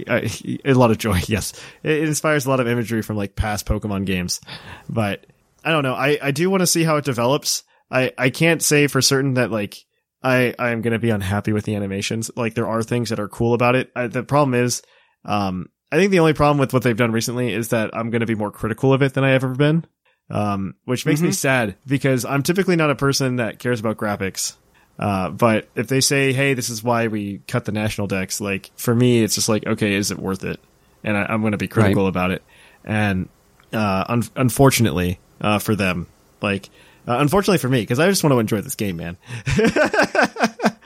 uh, 0.09 0.21
a 0.65 0.73
lot 0.75 0.91
of 0.91 0.99
joy. 0.99 1.19
Yes, 1.29 1.53
it, 1.83 1.91
it 1.93 2.09
inspires 2.09 2.47
a 2.47 2.51
lot 2.51 2.61
of 2.61 2.67
imagery 2.69 3.03
from 3.03 3.17
like 3.17 3.37
past 3.37 3.67
Pokemon 3.67 4.07
games. 4.07 4.41
But 4.89 5.27
I 5.65 5.71
don't 5.71 5.83
know. 5.83 5.95
I 5.95 6.19
I 6.23 6.31
do 6.31 6.49
want 6.49 6.63
to 6.63 6.67
see 6.67 6.85
how 6.85 6.97
it 6.97 7.05
develops. 7.05 7.63
I 7.91 8.13
I 8.17 8.31
can't 8.31 8.63
say 8.63 8.87
for 8.87 9.03
certain 9.03 9.35
that 9.35 9.51
like 9.51 9.77
I 10.23 10.55
I 10.59 10.71
am 10.71 10.81
going 10.81 10.93
to 10.95 10.99
be 10.99 11.11
unhappy 11.11 11.53
with 11.53 11.65
the 11.65 11.75
animations. 11.75 12.31
Like 12.37 12.55
there 12.55 12.69
are 12.69 12.83
things 12.83 13.11
that 13.11 13.21
are 13.21 13.29
cool 13.29 13.53
about 13.55 13.77
it. 13.77 13.91
I, 13.95 14.07
the 14.07 14.23
problem 14.23 14.55
is 14.55 14.83
um 15.27 15.67
I 15.91 15.97
think 15.97 16.11
the 16.11 16.19
only 16.21 16.35
problem 16.35 16.59
with 16.59 16.73
what 16.73 16.83
they've 16.83 16.97
done 16.97 17.13
recently 17.13 17.53
is 17.53 17.69
that 17.69 17.97
I'm 17.97 18.11
going 18.11 18.21
to 18.21 18.27
be 18.27 18.35
more 18.35 18.51
critical 18.51 18.93
of 18.93 19.03
it 19.03 19.15
than 19.15 19.25
I 19.25 19.31
have 19.31 19.45
ever 19.45 19.55
been. 19.55 19.85
Um, 20.31 20.75
which 20.85 21.07
makes 21.07 21.23
me 21.23 21.33
sad 21.33 21.77
because 21.87 22.27
I'm 22.27 22.43
typically 22.43 22.77
not 22.77 22.91
a 22.91 22.95
person 22.95 23.37
that 23.37 23.59
cares 23.59 23.81
about 23.81 23.97
graphics. 23.97 24.57
Uh, 24.99 25.31
but 25.31 25.69
if 25.75 25.87
they 25.89 26.03
say, 26.03 26.33
"Hey, 26.35 26.53
this 26.53 26.69
is 26.69 26.85
why 26.85 27.07
we 27.07 27.39
cut 27.47 27.65
the 27.65 27.73
national 27.73 28.09
dex," 28.09 28.39
like 28.41 28.71
for 28.77 28.95
me, 28.95 29.23
it's 29.23 29.37
just 29.37 29.49
like, 29.49 29.67
okay, 29.67 29.95
is 29.95 30.11
it 30.11 30.19
worth 30.19 30.45
it? 30.45 30.61
And 31.03 31.17
I, 31.17 31.23
I'm 31.23 31.41
going 31.41 31.53
to 31.53 31.59
be 31.59 31.69
critical 31.69 32.07
about 32.09 32.33
it. 32.33 32.43
And 32.85 33.31
uh, 33.73 34.05
un- 34.09 34.25
unfortunately 34.37 35.19
uh, 35.41 35.61
for 35.61 35.75
them, 35.75 36.09
like 36.43 36.69
uh, 37.07 37.17
unfortunately 37.21 37.59
for 37.59 37.71
me, 37.71 37.81
because 37.81 37.99
I 37.99 38.11
just 38.11 38.23
want 38.23 38.35
to 38.35 38.39
enjoy 38.39 38.61
this 38.61 38.75
game, 38.75 38.97
man. 38.99 39.17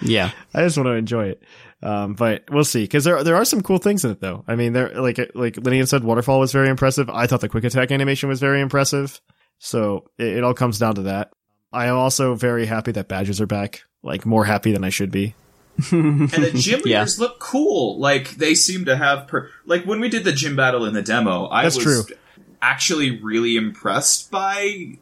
Yeah. 0.02 0.30
I 0.52 0.62
just 0.62 0.76
want 0.76 0.88
to 0.88 0.92
enjoy 0.92 1.28
it. 1.28 1.42
Um, 1.82 2.14
but 2.14 2.44
we'll 2.50 2.64
see 2.64 2.84
because 2.84 3.02
there 3.04 3.24
there 3.24 3.34
are 3.36 3.44
some 3.44 3.60
cool 3.60 3.78
things 3.78 4.04
in 4.04 4.12
it 4.12 4.20
though. 4.20 4.44
I 4.46 4.54
mean, 4.54 4.72
there 4.72 4.88
like 5.00 5.18
like 5.34 5.54
Linian 5.54 5.88
said, 5.88 6.04
waterfall 6.04 6.38
was 6.40 6.52
very 6.52 6.68
impressive. 6.68 7.10
I 7.10 7.26
thought 7.26 7.40
the 7.40 7.48
quick 7.48 7.64
attack 7.64 7.90
animation 7.90 8.28
was 8.28 8.38
very 8.40 8.60
impressive. 8.60 9.20
So 9.58 10.04
it, 10.18 10.38
it 10.38 10.44
all 10.44 10.54
comes 10.54 10.78
down 10.78 10.94
to 10.96 11.02
that. 11.02 11.32
I 11.72 11.86
am 11.86 11.96
also 11.96 12.34
very 12.34 12.66
happy 12.66 12.92
that 12.92 13.08
badges 13.08 13.40
are 13.40 13.46
back. 13.46 13.82
Like 14.02 14.24
more 14.26 14.44
happy 14.44 14.72
than 14.72 14.84
I 14.84 14.90
should 14.90 15.10
be. 15.10 15.34
And 15.90 16.28
the 16.28 16.52
gym 16.54 16.80
Yeah. 16.84 16.98
leaders 17.00 17.18
look 17.18 17.38
cool. 17.40 17.98
Like 17.98 18.30
they 18.36 18.54
seem 18.54 18.84
to 18.84 18.96
have 18.96 19.26
per- 19.26 19.48
like 19.66 19.84
when 19.84 19.98
we 20.00 20.08
did 20.08 20.22
the 20.24 20.32
gym 20.32 20.54
battle 20.54 20.84
in 20.84 20.94
the 20.94 21.02
demo, 21.02 21.48
I 21.48 21.62
That's 21.64 21.76
was 21.76 21.84
true. 21.84 22.16
actually 22.60 23.20
really 23.20 23.56
impressed 23.56 24.30
by 24.30 24.98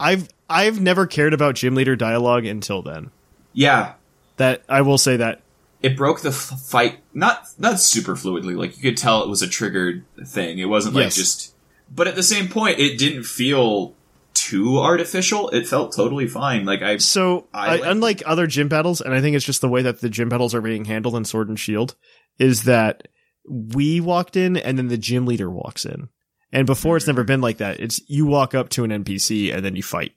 I've 0.00 0.28
I've 0.50 0.80
never 0.80 1.06
cared 1.06 1.34
about 1.34 1.54
gym 1.54 1.74
leader 1.74 1.94
dialogue 1.96 2.44
until 2.46 2.82
then. 2.82 3.10
yeah, 3.52 3.92
That 4.38 4.62
I 4.68 4.80
will 4.82 4.98
say 4.98 5.18
that 5.18 5.42
it 5.86 5.96
broke 5.96 6.20
the 6.20 6.30
f- 6.30 6.60
fight 6.60 6.98
not 7.14 7.46
not 7.58 7.78
super 7.78 8.16
fluidly. 8.16 8.56
Like 8.56 8.76
you 8.76 8.82
could 8.82 8.96
tell 8.96 9.22
it 9.22 9.28
was 9.28 9.42
a 9.42 9.48
triggered 9.48 10.04
thing. 10.26 10.58
It 10.58 10.64
wasn't 10.64 10.96
like 10.96 11.04
Yes. 11.04 11.16
just 11.16 11.54
but 11.94 12.08
at 12.08 12.16
the 12.16 12.22
same 12.22 12.48
point 12.48 12.80
it 12.80 12.98
didn't 12.98 13.22
feel 13.22 13.94
too 14.34 14.78
artificial. 14.78 15.48
It 15.50 15.66
felt 15.66 15.94
totally 15.94 16.26
fine. 16.26 16.64
Like 16.64 16.82
I 16.82 16.96
So, 16.98 17.46
I 17.54 17.66
I, 17.66 17.70
like- 17.76 17.80
unlike 17.84 18.22
other 18.26 18.46
gym 18.46 18.68
battles, 18.68 19.00
and 19.00 19.14
I 19.14 19.20
think 19.20 19.36
it's 19.36 19.44
just 19.44 19.60
the 19.60 19.68
way 19.68 19.82
that 19.82 20.00
the 20.00 20.10
gym 20.10 20.28
battles 20.28 20.54
are 20.54 20.60
being 20.60 20.84
handled 20.84 21.14
in 21.14 21.24
Sword 21.24 21.48
and 21.48 21.58
Shield, 21.58 21.94
is 22.38 22.64
that 22.64 23.08
we 23.48 24.00
walked 24.00 24.36
in 24.36 24.56
and 24.56 24.76
then 24.76 24.88
the 24.88 24.98
gym 24.98 25.24
leader 25.24 25.48
walks 25.48 25.84
in. 25.84 26.08
And 26.52 26.66
before, 26.66 26.96
it's 26.96 27.06
never 27.06 27.22
mm-hmm. 27.22 27.26
been 27.28 27.40
like 27.40 27.58
that. 27.58 27.80
It's 27.80 28.00
you 28.08 28.26
walk 28.26 28.54
up 28.54 28.68
to 28.70 28.84
an 28.84 28.90
NPC 28.90 29.54
and 29.54 29.64
then 29.64 29.76
you 29.76 29.82
fight. 29.82 30.12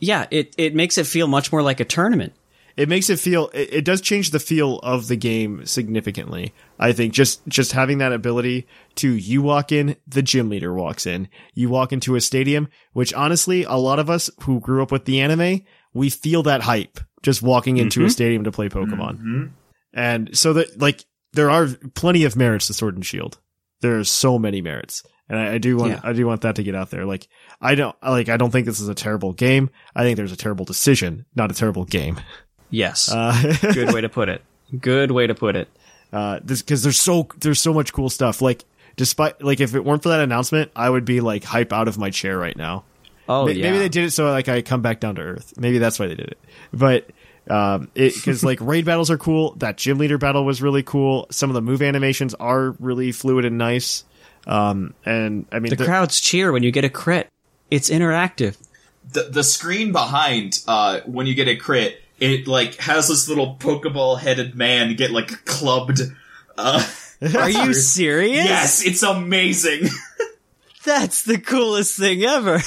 Yeah, 0.00 0.26
it, 0.30 0.54
it 0.56 0.74
makes 0.74 0.96
it 0.96 1.06
feel 1.06 1.26
much 1.26 1.50
more 1.50 1.62
like 1.62 1.80
a 1.80 1.84
tournament. 1.84 2.32
It 2.78 2.88
makes 2.88 3.10
it 3.10 3.18
feel. 3.18 3.50
It, 3.52 3.74
it 3.74 3.84
does 3.84 4.00
change 4.00 4.30
the 4.30 4.38
feel 4.38 4.78
of 4.84 5.08
the 5.08 5.16
game 5.16 5.66
significantly. 5.66 6.54
I 6.78 6.92
think 6.92 7.12
just 7.12 7.44
just 7.48 7.72
having 7.72 7.98
that 7.98 8.12
ability 8.12 8.68
to 8.96 9.10
you 9.10 9.42
walk 9.42 9.72
in, 9.72 9.96
the 10.06 10.22
gym 10.22 10.48
leader 10.48 10.72
walks 10.72 11.04
in. 11.04 11.28
You 11.54 11.70
walk 11.70 11.92
into 11.92 12.14
a 12.14 12.20
stadium, 12.20 12.68
which 12.92 13.12
honestly, 13.12 13.64
a 13.64 13.74
lot 13.74 13.98
of 13.98 14.08
us 14.08 14.30
who 14.42 14.60
grew 14.60 14.80
up 14.80 14.92
with 14.92 15.06
the 15.06 15.20
anime, 15.20 15.62
we 15.92 16.08
feel 16.08 16.44
that 16.44 16.62
hype 16.62 17.00
just 17.20 17.42
walking 17.42 17.78
into 17.78 18.02
a 18.02 18.04
mm-hmm. 18.04 18.10
stadium 18.10 18.44
to 18.44 18.52
play 18.52 18.68
Pokemon. 18.68 19.18
Mm-hmm. 19.18 19.46
And 19.92 20.38
so 20.38 20.52
that 20.52 20.80
like 20.80 21.04
there 21.32 21.50
are 21.50 21.66
plenty 21.94 22.22
of 22.22 22.36
merits 22.36 22.68
to 22.68 22.74
Sword 22.74 22.94
and 22.94 23.04
Shield. 23.04 23.40
There 23.80 23.98
are 23.98 24.04
so 24.04 24.38
many 24.38 24.62
merits. 24.62 25.02
And 25.28 25.36
I, 25.36 25.54
I 25.54 25.58
do 25.58 25.76
want 25.76 25.94
Yeah. 25.94 26.00
I 26.04 26.12
do 26.12 26.28
want 26.28 26.42
that 26.42 26.54
to 26.54 26.62
get 26.62 26.76
out 26.76 26.90
there. 26.90 27.04
Like 27.04 27.26
I 27.60 27.74
don't 27.74 27.96
like 28.04 28.28
I 28.28 28.36
don't 28.36 28.52
think 28.52 28.66
this 28.66 28.78
is 28.78 28.88
a 28.88 28.94
terrible 28.94 29.32
game. 29.32 29.68
I 29.96 30.04
think 30.04 30.16
there's 30.16 30.30
a 30.30 30.36
terrible 30.36 30.64
decision, 30.64 31.26
not 31.34 31.50
a 31.50 31.54
terrible 31.54 31.84
game. 31.84 32.20
Yes. 32.70 33.10
Uh, 33.10 33.54
Good 33.72 33.92
way 33.92 34.00
to 34.02 34.08
put 34.08 34.28
it. 34.28 34.42
Good 34.80 35.10
way 35.10 35.26
to 35.26 35.34
put 35.34 35.56
it. 35.56 35.68
uh, 36.12 36.40
this 36.42 36.62
because 36.62 36.82
there's 36.82 37.00
so 37.00 37.28
there's 37.38 37.60
so 37.60 37.72
much 37.72 37.92
cool 37.92 38.10
stuff. 38.10 38.42
Like 38.42 38.64
despite 38.96 39.42
like 39.42 39.60
if 39.60 39.74
it 39.74 39.84
weren't 39.84 40.02
for 40.02 40.10
that 40.10 40.20
announcement, 40.20 40.70
I 40.76 40.88
would 40.90 41.04
be 41.04 41.20
like 41.20 41.44
hype 41.44 41.72
out 41.72 41.88
of 41.88 41.98
my 41.98 42.10
chair 42.10 42.36
right 42.38 42.56
now. 42.56 42.84
Oh, 43.28 43.44
Ma- 43.46 43.50
yeah. 43.52 43.64
Maybe 43.66 43.78
they 43.78 43.88
did 43.88 44.04
it 44.04 44.10
so 44.12 44.30
like 44.30 44.48
I 44.48 44.62
come 44.62 44.82
back 44.82 45.00
down 45.00 45.14
to 45.16 45.22
earth. 45.22 45.54
Maybe 45.58 45.78
that's 45.78 45.98
why 45.98 46.06
they 46.08 46.14
did 46.14 46.28
it. 46.28 46.38
But 46.72 47.08
um, 47.48 47.90
it 47.94 48.14
because 48.14 48.44
like 48.44 48.60
raid 48.60 48.84
battles 48.84 49.10
are 49.10 49.16
cool. 49.18 49.52
That 49.56 49.76
gym 49.78 49.96
leader 49.98 50.18
battle 50.18 50.44
was 50.44 50.60
really 50.60 50.82
cool. 50.82 51.26
Some 51.30 51.48
of 51.50 51.54
the 51.54 51.62
move 51.62 51.80
animations 51.82 52.34
are 52.34 52.70
really 52.80 53.12
fluid 53.12 53.44
and 53.46 53.56
nice. 53.58 54.04
Um, 54.46 54.94
and 55.04 55.46
I 55.52 55.58
mean 55.58 55.70
The 55.70 55.76
the- 55.76 55.84
crowds 55.86 56.20
cheer 56.20 56.52
when 56.52 56.62
you 56.62 56.70
get 56.70 56.84
a 56.84 56.90
crit. 56.90 57.28
It's 57.70 57.88
interactive. 57.90 58.56
the 59.12 59.24
the 59.24 59.42
screen 59.44 59.92
behind 59.92 60.60
uh 60.68 61.00
when 61.06 61.26
you 61.26 61.34
get 61.34 61.48
a 61.48 61.56
crit, 61.56 62.00
it 62.20 62.46
like 62.46 62.76
has 62.76 63.08
this 63.08 63.28
little 63.28 63.56
Pokeball 63.56 64.18
headed 64.20 64.54
man 64.54 64.96
get 64.96 65.10
like 65.10 65.44
clubbed. 65.44 66.00
Uh, 66.56 66.84
Are 67.36 67.50
you 67.50 67.72
serious? 67.74 68.44
yes, 68.44 68.84
it's 68.84 69.02
amazing. 69.02 69.88
That's 70.84 71.24
the 71.24 71.38
coolest 71.38 71.98
thing 71.98 72.22
ever. 72.22 72.60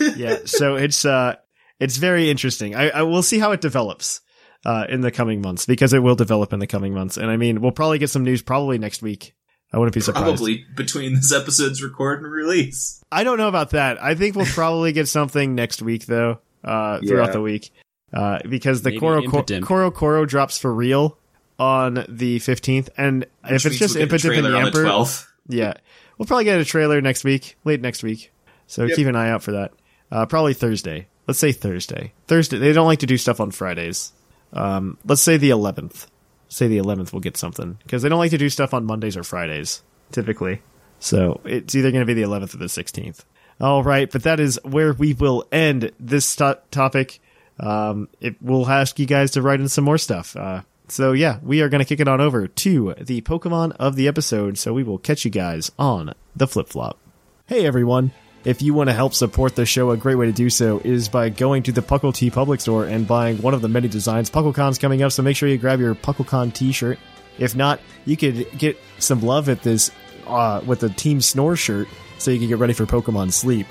yeah. 0.16 0.38
So 0.46 0.76
it's 0.76 1.04
uh 1.04 1.36
it's 1.78 1.96
very 1.96 2.30
interesting. 2.30 2.74
I, 2.74 2.88
I 2.90 3.02
will 3.02 3.22
see 3.22 3.38
how 3.38 3.52
it 3.52 3.60
develops 3.60 4.20
uh 4.64 4.86
in 4.88 5.00
the 5.02 5.10
coming 5.10 5.42
months 5.42 5.66
because 5.66 5.92
it 5.92 5.98
will 5.98 6.14
develop 6.14 6.52
in 6.52 6.58
the 6.58 6.66
coming 6.66 6.94
months. 6.94 7.16
And 7.16 7.30
I 7.30 7.36
mean 7.36 7.60
we'll 7.60 7.72
probably 7.72 7.98
get 7.98 8.10
some 8.10 8.24
news 8.24 8.42
probably 8.42 8.78
next 8.78 9.02
week. 9.02 9.34
I 9.72 9.78
wouldn't 9.78 9.94
be 9.94 10.00
surprised. 10.00 10.24
Probably 10.38 10.64
between 10.76 11.14
this 11.14 11.32
episode's 11.32 11.82
record 11.82 12.22
and 12.22 12.30
release. 12.32 13.02
I 13.10 13.24
don't 13.24 13.36
know 13.36 13.48
about 13.48 13.70
that. 13.70 14.00
I 14.02 14.14
think 14.14 14.36
we'll 14.36 14.46
probably 14.46 14.92
get 14.92 15.08
something 15.08 15.54
next 15.56 15.82
week 15.82 16.06
though, 16.06 16.38
uh, 16.64 17.00
throughout 17.00 17.26
Yeah. 17.26 17.32
the 17.32 17.42
week. 17.42 17.72
Uh, 18.16 18.38
because 18.48 18.80
the 18.82 18.90
Maybe 18.90 19.00
Koro 19.00 19.22
Impotent. 19.22 19.64
CoroCoro 19.66 20.26
drops 20.26 20.56
for 20.56 20.72
real 20.72 21.18
on 21.58 22.04
the 22.08 22.38
15th. 22.38 22.88
And 22.96 23.26
if 23.44 23.66
it's 23.66 23.76
just 23.78 23.94
we'll 23.94 24.04
Impotent 24.04 24.34
and 24.36 24.42
trailer 24.44 24.56
on 24.56 24.64
the 24.64 24.70
Yamper, 24.70 24.84
12th. 24.84 25.26
yeah, 25.48 25.74
we'll 26.16 26.26
probably 26.26 26.44
get 26.44 26.58
a 26.60 26.64
trailer 26.64 27.00
next 27.00 27.24
week, 27.24 27.56
late 27.64 27.80
next 27.82 28.02
week. 28.02 28.32
So 28.66 28.88
keep 28.88 29.06
an 29.06 29.16
eye 29.16 29.30
out 29.30 29.42
for 29.42 29.52
that. 29.52 29.72
Uh, 30.10 30.24
probably 30.26 30.54
Thursday. 30.54 31.08
Let's 31.26 31.38
say 31.38 31.52
Thursday. 31.52 32.12
Thursday. 32.26 32.58
They 32.58 32.72
don't 32.72 32.86
like 32.86 33.00
to 33.00 33.06
do 33.06 33.18
stuff 33.18 33.40
on 33.40 33.50
Fridays. 33.50 34.12
Um, 34.52 34.96
let's 35.04 35.22
say 35.22 35.36
the 35.36 35.50
11th. 35.50 36.06
Say 36.48 36.68
the 36.68 36.78
11th 36.78 37.12
we'll 37.12 37.20
get 37.20 37.36
something 37.36 37.76
because 37.82 38.02
they 38.02 38.08
don't 38.08 38.18
like 38.18 38.30
to 38.30 38.38
do 38.38 38.48
stuff 38.48 38.72
on 38.72 38.86
Mondays 38.86 39.16
or 39.16 39.24
Fridays 39.24 39.82
typically. 40.12 40.62
So 41.00 41.40
it's 41.44 41.74
either 41.74 41.90
going 41.90 42.06
to 42.06 42.06
be 42.06 42.14
the 42.14 42.26
11th 42.26 42.54
or 42.54 42.58
the 42.58 42.66
16th. 42.66 43.24
All 43.60 43.82
right, 43.82 44.10
but 44.10 44.22
that 44.22 44.38
is 44.38 44.58
where 44.64 44.92
we 44.92 45.12
will 45.14 45.44
end 45.50 45.90
this 45.98 46.36
to- 46.36 46.60
topic. 46.70 47.20
Um, 47.58 48.08
it, 48.20 48.36
we'll 48.40 48.68
ask 48.68 48.98
you 48.98 49.06
guys 49.06 49.32
to 49.32 49.42
write 49.42 49.60
in 49.60 49.68
some 49.68 49.84
more 49.84 49.98
stuff. 49.98 50.36
Uh, 50.36 50.62
so 50.88 51.12
yeah, 51.12 51.38
we 51.42 51.62
are 51.62 51.68
going 51.68 51.80
to 51.80 51.84
kick 51.84 52.00
it 52.00 52.08
on 52.08 52.20
over 52.20 52.46
to 52.46 52.94
the 53.00 53.20
Pokemon 53.22 53.72
of 53.78 53.96
the 53.96 54.08
episode. 54.08 54.58
So 54.58 54.72
we 54.72 54.82
will 54.82 54.98
catch 54.98 55.24
you 55.24 55.30
guys 55.30 55.72
on 55.78 56.14
the 56.34 56.46
flip 56.46 56.68
flop. 56.68 56.98
Hey 57.46 57.66
everyone. 57.66 58.12
if 58.46 58.62
you 58.62 58.72
want 58.74 58.88
to 58.88 58.94
help 58.94 59.12
support 59.12 59.56
the 59.56 59.66
show, 59.66 59.90
a 59.90 59.96
great 59.96 60.14
way 60.14 60.26
to 60.26 60.32
do 60.32 60.48
so 60.48 60.80
is 60.84 61.08
by 61.08 61.28
going 61.28 61.64
to 61.64 61.72
the 61.72 61.80
Puckle 61.80 62.12
TeePublic 62.12 62.60
Store 62.60 62.84
and 62.84 63.06
buying 63.06 63.42
one 63.42 63.54
of 63.54 63.60
the 63.60 63.68
many 63.68 63.88
designs. 63.88 64.30
PuckleCon's 64.30 64.78
coming 64.78 65.02
up, 65.02 65.10
so 65.10 65.24
make 65.24 65.36
sure 65.36 65.48
you 65.48 65.58
grab 65.58 65.80
your 65.80 65.96
PuckleCon 65.96 66.54
t-shirt. 66.54 66.98
If 67.38 67.56
not, 67.56 67.80
you 68.04 68.16
could 68.16 68.46
get 68.56 68.78
some 68.98 69.20
love 69.20 69.48
at 69.48 69.62
this 69.62 69.90
uh, 70.28 70.60
with 70.64 70.78
the 70.78 70.90
Team 70.90 71.20
Snore 71.20 71.56
shirt, 71.56 71.88
so 72.18 72.30
you 72.30 72.38
can 72.38 72.46
get 72.46 72.58
ready 72.58 72.72
for 72.72 72.86
Pokemon 72.86 73.32
Sleep 73.32 73.66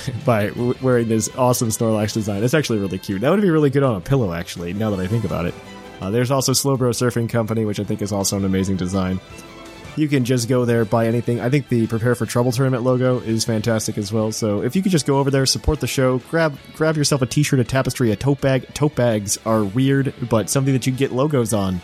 by 0.24 0.50
wearing 0.82 1.08
this 1.08 1.34
awesome 1.36 1.68
Snorlax 1.68 2.12
design. 2.12 2.42
It's 2.42 2.54
actually 2.54 2.78
really 2.78 2.98
cute. 2.98 3.20
That 3.20 3.30
would 3.30 3.40
be 3.40 3.50
really 3.50 3.70
good 3.70 3.82
on 3.82 3.96
a 3.96 4.00
pillow, 4.00 4.32
actually. 4.32 4.72
Now 4.72 4.90
that 4.90 5.00
I 5.00 5.06
think 5.06 5.24
about 5.24 5.46
it. 5.46 5.54
Uh, 6.00 6.10
there's 6.10 6.30
also 6.30 6.52
Slowbro 6.52 6.90
Surfing 6.90 7.28
Company, 7.28 7.64
which 7.64 7.78
I 7.78 7.84
think 7.84 8.02
is 8.02 8.12
also 8.12 8.36
an 8.36 8.44
amazing 8.44 8.76
design. 8.76 9.20
You 9.94 10.08
can 10.08 10.24
just 10.24 10.48
go 10.48 10.64
there, 10.64 10.84
buy 10.84 11.06
anything. 11.06 11.40
I 11.40 11.50
think 11.50 11.68
the 11.68 11.86
Prepare 11.86 12.14
for 12.14 12.24
Trouble 12.24 12.50
tournament 12.50 12.82
logo 12.82 13.20
is 13.20 13.44
fantastic 13.44 13.98
as 13.98 14.10
well. 14.10 14.32
So 14.32 14.62
if 14.62 14.74
you 14.74 14.82
could 14.82 14.90
just 14.90 15.06
go 15.06 15.18
over 15.18 15.30
there, 15.30 15.44
support 15.44 15.80
the 15.80 15.86
show, 15.86 16.18
grab 16.30 16.58
grab 16.74 16.96
yourself 16.96 17.20
a 17.20 17.26
t-shirt, 17.26 17.60
a 17.60 17.64
tapestry, 17.64 18.10
a 18.10 18.16
tote 18.16 18.40
bag. 18.40 18.72
Tote 18.74 18.94
bags 18.94 19.38
are 19.44 19.62
weird, 19.62 20.14
but 20.30 20.48
something 20.48 20.72
that 20.72 20.86
you 20.86 20.92
get 20.92 21.12
logos 21.12 21.52
on. 21.52 21.80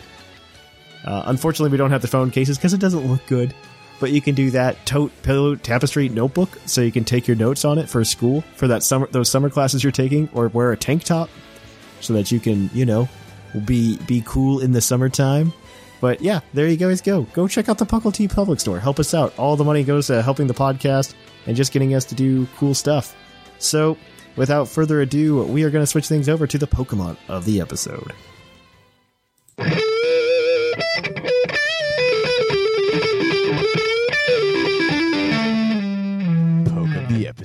Uh, 1.05 1.25
unfortunately, 1.27 1.71
we 1.71 1.77
don't 1.77 1.91
have 1.91 2.03
the 2.03 2.09
phone 2.09 2.31
cases 2.31 2.57
because 2.57 2.73
it 2.73 2.81
doesn't 2.81 3.07
look 3.07 3.25
good. 3.27 3.55
But 4.01 4.13
you 4.13 4.21
can 4.21 4.35
do 4.35 4.51
that 4.51 4.85
tote, 4.87 5.13
pillow, 5.23 5.57
tapestry, 5.57 6.09
notebook, 6.09 6.51
so 6.67 6.81
you 6.81 6.93
can 6.93 7.05
take 7.05 7.27
your 7.27 7.37
notes 7.37 7.65
on 7.65 7.79
it 7.79 7.89
for 7.89 8.05
school 8.05 8.43
for 8.55 8.69
that 8.69 8.83
summer 8.83 9.09
those 9.09 9.29
summer 9.29 9.51
classes 9.51 9.83
you're 9.83 9.93
taking, 9.93 10.29
or 10.33 10.49
wear 10.49 10.73
a 10.73 10.77
tank 10.77 11.05
top 11.05 11.29
so 12.01 12.13
that 12.13 12.31
you 12.31 12.39
can, 12.39 12.71
you 12.73 12.87
know, 12.87 13.09
be 13.65 13.97
be 14.07 14.23
cool 14.25 14.61
in 14.61 14.73
the 14.73 14.81
summertime. 14.81 15.53
But 16.01 16.21
yeah, 16.21 16.41
there 16.55 16.69
you 16.69 16.77
guys 16.77 17.01
go. 17.01 17.23
Go 17.33 17.49
check 17.49 17.69
out 17.69 17.79
the 17.79 17.87
Puckle 17.87 18.13
TeePublic 18.13 18.61
Store. 18.61 18.79
Help 18.79 19.01
us 19.01 19.15
out. 19.15 19.37
All 19.39 19.57
the 19.57 19.65
money 19.65 19.83
goes 19.83 20.07
to 20.07 20.23
helping 20.23 20.47
the 20.47 20.55
podcast 20.55 21.15
and 21.47 21.57
just 21.57 21.73
getting 21.73 21.95
us 21.95 22.05
to 22.07 22.15
do 22.15 22.47
cool 22.57 22.75
stuff. 22.75 23.17
So, 23.59 23.97
without 24.37 24.69
further 24.69 25.01
ado, 25.01 25.43
we 25.43 25.65
are 25.65 25.71
going 25.71 25.83
to 25.83 25.87
switch 25.87 26.07
things 26.07 26.29
over 26.29 26.47
to 26.47 26.59
the 26.59 26.69
Pokemon 26.69 27.17
of 27.29 27.45
the 27.45 27.61
episode. 27.61 28.13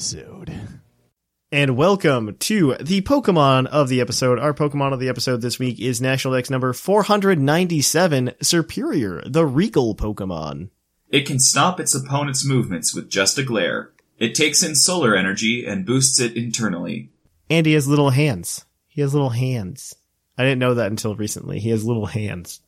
Episode. 0.03 0.53
And 1.49 1.77
welcome 1.77 2.35
to 2.39 2.75
the 2.81 2.99
Pokemon 3.03 3.67
of 3.67 3.87
the 3.87 4.01
episode. 4.01 4.37
Our 4.37 4.53
Pokemon 4.53 4.91
of 4.91 4.99
the 4.99 5.07
episode 5.07 5.39
this 5.41 5.59
week 5.59 5.79
is 5.79 6.01
National 6.01 6.33
Dex 6.33 6.49
number 6.49 6.73
497, 6.73 8.33
Serperior, 8.41 9.23
the 9.31 9.45
Regal 9.45 9.95
Pokemon. 9.95 10.71
It 11.07 11.25
can 11.25 11.39
stop 11.39 11.79
its 11.79 11.95
opponent's 11.95 12.45
movements 12.45 12.93
with 12.93 13.09
just 13.09 13.37
a 13.37 13.43
glare. 13.43 13.93
It 14.19 14.35
takes 14.35 14.61
in 14.61 14.75
solar 14.75 15.15
energy 15.15 15.65
and 15.65 15.85
boosts 15.85 16.19
it 16.19 16.35
internally. 16.35 17.09
And 17.49 17.65
he 17.65 17.71
has 17.71 17.87
little 17.87 18.09
hands. 18.09 18.65
He 18.89 18.99
has 18.99 19.13
little 19.13 19.29
hands. 19.29 19.95
I 20.37 20.43
didn't 20.43 20.59
know 20.59 20.73
that 20.73 20.91
until 20.91 21.15
recently. 21.15 21.59
He 21.61 21.69
has 21.69 21.85
little 21.85 22.07
hands 22.07 22.59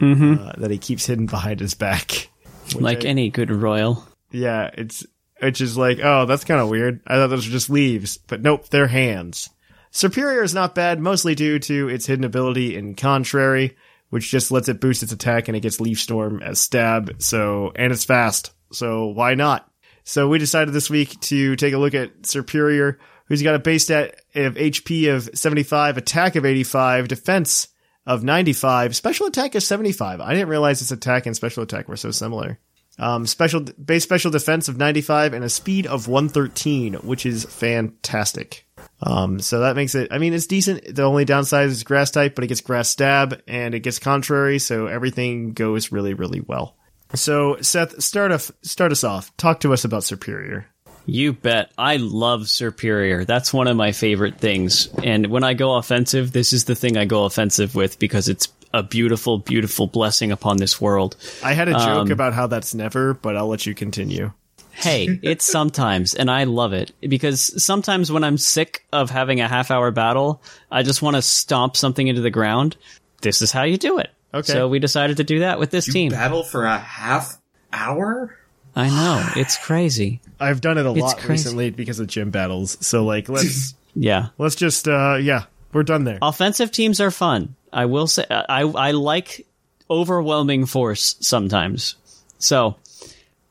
uh, 0.00 0.52
that 0.56 0.70
he 0.70 0.78
keeps 0.78 1.06
hidden 1.06 1.26
behind 1.26 1.58
his 1.58 1.74
back. 1.74 2.30
Like 2.78 3.04
I- 3.04 3.08
any 3.08 3.28
good 3.30 3.50
royal. 3.50 4.04
Yeah, 4.30 4.70
it's 4.72 5.04
it's 5.40 5.60
is 5.60 5.76
like, 5.76 5.98
oh, 6.02 6.26
that's 6.26 6.44
kind 6.44 6.60
of 6.60 6.68
weird. 6.68 7.00
I 7.06 7.14
thought 7.16 7.28
those 7.28 7.46
were 7.46 7.52
just 7.52 7.70
leaves, 7.70 8.18
but 8.18 8.42
nope, 8.42 8.68
they're 8.68 8.86
hands. 8.86 9.50
Serperior 9.92 10.42
is 10.42 10.54
not 10.54 10.74
bad, 10.74 11.00
mostly 11.00 11.34
due 11.34 11.58
to 11.58 11.88
its 11.88 12.06
hidden 12.06 12.24
ability 12.24 12.76
in 12.76 12.94
Contrary, 12.94 13.76
which 14.10 14.30
just 14.30 14.50
lets 14.50 14.68
it 14.68 14.80
boost 14.80 15.02
its 15.02 15.12
attack 15.12 15.48
and 15.48 15.56
it 15.56 15.60
gets 15.60 15.80
Leaf 15.80 16.00
Storm 16.00 16.42
as 16.42 16.60
stab. 16.60 17.22
So 17.22 17.72
and 17.74 17.92
it's 17.92 18.04
fast, 18.04 18.52
so 18.72 19.06
why 19.06 19.34
not? 19.34 19.70
So 20.04 20.28
we 20.28 20.38
decided 20.38 20.72
this 20.72 20.90
week 20.90 21.18
to 21.22 21.56
take 21.56 21.74
a 21.74 21.78
look 21.78 21.94
at 21.94 22.22
Serperior, 22.22 22.98
who's 23.26 23.42
got 23.42 23.54
a 23.54 23.58
base 23.58 23.84
stat 23.84 24.20
of 24.34 24.54
HP 24.54 25.12
of 25.14 25.30
75, 25.36 25.96
attack 25.96 26.36
of 26.36 26.44
85, 26.44 27.08
defense 27.08 27.68
of 28.06 28.22
95, 28.22 28.94
special 28.94 29.26
attack 29.26 29.56
is 29.56 29.66
75. 29.66 30.20
I 30.20 30.32
didn't 30.32 30.48
realize 30.48 30.80
its 30.80 30.92
attack 30.92 31.26
and 31.26 31.34
special 31.34 31.64
attack 31.64 31.88
were 31.88 31.96
so 31.96 32.12
similar. 32.12 32.58
Um, 32.98 33.26
special 33.26 33.60
base 33.60 34.04
special 34.04 34.30
defense 34.30 34.68
of 34.68 34.78
95 34.78 35.34
and 35.34 35.44
a 35.44 35.50
speed 35.50 35.86
of 35.86 36.08
113, 36.08 36.94
which 36.94 37.26
is 37.26 37.44
fantastic. 37.44 38.66
Um, 39.02 39.40
so 39.40 39.60
that 39.60 39.76
makes 39.76 39.94
it. 39.94 40.08
I 40.10 40.18
mean, 40.18 40.32
it's 40.32 40.46
decent. 40.46 40.94
The 40.94 41.02
only 41.02 41.24
downside 41.24 41.68
is 41.68 41.84
grass 41.84 42.10
type, 42.10 42.34
but 42.34 42.44
it 42.44 42.48
gets 42.48 42.62
grass 42.62 42.88
stab 42.88 43.42
and 43.46 43.74
it 43.74 43.80
gets 43.80 43.98
contrary, 43.98 44.58
so 44.58 44.86
everything 44.86 45.52
goes 45.52 45.92
really, 45.92 46.14
really 46.14 46.40
well. 46.40 46.76
So 47.14 47.58
Seth, 47.60 48.02
start 48.02 48.32
off, 48.32 48.50
start 48.62 48.92
us 48.92 49.04
off. 49.04 49.36
Talk 49.36 49.60
to 49.60 49.72
us 49.72 49.84
about 49.84 50.02
Serperior. 50.02 50.64
You 51.04 51.34
bet. 51.34 51.70
I 51.78 51.96
love 51.96 52.42
Serperior. 52.42 53.24
That's 53.24 53.54
one 53.54 53.68
of 53.68 53.76
my 53.76 53.92
favorite 53.92 54.38
things. 54.38 54.88
And 55.04 55.28
when 55.28 55.44
I 55.44 55.54
go 55.54 55.76
offensive, 55.76 56.32
this 56.32 56.52
is 56.52 56.64
the 56.64 56.74
thing 56.74 56.96
I 56.96 57.04
go 57.04 57.24
offensive 57.24 57.76
with 57.76 58.00
because 58.00 58.28
it's 58.28 58.48
a 58.76 58.82
beautiful, 58.82 59.38
beautiful 59.38 59.86
blessing 59.86 60.30
upon 60.32 60.58
this 60.58 60.80
world. 60.80 61.16
I 61.42 61.52
had 61.54 61.68
a 61.68 61.72
joke 61.72 61.82
Um, 62.06 62.10
about 62.12 62.34
how 62.34 62.46
that's 62.46 62.74
never, 62.74 63.14
but 63.14 63.36
I'll 63.36 63.48
let 63.48 63.66
you 63.66 63.74
continue. 63.74 64.32
Hey, 64.72 65.18
it's 65.22 65.44
sometimes, 65.50 66.14
and 66.14 66.30
I 66.30 66.44
love 66.44 66.72
it 66.74 66.92
because 67.00 67.62
sometimes 67.64 68.12
when 68.12 68.22
I'm 68.24 68.36
sick 68.38 68.84
of 68.92 69.10
having 69.10 69.40
a 69.40 69.48
half 69.48 69.70
hour 69.70 69.90
battle, 69.90 70.42
I 70.70 70.82
just 70.82 71.00
want 71.02 71.16
to 71.16 71.22
stomp 71.22 71.76
something 71.76 72.06
into 72.06 72.20
the 72.20 72.30
ground. 72.30 72.76
This 73.22 73.40
is 73.42 73.52
how 73.52 73.62
you 73.62 73.78
do 73.78 73.98
it. 73.98 74.10
Okay. 74.34 74.52
So 74.52 74.68
we 74.68 74.78
decided 74.78 75.16
to 75.16 75.24
do 75.24 75.38
that 75.40 75.58
with 75.58 75.70
this 75.70 75.86
You 75.86 75.92
team. 75.94 76.12
battle 76.12 76.42
for 76.42 76.66
a 76.66 76.78
half 76.78 77.38
hour? 77.72 78.36
I 78.74 78.88
know. 78.90 79.26
It's 79.36 79.56
crazy. 79.56 80.20
I've 80.38 80.60
done 80.60 80.76
it 80.76 80.84
a 80.84 80.90
It's 80.90 81.00
lot 81.00 81.16
crazy. 81.16 81.30
recently 81.32 81.70
because 81.70 81.98
of 81.98 82.08
gym 82.08 82.30
battles. 82.30 82.76
So 82.86 83.04
like, 83.04 83.30
let's 83.30 83.74
Yeah. 83.94 84.26
let's 84.36 84.54
just 84.56 84.86
uh 84.86 85.14
yeah, 85.14 85.44
we're 85.72 85.82
done 85.84 86.04
there. 86.04 86.18
Offensive 86.20 86.70
teams 86.70 87.00
are 87.00 87.10
fun. 87.10 87.54
I 87.76 87.84
will 87.84 88.06
say 88.06 88.24
I 88.30 88.62
I 88.62 88.90
like 88.92 89.46
overwhelming 89.90 90.64
force 90.64 91.14
sometimes. 91.20 91.94
So 92.38 92.76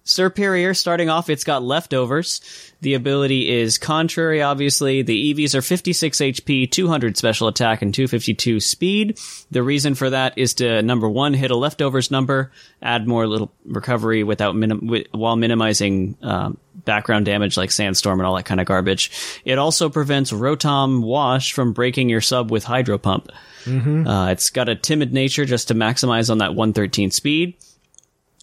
Serperior 0.05 0.77
starting 0.77 1.09
off 1.09 1.29
it's 1.29 1.43
got 1.43 1.63
leftovers. 1.63 2.41
The 2.81 2.93
ability 2.93 3.49
is 3.49 3.77
contrary 3.79 4.41
obviously. 4.41 5.01
The 5.01 5.33
EVs 5.33 5.55
are 5.55 5.61
56 5.63 6.17
HP, 6.19 6.69
200 6.69 7.17
special 7.17 7.47
attack 7.47 7.81
and 7.81 7.93
252 7.93 8.59
speed. 8.59 9.19
The 9.49 9.63
reason 9.63 9.95
for 9.95 10.11
that 10.11 10.37
is 10.37 10.53
to 10.55 10.83
number 10.83 11.09
1 11.09 11.33
hit 11.33 11.49
a 11.49 11.55
leftovers 11.55 12.11
number, 12.11 12.51
add 12.81 13.07
more 13.07 13.25
little 13.27 13.51
recovery 13.65 14.23
without 14.23 14.55
minim- 14.55 15.05
while 15.11 15.35
minimizing 15.35 16.15
um, 16.21 16.57
background 16.75 17.25
damage 17.25 17.57
like 17.57 17.71
sandstorm 17.71 18.19
and 18.19 18.27
all 18.27 18.35
that 18.35 18.45
kind 18.45 18.61
of 18.61 18.67
garbage. 18.67 19.09
It 19.43 19.57
also 19.57 19.89
prevents 19.89 20.31
Rotom 20.31 21.01
Wash 21.01 21.53
from 21.53 21.73
breaking 21.73 22.09
your 22.09 22.21
sub 22.21 22.51
with 22.51 22.63
Hydro 22.63 22.99
Pump. 22.99 23.31
Uh, 24.07 24.27
it's 24.29 24.51
got 24.51 24.69
a 24.69 24.75
timid 24.75 25.11
nature 25.11 25.45
just 25.45 25.69
to 25.69 25.73
maximize 25.73 26.29
on 26.29 26.37
that 26.37 26.53
113 26.53 27.09
speed. 27.09 27.55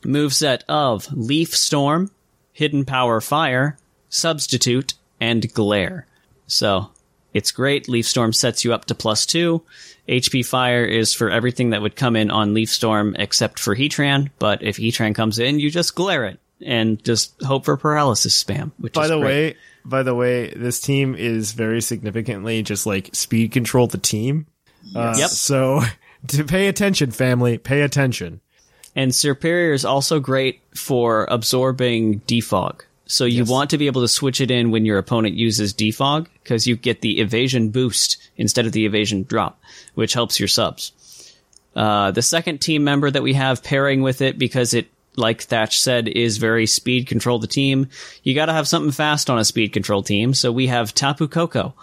Moveset 0.02 0.62
of 0.68 1.08
Leaf 1.12 1.54
Storm, 1.56 2.10
Hidden 2.52 2.84
Power 2.84 3.20
Fire, 3.20 3.76
Substitute, 4.08 4.94
and 5.20 5.52
Glare. 5.52 6.06
So, 6.46 6.90
it's 7.32 7.50
great. 7.50 7.88
Leaf 7.88 8.06
Storm 8.06 8.32
sets 8.32 8.64
you 8.64 8.74
up 8.74 8.84
to 8.86 8.94
plus 8.94 9.24
two. 9.26 9.62
HP 10.08 10.44
Fire 10.44 10.84
is 10.84 11.14
for 11.14 11.30
everything 11.30 11.70
that 11.70 11.80
would 11.80 11.96
come 11.96 12.16
in 12.16 12.30
on 12.30 12.54
Leaf 12.54 12.68
Storm 12.68 13.16
except 13.18 13.58
for 13.58 13.74
Heatran, 13.74 14.30
but 14.38 14.62
if 14.62 14.76
Heatran 14.76 15.14
comes 15.14 15.38
in, 15.38 15.58
you 15.60 15.70
just 15.70 15.94
glare 15.94 16.24
it 16.24 16.38
and 16.64 17.02
just 17.04 17.40
hope 17.42 17.64
for 17.64 17.76
paralysis 17.76 18.42
spam, 18.42 18.72
which 18.78 18.92
By 18.92 19.04
is 19.04 19.10
the 19.10 19.18
great. 19.18 19.54
way, 19.54 19.56
by 19.84 20.02
the 20.02 20.14
way, 20.14 20.52
this 20.54 20.80
team 20.80 21.14
is 21.14 21.52
very 21.52 21.80
significantly 21.80 22.62
just 22.62 22.86
like 22.86 23.10
speed 23.14 23.52
control 23.52 23.86
the 23.86 23.98
team. 23.98 24.46
Uh, 24.94 25.14
Yep. 25.16 25.30
So 25.30 25.80
to 26.28 26.44
pay 26.44 26.68
attention, 26.68 27.10
family, 27.12 27.58
pay 27.58 27.80
attention. 27.82 28.40
And 28.94 29.12
Serperior 29.12 29.74
is 29.74 29.84
also 29.84 30.20
great 30.20 30.60
for 30.74 31.24
absorbing 31.30 32.20
defog. 32.20 32.82
So 33.06 33.24
you 33.24 33.44
want 33.44 33.70
to 33.70 33.78
be 33.78 33.88
able 33.88 34.02
to 34.02 34.08
switch 34.08 34.40
it 34.40 34.50
in 34.50 34.70
when 34.70 34.86
your 34.86 34.98
opponent 34.98 35.34
uses 35.34 35.74
defog 35.74 36.28
because 36.42 36.66
you 36.66 36.76
get 36.76 37.02
the 37.02 37.20
evasion 37.20 37.70
boost 37.70 38.16
instead 38.36 38.64
of 38.64 38.72
the 38.72 38.86
evasion 38.86 39.24
drop, 39.24 39.60
which 39.94 40.14
helps 40.14 40.40
your 40.40 40.48
subs. 40.48 40.92
Uh, 41.76 42.10
the 42.10 42.22
second 42.22 42.60
team 42.60 42.84
member 42.84 43.10
that 43.10 43.22
we 43.22 43.34
have 43.34 43.62
pairing 43.62 44.02
with 44.02 44.22
it 44.22 44.38
because 44.38 44.72
it, 44.72 44.88
like 45.16 45.42
Thatch 45.42 45.78
said, 45.78 46.08
is 46.08 46.38
very 46.38 46.66
speed 46.66 47.06
control 47.06 47.38
the 47.38 47.46
team. 47.46 47.88
You 48.22 48.34
got 48.34 48.46
to 48.46 48.52
have 48.54 48.68
something 48.68 48.92
fast 48.92 49.28
on 49.28 49.38
a 49.38 49.44
speed 49.44 49.72
control 49.72 50.02
team. 50.02 50.32
So 50.32 50.50
we 50.52 50.68
have 50.68 50.94
Tapu 50.94 51.28
Koko 51.28 51.74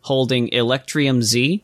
holding 0.00 0.48
Electrium 0.48 1.22
Z. 1.22 1.62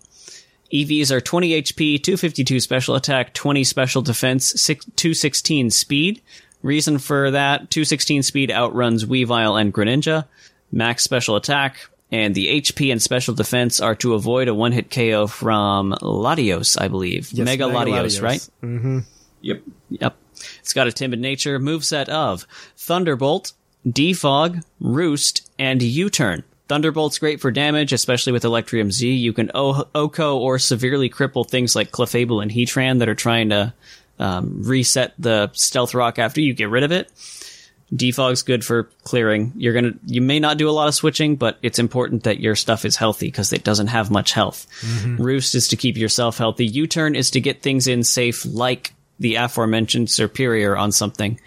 EVs 0.74 1.12
are 1.12 1.20
20 1.20 1.62
HP, 1.62 2.02
252 2.02 2.58
special 2.58 2.96
attack, 2.96 3.32
20 3.32 3.62
special 3.62 4.02
defense, 4.02 4.60
six, 4.60 4.84
216 4.96 5.70
speed. 5.70 6.20
Reason 6.62 6.98
for 6.98 7.30
that, 7.30 7.70
216 7.70 8.24
speed 8.24 8.50
outruns 8.50 9.04
Weavile 9.04 9.60
and 9.60 9.72
Greninja. 9.72 10.26
Max 10.72 11.04
special 11.04 11.36
attack, 11.36 11.88
and 12.10 12.34
the 12.34 12.60
HP 12.60 12.90
and 12.90 13.00
special 13.00 13.34
defense 13.34 13.80
are 13.80 13.94
to 13.96 14.14
avoid 14.14 14.48
a 14.48 14.54
one-hit 14.54 14.90
KO 14.90 15.28
from 15.28 15.92
Latios, 16.02 16.80
I 16.80 16.88
believe. 16.88 17.30
Yes, 17.32 17.44
Mega, 17.44 17.68
Mega 17.68 17.78
Latios, 17.90 18.18
Latios. 18.18 18.22
right? 18.22 18.48
Mm-hmm. 18.62 18.98
Yep. 19.42 19.62
Yep. 19.90 20.16
It's 20.58 20.72
got 20.72 20.88
a 20.88 20.92
timid 20.92 21.20
nature 21.20 21.60
moveset 21.60 22.08
of 22.08 22.46
Thunderbolt, 22.76 23.52
Defog, 23.86 24.64
Roost, 24.80 25.48
and 25.58 25.80
U-Turn. 25.82 26.42
Thunderbolt's 26.68 27.18
great 27.18 27.40
for 27.40 27.50
damage, 27.50 27.92
especially 27.92 28.32
with 28.32 28.44
Electrium 28.44 28.90
Z. 28.90 29.10
You 29.12 29.32
can 29.32 29.50
o- 29.54 29.86
OHKO 29.94 30.36
or 30.36 30.58
severely 30.58 31.10
cripple 31.10 31.48
things 31.48 31.76
like 31.76 31.90
Clefable 31.90 32.42
and 32.42 32.50
Heatran 32.50 33.00
that 33.00 33.08
are 33.08 33.14
trying 33.14 33.50
to 33.50 33.74
um, 34.18 34.62
reset 34.62 35.12
the 35.18 35.50
Stealth 35.52 35.94
Rock 35.94 36.18
after 36.18 36.40
you 36.40 36.54
get 36.54 36.70
rid 36.70 36.82
of 36.84 36.92
it. 36.92 37.10
Defog's 37.92 38.42
good 38.42 38.64
for 38.64 38.84
clearing. 39.04 39.52
You're 39.56 39.74
gonna, 39.74 39.92
you 40.06 40.22
may 40.22 40.40
not 40.40 40.56
do 40.56 40.68
a 40.68 40.72
lot 40.72 40.88
of 40.88 40.94
switching, 40.94 41.36
but 41.36 41.58
it's 41.62 41.78
important 41.78 42.24
that 42.24 42.40
your 42.40 42.56
stuff 42.56 42.84
is 42.84 42.96
healthy 42.96 43.26
because 43.26 43.52
it 43.52 43.62
doesn't 43.62 43.88
have 43.88 44.10
much 44.10 44.32
health. 44.32 44.66
Roost 45.18 45.54
is 45.54 45.68
to 45.68 45.76
keep 45.76 45.96
yourself 45.96 46.38
healthy. 46.38 46.66
U-turn 46.66 47.14
is 47.14 47.30
to 47.32 47.40
get 47.40 47.62
things 47.62 47.86
in 47.86 48.02
safe, 48.02 48.44
like 48.46 48.94
the 49.20 49.36
aforementioned 49.36 50.08
Serperior 50.08 50.78
on 50.78 50.92
something. 50.92 51.38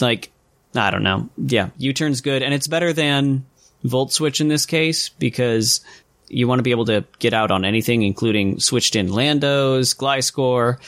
Like, 0.00 0.32
I 0.74 0.90
don't 0.90 1.04
know. 1.04 1.28
Yeah, 1.36 1.68
U-turn's 1.76 2.22
good, 2.22 2.42
and 2.42 2.54
it's 2.54 2.66
better 2.66 2.92
than 2.92 3.44
Volt 3.84 4.12
Switch 4.12 4.40
in 4.40 4.48
this 4.48 4.66
case 4.66 5.10
because 5.10 5.80
you 6.28 6.48
want 6.48 6.58
to 6.58 6.62
be 6.62 6.70
able 6.70 6.86
to 6.86 7.04
get 7.18 7.34
out 7.34 7.50
on 7.50 7.64
anything, 7.64 8.02
including 8.02 8.58
switched 8.58 8.96
in 8.96 9.08
Landos, 9.08 9.94
Gliscor, 9.96 10.78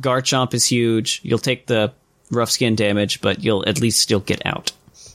Garchomp 0.00 0.54
is 0.54 0.64
huge. 0.66 1.20
You'll 1.22 1.38
take 1.38 1.66
the 1.66 1.92
rough 2.30 2.50
skin 2.50 2.74
damage, 2.74 3.20
but 3.20 3.42
you'll 3.42 3.68
at 3.68 3.80
least 3.80 4.00
still 4.00 4.20
get 4.20 4.44
out. 4.44 4.72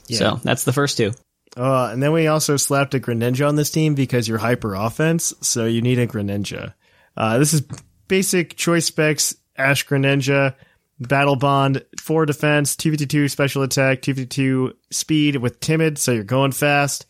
So 0.08 0.40
that's 0.42 0.64
the 0.64 0.72
first 0.72 0.96
two. 0.96 1.12
Uh, 1.56 1.90
and 1.92 2.02
then 2.02 2.12
we 2.12 2.26
also 2.26 2.56
slapped 2.56 2.94
a 2.94 3.00
Greninja 3.00 3.46
on 3.46 3.56
this 3.56 3.70
team 3.70 3.94
because 3.94 4.26
you're 4.26 4.38
hyper 4.38 4.74
offense, 4.74 5.34
so 5.40 5.66
you 5.66 5.82
need 5.82 5.98
a 5.98 6.06
Greninja. 6.06 6.74
Uh, 7.16 7.38
this 7.38 7.52
is 7.52 7.62
basic 8.08 8.56
choice 8.56 8.86
specs 8.86 9.34
Ash 9.56 9.86
Greninja, 9.86 10.54
Battle 10.98 11.36
Bond, 11.36 11.84
4 12.00 12.26
defense, 12.26 12.76
252 12.76 13.28
special 13.28 13.62
attack, 13.62 14.02
252 14.02 14.74
speed 14.90 15.36
with 15.36 15.60
timid, 15.60 15.98
so 15.98 16.12
you're 16.12 16.24
going 16.24 16.52
fast. 16.52 17.06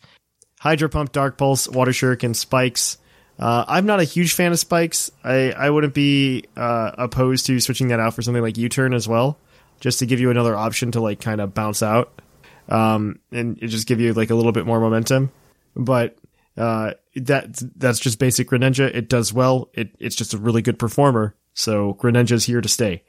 Hydro 0.63 0.87
Pump, 0.87 1.11
Dark 1.11 1.37
Pulse, 1.37 1.67
Water 1.67 1.91
Shuriken, 1.91 2.33
Spikes. 2.35 2.97
Uh, 3.37 3.65
I'm 3.67 3.85
not 3.85 3.99
a 3.99 4.05
huge 4.05 4.33
fan 4.33 4.53
of 4.53 4.59
Spikes. 4.59 5.11
I, 5.23 5.51
I 5.51 5.69
wouldn't 5.69 5.93
be 5.93 6.45
uh, 6.55 6.91
opposed 6.97 7.45
to 7.47 7.59
switching 7.59 7.89
that 7.89 7.99
out 7.99 8.13
for 8.13 8.21
something 8.21 8.41
like 8.41 8.57
U 8.57 8.69
Turn 8.69 8.93
as 8.93 9.07
well, 9.07 9.37
just 9.81 9.99
to 9.99 10.05
give 10.05 10.19
you 10.21 10.31
another 10.31 10.55
option 10.55 10.91
to 10.91 11.01
like 11.01 11.19
kind 11.19 11.41
of 11.41 11.53
bounce 11.53 11.83
out 11.83 12.21
um, 12.69 13.19
and 13.31 13.57
it 13.61 13.67
just 13.67 13.87
give 13.87 13.99
you 13.99 14.13
like 14.13 14.29
a 14.29 14.35
little 14.35 14.51
bit 14.51 14.65
more 14.65 14.79
momentum. 14.79 15.31
But 15.75 16.17
uh, 16.57 16.93
that 17.15 17.61
that's 17.75 17.99
just 17.99 18.19
basic 18.19 18.49
Greninja. 18.49 18.93
It 18.93 19.09
does 19.09 19.33
well. 19.33 19.69
It 19.73 19.95
it's 19.99 20.15
just 20.15 20.33
a 20.33 20.37
really 20.37 20.61
good 20.61 20.79
performer. 20.79 21.35
So 21.53 21.95
Greninja's 21.95 22.45
here 22.45 22.61
to 22.61 22.69
stay. 22.69 23.03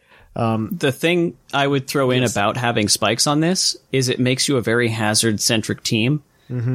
The 0.73 0.91
thing 0.91 1.37
I 1.53 1.67
would 1.67 1.87
throw 1.87 2.11
in 2.11 2.25
about 2.25 2.57
having 2.57 2.89
spikes 2.89 3.27
on 3.27 3.41
this 3.41 3.77
is 3.93 4.09
it 4.09 4.19
makes 4.19 4.49
you 4.49 4.57
a 4.57 4.63
very 4.63 4.89
hazard 4.89 5.41
centric 5.41 5.83
team, 5.83 6.25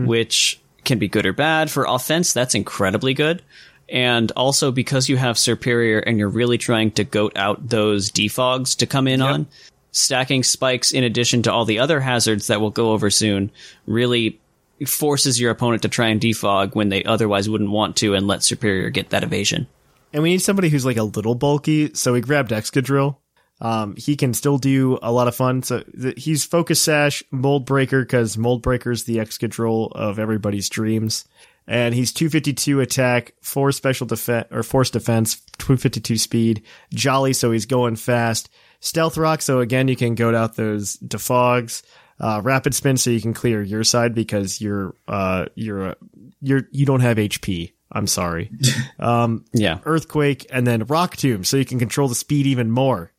which 0.07 0.61
can 0.83 0.99
be 0.99 1.07
good 1.07 1.25
or 1.25 1.33
bad. 1.33 1.69
For 1.69 1.85
offense, 1.85 2.33
that's 2.33 2.55
incredibly 2.55 3.13
good. 3.13 3.41
And 3.87 4.31
also 4.33 4.71
because 4.71 5.09
you 5.09 5.17
have 5.17 5.35
Serperior 5.35 6.03
and 6.05 6.19
you're 6.19 6.29
really 6.29 6.57
trying 6.57 6.91
to 6.91 7.03
goat 7.03 7.35
out 7.35 7.69
those 7.69 8.11
defogs 8.11 8.77
to 8.77 8.85
come 8.85 9.07
in 9.07 9.21
on, 9.21 9.47
stacking 9.91 10.43
spikes 10.43 10.91
in 10.91 11.03
addition 11.03 11.41
to 11.43 11.51
all 11.51 11.65
the 11.65 11.79
other 11.79 11.99
hazards 11.99 12.47
that 12.47 12.61
we'll 12.61 12.69
go 12.69 12.91
over 12.91 13.09
soon 13.09 13.51
really 13.87 14.39
forces 14.85 15.39
your 15.39 15.51
opponent 15.51 15.81
to 15.81 15.89
try 15.89 16.07
and 16.07 16.21
defog 16.21 16.75
when 16.75 16.89
they 16.89 17.03
otherwise 17.03 17.49
wouldn't 17.49 17.71
want 17.71 17.97
to 17.97 18.13
and 18.13 18.27
let 18.27 18.41
Serperior 18.41 18.93
get 18.93 19.09
that 19.09 19.23
evasion. 19.23 19.67
And 20.13 20.23
we 20.23 20.29
need 20.29 20.41
somebody 20.41 20.69
who's 20.69 20.85
like 20.85 20.97
a 20.97 21.03
little 21.03 21.35
bulky. 21.35 21.93
So 21.93 22.13
we 22.13 22.21
grabbed 22.21 22.51
Excadrill. 22.51 23.17
Um, 23.61 23.95
he 23.97 24.15
can 24.15 24.33
still 24.33 24.57
do 24.57 24.97
a 25.01 25.11
lot 25.11 25.27
of 25.27 25.35
fun. 25.35 25.63
So 25.63 25.81
th- 25.81 26.23
he's 26.23 26.45
Focus 26.45 26.81
Sash, 26.81 27.23
Mold 27.31 27.65
Breaker, 27.65 28.01
because 28.01 28.37
Mold 28.37 28.61
Breaker's 28.61 29.03
the 29.03 29.17
Excadrill 29.17 29.91
of 29.93 30.17
everybody's 30.19 30.69
dreams. 30.69 31.25
And 31.67 31.93
he's 31.93 32.11
252 32.13 32.79
attack, 32.79 33.33
4 33.41 33.71
special 33.71 34.07
defense, 34.07 34.47
or 34.49 34.63
force 34.63 34.89
defense, 34.89 35.35
252 35.59 36.17
speed, 36.17 36.63
Jolly, 36.93 37.33
so 37.33 37.51
he's 37.51 37.67
going 37.67 37.95
fast. 37.95 38.49
Stealth 38.79 39.17
Rock, 39.17 39.41
so 39.41 39.59
again, 39.59 39.87
you 39.87 39.95
can 39.95 40.15
goad 40.15 40.33
out 40.33 40.55
those 40.55 40.97
defogs. 40.97 41.83
Uh, 42.19 42.41
rapid 42.43 42.73
spin, 42.73 42.97
so 42.97 43.11
you 43.11 43.21
can 43.21 43.33
clear 43.33 43.61
your 43.61 43.83
side 43.83 44.15
because 44.15 44.59
you're, 44.59 44.95
uh, 45.07 45.45
you're, 45.55 45.89
uh, 45.89 45.95
you're, 46.41 46.63
you 46.71 46.85
don't 46.85 47.01
have 47.01 47.17
HP. 47.17 47.73
I'm 47.91 48.07
sorry. 48.07 48.51
Um, 48.99 49.45
yeah. 49.53 49.79
Earthquake, 49.85 50.45
and 50.51 50.67
then 50.67 50.83
Rock 50.85 51.15
Tomb, 51.15 51.45
so 51.45 51.55
you 51.55 51.63
can 51.63 51.79
control 51.79 52.09
the 52.09 52.15
speed 52.15 52.47
even 52.47 52.69
more. 52.69 53.13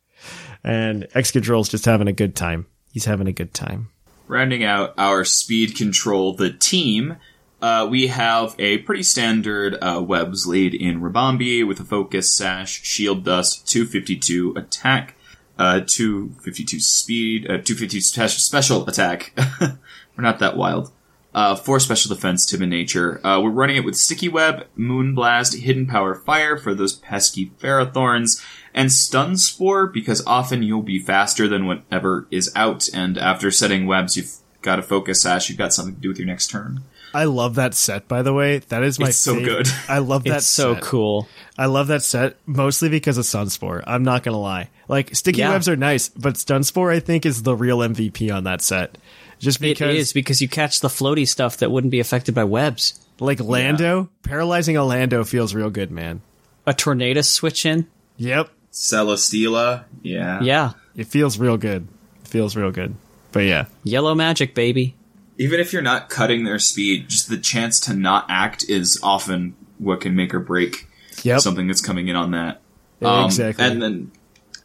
And 0.63 1.07
Excadrill's 1.15 1.69
just 1.69 1.85
having 1.85 2.07
a 2.07 2.13
good 2.13 2.35
time. 2.35 2.67
He's 2.91 3.05
having 3.05 3.27
a 3.27 3.31
good 3.31 3.53
time. 3.53 3.89
Rounding 4.27 4.63
out 4.63 4.93
our 4.97 5.25
speed 5.25 5.75
control, 5.75 6.33
the 6.33 6.51
team, 6.51 7.17
uh, 7.61 7.87
we 7.89 8.07
have 8.07 8.55
a 8.57 8.79
pretty 8.79 9.03
standard 9.03 9.77
uh, 9.81 10.01
webs 10.01 10.47
lead 10.47 10.73
in 10.73 10.99
Ribombee 11.01 11.67
with 11.67 11.79
a 11.79 11.83
focus 11.83 12.35
sash, 12.35 12.81
shield 12.83 13.23
dust, 13.23 13.67
252 13.67 14.53
attack, 14.55 15.15
uh, 15.59 15.81
252 15.85 16.79
speed, 16.79 17.45
uh, 17.45 17.61
252 17.61 18.01
special 18.29 18.87
attack. 18.87 19.33
We're 19.61 20.23
not 20.23 20.39
that 20.39 20.57
wild. 20.57 20.91
Uh, 21.33 21.55
four 21.55 21.79
special 21.79 22.13
defense, 22.13 22.45
timid 22.45 22.67
nature. 22.67 23.25
Uh, 23.25 23.39
we're 23.39 23.49
running 23.49 23.77
it 23.77 23.85
with 23.85 23.95
sticky 23.95 24.27
web, 24.27 24.67
moon 24.75 25.15
blast, 25.15 25.55
hidden 25.55 25.87
power 25.87 26.13
fire 26.13 26.57
for 26.57 26.75
those 26.75 26.91
pesky 26.91 27.51
ferrothorns, 27.57 28.43
and 28.73 28.91
stun 28.91 29.37
spore 29.37 29.87
because 29.87 30.23
often 30.25 30.63
you'll 30.63 30.81
be 30.81 30.99
faster 30.99 31.47
than 31.47 31.65
whatever 31.65 32.27
is 32.31 32.51
out, 32.55 32.87
and 32.93 33.17
after 33.17 33.51
setting 33.51 33.85
webs, 33.87 34.15
you've 34.17 34.33
got 34.61 34.79
a 34.79 34.83
focus 34.83 35.21
sash, 35.21 35.49
you've 35.49 35.57
got 35.57 35.73
something 35.73 35.95
to 35.95 36.01
do 36.01 36.09
with 36.09 36.17
your 36.19 36.27
next 36.27 36.47
turn. 36.49 36.81
I 37.13 37.25
love 37.25 37.55
that 37.55 37.73
set, 37.73 38.07
by 38.07 38.21
the 38.21 38.31
way. 38.31 38.59
That 38.59 38.83
is 38.83 38.97
my 38.97 39.09
It's 39.09 39.17
so 39.17 39.35
favorite- 39.35 39.65
good. 39.65 39.67
I 39.89 39.97
love 39.97 40.23
that 40.23 40.37
It's 40.37 40.47
so 40.47 40.75
set. 40.75 40.83
cool. 40.83 41.27
I 41.57 41.65
love 41.65 41.87
that 41.87 42.03
set 42.03 42.37
mostly 42.45 42.87
because 42.87 43.17
of 43.17 43.25
Stunspore. 43.25 43.83
I'm 43.85 44.03
not 44.03 44.23
gonna 44.23 44.39
lie. 44.39 44.69
Like 44.87 45.13
sticky 45.15 45.39
Yeah. 45.39 45.49
webs 45.49 45.67
are 45.67 45.75
nice, 45.75 46.07
but 46.09 46.35
Stunspore 46.35 46.93
I 46.93 47.01
think 47.01 47.25
is 47.25 47.43
the 47.43 47.55
real 47.55 47.79
MVP 47.79 48.31
on 48.33 48.45
that 48.45 48.61
set. 48.61 48.97
Just 49.39 49.59
because 49.59 49.89
it 49.95 49.99
is 49.99 50.13
because 50.13 50.41
you 50.41 50.47
catch 50.47 50.79
the 50.79 50.87
floaty 50.87 51.27
stuff 51.27 51.57
that 51.57 51.71
wouldn't 51.71 51.91
be 51.91 51.99
affected 51.99 52.33
by 52.35 52.43
webs. 52.45 52.97
like 53.19 53.39
Lando, 53.41 54.09
paralyzing 54.23 54.77
a 54.77 54.83
Lando 54.83 55.23
feels 55.23 55.53
real 55.53 55.69
good, 55.69 55.91
man. 55.91 56.21
A 56.65 56.73
tornado 56.73 57.21
switch 57.21 57.65
in. 57.65 57.87
Yep. 58.17 58.49
Celesteela, 58.71 59.85
yeah. 60.01 60.41
Yeah. 60.41 60.71
It 60.95 61.07
feels 61.07 61.37
real 61.37 61.57
good. 61.57 61.87
It 62.21 62.27
feels 62.27 62.55
real 62.55 62.71
good. 62.71 62.95
But 63.31 63.41
yeah. 63.41 63.65
Yellow 63.83 64.15
magic, 64.15 64.55
baby. 64.55 64.95
Even 65.37 65.59
if 65.59 65.73
you're 65.73 65.81
not 65.81 66.09
cutting 66.09 66.43
their 66.43 66.59
speed, 66.59 67.09
just 67.09 67.29
the 67.29 67.37
chance 67.37 67.79
to 67.81 67.93
not 67.93 68.25
act 68.29 68.65
is 68.67 68.99
often 69.01 69.55
what 69.77 70.01
can 70.01 70.15
make 70.15 70.33
or 70.33 70.39
break 70.39 70.87
Yep. 71.23 71.41
something 71.41 71.67
that's 71.67 71.81
coming 71.81 72.07
in 72.07 72.15
on 72.15 72.31
that. 72.31 72.61
Yeah, 72.99 73.09
um, 73.09 73.25
exactly. 73.25 73.63
And 73.65 73.81
then 73.81 74.11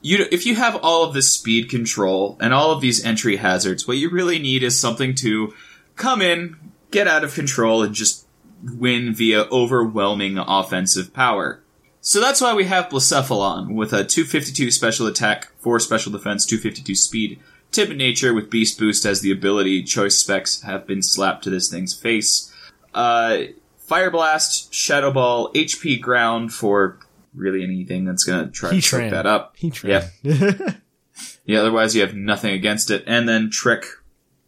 you 0.03 0.27
if 0.31 0.47
you 0.47 0.55
have 0.55 0.77
all 0.83 1.05
of 1.05 1.15
this 1.15 1.31
speed 1.33 1.69
control 1.69 2.37
and 2.41 2.55
all 2.55 2.71
of 2.71 2.81
these 2.81 3.05
entry 3.05 3.37
hazards, 3.37 3.87
what 3.89 3.97
you 3.97 4.11
really 4.11 4.39
need 4.39 4.63
is 4.63 4.79
something 4.79 5.15
to 5.17 5.53
come 5.97 6.23
in, 6.23 6.57
get 6.91 7.09
out 7.09 7.25
of 7.25 7.35
control, 7.35 7.83
and 7.83 7.95
just 7.95 8.27
win 8.63 9.15
via 9.15 9.43
overwhelming 9.51 10.39
offensive 10.39 11.13
power. 11.13 11.61
So 12.07 12.21
that's 12.21 12.41
why 12.41 12.55
we 12.55 12.67
have 12.67 12.89
Blacephalon 12.89 13.75
with 13.75 13.93
a 13.93 14.05
252 14.05 14.71
special 14.71 15.09
attack, 15.09 15.49
4 15.59 15.81
special 15.81 16.13
defense, 16.13 16.47
252 16.47 16.95
speed, 16.95 17.41
timid 17.73 17.97
nature 17.97 18.33
with 18.33 18.49
beast 18.49 18.79
boost 18.79 19.05
as 19.05 19.23
the 19.23 19.33
ability. 19.33 19.83
Choice 19.83 20.17
specs 20.17 20.63
have 20.63 20.87
been 20.87 21.03
slapped 21.03 21.43
to 21.43 21.51
this 21.51 21.69
thing's 21.69 21.95
face. 21.95 22.55
Uh, 22.95 23.47
Fire 23.79 24.13
Blast, 24.13 24.73
Shadow 24.73 25.11
Ball, 25.11 25.53
HP 25.53 26.01
Ground 26.01 26.53
for 26.53 27.01
really 27.35 27.65
anything 27.65 28.05
that's 28.05 28.23
gonna 28.23 28.53
try 28.53 28.71
to 28.71 28.77
Heatran. 28.77 29.11
that 29.11 29.27
up. 29.27 29.57
Heatran. 29.57 30.09
Yeah. 30.23 30.75
yeah, 31.45 31.59
otherwise 31.59 31.97
you 31.97 32.03
have 32.03 32.15
nothing 32.15 32.53
against 32.53 32.93
it. 32.93 33.03
And 33.09 33.29
then 33.29 33.51
Trick, 33.51 33.85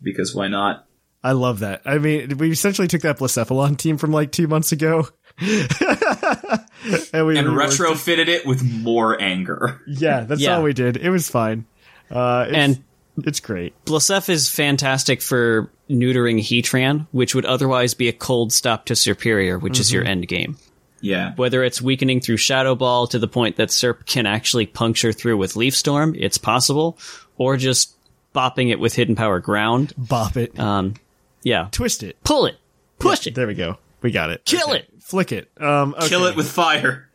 because 0.01 0.33
why 0.33 0.47
not? 0.47 0.87
I 1.25 1.33
love 1.33 1.59
that. 1.59 1.83
I 1.85 1.99
mean, 1.99 2.39
we 2.39 2.53
essentially 2.53 2.87
took 2.87 3.03
that 3.03 3.19
Blacephalon 3.19 3.77
team 3.79 3.99
from 3.99 4.13
like 4.13 4.31
two 4.31 4.47
months 4.47 4.71
ago. 4.71 5.09
and 7.13 7.27
we 7.27 7.39
And 7.39 7.49
reworked 7.49 7.75
it. 7.75 7.81
retrofitted 7.81 8.29
it 8.29 8.47
with 8.47 8.63
more 8.63 9.21
anger. 9.21 9.81
Yeah, 9.87 10.21
that's 10.21 10.41
Yeah. 10.41 10.57
all 10.57 10.63
we 10.63 10.73
did. 10.73 10.97
It 10.97 11.11
was 11.11 11.29
fine. 11.29 11.67
Uh, 12.11 12.47
it's, 12.49 12.57
And 12.57 12.85
it's 13.27 13.41
great. 13.41 13.75
Blasef 13.85 14.29
is 14.29 14.49
fantastic 14.49 15.21
for 15.23 15.71
neutering 15.91 16.39
Heatran, 16.41 17.07
which 17.13 17.35
would 17.35 17.45
otherwise 17.45 17.95
be 17.95 18.09
a 18.09 18.13
cold 18.13 18.53
stop 18.53 18.87
to 18.87 18.95
Serperior, 18.95 19.61
which 19.61 19.79
is 19.81 19.93
your 19.93 20.03
Mm-hmm. 20.03 20.11
end 20.11 20.29
game. 20.29 20.57
Yeah. 21.01 21.35
Whether 21.37 21.63
it's 21.63 21.81
weakening 21.81 22.21
through 22.21 22.39
Shadow 22.39 22.75
Ball 22.75 23.07
to 23.09 23.19
the 23.19 23.29
point 23.29 23.57
that 23.57 23.69
Serp 23.69 24.05
can 24.07 24.27
actually 24.27 24.67
puncture 24.67 25.13
through 25.13 25.37
with 25.37 25.55
Leaf 25.55 25.77
Storm, 25.77 26.15
it's 26.19 26.39
possible, 26.39 26.99
or 27.37 27.57
just 27.57 27.95
bopping 28.35 28.71
it 28.71 28.81
with 28.81 28.95
Hidden 28.95 29.15
Power 29.15 29.39
Ground. 29.39 29.93
Bop 29.97 30.37
it. 30.37 30.59
Um, 30.59 30.95
yeah. 31.45 31.69
Twist 31.71 32.03
it. 32.03 32.17
Pull 32.25 32.47
it. 32.47 32.57
Push 32.99 33.27
it. 33.29 33.35
There 33.37 33.47
we 33.47 33.55
go. 33.55 33.79
We 34.03 34.11
got 34.11 34.31
it. 34.31 34.45
Kill 34.45 34.71
Okay. 34.71 34.79
it. 34.79 34.91
Flick 35.09 35.33
it. 35.33 35.51
Um, 35.59 35.95
Kill 36.03 36.27
it 36.27 36.37
with 36.37 36.51
fire. 36.51 37.09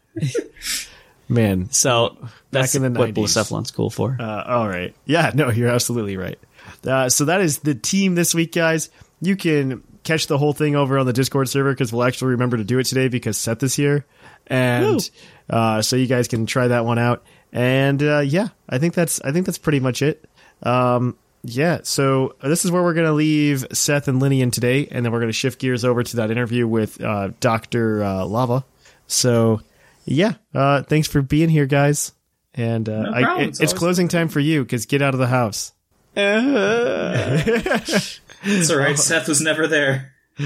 Man. 1.30 1.70
So 1.70 2.18
that's 2.49 2.74
in 2.74 2.82
the 2.82 2.90
what 2.99 3.11
90s. 3.11 3.14
Blacephalon's 3.14 3.70
cool 3.70 3.91
for. 3.91 4.18
Uh, 4.20 4.44
all 4.48 4.68
right. 4.68 4.95
Yeah, 5.06 5.30
no, 5.36 5.52
you're 5.52 5.70
absolutely 5.70 6.18
right. 6.18 6.40
Uh, 6.84 7.10
so 7.10 7.26
that 7.26 7.41
is 7.41 7.60
the 7.60 7.76
team 7.76 8.15
this 8.15 8.34
week, 8.34 8.52
guys. 8.52 8.90
You 9.22 9.36
can 9.36 9.84
catch 10.03 10.26
the 10.26 10.40
whole 10.40 10.53
thing 10.53 10.76
over 10.76 10.98
on 10.98 11.06
the 11.06 11.14
Discord 11.14 11.49
server 11.49 11.72
because 11.72 11.94
we'll 11.94 12.03
actually 12.03 12.32
remember 12.32 12.57
to 12.57 12.64
do 12.64 12.80
it 12.80 12.86
today 12.86 13.10
because 13.10 13.38
Seth 13.38 13.61
is 13.61 13.76
here, 13.76 14.06
and 14.48 15.07
uh, 15.48 15.84
so 15.84 15.95
you 15.95 16.07
guys 16.07 16.28
can 16.28 16.48
try 16.48 16.70
that 16.70 16.86
one 16.86 16.98
out. 16.98 17.24
And 17.52 18.02
uh, 18.02 18.22
yeah, 18.22 18.48
I 18.68 18.80
think 18.80 18.95
that's 18.95 19.22
I 19.22 19.32
think 19.32 19.45
that's 19.45 19.60
pretty 19.60 19.80
much 19.80 20.02
it. 20.02 20.28
Um, 20.64 21.15
yeah, 21.44 21.80
so 21.84 22.36
this 22.41 22.65
is 22.65 22.72
where 22.72 22.82
we're 22.82 22.94
going 22.94 23.07
to 23.07 23.14
leave 23.14 23.65
Seth 23.74 24.07
and 24.07 24.22
Linian 24.22 24.52
today, 24.52 24.88
and 24.90 25.06
then 25.06 25.11
we're 25.11 25.20
going 25.20 25.30
to 25.30 25.34
shift 25.34 25.60
gears 25.60 25.84
over 25.86 26.02
to 26.03 26.15
that 26.18 26.32
interview 26.32 26.68
with 26.68 27.02
uh, 27.03 27.30
Doctor 27.40 28.03
uh, 28.03 28.26
Lava. 28.26 28.64
So 29.07 29.61
yeah, 30.06 30.34
uh, 30.56 30.84
thanks 30.84 31.07
for 31.07 31.22
being 31.22 31.49
here, 31.49 31.65
guys. 31.65 32.14
And 32.53 32.88
uh, 32.88 33.11
I, 33.14 33.41
it- 33.41 33.60
It's 33.61 33.74
closing 33.74 34.07
time 34.07 34.30
for 34.30 34.40
you 34.40 34.64
because 34.64 34.86
get 34.86 35.02
out 35.02 35.14
of 35.14 35.20
the 35.20 35.28
house. 35.28 35.74
It's 38.45 38.70
all 38.70 38.78
right. 38.78 38.99
Seth 38.99 39.28
was 39.30 39.40
never 39.41 39.68
there. 39.68 40.11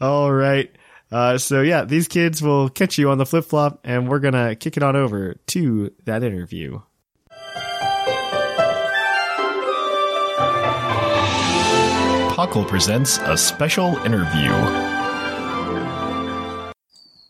All 0.00 0.32
right. 0.32 0.70
Uh, 1.10 1.38
so 1.38 1.62
yeah, 1.62 1.84
these 1.84 2.08
kids 2.08 2.42
will 2.42 2.68
catch 2.68 2.98
you 2.98 3.10
on 3.10 3.18
the 3.18 3.26
flip 3.26 3.44
flop, 3.44 3.80
and 3.84 4.08
we're 4.08 4.18
gonna 4.20 4.54
kick 4.56 4.76
it 4.76 4.82
on 4.82 4.96
over 4.96 5.34
to 5.48 5.92
that 6.04 6.22
interview. 6.22 6.80
Puckle 12.44 12.68
presents 12.68 13.16
a 13.22 13.38
special 13.38 13.96
interview. 14.04 14.50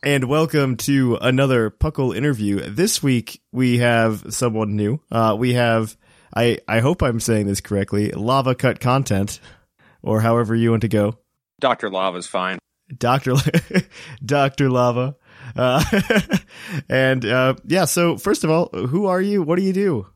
And 0.02 0.24
welcome 0.24 0.76
to 0.78 1.18
another 1.20 1.70
Puckle 1.70 2.16
interview. 2.16 2.58
This 2.68 3.00
week 3.00 3.40
we 3.52 3.78
have 3.78 4.34
someone 4.34 4.74
new. 4.74 4.98
Uh, 5.12 5.36
we 5.38 5.54
have, 5.54 5.96
I, 6.34 6.58
I 6.66 6.80
hope 6.80 7.00
I'm 7.00 7.20
saying 7.20 7.46
this 7.46 7.60
correctly, 7.60 8.10
Lava 8.10 8.56
Cut 8.56 8.80
Content, 8.80 9.38
or 10.02 10.20
however 10.20 10.52
you 10.52 10.70
want 10.72 10.82
to 10.82 10.88
go. 10.88 11.16
Dr. 11.60 11.90
Lava's 11.90 12.26
fine. 12.26 12.58
Dr. 12.98 13.36
Dr. 14.24 14.68
Lava. 14.68 15.14
Uh, 15.54 15.84
and, 16.88 17.24
uh, 17.24 17.54
yeah, 17.64 17.84
so 17.84 18.16
first 18.16 18.42
of 18.42 18.50
all, 18.50 18.68
who 18.70 19.06
are 19.06 19.20
you? 19.20 19.44
What 19.44 19.60
do 19.60 19.62
you 19.62 19.72
do? 19.72 20.08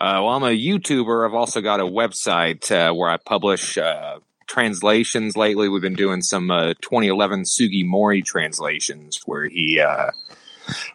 Uh, 0.00 0.24
well, 0.24 0.28
I'm 0.28 0.44
a 0.44 0.46
YouTuber. 0.46 1.28
I've 1.28 1.34
also 1.34 1.60
got 1.60 1.80
a 1.80 1.84
website 1.84 2.70
uh, 2.72 2.94
where 2.94 3.10
I 3.10 3.18
publish 3.18 3.76
uh, 3.76 4.20
translations. 4.46 5.36
Lately, 5.36 5.68
we've 5.68 5.82
been 5.82 5.94
doing 5.94 6.22
some 6.22 6.50
uh, 6.50 6.74
2011 6.80 7.42
Sugimori 7.42 8.24
translations 8.24 9.20
where 9.26 9.46
he 9.46 9.80
uh, 9.80 10.10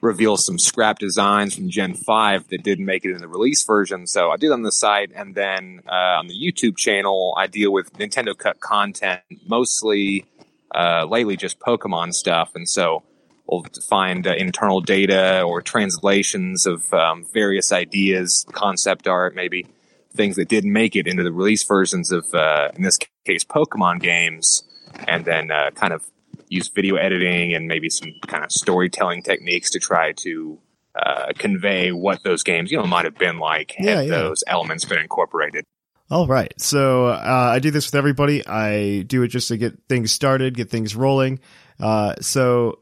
reveals 0.01 0.45
some 0.45 0.59
scrap 0.59 0.99
designs 0.99 1.55
from 1.55 1.69
Gen 1.69 1.93
5 1.93 2.47
that 2.49 2.63
didn't 2.63 2.85
make 2.85 3.05
it 3.05 3.11
in 3.11 3.19
the 3.19 3.27
release 3.27 3.63
version. 3.63 4.07
So 4.07 4.31
I 4.31 4.37
do 4.37 4.47
that 4.49 4.53
on 4.53 4.63
the 4.63 4.71
site. 4.71 5.11
And 5.15 5.35
then 5.35 5.81
uh, 5.87 6.19
on 6.19 6.27
the 6.27 6.35
YouTube 6.35 6.77
channel, 6.77 7.33
I 7.37 7.47
deal 7.47 7.71
with 7.71 7.93
Nintendo 7.93 8.37
Cut 8.37 8.59
content, 8.59 9.21
mostly 9.47 10.25
uh, 10.73 11.05
lately 11.05 11.37
just 11.37 11.59
Pokemon 11.59 12.13
stuff. 12.13 12.51
And 12.55 12.67
so 12.67 13.03
we'll 13.47 13.65
find 13.89 14.25
uh, 14.25 14.33
internal 14.33 14.81
data 14.81 15.41
or 15.41 15.61
translations 15.61 16.65
of 16.65 16.91
um, 16.93 17.25
various 17.33 17.71
ideas, 17.71 18.45
concept 18.51 19.07
art, 19.07 19.35
maybe 19.35 19.67
things 20.13 20.35
that 20.35 20.49
didn't 20.49 20.73
make 20.73 20.95
it 20.95 21.07
into 21.07 21.23
the 21.23 21.31
release 21.31 21.63
versions 21.63 22.11
of, 22.11 22.25
uh, 22.33 22.69
in 22.75 22.83
this 22.83 22.97
case, 23.25 23.43
Pokemon 23.43 24.01
games, 24.01 24.63
and 25.07 25.25
then 25.25 25.51
uh, 25.51 25.71
kind 25.71 25.93
of 25.93 26.05
use 26.47 26.67
video 26.69 26.95
editing 26.95 27.53
and 27.53 27.67
maybe 27.67 27.89
some 27.89 28.13
kind 28.27 28.43
of 28.43 28.51
storytelling 28.51 29.23
techniques 29.23 29.69
to 29.71 29.79
try 29.79 30.11
to 30.11 30.59
uh, 30.95 31.31
convey 31.37 31.91
what 31.91 32.23
those 32.23 32.43
games, 32.43 32.71
you 32.71 32.77
know, 32.77 32.85
might 32.85 33.05
have 33.05 33.17
been 33.17 33.39
like 33.39 33.71
had 33.77 33.85
Yeah, 33.85 34.01
yeah. 34.01 34.09
those 34.09 34.43
elements 34.47 34.83
been 34.85 34.99
incorporated. 34.99 35.65
All 36.09 36.27
right. 36.27 36.53
So 36.59 37.07
uh, 37.07 37.51
I 37.53 37.59
do 37.59 37.71
this 37.71 37.87
with 37.87 37.95
everybody. 37.95 38.45
I 38.45 39.03
do 39.03 39.23
it 39.23 39.29
just 39.29 39.47
to 39.47 39.57
get 39.57 39.79
things 39.87 40.11
started, 40.11 40.57
get 40.57 40.69
things 40.69 40.93
rolling. 40.93 41.39
Uh, 41.79 42.15
so 42.19 42.79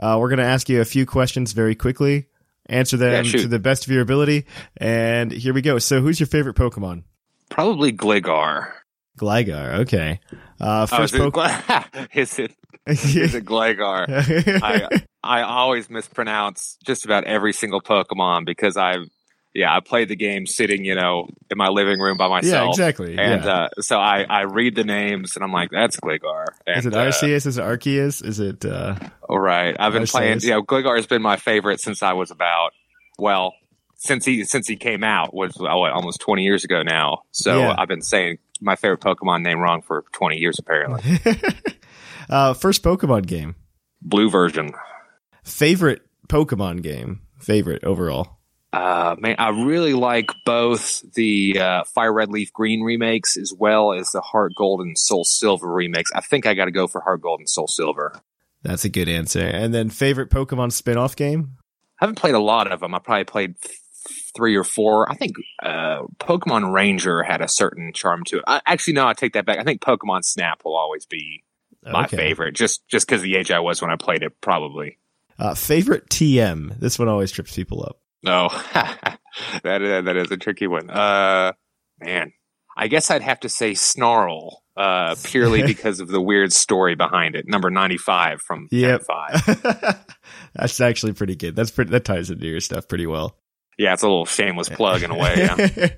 uh, 0.00 0.16
we're 0.18 0.28
going 0.28 0.40
to 0.40 0.44
ask 0.44 0.68
you 0.68 0.80
a 0.80 0.84
few 0.84 1.06
questions 1.06 1.52
very 1.52 1.76
quickly. 1.76 2.26
Answer 2.72 2.96
them 2.96 3.24
Yeah, 3.24 3.32
to 3.32 3.48
the 3.48 3.58
best 3.58 3.86
of 3.86 3.92
your 3.92 4.02
ability. 4.02 4.46
And 4.78 5.30
here 5.30 5.52
we 5.54 5.62
go. 5.62 5.78
So 5.78 6.00
who's 6.00 6.18
your 6.18 6.26
favorite 6.26 6.56
Pokemon? 6.56 7.04
Probably 7.50 7.92
Gligar. 7.92 8.72
Gligar. 9.18 9.80
Okay. 9.80 10.20
Uh, 10.60 10.86
Oh, 10.90 10.96
first 10.96 11.14
it, 11.14 11.20
Pokemon. 11.20 12.08
is 12.14 12.38
it 12.38 12.52
is 12.86 13.34
it 13.34 13.44
Gligar? 13.44 14.06
I 14.62 14.88
I 15.22 15.42
always 15.42 15.90
mispronounce 15.90 16.78
just 16.84 17.04
about 17.04 17.24
every 17.24 17.52
single 17.52 17.80
Pokemon 17.82 18.46
because 18.46 18.76
I've 18.76 19.06
yeah 19.54 19.74
I 19.74 19.80
played 19.80 20.08
the 20.08 20.16
game 20.16 20.46
sitting 20.46 20.84
you 20.84 20.94
know 20.94 21.28
in 21.50 21.58
my 21.58 21.68
living 21.68 22.00
room 22.00 22.16
by 22.16 22.28
myself. 22.28 22.78
yeah, 22.78 22.86
exactly. 22.86 23.18
And 23.18 23.44
yeah. 23.44 23.52
uh, 23.52 23.68
so 23.80 23.98
I, 23.98 24.22
I 24.22 24.42
read 24.42 24.74
the 24.74 24.84
names 24.84 25.36
and 25.36 25.44
I'm 25.44 25.52
like, 25.52 25.70
that's 25.70 25.98
Gligar. 25.98 26.46
And, 26.66 26.78
is 26.78 26.86
it 26.86 26.94
uh, 26.94 27.04
Arceus? 27.04 27.46
Is 27.46 27.58
it 27.58 27.62
Arceus? 27.62 28.24
Is 28.24 28.40
it? 28.40 28.64
Uh, 28.64 28.96
all 29.28 29.38
right. 29.38 29.76
I've 29.78 29.92
been 29.92 30.04
Arceus? 30.04 30.12
playing. 30.12 30.40
You 30.40 30.50
know, 30.50 30.62
Gligar 30.62 30.96
has 30.96 31.06
been 31.06 31.22
my 31.22 31.36
favorite 31.36 31.80
since 31.80 32.02
I 32.02 32.14
was 32.14 32.30
about 32.30 32.70
well 33.18 33.54
since 33.96 34.24
he 34.24 34.44
since 34.44 34.66
he 34.66 34.76
came 34.76 35.04
out 35.04 35.32
was 35.32 35.56
uh, 35.60 35.76
what, 35.76 35.92
almost 35.92 36.20
20 36.20 36.42
years 36.42 36.64
ago 36.64 36.82
now. 36.82 37.22
So 37.30 37.60
Yeah. 37.60 37.74
I've 37.78 37.88
been 37.88 38.02
saying 38.02 38.38
my 38.60 38.76
favorite 38.76 39.00
Pokemon 39.00 39.42
name 39.42 39.58
wrong 39.58 39.82
for 39.82 40.04
20 40.12 40.38
years 40.38 40.58
apparently. 40.58 41.20
uh, 42.28 42.54
first 42.54 42.82
Pokemon 42.82 43.26
game. 43.26 43.54
Blue 44.00 44.30
version. 44.30 44.72
Favorite 45.44 46.02
Pokemon 46.28 46.82
game. 46.82 47.20
Favorite 47.38 47.84
overall. 47.84 48.38
Uh, 48.72 49.16
man, 49.18 49.36
I 49.38 49.50
really 49.50 49.92
like 49.92 50.30
both 50.46 51.02
the 51.14 51.58
uh, 51.58 51.84
Fire 51.84 52.12
Red 52.12 52.30
Leaf 52.30 52.52
Green 52.52 52.82
remakes 52.82 53.36
as 53.36 53.52
well 53.56 53.92
as 53.92 54.12
the 54.12 54.20
Heart 54.22 54.54
Gold 54.56 54.80
and 54.80 54.96
Soul 54.98 55.24
Silver 55.24 55.70
remakes. 55.70 56.10
I 56.14 56.20
think 56.22 56.46
I 56.46 56.54
got 56.54 56.64
to 56.66 56.70
go 56.70 56.86
for 56.86 57.00
Heart 57.02 57.20
Gold 57.20 57.40
and 57.40 57.48
Soul 57.48 57.66
Silver. 57.68 58.20
That's 58.62 58.84
a 58.84 58.88
good 58.88 59.08
answer. 59.08 59.40
And 59.40 59.74
then 59.74 59.90
favorite 59.90 60.30
Pokemon 60.30 60.72
spin-off 60.72 61.16
game. 61.16 61.56
I 62.00 62.04
haven't 62.06 62.16
played 62.18 62.34
a 62.34 62.38
lot 62.40 62.70
of 62.70 62.80
them. 62.80 62.94
I 62.94 62.98
probably 62.98 63.24
played 63.24 63.60
th- 63.60 63.76
three 64.34 64.56
or 64.56 64.64
four. 64.64 65.10
I 65.10 65.14
think 65.16 65.36
uh, 65.62 66.02
Pokemon 66.18 66.72
Ranger 66.72 67.22
had 67.22 67.40
a 67.42 67.48
certain 67.48 67.92
charm 67.92 68.24
to 68.24 68.38
it. 68.38 68.44
I, 68.46 68.60
actually, 68.64 68.94
no, 68.94 69.06
I 69.06 69.12
take 69.12 69.34
that 69.34 69.44
back. 69.46 69.58
I 69.58 69.64
think 69.64 69.82
Pokemon 69.82 70.24
Snap 70.24 70.62
will 70.64 70.76
always 70.76 71.04
be 71.06 71.42
my 71.84 72.04
Okay. 72.04 72.16
favorite, 72.16 72.52
just 72.54 72.86
just 72.88 73.06
because 73.06 73.20
the 73.22 73.36
age 73.36 73.50
I 73.50 73.60
was 73.60 73.82
when 73.82 73.90
I 73.90 73.96
played 73.96 74.22
it. 74.22 74.40
Probably. 74.40 74.98
Uh, 75.38 75.54
favorite 75.54 76.08
TM. 76.08 76.78
This 76.78 76.98
one 76.98 77.08
always 77.08 77.32
trips 77.32 77.54
people 77.56 77.82
up. 77.82 77.98
No, 78.22 78.48
that 79.62 79.82
is, 79.82 80.04
that 80.04 80.16
is 80.16 80.30
a 80.30 80.36
tricky 80.36 80.66
one. 80.66 80.88
Uh, 80.90 81.52
man, 82.00 82.32
I 82.76 82.88
guess 82.88 83.10
I'd 83.10 83.22
have 83.22 83.40
to 83.40 83.48
say 83.48 83.74
Snarl, 83.74 84.62
uh, 84.76 85.16
purely 85.24 85.62
because 85.66 86.00
of 86.00 86.08
the 86.08 86.20
weird 86.20 86.52
story 86.52 86.94
behind 86.94 87.34
it. 87.34 87.46
Number 87.48 87.70
ninety-five 87.70 88.40
from 88.40 88.68
Gen 88.70 88.80
Yep. 88.80 89.02
Five. 89.02 90.04
That's 90.54 90.80
actually 90.80 91.12
pretty 91.14 91.34
good. 91.34 91.56
That's 91.56 91.70
pretty. 91.70 91.90
That 91.90 92.04
ties 92.04 92.30
into 92.30 92.46
your 92.46 92.60
stuff 92.60 92.88
pretty 92.88 93.06
well. 93.06 93.36
Yeah, 93.78 93.94
it's 93.94 94.02
a 94.02 94.06
little 94.06 94.26
shameless 94.26 94.68
plug 94.68 95.02
in 95.02 95.10
a 95.10 95.18
way. 95.18 95.34
Yeah. 95.36 95.88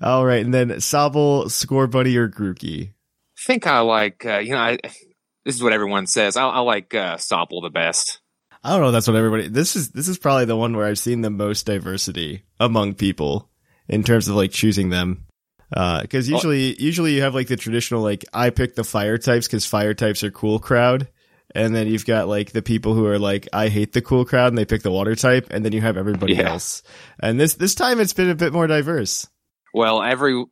All 0.00 0.24
right, 0.24 0.44
and 0.44 0.54
then 0.54 0.68
Sobble, 0.70 1.46
Scorbunny, 1.46 2.14
or 2.16 2.28
Grookey. 2.28 2.92
think 3.46 3.66
I 3.66 3.80
like. 3.80 4.24
Uh, 4.24 4.38
you 4.38 4.52
know, 4.52 4.58
I, 4.58 4.78
this 5.44 5.56
is 5.56 5.62
what 5.62 5.72
everyone 5.72 6.06
says. 6.06 6.36
I, 6.36 6.46
I 6.46 6.60
like 6.60 6.94
uh, 6.94 7.16
the 7.16 7.70
best. 7.72 8.20
I 8.62 8.72
don't 8.72 8.80
know. 8.80 8.88
if 8.88 8.92
That's 8.92 9.06
what 9.08 9.16
everybody. 9.16 9.48
This 9.48 9.76
is 9.76 9.90
this 9.90 10.08
is 10.08 10.18
probably 10.18 10.44
the 10.44 10.56
one 10.56 10.76
where 10.76 10.86
I've 10.86 10.98
seen 10.98 11.20
the 11.20 11.30
most 11.30 11.66
diversity 11.66 12.42
among 12.58 12.94
people 12.94 13.48
in 13.88 14.02
terms 14.02 14.28
of 14.28 14.34
like 14.36 14.50
choosing 14.50 14.90
them. 14.90 15.24
Uh, 15.74 16.00
because 16.02 16.28
oh. 16.28 16.34
usually, 16.34 16.82
usually 16.82 17.12
you 17.14 17.22
have 17.22 17.34
like 17.34 17.48
the 17.48 17.56
traditional 17.56 18.02
like 18.02 18.24
I 18.32 18.50
pick 18.50 18.74
the 18.74 18.84
fire 18.84 19.18
types 19.18 19.46
because 19.46 19.66
fire 19.66 19.94
types 19.94 20.24
are 20.24 20.30
cool 20.30 20.58
crowd, 20.58 21.08
and 21.54 21.74
then 21.74 21.86
you've 21.88 22.06
got 22.06 22.26
like 22.26 22.52
the 22.52 22.62
people 22.62 22.94
who 22.94 23.06
are 23.06 23.18
like 23.18 23.48
I 23.52 23.68
hate 23.68 23.92
the 23.92 24.02
cool 24.02 24.24
crowd 24.24 24.48
and 24.48 24.58
they 24.58 24.64
pick 24.64 24.82
the 24.82 24.90
water 24.90 25.14
type, 25.14 25.48
and 25.50 25.64
then 25.64 25.72
you 25.72 25.80
have 25.82 25.96
everybody 25.96 26.34
Yeah. 26.34 26.52
else. 26.52 26.82
And 27.20 27.38
this 27.38 27.54
this 27.54 27.74
time 27.74 28.00
it's 28.00 28.14
been 28.14 28.30
a 28.30 28.34
bit 28.34 28.52
more 28.52 28.66
diverse. 28.66 29.28
Well, 29.74 30.02
every 30.02 30.42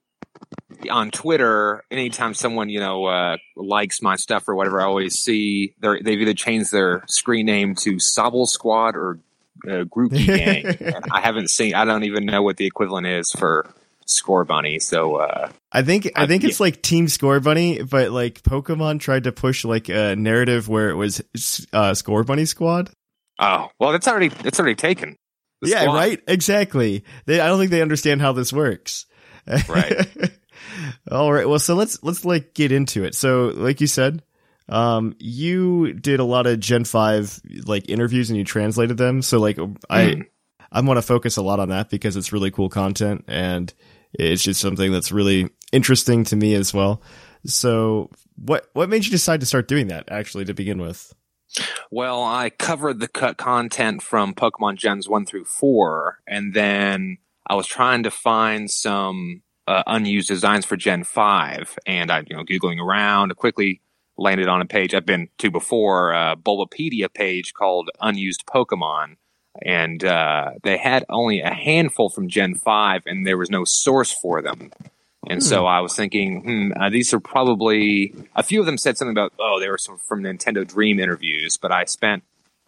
on 0.91 1.11
Twitter, 1.11 1.85
anytime 1.91 2.35
someone 2.35 2.69
you 2.69 2.81
know 2.81 3.07
uh, 3.07 3.37
likes 3.57 4.03
my 4.03 4.17
stuff 4.17 4.49
or 4.49 4.55
whatever, 4.55 4.81
I 4.81 4.85
always 4.85 5.19
see 5.19 5.75
they've 5.81 6.21
either 6.21 6.35
changed 6.35 6.73
their 6.73 7.05
screen 7.09 7.47
name 7.47 7.75
to 7.77 7.97
Sobble 7.97 8.47
Squad 8.47 8.97
or 8.97 9.19
uh, 9.67 9.85
Groupie 9.85 10.27
Gang. 10.27 10.67
and 10.67 11.05
I 11.11 11.21
haven't 11.21 11.51
seen. 11.51 11.75
I 11.75 11.85
don't 11.85 12.05
even 12.05 12.27
know 12.27 12.43
what 12.43 12.57
the 12.57 12.67
equivalent 12.67 13.07
is 13.07 13.33
for 13.33 13.73
Scorbunny. 14.07 14.81
So 14.81 15.17
uh, 15.17 15.51
I 15.73 15.83
think 15.83 16.11
I 16.17 16.27
think 16.27 16.45
it's 16.45 16.61
like 16.61 16.83
Team 16.83 17.07
Scorbunny, 17.07 17.89
but 17.89 18.11
like 18.11 18.43
Pokemon 18.43 19.01
tried 19.01 19.25
to 19.25 19.33
push 19.33 19.65
like 19.65 19.89
a 19.89 20.17
narrative 20.17 20.69
where 20.69 20.91
it 20.91 20.95
was 20.95 21.21
uh, 21.73 21.93
Scorbunny 21.93 22.47
Squad. 22.47 22.91
oh 23.39 23.69
well, 23.79 23.93
that's 23.93 24.09
already 24.09 24.29
that's 24.29 24.59
already 24.59 24.77
taken. 24.77 25.17
The 25.63 25.71
yeah, 25.71 25.83
squad. 25.83 25.95
right. 25.95 26.23
Exactly. 26.29 27.05
They, 27.25 27.41
I 27.41 27.49
don't 27.49 27.59
think 27.59 27.71
they 27.71 27.83
understand 27.83 28.21
how 28.21 28.33
this 28.33 28.53
works. 28.53 29.07
Right. 29.69 30.07
All 31.11 31.33
right. 31.33 31.49
Well, 31.49 31.59
so 31.59 31.75
let's 31.75 32.03
let's 32.03 32.25
like 32.25 32.55
get 32.55 32.73
into 32.73 33.05
it. 33.05 33.15
So, 33.15 33.53
like 33.55 33.81
you 33.81 33.87
said, 33.87 34.23
um, 34.69 35.15
you 35.19 35.93
did 35.93 36.21
a 36.21 36.25
lot 36.25 36.47
of 36.47 36.61
Gen 36.61 36.85
Five 36.85 37.41
like 37.67 37.89
interviews 37.89 38.31
and 38.31 38.39
you 38.39 38.45
translated 38.45 38.97
them. 38.97 39.23
So, 39.23 39.39
like, 39.39 39.59
I 39.91 40.15
Hmm. 40.15 40.21
I 40.73 40.81
want 40.81 40.99
to 40.99 41.03
focus 41.03 41.37
a 41.37 41.43
lot 41.43 41.61
on 41.61 41.69
that 41.69 41.91
because 41.91 42.17
it's 42.17 42.33
really 42.33 42.51
cool 42.51 42.69
content 42.69 43.25
and 43.29 43.73
it's 44.13 44.43
just 44.43 44.61
something 44.61 44.91
that's 44.93 45.13
really 45.13 45.49
interesting 45.73 46.25
to 46.25 46.37
me 46.37 46.55
as 46.55 46.75
well. 46.75 47.03
So, 47.45 48.11
what 48.37 48.69
what 48.73 48.89
made 48.89 49.05
you 49.05 49.11
decide 49.11 49.41
to 49.41 49.47
start 49.47 49.69
doing 49.69 49.89
that 49.89 50.11
actually 50.11 50.45
to 50.47 50.55
begin 50.55 50.81
with? 50.81 51.15
Well, 51.91 52.23
I 52.23 52.51
covered 52.51 52.99
the 52.99 53.09
cut 53.09 53.37
content 53.37 54.03
from 54.03 54.35
Pokemon 54.35 54.77
Gens 54.77 55.09
1 55.09 55.27
through 55.27 55.45
4, 55.45 56.19
and 56.27 56.53
then 56.53 57.19
I 57.49 57.55
was 57.55 57.67
trying 57.69 58.03
to 58.03 58.11
find 58.11 58.69
some 58.71 59.43
uh, 59.67 59.83
unused 59.87 60.29
designs 60.29 60.65
for 60.65 60.77
Gen 60.77 61.05
5, 61.05 61.79
and 61.87 62.11
I, 62.11 62.25
you 62.29 62.37
know, 62.37 62.45
Googling 62.45 62.81
around, 62.81 63.35
quickly 63.37 63.81
landed 64.19 64.49
on 64.49 64.61
a 64.63 64.67
page 64.67 64.95
I've 64.95 65.07
been 65.07 65.29
to 65.39 65.51
before, 65.51 66.13
a 66.13 66.37
Bulbapedia 66.37 67.13
page 67.13 67.53
called 67.55 67.91
Unused 68.01 68.47
Pokemon. 68.47 69.17
And 69.63 70.05
uh, 70.05 70.53
they 70.63 70.77
had 70.77 71.05
only 71.09 71.41
a 71.41 71.53
handful 71.53 72.11
from 72.11 72.29
Gen 72.29 72.55
5, 72.55 73.03
and 73.07 73.27
there 73.27 73.39
was 73.39 73.51
no 73.51 73.65
source 73.65 74.13
for 74.13 74.43
them. 74.43 74.71
And 75.29 75.43
Hmm. 75.43 75.47
so 75.49 75.67
I 75.67 75.81
was 75.81 75.95
thinking, 75.97 76.43
hmm, 76.43 76.73
uh, 76.81 76.91
these 76.91 77.13
are 77.13 77.21
probably 77.21 78.15
a 78.37 78.43
few 78.43 78.61
of 78.61 78.67
them 78.67 78.79
said 78.79 78.97
something 78.97 79.13
about, 79.13 79.33
oh, 79.39 79.59
they 79.59 79.69
were 79.69 79.79
some 79.79 79.99
from 79.99 80.23
Nintendo 80.23 80.67
Dream 80.67 81.01
interviews, 81.01 81.57
but 81.57 81.73
I 81.73 81.85
spent, 81.85 82.23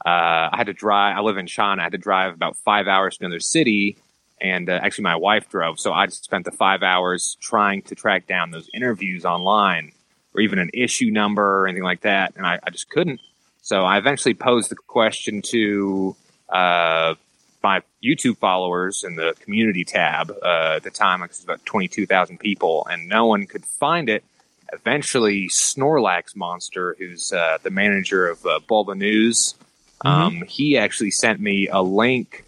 uh, 0.04 0.50
I 0.52 0.54
had 0.56 0.66
to 0.66 0.72
drive, 0.72 1.16
I 1.16 1.20
live 1.20 1.36
in 1.38 1.46
China, 1.46 1.80
I 1.82 1.84
had 1.84 1.92
to 1.92 1.98
drive 1.98 2.34
about 2.34 2.56
five 2.56 2.88
hours 2.88 3.16
to 3.18 3.24
another 3.26 3.40
city. 3.40 3.96
And 4.40 4.69
uh, 4.69 4.78
actually, 4.82 5.05
my 5.05 5.16
wife 5.16 5.48
drove. 5.48 5.81
So 5.81 5.93
I 5.93 6.06
just 6.06 6.24
spent 6.24 6.44
the 6.44 6.52
five 6.52 6.82
hours 6.82 7.36
trying 7.40 7.82
to 7.82 7.94
track 7.94 8.27
down 8.27 8.51
those 8.51 8.69
interviews 8.73 9.24
online 9.24 9.93
or 10.35 10.40
even 10.40 10.59
an 10.59 10.70
issue 10.73 11.10
number 11.10 11.62
or 11.62 11.66
anything 11.66 11.85
like 11.85 12.02
that. 12.02 12.35
And 12.36 12.47
I, 12.47 12.59
I 12.62 12.70
just 12.70 12.89
couldn't. 12.90 13.20
So 13.62 13.82
I 13.85 13.98
eventually 13.98 14.35
posed 14.35 14.70
the 14.70 14.77
question 14.77 15.43
to 15.43 16.16
uh, 16.48 17.15
my 17.62 17.82
YouTube 18.02 18.39
followers 18.39 19.05
in 19.05 19.16
the 19.16 19.35
community 19.40 19.85
tab. 19.85 20.31
Uh, 20.31 20.74
at 20.77 20.82
the 20.82 20.90
time, 20.90 21.20
because 21.20 21.39
it 21.39 21.40
was 21.40 21.56
about 21.56 21.66
22,000 21.66 22.39
people, 22.39 22.86
and 22.90 23.09
no 23.09 23.27
one 23.27 23.47
could 23.47 23.65
find 23.65 24.09
it. 24.09 24.24
Eventually, 24.73 25.48
Snorlax 25.48 26.36
Monster, 26.36 26.94
who's 26.98 27.32
uh, 27.32 27.59
the 27.62 27.70
manager 27.70 28.28
of 28.28 28.44
uh, 28.47 28.60
Bulba 28.69 28.94
News, 28.94 29.55
um, 30.02 30.43
he 30.47 30.78
actually 30.78 31.10
sent 31.10 31.40
me 31.40 31.69
a 31.69 31.82
link 31.82 32.44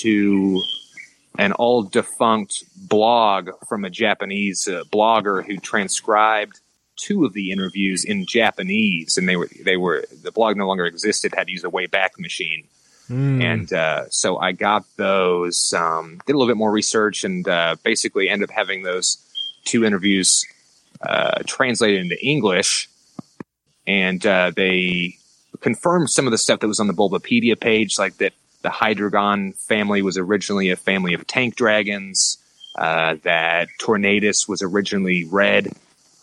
to 0.00 0.62
an 1.38 1.52
old 1.58 1.92
defunct 1.92 2.64
blog 2.76 3.50
from 3.68 3.84
a 3.84 3.90
Japanese 3.90 4.66
uh, 4.68 4.82
blogger 4.92 5.44
who 5.46 5.56
transcribed 5.56 6.60
two 6.96 7.24
of 7.24 7.32
the 7.32 7.52
interviews 7.52 8.04
in 8.04 8.26
Japanese, 8.26 9.16
and 9.16 9.28
they 9.28 9.36
were 9.36 9.48
they 9.64 9.76
were 9.76 10.04
the 10.22 10.32
blog 10.32 10.56
no 10.56 10.66
longer 10.66 10.84
existed. 10.84 11.32
Had 11.34 11.46
to 11.46 11.52
use 11.52 11.64
a 11.64 11.68
Wayback 11.70 12.18
Machine, 12.18 12.64
Hmm. 13.06 13.40
and 13.40 13.72
uh, 13.72 14.04
so 14.10 14.36
I 14.36 14.52
got 14.52 14.84
those. 14.96 15.72
Um, 15.72 16.20
did 16.26 16.34
a 16.34 16.38
little 16.38 16.52
bit 16.52 16.58
more 16.58 16.72
research, 16.72 17.24
and 17.24 17.48
uh, 17.48 17.76
basically 17.82 18.28
ended 18.28 18.50
up 18.50 18.54
having 18.54 18.82
those 18.82 19.16
two 19.64 19.84
interviews 19.84 20.44
uh, 21.00 21.42
translated 21.46 22.00
into 22.00 22.22
English, 22.22 22.88
and 23.86 24.26
uh, 24.26 24.50
they 24.54 25.16
confirmed 25.60 26.10
some 26.10 26.26
of 26.26 26.32
the 26.32 26.38
stuff 26.38 26.60
that 26.60 26.68
was 26.68 26.80
on 26.80 26.86
the 26.88 26.92
Bulbapedia 26.92 27.58
page, 27.58 27.98
like 27.98 28.18
that 28.18 28.32
the 28.68 28.74
Hydreigon 28.74 29.56
family 29.58 30.02
was 30.02 30.18
originally 30.18 30.70
a 30.70 30.76
family 30.76 31.14
of 31.14 31.26
tank 31.26 31.56
dragons, 31.56 32.36
uh, 32.76 33.16
that 33.22 33.68
Tornadus 33.80 34.48
was 34.48 34.60
originally 34.62 35.24
red. 35.24 35.72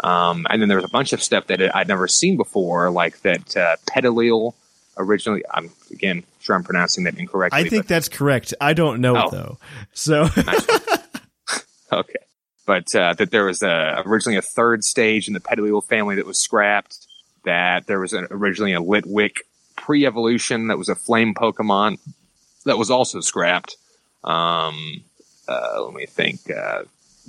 Um, 0.04 0.46
and 0.50 0.62
then 0.62 0.70
there 0.70 0.78
was 0.78 0.86
a 0.86 0.90
bunch 0.92 1.14
of 1.14 1.24
stuff 1.24 1.48
that 1.48 1.76
I'd 1.76 1.88
never 1.88 2.08
seen 2.08 2.38
before, 2.38 2.90
like 2.92 3.22
that 3.22 3.58
uh, 3.58 3.76
Petilil 3.90 4.54
originally. 4.98 5.42
I'm 5.50 5.72
again 5.92 6.24
sure 6.40 6.56
I'm 6.56 6.64
pronouncing 6.64 7.06
that 7.06 7.18
incorrectly. 7.18 7.60
I 7.60 7.68
think 7.70 7.88
that's 7.88 8.10
correct. 8.10 8.54
I 8.62 8.74
don't 8.74 9.02
know 9.02 9.16
Oh. 9.18 9.28
it 9.28 9.32
though. 9.32 9.58
So 9.94 10.28
Okay. 11.92 12.14
But 12.66 12.94
uh, 12.96 13.14
that 13.14 13.32
there 13.32 13.46
was 13.46 13.62
a, 13.64 14.04
originally 14.06 14.38
a 14.38 14.42
third 14.42 14.84
stage 14.84 15.28
in 15.28 15.34
the 15.34 15.40
Petilil 15.40 15.82
family 15.82 16.16
that 16.16 16.26
was 16.26 16.38
scrapped. 16.40 16.98
That 17.46 17.86
there 17.88 18.00
was 18.00 18.14
an, 18.14 18.28
originally 18.32 18.74
a 18.74 18.80
Litwick 18.82 19.38
pre-evolution 19.76 20.68
that 20.68 20.78
was 20.78 20.90
a 20.90 20.96
flame 20.96 21.34
Pokemon 21.36 22.00
that 22.66 22.78
was 22.78 22.92
also 22.92 23.22
scrapped. 23.22 23.78
Um, 24.24 25.04
uh, 25.48 25.84
let 25.84 25.94
me 25.94 26.06
think. 26.06 26.50
Uh, 26.50 26.84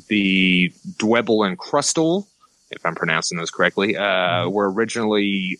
the 0.08 0.72
Dwebble 0.98 1.46
and 1.46 1.58
Crustle, 1.58 2.26
if 2.70 2.84
I'm 2.84 2.94
pronouncing 2.94 3.38
those 3.38 3.50
correctly, 3.50 3.96
uh, 3.96 4.48
were 4.48 4.70
originally 4.70 5.58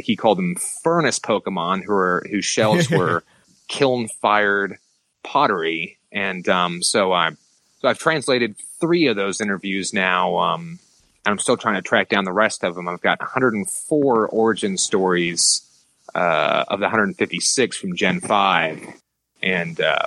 he 0.00 0.14
called 0.14 0.38
them 0.38 0.54
furnace 0.54 1.18
Pokemon, 1.18 1.82
who 1.84 1.92
are 1.92 2.24
whose 2.30 2.44
shells 2.44 2.88
were 2.90 3.24
kiln 3.68 4.08
fired 4.08 4.78
pottery, 5.22 5.98
and 6.12 6.48
um, 6.48 6.82
so 6.82 7.12
I 7.12 7.30
so 7.80 7.88
I've 7.88 7.98
translated 7.98 8.56
three 8.80 9.06
of 9.06 9.16
those 9.16 9.40
interviews 9.40 9.92
now. 9.92 10.36
Um, 10.36 10.78
and 11.24 11.32
I'm 11.32 11.38
still 11.40 11.56
trying 11.56 11.74
to 11.74 11.82
track 11.82 12.08
down 12.08 12.24
the 12.24 12.32
rest 12.32 12.62
of 12.62 12.76
them. 12.76 12.86
I've 12.86 13.00
got 13.00 13.18
104 13.18 14.28
origin 14.28 14.78
stories 14.78 15.65
uh, 16.16 16.64
of 16.68 16.80
the 16.80 16.84
156 16.86 17.76
from 17.76 17.94
Gen 17.96 18.20
5, 18.20 18.86
and 19.42 19.80
uh, 19.80 20.06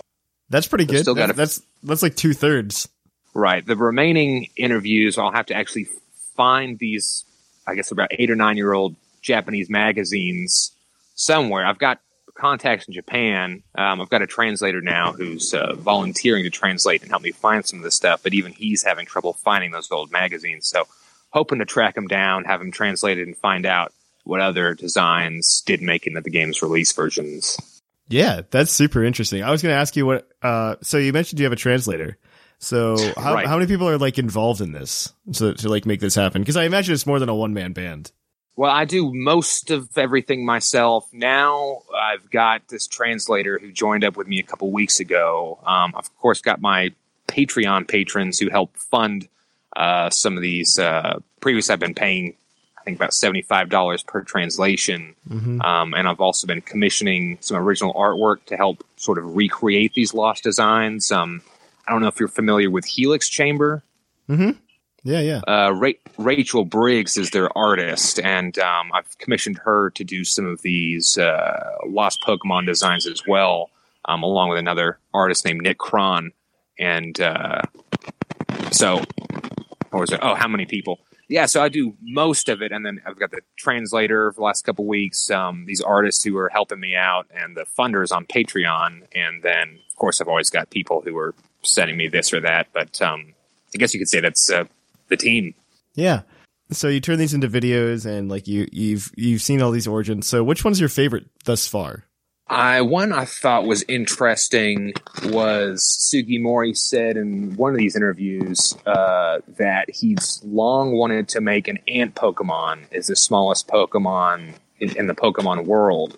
that's 0.50 0.68
pretty 0.68 0.86
good. 0.86 1.02
still 1.02 1.16
That- 1.16 1.22
gotta- 1.28 1.34
that's 1.34 1.62
that's 1.84 2.02
like 2.04 2.16
two 2.16 2.34
thirds. 2.34 2.90
Right. 3.36 3.66
The 3.66 3.76
remaining 3.78 4.48
interviews, 4.58 5.18
I'll 5.18 5.32
have 5.32 5.46
to 5.48 5.54
actually 5.54 5.88
find 6.36 6.80
these, 6.80 7.24
I 7.68 7.76
guess, 7.76 7.92
about 7.92 8.10
eight 8.12 8.32
or 8.32 8.36
nine 8.36 8.58
year 8.58 8.74
old 8.74 8.96
Japanese 9.22 9.70
magazines 9.70 10.72
somewhere. 11.16 11.66
I've 11.66 11.78
got 11.78 12.00
contacts 12.34 12.88
in 12.88 12.94
Japan. 12.94 13.62
Um, 13.76 14.02
I've 14.02 14.10
got 14.10 14.22
a 14.24 14.28
translator 14.28 14.82
now 14.82 15.12
who's 15.14 15.54
uh, 15.54 15.76
volunteering 15.76 16.44
to 16.46 16.50
translate 16.50 17.02
and 17.02 17.10
help 17.12 17.22
me 17.22 17.32
find 17.32 17.64
some 17.66 17.80
of 17.80 17.84
this 17.84 17.96
stuff, 17.96 18.24
but 18.24 18.34
even 18.34 18.52
he's 18.52 18.84
having 18.84 19.06
trouble 19.06 19.34
finding 19.34 19.72
those 19.72 19.92
old 19.92 20.12
magazines. 20.12 20.68
So, 20.68 20.88
hoping 21.30 21.60
to 21.60 21.66
track 21.66 21.96
him 21.96 22.08
down, 22.08 22.46
have 22.46 22.62
him 22.62 22.72
translated, 22.72 23.28
and 23.28 23.38
find 23.38 23.66
out 23.66 23.94
what 24.24 24.42
other 24.42 24.74
designs 24.74 25.62
did 25.66 25.82
make 25.82 26.06
into 26.08 26.22
the 26.22 26.30
game's 26.30 26.62
release 26.62 26.92
versions. 26.94 27.58
Yeah, 28.08 28.42
that's 28.50 28.72
super 28.72 29.04
interesting. 29.04 29.44
I 29.44 29.52
was 29.52 29.62
going 29.62 29.74
to 29.74 29.80
ask 29.80 29.96
you 29.96 30.06
what. 30.06 30.28
Uh, 30.42 30.76
so 30.82 30.98
you 30.98 31.14
mentioned 31.14 31.40
you 31.40 31.46
have 31.46 31.54
a 31.54 31.58
translator. 31.58 32.18
So 32.58 32.98
how 33.18 33.36
Right. 33.36 33.46
how 33.48 33.58
many 33.58 33.68
people 33.68 33.88
are 33.88 33.98
like 33.98 34.18
involved 34.18 34.62
in 34.62 34.72
this 34.72 35.14
to 35.34 35.54
to 35.54 35.70
like 35.70 35.86
make 35.86 36.00
this 36.00 36.16
happen? 36.16 36.42
Because 36.42 36.58
I 36.58 36.64
imagine 36.64 36.94
it's 36.94 37.06
more 37.06 37.20
than 37.20 37.30
a 37.30 37.36
one 37.36 37.54
man 37.54 37.74
band. 37.74 38.12
Well, 38.56 38.72
I 38.72 38.84
do 38.84 39.12
most 39.14 39.72
of 39.72 39.88
everything 39.98 40.46
myself. 40.46 41.08
Now 41.14 41.84
I've 41.96 42.30
got 42.30 42.68
this 42.68 42.88
translator 42.88 43.58
who 43.58 43.72
joined 43.72 44.04
up 44.04 44.18
with 44.18 44.28
me 44.28 44.40
a 44.40 44.44
couple 44.44 44.70
weeks 44.72 45.00
ago. 45.00 45.60
Um, 45.66 45.94
I've, 45.96 46.06
of 46.06 46.18
course, 46.18 46.42
got 46.42 46.60
my 46.60 46.92
Patreon 47.30 47.88
patrons 47.88 48.38
who 48.38 48.50
help 48.50 48.76
fund 48.76 49.30
uh, 49.78 50.10
some 50.10 50.36
of 50.36 50.42
these. 50.42 50.78
Uh, 50.78 51.20
previous, 51.40 51.70
I've 51.70 51.80
been 51.80 51.94
paying, 51.94 52.36
think, 52.90 52.98
about 52.98 53.12
$75 53.12 54.06
per 54.06 54.22
translation. 54.24 55.16
Mhm. 55.30 55.64
Um, 55.64 55.94
and 55.94 56.08
I've 56.08 56.20
also 56.22 56.48
been 56.48 56.62
commissioning 56.62 57.38
some 57.42 57.58
original 57.58 57.94
artwork 57.94 58.46
to 58.48 58.58
help 58.58 58.84
sort 58.98 59.18
of 59.18 59.36
recreate 59.36 59.94
these 59.94 60.14
lost 60.14 60.44
designs. 60.44 61.12
Um, 61.12 61.42
I 61.88 61.92
don't 61.92 62.02
know 62.02 62.08
if 62.08 62.20
you're 62.20 62.28
familiar 62.30 62.70
with 62.70 62.86
Helix 62.86 63.28
Chamber 63.30 63.84
Mm-hmm. 64.30 64.52
Yeah, 65.04 65.22
yeah. 65.22 65.42
uh, 65.48 65.72
Ra- 65.74 65.92
Rachel 66.20 66.64
Briggs 66.66 67.18
is 67.18 67.32
their 67.32 67.50
artist, 67.58 68.20
and 68.20 68.60
um, 68.60 68.92
I've 68.94 69.18
commissioned 69.18 69.58
her 69.60 69.90
to 69.92 70.04
do 70.04 70.24
some 70.24 70.46
of 70.46 70.62
these 70.62 71.18
uh, 71.18 71.78
lost 71.88 72.22
Pokemon 72.28 72.66
designs 72.68 73.08
as 73.08 73.24
well, 73.26 73.72
um, 74.06 74.22
along 74.22 74.50
with 74.50 74.60
another 74.60 75.00
artist 75.14 75.46
named 75.46 75.62
Nick 75.64 75.78
Cron. 75.80 76.32
And 76.78 77.20
uh, 77.20 77.62
so, 78.72 79.02
what 79.90 80.00
was 80.02 80.12
it? 80.12 80.20
Oh, 80.22 80.36
how 80.36 80.48
many 80.48 80.66
people? 80.66 81.00
Yeah, 81.30 81.46
so 81.46 81.62
I 81.62 81.70
do 81.70 81.94
most 82.02 82.50
of 82.50 82.64
it, 82.64 82.72
and 82.72 82.84
then 82.84 83.02
I've 83.06 83.20
got 83.20 83.30
the 83.30 83.42
translator 83.56 84.32
for 84.32 84.38
the 84.38 84.46
last 84.46 84.64
couple 84.66 84.86
weeks, 84.86 85.30
um, 85.30 85.66
these 85.68 85.80
artists 85.80 86.24
who 86.24 86.36
are 86.38 86.50
helping 86.50 86.80
me 86.80 86.96
out, 86.96 87.28
and 87.32 87.56
the 87.56 87.66
funders 87.78 88.12
on 88.12 88.26
Patreon, 88.26 89.04
and 89.14 89.44
then 89.44 89.80
of 89.90 89.96
course 89.96 90.20
I've 90.20 90.28
always 90.28 90.50
got 90.50 90.72
people 90.72 91.02
who 91.02 91.16
are 91.18 91.36
sending 91.62 91.98
me 91.98 92.08
this 92.08 92.34
or 92.34 92.42
that. 92.42 92.68
But 92.74 93.00
um, 93.02 93.34
I 93.74 93.78
guess 93.78 93.94
you 93.94 94.00
could 94.00 94.10
say 94.10 94.20
that's 94.20 94.50
uh, 94.50 94.64
the 95.10 95.18
team. 95.18 95.54
Yeah. 95.94 96.22
So 96.72 96.88
you 96.88 97.00
turn 97.00 97.20
these 97.20 97.34
into 97.34 97.48
videos 97.48 98.06
and 98.06 98.30
like 98.30 98.48
you 98.48 98.68
you've 98.72 99.12
you've 99.16 99.42
seen 99.42 99.62
all 99.62 99.72
these 99.72 99.88
origins. 99.88 100.28
So 100.28 100.44
which 100.44 100.64
one's 100.64 100.80
your 100.80 100.90
favorite 100.90 101.26
thus 101.46 101.68
far? 101.68 102.06
I 102.50 102.82
one 102.82 103.14
I 103.14 103.26
thought 103.26 103.66
was 103.66 103.84
interesting 103.88 104.94
was 105.26 105.84
Sugimori 106.12 106.76
said 106.76 107.16
in 107.16 107.56
one 107.56 107.72
of 107.72 107.78
these 107.78 107.96
interviews 107.96 108.76
uh, 108.88 109.40
that 109.58 109.92
he's 109.92 110.42
long 110.44 110.94
wanted 110.94 111.28
to 111.30 111.42
make 111.42 111.68
an 111.68 111.78
ant 111.88 112.16
Pokemon 112.16 112.92
is 112.92 113.08
the 113.08 113.16
smallest 113.16 113.68
Pokemon 113.68 114.54
in, 114.80 114.98
in 114.98 115.06
the 115.06 115.14
Pokemon 115.14 115.66
world, 115.66 116.18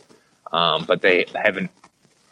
um, 0.53 0.85
but 0.85 1.01
they 1.01 1.25
haven't 1.35 1.69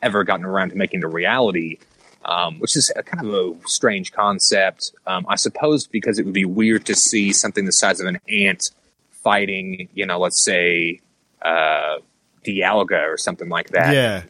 ever 0.02 0.24
gotten 0.24 0.46
around 0.46 0.70
to 0.70 0.78
making 0.78 1.02
the 1.02 1.10
reality, 1.10 1.78
um, 2.24 2.58
which 2.60 2.78
is 2.78 2.90
a 2.96 3.04
kind 3.04 3.28
of 3.28 3.34
a 3.34 3.68
strange 3.68 4.14
concept. 4.14 4.94
Um, 5.08 5.26
I 5.28 5.36
suppose 5.36 5.88
because 5.88 6.20
it 6.20 6.24
would 6.24 6.34
be 6.34 6.46
weird 6.46 6.86
to 6.86 6.96
see 6.96 7.34
something 7.34 7.66
the 7.66 7.74
size 7.74 8.00
of 8.00 8.08
an 8.08 8.20
ant 8.30 8.72
fighting, 9.12 9.90
you 9.94 10.06
know, 10.06 10.20
let's 10.20 10.42
say. 10.42 11.02
Uh, 11.42 11.98
Dialga 12.46 13.08
or 13.12 13.18
something 13.18 13.50
like 13.50 13.70
that 13.70 13.94
Yeah. 13.94 14.24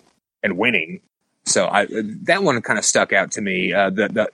and 0.44 0.57
winning. 0.57 1.02
So 1.45 1.68
I 1.68 1.88
that 2.23 2.44
one 2.44 2.61
kind 2.61 2.77
of 2.80 2.86
stuck 2.86 3.14
out 3.14 3.31
to 3.34 3.41
me. 3.41 3.73
Uh, 3.73 3.90
the 3.90 4.07
the 4.10 4.30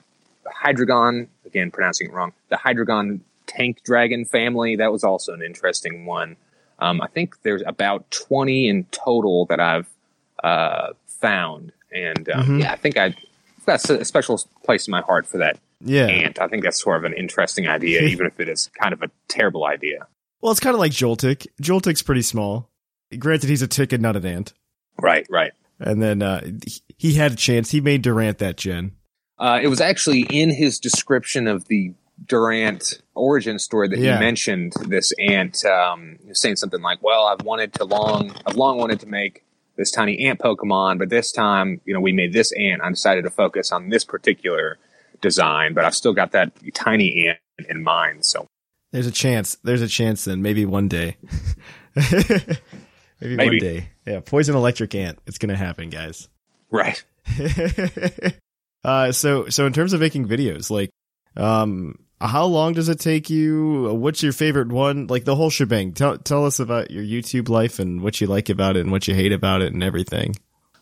Hydreigon, 0.50 1.28
again 1.44 1.70
pronouncing 1.70 2.08
it 2.08 2.12
wrong, 2.12 2.32
the 2.48 2.56
Hydreigon 2.56 3.20
tank 3.46 3.82
dragon 3.84 4.24
family. 4.24 4.76
That 4.76 4.92
was 4.92 5.04
also 5.04 5.32
an 5.32 5.42
interesting 5.42 6.04
one. 6.06 6.36
Um, 6.78 7.00
I 7.00 7.06
think 7.06 7.40
there's 7.42 7.62
about 7.66 8.10
20 8.10 8.68
in 8.68 8.84
total 8.90 9.46
that 9.46 9.60
I've 9.60 9.86
uh, 10.44 10.92
found. 11.06 11.72
And 11.92 12.28
um, 12.28 12.46
Mhm. 12.46 12.60
yeah, 12.62 12.72
I 12.72 12.76
think 12.76 12.96
I 12.98 13.14
that's 13.64 13.88
a 13.90 14.04
special 14.04 14.40
place 14.64 14.86
in 14.86 14.90
my 14.92 15.00
heart 15.00 15.26
for 15.26 15.38
that 15.38 15.58
Yeah. 15.80 16.06
ant. 16.06 16.40
I 16.40 16.46
think 16.48 16.62
that's 16.62 16.80
sort 16.80 16.98
of 16.98 17.04
an 17.04 17.14
interesting 17.14 17.66
idea, 17.66 18.02
even 18.12 18.26
if 18.26 18.38
it 18.38 18.48
is 18.48 18.70
kind 18.80 18.92
of 18.92 19.02
a 19.02 19.10
terrible 19.28 19.64
idea. 19.64 20.06
Well, 20.42 20.52
it's 20.52 20.60
kind 20.60 20.74
of 20.74 20.80
like 20.80 20.92
Joltik. 20.92 21.46
Joltik's 21.62 22.02
pretty 22.02 22.22
small. 22.22 22.68
Granted, 23.18 23.48
he's 23.50 23.62
a 23.62 23.68
tick 23.68 23.92
and 23.92 24.02
not 24.02 24.16
an 24.16 24.26
ant. 24.26 24.52
Right, 25.00 25.26
right. 25.30 25.52
And 25.78 26.02
then 26.02 26.22
uh, 26.22 26.40
he- 26.96 27.14
had 27.14 27.32
a 27.32 27.36
chance. 27.36 27.70
He 27.70 27.80
made 27.80 28.02
Durant 28.02 28.38
that 28.38 28.56
gen. 28.56 28.92
Uh, 29.38 29.60
it 29.62 29.68
was 29.68 29.80
actually 29.80 30.22
in 30.22 30.50
his 30.50 30.78
description 30.78 31.46
of 31.46 31.66
the 31.68 31.92
Durant 32.26 33.02
origin 33.14 33.58
story 33.58 33.88
that 33.88 33.98
Yeah. 33.98 34.14
he 34.14 34.20
mentioned 34.20 34.72
this 34.88 35.12
ant 35.18 35.62
um, 35.66 36.16
saying 36.32 36.56
something 36.56 36.80
like, 36.80 37.02
"Well, 37.02 37.26
I've 37.26 37.44
wanted 37.44 37.74
to 37.74 37.84
long, 37.84 38.32
I've 38.46 38.56
long 38.56 38.78
wanted 38.78 39.00
to 39.00 39.06
make 39.06 39.44
this 39.76 39.90
tiny 39.90 40.26
ant 40.26 40.40
Pokemon, 40.40 40.98
but 40.98 41.10
this 41.10 41.30
time, 41.30 41.82
you 41.84 41.92
know, 41.92 42.00
we 42.00 42.12
made 42.12 42.32
this 42.32 42.52
ant. 42.52 42.80
I 42.82 42.88
decided 42.88 43.24
to 43.24 43.30
focus 43.30 43.70
on 43.70 43.90
this 43.90 44.02
particular 44.04 44.78
design, 45.20 45.74
but 45.74 45.84
I've 45.84 45.94
still 45.94 46.14
got 46.14 46.32
that 46.32 46.52
tiny 46.72 47.26
ant 47.28 47.68
in 47.68 47.82
mind. 47.82 48.24
So 48.24 48.46
There's 48.92 49.06
a 49.06 49.10
chance. 49.12 49.58
There's 49.62 49.82
a 49.82 49.88
chance 49.88 50.24
then. 50.24 50.40
Maybe 50.40 50.64
one 50.64 50.88
day. 50.88 51.18
maybe, 53.20 53.36
one 53.36 53.58
day. 53.58 53.88
Yeah. 54.06 54.20
Poison 54.20 54.54
electric 54.54 54.94
ant. 54.94 55.18
It's 55.26 55.38
going 55.38 55.50
to 55.50 55.56
happen, 55.56 55.90
guys. 55.90 56.28
right, 56.70 57.02
uh, 58.84 59.12
so, 59.12 59.48
so 59.48 59.66
in 59.66 59.72
terms 59.72 59.92
of 59.92 60.00
making 60.00 60.28
videos, 60.28 60.70
like, 60.70 60.90
um, 61.36 61.98
how 62.20 62.46
long 62.46 62.72
does 62.72 62.88
it 62.88 62.98
take 62.98 63.28
you? 63.28 63.94
What's 63.94 64.22
your 64.22 64.32
favorite 64.32 64.68
one? 64.68 65.06
Like 65.06 65.24
the 65.24 65.36
whole 65.36 65.50
shebang. 65.50 65.92
Tell, 65.92 66.16
tell 66.18 66.46
us 66.46 66.60
about 66.60 66.90
your 66.90 67.04
YouTube 67.04 67.48
life 67.48 67.78
and 67.78 68.00
what 68.00 68.20
you 68.20 68.26
like 68.26 68.48
about 68.48 68.76
it 68.76 68.80
and 68.80 68.90
what 68.90 69.06
you 69.06 69.14
hate 69.14 69.32
about 69.32 69.60
it 69.60 69.72
and 69.72 69.82
everything. 69.82 70.34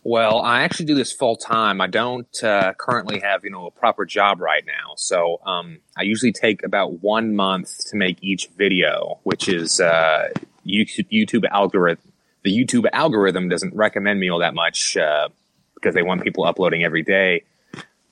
Well, 0.07 0.39
I 0.39 0.61
actually 0.61 0.85
do 0.85 0.93
this 0.93 1.11
full 1.11 1.35
time. 1.35 1.81
I 1.81 1.87
don't 1.87 2.43
uh, 2.43 2.73
currently 2.77 3.21
have 3.21 3.43
you 3.43 3.49
know 3.49 3.65
a 3.65 3.71
proper 3.71 4.05
job 4.05 4.39
right 4.39 4.63
now, 4.63 4.93
so 4.97 5.41
um, 5.43 5.79
I 5.97 6.03
usually 6.03 6.31
take 6.31 6.63
about 6.63 7.01
one 7.01 7.35
month 7.35 7.89
to 7.89 7.97
make 7.97 8.19
each 8.21 8.49
video, 8.55 9.19
which 9.23 9.49
is 9.49 9.79
uh, 9.79 10.27
YouTube, 10.63 11.09
YouTube 11.11 11.49
algorithm. 11.49 12.11
The 12.45 12.55
YouTube 12.55 12.85
algorithm 12.93 13.49
doesn't 13.49 13.73
recommend 13.75 14.19
me 14.19 14.29
all 14.29 14.39
that 14.39 14.53
much 14.53 14.95
uh, 14.95 15.29
because 15.73 15.95
they 15.95 16.03
want 16.03 16.23
people 16.23 16.45
uploading 16.45 16.83
every 16.83 17.01
day. 17.01 17.43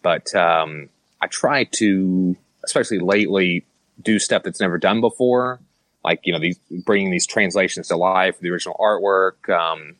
But 0.01 0.34
um, 0.35 0.89
I 1.22 1.27
try 1.27 1.65
to, 1.65 2.35
especially 2.65 2.97
lately, 2.97 3.64
do 4.01 4.18
stuff 4.18 4.41
that's 4.41 4.60
never 4.60 4.80
done 4.80 5.01
before, 5.01 5.60
like 6.03 6.22
you 6.23 6.34
know 6.34 6.39
these 6.39 6.57
bringing 6.84 7.11
these 7.11 7.27
translations 7.27 7.89
to 7.89 7.95
life, 7.95 8.39
the 8.39 8.49
original 8.49 8.76
artwork. 8.80 9.49
Um, 9.49 9.95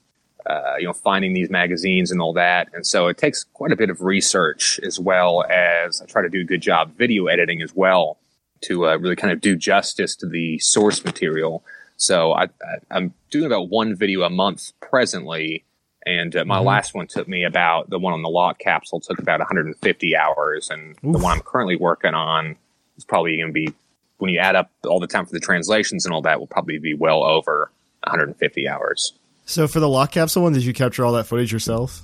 uh, 0.46 0.76
you 0.78 0.86
know, 0.86 0.92
finding 0.92 1.34
these 1.34 1.50
magazines 1.50 2.12
and 2.12 2.22
all 2.22 2.34
that. 2.34 2.68
And 2.74 2.86
so 2.86 3.08
it 3.08 3.18
takes 3.18 3.46
quite 3.46 3.72
a 3.72 3.78
bit 3.78 3.90
of 3.90 4.02
research 4.02 4.78
as 4.84 5.00
well 5.00 5.46
as 5.50 6.02
I 6.02 6.06
try 6.06 6.22
to 6.22 6.28
do 6.28 6.42
a 6.42 6.44
good 6.44 6.60
job 6.62 6.98
video 6.98 7.28
editing 7.28 7.62
as 7.62 7.74
well 7.74 8.18
to 8.64 8.88
uh, 8.88 8.98
really 8.98 9.16
kind 9.16 9.32
of 9.32 9.40
do 9.40 9.56
justice 9.56 10.18
to 10.18 10.28
the 10.28 10.60
source 10.60 11.06
material. 11.06 11.64
So 12.04 12.34
I, 12.34 12.44
I, 12.44 12.48
I'm 12.92 13.14
doing 13.32 13.46
about 13.46 13.70
one 13.70 13.96
video 13.96 14.24
a 14.24 14.30
month 14.30 14.74
presently. 14.82 15.64
And 16.06 16.36
uh, 16.36 16.44
my 16.44 16.60
Mhm. 16.60 16.66
last 16.66 16.94
one 16.94 17.08
took 17.08 17.30
me 17.30 17.46
about 17.46 17.90
the 17.90 17.98
one 17.98 18.12
on 18.12 18.22
the 18.24 18.30
lock 18.30 18.60
capsule 18.60 19.00
took 19.00 19.20
about 19.20 19.40
150 19.40 20.16
hours. 20.18 20.70
And 20.70 20.96
the 21.02 21.18
one 21.18 21.32
I'm 21.38 21.40
currently 21.42 21.78
working 21.78 22.14
on 22.14 22.58
is 22.98 23.06
probably 23.06 23.38
going 23.38 23.48
to 23.48 23.54
be, 23.54 23.74
when 24.18 24.30
you 24.32 24.40
add 24.40 24.58
up 24.58 24.70
all 24.86 25.00
the 25.00 25.08
time 25.08 25.26
for 25.26 25.32
the 25.32 25.40
translations 25.40 26.06
and 26.06 26.14
all 26.14 26.22
that, 26.24 26.40
will 26.42 26.48
probably 26.48 26.78
be 26.78 26.94
well 26.94 27.24
over 27.24 27.72
150 28.04 28.68
hours. 28.68 29.14
So 29.46 29.66
for 29.70 29.80
the 29.80 29.88
lock 29.88 30.12
capsule 30.12 30.44
one, 30.44 30.52
did 30.54 30.66
you 30.66 30.74
capture 30.74 31.06
all 31.06 31.14
that 31.14 31.26
footage 31.26 31.54
yourself? 31.54 32.02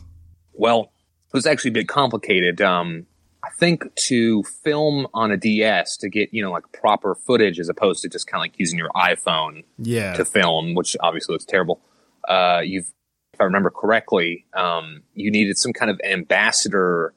Well, 0.53 0.91
it 1.27 1.33
was 1.33 1.45
actually 1.45 1.69
a 1.71 1.73
bit 1.73 1.89
complicated. 1.89 2.61
Um, 2.61 3.05
I 3.49 3.51
think 3.53 3.93
to 4.07 4.43
film 4.43 5.07
on 5.13 5.31
a 5.31 5.37
DS 5.37 5.97
to 5.97 6.09
get 6.09 6.33
you 6.33 6.41
know 6.43 6.51
like 6.51 6.71
proper 6.71 7.15
footage 7.15 7.59
as 7.59 7.67
opposed 7.69 8.03
to 8.03 8.09
just 8.09 8.27
kind 8.27 8.39
of 8.39 8.43
like 8.43 8.59
using 8.59 8.77
your 8.77 8.89
iPhone 8.95 9.63
Yeah. 9.79 10.13
to 10.13 10.23
film, 10.25 10.75
which 10.75 10.95
obviously 10.99 11.33
looks 11.33 11.45
terrible. 11.45 11.81
Uh, 12.27 12.61
you've, 12.63 12.91
if 13.33 13.41
I 13.41 13.45
remember 13.45 13.69
correctly, 13.71 14.45
um, 14.53 15.01
you 15.15 15.31
needed 15.31 15.57
some 15.57 15.73
kind 15.73 15.89
of 15.89 15.99
ambassador 16.03 17.13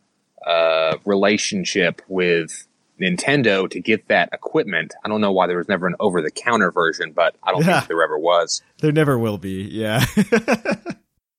uh, 0.47 0.97
relationship 1.05 2.01
with 2.09 2.67
Nintendo 3.01 3.69
to 3.69 3.81
get 3.81 4.09
that 4.09 4.29
equipment. 4.33 4.95
I 5.05 5.09
don't 5.09 5.21
know 5.21 5.33
why 5.33 5.47
there 5.49 5.59
was 5.59 5.69
never 5.69 5.87
an 5.87 5.97
over-the-counter 6.01 6.71
version, 6.71 7.13
but 7.13 7.35
I 7.43 7.51
don't 7.53 7.65
Yeah. 7.65 7.81
think 7.81 7.89
there 7.89 8.03
ever 8.03 8.19
was. 8.19 8.63
There 8.79 8.93
never 8.93 9.19
will 9.19 9.39
be. 9.39 9.63
Yeah. 9.71 10.05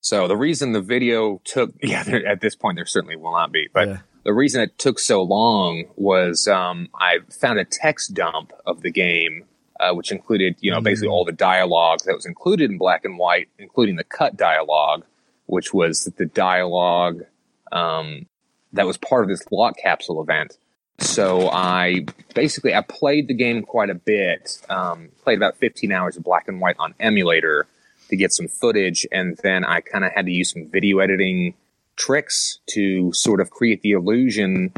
So 0.05 0.27
the 0.27 0.35
reason 0.35 0.73
the 0.73 0.81
video 0.81 1.39
took, 1.45 1.71
yeah, 1.81 2.03
there, 2.03 2.27
at 2.27 2.41
this 2.41 2.55
point 2.57 2.75
there 2.75 2.85
certainly 2.85 3.15
will 3.15 3.31
not 3.31 3.53
be, 3.53 3.69
but 3.73 3.87
Yeah. 3.87 3.97
The 4.23 4.33
reason 4.33 4.61
it 4.61 4.77
took 4.77 4.99
so 4.99 5.21
long 5.21 5.85
was 5.95 6.47
um, 6.47 6.89
I 6.95 7.19
found 7.29 7.59
a 7.59 7.65
text 7.65 8.13
dump 8.13 8.53
of 8.65 8.81
the 8.81 8.91
game, 8.91 9.45
uh, 9.79 9.93
which 9.93 10.11
included, 10.11 10.55
you 10.59 10.71
know, 10.71 10.81
basically 10.81 11.09
all 11.09 11.25
the 11.25 11.31
dialogue 11.31 11.99
that 12.05 12.15
was 12.15 12.25
included 12.25 12.71
in 12.71 12.77
black 12.77 13.03
and 13.05 13.17
white, 13.17 13.49
including 13.57 13.97
the 13.97 14.03
cut 14.03 14.37
dialogue, 14.37 15.03
which 15.45 15.73
was 15.73 16.05
the 16.17 16.25
dialogue 16.25 17.23
um, 17.71 18.27
that 18.71 18.85
was 18.85 18.97
part 18.97 19.23
of 19.23 19.29
this 19.29 19.43
lock 19.51 19.77
capsule 19.77 20.21
event. 20.21 20.57
So 20.99 21.49
I 21.49 22.05
basically 22.33 22.73
I 22.73 22.81
played 22.81 23.27
the 23.27 23.33
game 23.33 23.63
quite 23.63 23.89
a 23.89 23.95
bit. 23.95 24.61
Um, 24.69 25.09
played 25.23 25.37
about 25.37 25.57
15 25.57 25.91
hours 25.91 26.17
of 26.17 26.23
black 26.23 26.47
and 26.47 26.61
white 26.61 26.75
on 26.79 26.93
emulator 26.99 27.67
to 28.09 28.15
get 28.15 28.31
some 28.31 28.47
footage, 28.47 29.05
and 29.11 29.37
then 29.43 29.65
I 29.65 29.81
kind 29.81 30.05
of 30.05 30.11
had 30.13 30.25
to 30.27 30.31
use 30.31 30.53
some 30.53 30.67
video 30.69 30.99
editing 30.99 31.55
tricks 31.95 32.59
to 32.67 33.11
sort 33.13 33.41
of 33.41 33.49
create 33.49 33.81
the 33.81 33.91
illusion 33.91 34.73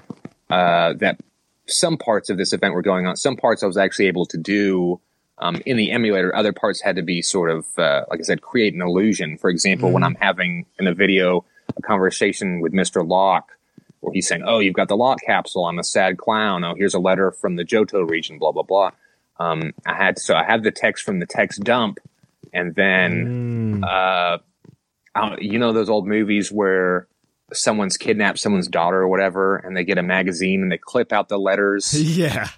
uh, 0.50 0.94
that 0.94 1.20
some 1.68 1.98
parts 1.98 2.30
of 2.30 2.38
this 2.38 2.54
event 2.54 2.74
were 2.74 2.82
going 2.82 3.08
on. 3.08 3.16
Some 3.16 3.36
parts 3.36 3.64
I 3.64 3.68
was 3.68 3.78
actually 3.78 4.08
able 4.08 4.26
to 4.28 4.38
do 4.38 5.00
um, 5.38 5.62
in 5.66 5.78
the 5.78 5.92
emulator. 5.92 6.36
Other 6.36 6.54
parts 6.54 6.82
had 6.82 6.96
to 6.98 7.02
be 7.02 7.22
sort 7.22 7.50
of, 7.50 7.66
uh, 7.78 8.06
like 8.10 8.20
I 8.20 8.24
said, 8.24 8.42
create 8.42 8.74
an 8.74 8.82
illusion. 8.82 9.38
For 9.38 9.50
example, 9.50 9.92
when 9.92 10.04
I'm 10.04 10.16
having 10.16 10.66
in 10.80 10.88
a 10.88 10.94
video 10.94 11.46
a 11.76 11.82
conversation 11.82 12.62
with 12.62 12.74
Mr. 12.74 13.08
Locke, 13.08 13.52
where 14.02 14.14
he's 14.14 14.28
saying, 14.28 14.44
"Oh, 14.46 14.60
you've 14.60 14.76
got 14.76 14.88
the 14.88 14.96
lock 14.96 15.20
capsule. 15.22 15.66
I'm 15.66 15.80
a 15.80 15.84
sad 15.84 16.18
clown. 16.18 16.64
Oh, 16.64 16.76
here's 16.76 16.94
a 16.94 17.00
letter 17.00 17.32
from 17.32 17.56
the 17.56 17.66
Johto 17.66 18.08
region. 18.08 18.38
Blah 18.38 18.52
blah 18.52 18.64
blah." 18.64 18.92
Um, 19.40 19.74
I 19.86 19.96
had 19.96 20.20
so 20.20 20.36
I 20.36 20.44
had 20.44 20.64
the 20.64 20.72
text 20.72 21.04
from 21.04 21.20
the 21.20 21.26
text 21.26 21.64
dump, 21.64 22.00
and 22.54 22.76
then 22.76 23.84
uh, 23.84 24.38
You 25.40 25.60
know 25.60 25.74
those 25.74 25.90
old 25.90 26.08
movies 26.08 26.52
where 26.52 27.08
someone's 27.54 27.98
kidnapped 27.98 28.40
someone's 28.40 28.68
daughter 28.68 29.02
or 29.02 29.08
whatever, 29.08 29.58
and 29.58 29.76
they 29.76 29.84
get 29.84 29.98
a 29.98 30.04
magazine 30.04 30.62
and 30.62 30.72
they 30.72 30.78
clip 30.78 31.14
out 31.14 31.30
the 31.30 31.40
letters. 31.40 31.94
yeah. 32.18 32.50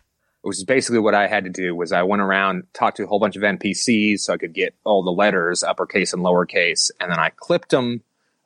Which 0.42 0.58
is 0.58 0.64
basically 0.64 1.00
what 1.00 1.14
I 1.14 1.28
had 1.28 1.44
to 1.44 1.50
do. 1.50 1.76
Was 1.76 1.92
I 1.92 2.04
went 2.04 2.22
around 2.22 2.64
talked 2.74 2.98
to 2.98 3.04
a 3.04 3.08
whole 3.08 3.20
bunch 3.20 3.36
of 3.36 3.42
NPCs 3.42 4.20
so 4.20 4.34
I 4.34 4.38
could 4.38 4.54
get 4.54 4.76
all 4.84 5.04
the 5.04 5.12
letters, 5.12 5.62
uppercase 5.62 6.14
and 6.14 6.24
lowercase, 6.24 6.90
and 7.00 7.12
then 7.12 7.20
I 7.20 7.30
clipped 7.36 7.70
them. 7.70 8.02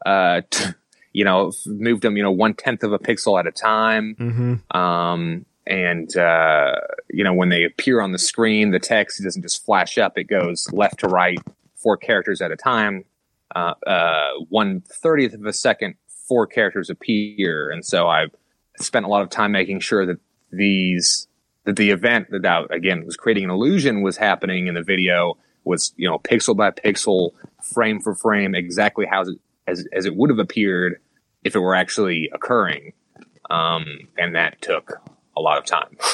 Uh, 0.05 0.41
t- 0.49 0.71
you 1.13 1.25
know, 1.25 1.51
moved 1.65 2.03
them, 2.03 2.15
you 2.15 2.23
know, 2.23 2.31
one 2.31 2.53
tenth 2.53 2.83
of 2.83 2.93
a 2.93 2.99
pixel 2.99 3.39
at 3.39 3.47
a 3.47 3.51
time. 3.51 4.15
Mm-hmm. 4.17 4.77
Um, 4.77 5.45
and, 5.67 6.15
uh, 6.15 6.75
you 7.09 7.23
know, 7.23 7.33
when 7.33 7.49
they 7.49 7.63
appear 7.63 8.01
on 8.01 8.11
the 8.11 8.19
screen, 8.19 8.71
the 8.71 8.79
text 8.79 9.21
doesn't 9.21 9.41
just 9.41 9.65
flash 9.65 9.97
up. 9.97 10.17
It 10.17 10.25
goes 10.25 10.69
left 10.71 10.99
to 10.99 11.07
right, 11.07 11.39
four 11.75 11.97
characters 11.97 12.41
at 12.41 12.51
a 12.51 12.55
time. 12.55 13.05
Uh, 13.55 13.73
uh, 13.85 14.29
one 14.49 14.81
thirtieth 14.81 15.33
of 15.33 15.45
a 15.45 15.53
second, 15.53 15.95
four 16.27 16.47
characters 16.47 16.89
appear. 16.89 17.69
And 17.69 17.85
so 17.85 18.07
I've 18.07 18.31
spent 18.77 19.05
a 19.05 19.09
lot 19.09 19.21
of 19.21 19.29
time 19.29 19.51
making 19.51 19.79
sure 19.81 20.05
that 20.05 20.17
these, 20.51 21.27
that 21.65 21.75
the 21.75 21.91
event 21.91 22.27
that, 22.31 22.41
that 22.43 22.73
again 22.73 23.05
was 23.05 23.17
creating 23.17 23.43
an 23.45 23.49
illusion 23.49 24.01
was 24.01 24.17
happening 24.17 24.67
in 24.67 24.75
the 24.75 24.83
video 24.83 25.37
was, 25.63 25.93
you 25.97 26.07
know, 26.07 26.17
pixel 26.17 26.55
by 26.55 26.71
pixel, 26.71 27.31
frame 27.61 27.99
for 27.99 28.15
frame, 28.15 28.55
exactly 28.55 29.05
how 29.05 29.21
it, 29.21 29.37
as, 29.67 29.85
as 29.93 30.05
it 30.05 30.15
would 30.15 30.29
have 30.29 30.39
appeared 30.39 30.99
if 31.43 31.55
it 31.55 31.59
were 31.59 31.75
actually 31.75 32.29
occurring. 32.33 32.93
Um, 33.49 33.85
and 34.17 34.35
that 34.35 34.61
took 34.61 34.93
a 35.35 35.41
lot 35.41 35.57
of 35.57 35.65
time. 35.65 35.97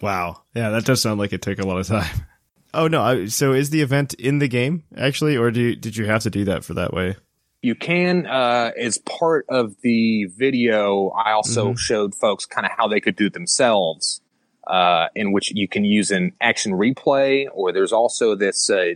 Wow. 0.00 0.42
Yeah, 0.52 0.70
that 0.70 0.84
does 0.84 1.00
sound 1.00 1.20
like 1.20 1.32
it 1.32 1.42
took 1.42 1.60
a 1.60 1.64
lot 1.64 1.78
of 1.78 1.86
time. 1.86 2.26
Oh 2.74 2.88
no. 2.88 3.26
So 3.26 3.52
is 3.52 3.70
the 3.70 3.82
event 3.82 4.14
in 4.14 4.38
the 4.38 4.48
game 4.48 4.84
actually, 4.96 5.36
or 5.36 5.50
do 5.50 5.60
you, 5.60 5.76
did 5.76 5.96
you 5.96 6.06
have 6.06 6.22
to 6.22 6.30
do 6.30 6.44
that 6.46 6.64
for 6.64 6.74
that 6.74 6.92
way? 6.92 7.16
You 7.60 7.74
can, 7.76 8.26
uh, 8.26 8.72
as 8.76 8.98
part 8.98 9.46
of 9.48 9.76
the 9.82 10.24
video, 10.36 11.10
I 11.10 11.30
also 11.32 11.74
showed 11.76 12.12
folks 12.14 12.44
kind 12.44 12.66
of 12.66 12.72
how 12.76 12.88
they 12.88 12.98
could 12.98 13.14
do 13.14 13.26
it 13.26 13.34
themselves, 13.34 14.20
uh, 14.66 15.06
in 15.14 15.30
which 15.30 15.52
you 15.54 15.68
can 15.68 15.84
use 15.84 16.10
an 16.10 16.32
action 16.40 16.72
replay, 16.72 17.46
or 17.52 17.72
there's 17.72 17.92
also 17.92 18.34
this 18.34 18.68
uh, 18.68 18.94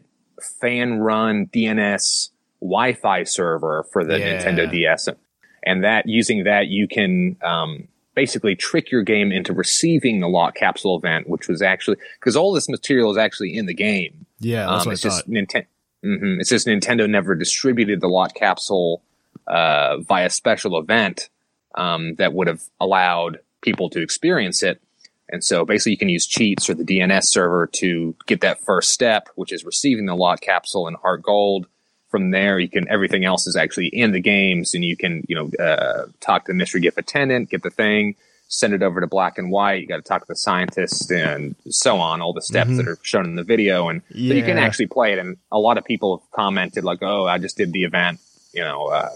fan 0.61 0.98
run 0.98 1.47
DNS 1.47 2.31
Wi 2.61 2.94
Fi 2.94 3.23
server 3.23 3.86
for 3.93 4.05
the 4.05 4.19
Yeah. 4.19 4.43
Nintendo 4.43 4.69
DS. 4.69 5.11
And 5.62 5.85
that 5.85 6.09
using 6.09 6.44
that, 6.44 6.66
you 6.66 6.89
can 6.89 7.36
um, 7.44 7.86
basically 8.16 8.56
trick 8.56 8.90
your 8.90 9.02
game 9.02 9.30
into 9.30 9.52
receiving 9.52 10.18
the 10.20 10.26
lock 10.28 10.56
capsule 10.56 10.97
event, 10.98 11.28
which 11.28 11.47
was 11.47 11.62
actually 11.62 11.98
because 12.18 12.34
all 12.34 12.52
this 12.52 12.68
material 12.68 13.12
is 13.12 13.16
actually 13.16 13.56
in 13.56 13.66
the 13.66 13.74
game. 13.74 14.26
Yeah, 14.40 14.66
that's 14.66 14.86
Um, 14.86 14.90
what 14.90 14.93
it's 14.94 15.05
I 15.05 15.09
just 15.09 15.24
thought. 15.26 15.30
Nintendo. 15.32 15.66
hmm 16.02 16.40
It's 16.40 16.48
just 16.51 16.66
Nintendo 16.66 17.09
never 17.09 17.36
distributed 17.36 18.01
the 18.01 18.09
lock 18.09 18.34
capsule 18.34 19.02
uh, 19.47 19.98
via 19.98 20.30
special 20.30 20.76
event 20.80 21.28
um, 21.76 22.16
that 22.16 22.32
would 22.32 22.48
have 22.48 22.62
allowed 22.80 23.38
people 23.62 23.88
to 23.90 24.01
experience 24.02 24.62
it. 24.62 24.80
And 25.28 25.43
so 25.44 25.64
basically, 25.64 25.93
you 25.93 25.98
can 25.98 26.09
use 26.09 26.26
cheats 26.26 26.70
or 26.70 26.74
the 26.74 26.84
DNS 26.84 27.24
server 27.24 27.68
to 27.74 28.14
get 28.26 28.40
that 28.43 28.64
first 28.64 28.90
step, 28.93 29.28
which 29.34 29.52
is 29.52 29.64
receiving 29.64 30.06
the 30.06 30.14
lock 30.14 30.40
capsule 30.40 30.86
in 30.88 30.94
Heart 30.94 31.22
Gold. 31.22 31.66
From 32.11 32.31
there, 32.31 32.59
you 32.59 32.69
can 32.69 32.89
everything 32.89 33.24
else 33.24 33.47
is 33.47 33.57
actually 33.57 33.89
in 33.89 34.12
the 34.12 34.20
games, 34.20 34.74
and 34.74 34.85
you 34.85 34.97
can 34.97 35.24
you 35.28 35.35
know 35.35 35.51
uh, 35.65 36.07
talk 36.20 36.45
to 36.47 36.53
the 36.53 36.57
mystery 36.57 36.81
gift 36.81 36.99
attendant, 36.99 37.51
get 37.51 37.62
the 37.62 37.70
thing, 37.70 38.15
send 38.49 38.73
it 38.74 38.83
over 38.83 39.01
to 39.01 39.07
Black 39.09 39.39
and 39.39 39.51
White. 39.51 39.81
You 39.83 39.89
got 39.89 39.97
to 39.97 40.03
talk 40.03 40.23
to 40.23 40.28
the 40.28 40.37
scientist, 40.37 41.11
and 41.11 41.57
so 41.69 41.99
on. 41.99 42.23
All 42.23 42.33
the 42.33 42.43
steps 42.43 42.70
Mhm. 42.70 42.77
that 42.77 42.89
are 42.89 42.99
shown 43.03 43.24
in 43.24 43.35
the 43.35 43.43
video, 43.43 43.89
and 43.89 44.03
so 44.11 44.16
you 44.19 44.43
can 44.45 44.57
actually 44.57 44.87
play 44.87 45.12
it. 45.12 45.19
And 45.19 45.37
a 45.51 45.59
lot 45.59 45.78
of 45.78 45.85
people 45.85 46.19
have 46.19 46.31
commented 46.31 46.85
like, 46.85 47.01
"Oh, 47.03 47.27
I 47.27 47.39
just 47.39 47.57
did 47.57 47.73
the 47.73 47.83
event. 47.85 48.20
You 48.55 48.62
know, 48.62 48.87
uh, 48.87 49.11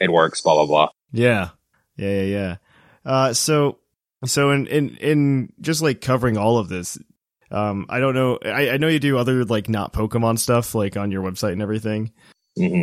it 0.00 0.12
works." 0.12 0.40
Blah 0.40 0.54
blah 0.54 0.66
blah. 0.66 0.88
Yeah, 1.12 1.50
yeah, 1.96 2.10
yeah, 2.10 2.22
yeah. 2.22 2.56
Uh, 3.04 3.32
so, 3.32 3.78
so 4.24 4.50
in 4.52 4.66
in 4.68 4.96
in 4.98 5.52
just 5.60 5.82
like 5.82 6.00
covering 6.00 6.36
all 6.38 6.58
of 6.58 6.68
this, 6.68 6.96
um, 7.50 7.86
I 7.88 7.98
don't 7.98 8.14
know. 8.14 8.38
I, 8.44 8.70
I 8.70 8.76
know 8.76 8.88
you 8.88 8.98
do 9.00 9.18
other 9.18 9.44
like 9.44 9.68
not 9.68 9.92
Pokemon 9.92 10.38
stuff, 10.38 10.74
like 10.76 10.96
on 10.96 11.10
your 11.10 11.22
website 11.22 11.52
and 11.52 11.62
everything. 11.62 12.12
Hmm 12.56 12.82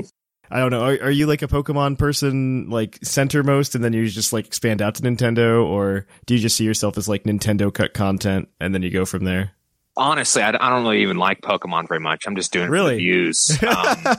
I 0.52 0.60
don't 0.60 0.70
know. 0.70 0.82
Are, 0.84 1.06
are 1.06 1.12
you 1.12 1.26
like 1.26 1.42
a 1.42 1.48
Pokemon 1.48 1.98
person, 1.98 2.70
like 2.70 3.00
centermost, 3.00 3.74
and 3.74 3.84
then 3.84 3.92
you 3.94 4.08
just 4.08 4.34
like 4.34 4.46
expand 4.46 4.84
out 4.84 4.94
to 4.96 5.02
Nintendo, 5.02 5.66
or 5.66 6.06
do 6.28 6.36
you 6.36 6.40
just 6.40 6.56
see 6.58 6.64
yourself 6.66 6.96
as 6.98 7.08
like 7.08 7.24
Nintendo 7.24 7.74
cut 7.74 7.94
content 7.96 8.50
and 8.60 8.76
then 8.76 8.84
you 8.84 8.92
go 8.92 9.04
from 9.06 9.24
there? 9.24 9.54
Honestly, 9.98 10.44
I, 10.44 10.50
I 10.50 10.70
don't 10.70 10.84
really 10.84 11.02
even 11.02 11.18
like 11.18 11.42
Pokemon 11.42 11.88
very 11.88 12.02
much. 12.02 12.28
I'm 12.28 12.36
just 12.36 12.52
doing 12.54 12.68
it 12.68 12.72
Really? 12.72 12.96
the 12.96 13.00
views. 13.00 13.58
Um, 13.68 14.16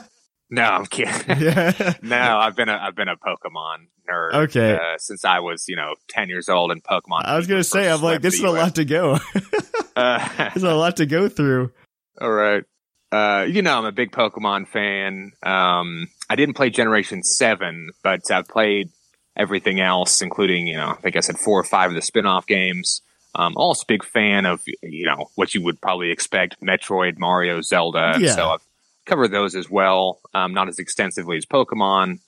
no, 0.49 0.63
I'm 0.63 0.85
kidding. 0.87 1.13
Yeah. 1.41 1.93
no, 2.01 2.37
I've 2.37 2.55
been 2.55 2.69
a 2.69 2.77
I've 2.81 2.95
been 2.95 3.07
a 3.07 3.15
Pokemon 3.15 3.87
nerd. 4.09 4.33
Okay. 4.45 4.75
uh, 4.75 4.97
since 4.97 5.23
I 5.23 5.39
was 5.39 5.67
you 5.69 5.75
know 5.75 5.95
ten 6.09 6.27
years 6.27 6.49
old, 6.49 6.71
and 6.71 6.83
Pokemon. 6.83 7.23
I 7.25 7.37
was 7.37 7.47
gonna 7.47 7.63
say, 7.63 7.89
I'm 7.89 8.01
like, 8.01 8.21
this 8.21 8.33
is 8.35 8.41
a 8.41 8.49
lot 8.49 8.75
to 8.75 8.83
go. 8.85 9.19
Uh, 9.95 10.49
There's 10.53 10.63
a 10.63 10.75
lot 10.75 10.97
to 10.97 11.05
go 11.05 11.29
through. 11.29 11.71
All 12.19 12.31
right. 12.31 12.63
Uh, 13.11 13.45
you 13.47 13.61
know, 13.61 13.77
I'm 13.77 13.85
a 13.85 13.91
big 13.91 14.11
Pokemon 14.11 14.67
fan. 14.67 15.31
Um, 15.43 16.07
I 16.29 16.35
didn't 16.35 16.55
play 16.55 16.69
Generation 16.69 17.23
7, 17.23 17.91
but 18.03 18.29
I've 18.31 18.47
played 18.47 18.89
everything 19.37 19.79
else, 19.79 20.21
including, 20.21 20.67
you 20.67 20.77
know, 20.77 20.89
I 20.89 20.95
think 20.95 21.15
I 21.15 21.19
said 21.19 21.37
four 21.37 21.59
or 21.59 21.63
five 21.63 21.89
of 21.89 21.95
the 21.95 22.01
spin 22.01 22.25
off 22.25 22.45
games. 22.47 23.01
Um, 23.35 23.53
also 23.57 23.83
a 23.83 23.85
big 23.87 24.03
fan 24.03 24.45
of, 24.45 24.61
you 24.81 25.05
know, 25.05 25.29
what 25.35 25.53
you 25.53 25.61
would 25.63 25.81
probably 25.81 26.09
expect 26.11 26.61
Metroid, 26.61 27.17
Mario, 27.17 27.61
Zelda. 27.61 28.17
Yeah. 28.19 28.33
So 28.33 28.49
I've 28.49 28.61
covered 29.05 29.31
those 29.31 29.55
as 29.55 29.69
well. 29.69 30.19
Um, 30.33 30.53
not 30.53 30.69
as 30.69 30.79
extensively 30.79 31.37
as 31.37 31.45
Pokemon. 31.45 32.19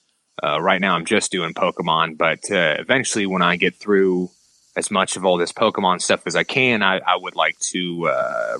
Uh, 0.42 0.60
right 0.60 0.80
now 0.80 0.94
I'm 0.94 1.06
just 1.06 1.32
doing 1.32 1.54
Pokemon, 1.54 2.16
but 2.16 2.50
uh, 2.50 2.76
eventually 2.78 3.26
when 3.26 3.42
I 3.42 3.56
get 3.56 3.74
through 3.74 4.30
as 4.76 4.90
much 4.90 5.16
of 5.16 5.24
all 5.24 5.36
this 5.36 5.52
Pokemon 5.52 6.00
stuff 6.00 6.22
as 6.26 6.36
I 6.36 6.44
can, 6.44 6.82
I, 6.82 6.98
I 6.98 7.16
would 7.16 7.34
like 7.34 7.58
to 7.72 8.08
uh, 8.08 8.58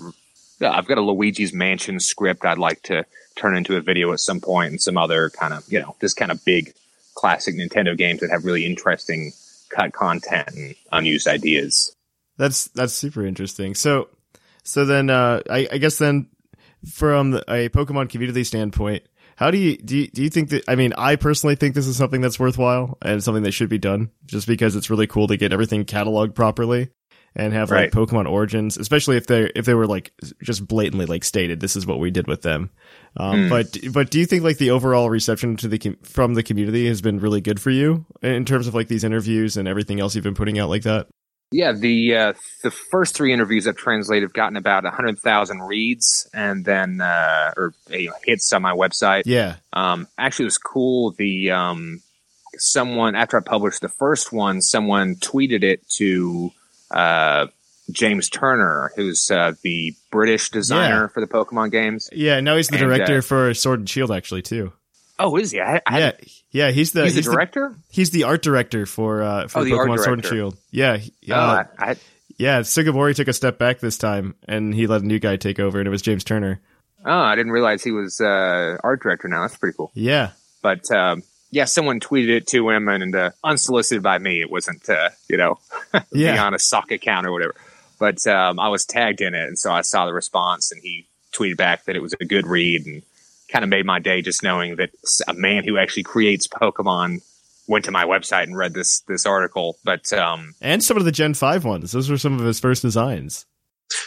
yeah, 0.61 0.73
I've 0.73 0.87
got 0.87 0.99
a 0.99 1.03
Luigi's 1.03 1.53
Mansion 1.53 2.01
script 2.01 2.45
I'd 2.45 2.59
like 2.59 2.83
to 2.85 3.05
turn 3.37 3.57
into 3.57 3.77
a 3.77 3.81
video 3.81 4.13
at 4.13 4.21
some 4.21 4.41
point 4.41 4.71
and 4.71 4.81
some 4.81 4.99
other 4.99 5.31
kind 5.31 5.55
of, 5.55 5.65
you 5.69 5.81
know, 5.81 5.95
just 6.01 6.17
kind 6.17 6.31
of 6.31 6.45
big 6.45 6.75
classic 7.15 7.55
Nintendo 7.55 7.97
games 7.97 8.21
that 8.21 8.31
have 8.31 8.45
really 8.45 8.67
interesting 8.67 9.33
cut 9.71 9.93
content 9.93 10.49
and 10.55 10.75
unused 10.93 11.29
ideas. 11.29 11.95
That's 12.37 12.67
that's 12.69 12.93
super 12.93 13.25
interesting. 13.25 13.75
So, 13.75 14.09
so 14.63 14.85
then 14.85 15.11
uh, 15.11 15.43
I, 15.49 15.69
I 15.73 15.79
guess 15.79 15.99
then 15.99 16.29
from 16.93 17.35
a 17.35 17.69
Pokemon 17.69 18.11
community 18.11 18.45
standpoint, 18.45 19.03
how 19.37 19.51
do 19.51 19.59
you 19.59 19.77
do? 19.77 19.99
You, 19.99 20.09
do 20.09 20.23
you 20.23 20.31
think 20.31 20.51
that? 20.51 20.65
I 20.69 20.75
mean, 20.75 20.93
I 20.97 21.17
personally 21.17 21.57
think 21.57 21.75
this 21.75 21.87
is 21.87 21.97
something 21.97 22.21
that's 22.21 22.39
worthwhile 22.39 22.99
and 23.03 23.23
something 23.23 23.45
that 23.45 23.53
should 23.53 23.69
be 23.69 23.79
done, 23.79 24.11
just 24.27 24.47
because 24.47 24.77
it's 24.77 24.91
really 24.91 25.07
cool 25.07 25.29
to 25.29 25.37
get 25.37 25.53
everything 25.53 25.85
cataloged 25.85 26.35
properly 26.35 26.91
and 27.39 27.53
have 27.55 27.71
Right. 27.71 27.95
like 27.95 28.09
Pokemon 28.09 28.29
Origins, 28.29 28.77
especially 28.77 29.17
if 29.17 29.27
they 29.27 29.51
if 29.55 29.65
they 29.65 29.75
were 29.75 29.87
like 29.87 30.13
just 30.43 30.67
blatantly 30.69 31.07
like 31.07 31.25
stated, 31.25 31.61
this 31.61 31.77
is 31.77 31.87
what 31.87 32.01
we 32.01 32.11
did 32.11 32.27
with 32.27 32.43
them. 32.43 32.71
Um, 33.17 33.45
Hmm. 33.45 33.49
But 33.49 33.79
but 33.93 34.11
do 34.11 34.19
you 34.19 34.27
think 34.27 34.43
like 34.43 34.59
the 34.59 34.71
overall 34.71 35.09
reception 35.09 35.57
to 35.59 35.69
the 35.69 35.79
com- 35.79 35.97
from 36.03 36.35
the 36.35 36.43
community 36.43 36.87
has 36.89 37.01
been 37.01 37.21
really 37.21 37.41
good 37.41 37.61
for 37.61 37.71
you 37.71 38.05
in 38.23 38.45
terms 38.45 38.67
of 38.67 38.75
like 38.75 38.89
these 38.89 39.05
interviews 39.05 39.57
and 39.57 39.67
everything 39.69 40.01
else 40.01 40.15
you've 40.15 40.25
been 40.25 40.35
putting 40.35 40.59
out 40.59 40.69
like 40.69 40.83
that? 40.83 41.07
Yeah, 41.51 41.73
the 41.73 42.15
uh, 42.15 42.33
the 42.63 42.71
first 42.71 43.15
three 43.17 43.33
interviews 43.33 43.67
I've 43.67 43.77
translated 43.77 44.25
have 44.25 44.35
gotten 44.35 44.57
about 44.59 44.85
hundred 44.85 45.19
thousand 45.19 45.63
reads, 45.63 46.29
and 46.35 46.63
then 46.63 47.01
uh, 47.01 47.55
or 47.57 47.73
you 47.89 48.09
know, 48.09 48.15
hits 48.25 48.53
on 48.53 48.61
my 48.61 48.73
website. 48.73 49.23
Yeah. 49.25 49.57
Um, 49.73 50.07
actually, 50.19 50.43
it 50.43 50.49
was 50.53 50.59
cool. 50.59 51.13
The 51.17 51.53
um, 51.53 52.03
someone 52.59 53.15
after 53.15 53.39
I 53.39 53.41
published 53.41 53.81
the 53.81 53.89
first 53.89 54.31
one, 54.31 54.61
someone 54.61 55.15
tweeted 55.17 55.63
it 55.63 55.89
to 55.97 56.51
uh, 56.91 57.47
James 57.91 58.29
Turner, 58.29 58.93
who's 58.97 59.31
uh, 59.31 59.53
the 59.63 59.95
British 60.11 60.51
designer 60.51 61.03
Yeah. 61.03 61.07
for 61.09 61.21
the 61.21 61.27
Pokemon 61.27 61.71
games. 61.73 62.09
Yeah, 62.13 62.41
now 62.41 62.57
he's 62.57 62.69
the 62.69 62.77
And, 62.77 62.87
director 62.87 63.19
uh, 63.19 63.23
for 63.23 63.55
Sword 63.55 63.81
and 63.81 63.89
Shield, 63.89 64.11
actually 64.11 64.43
too. 64.43 64.73
Oh, 65.19 65.37
is 65.37 65.51
he? 65.51 65.61
I, 65.61 65.81
I, 65.87 65.99
yeah, 65.99 66.13
yeah, 66.51 66.71
he's 66.71 66.93
the 66.93 67.05
he's 67.05 67.15
the 67.17 67.23
director. 67.23 67.75
he's 67.91 68.11
the 68.11 68.25
art 68.25 68.43
director 68.43 68.87
for 68.87 69.23
uh, 69.23 69.49
for 69.49 69.61
Oh, 69.61 69.65
the 69.65 69.71
Pokemon 69.73 69.99
Sword 69.99 70.19
and. 70.21 70.27
Shield. 70.27 70.57
Yeah, 70.71 70.99
yeah. 71.23 71.35
Oh, 71.37 71.41
uh, 71.41 71.65
I, 71.79 71.97
yeah. 72.37 72.61
Sugimori 72.61 73.17
took 73.17 73.27
a 73.27 73.33
step 73.33 73.59
back 73.59 73.81
this 73.81 73.99
time, 73.99 74.37
and 74.47 74.73
he 74.73 74.87
let 74.87 75.03
a 75.03 75.07
new 75.07 75.19
guy 75.19 75.37
take 75.37 75.59
over, 75.59 75.79
and 75.81 75.89
it 75.89 75.91
was 75.91 76.03
James 76.03 76.23
Turner. 76.23 76.61
oh, 77.05 77.11
I 77.11 77.35
didn't 77.35 77.51
realize 77.53 77.83
he 77.83 77.91
was 77.91 78.21
uh, 78.21 78.77
art 78.85 79.03
director. 79.03 79.27
Now 79.29 79.43
that's 79.43 79.57
pretty 79.57 79.77
cool. 79.77 79.91
Yeah, 79.95 80.31
But 80.63 80.89
um, 80.93 81.23
yeah, 81.51 81.65
someone 81.65 82.01
tweeted 82.01 82.29
it 82.31 82.47
to 82.49 82.69
him, 82.71 82.89
and, 82.89 83.15
uh, 83.15 83.31
unsolicited 83.45 84.03
by 84.03 84.19
me. 84.19 84.41
It 84.41 84.51
wasn't, 84.51 84.89
uh, 84.89 85.11
you 85.29 85.37
know, 85.37 85.59
Yeah. 86.13 86.45
on 86.45 86.55
a 86.55 86.59
sock 86.59 86.91
account 86.91 87.27
or 87.27 87.33
whatever. 87.33 87.55
But 87.99 88.27
um, 88.27 88.61
I 88.61 88.69
was 88.69 88.85
tagged 88.85 89.21
in 89.21 89.35
it, 89.35 89.47
and 89.49 89.59
so 89.59 89.73
I 89.73 89.81
saw 89.81 90.07
the 90.07 90.13
response, 90.13 90.71
and 90.73 90.81
he 90.83 91.07
tweeted 91.33 91.57
back 91.57 91.85
that 91.87 91.97
it 91.97 92.01
was 92.03 92.15
a 92.21 92.25
good 92.25 92.47
read, 92.47 92.87
and 92.87 93.03
kind 93.51 93.65
of 93.65 93.69
made 93.71 93.87
my 93.87 93.99
day 93.99 94.21
just 94.23 94.43
knowing 94.43 94.77
that 94.77 94.91
a 95.27 95.33
man 95.35 95.65
who 95.65 95.79
actually 95.79 96.03
creates 96.03 96.47
Pokemon 96.47 97.23
went 97.67 97.85
to 97.87 97.91
my 97.91 98.05
website 98.05 98.45
and 98.45 98.57
read 98.57 98.73
this 98.75 99.01
this 99.09 99.27
article. 99.27 99.79
But 99.85 100.13
um, 100.13 100.55
and 100.61 100.83
some 100.85 100.97
of 100.97 101.05
the 101.07 101.13
Gen 101.13 101.35
Five 101.35 101.65
ones. 101.65 101.93
Those 101.93 102.09
were 102.11 102.19
some 102.19 102.39
of 102.39 102.45
his 102.45 102.61
first 102.61 102.83
designs. 102.83 103.47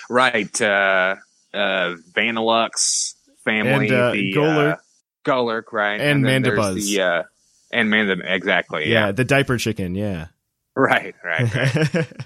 right, 0.09 0.61
uh, 0.61 1.15
uh, 1.53 1.95
Vanilluxe 2.13 3.15
family, 3.43 3.87
And, 3.87 3.91
uh, 3.93 4.11
the 4.11 4.33
Golurk. 4.33 4.73
uh, 4.73 4.77
Golurk, 5.25 5.71
right, 5.73 5.99
And 5.99 6.23
there's 6.25 6.43
Mandibuzz. 6.43 6.75
the 6.75 7.01
uh, 7.01 7.23
and 7.73 7.89
Manda, 7.89 8.17
exactly, 8.23 8.89
Yeah, 8.89 9.07
yeah, 9.07 9.11
the 9.11 9.23
diaper 9.25 9.57
chicken. 9.57 9.95
Yeah, 9.95 10.27
right, 10.75 11.15
right. 11.23 11.55
right. 11.55 12.07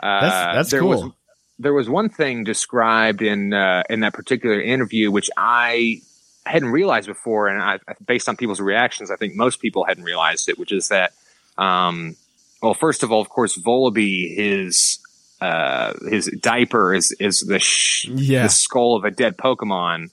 Uh, 0.00 0.20
That's- 0.20 0.54
that's 0.54 0.70
there 0.70 0.80
cool. 0.80 0.90
Was, 0.90 1.12
there 1.58 1.74
was 1.74 1.88
one 1.90 2.08
thing 2.08 2.44
described 2.44 3.20
in 3.20 3.52
uh, 3.52 3.82
in 3.90 3.98
that 4.00 4.12
particular 4.14 4.60
interview 4.60 5.10
which 5.10 5.28
I 5.36 6.02
hadn't 6.46 6.68
realized 6.68 7.08
before, 7.08 7.48
and 7.48 7.60
I, 7.60 7.78
based 8.06 8.28
on 8.28 8.36
people's 8.36 8.60
reactions, 8.60 9.10
I 9.10 9.16
think 9.16 9.34
most 9.34 9.60
people 9.60 9.84
hadn't 9.84 10.04
realized 10.04 10.48
it, 10.48 10.56
which 10.56 10.70
is 10.70 10.86
that, 10.90 11.14
um, 11.58 12.14
well, 12.62 12.74
first 12.74 13.02
of 13.02 13.10
all, 13.10 13.20
of 13.20 13.28
course, 13.28 13.58
Vullaby, 13.58 14.36
his 14.36 15.00
uh, 15.40 15.94
his 16.08 16.26
diaper 16.40 16.94
is 16.94 17.10
is 17.18 17.40
the 17.40 17.58
sh- 17.58 18.06
Yeah. 18.06 18.44
the 18.44 18.48
skull 18.50 18.94
of 18.94 19.02
a 19.04 19.10
dead 19.10 19.36
Pokemon, 19.36 20.10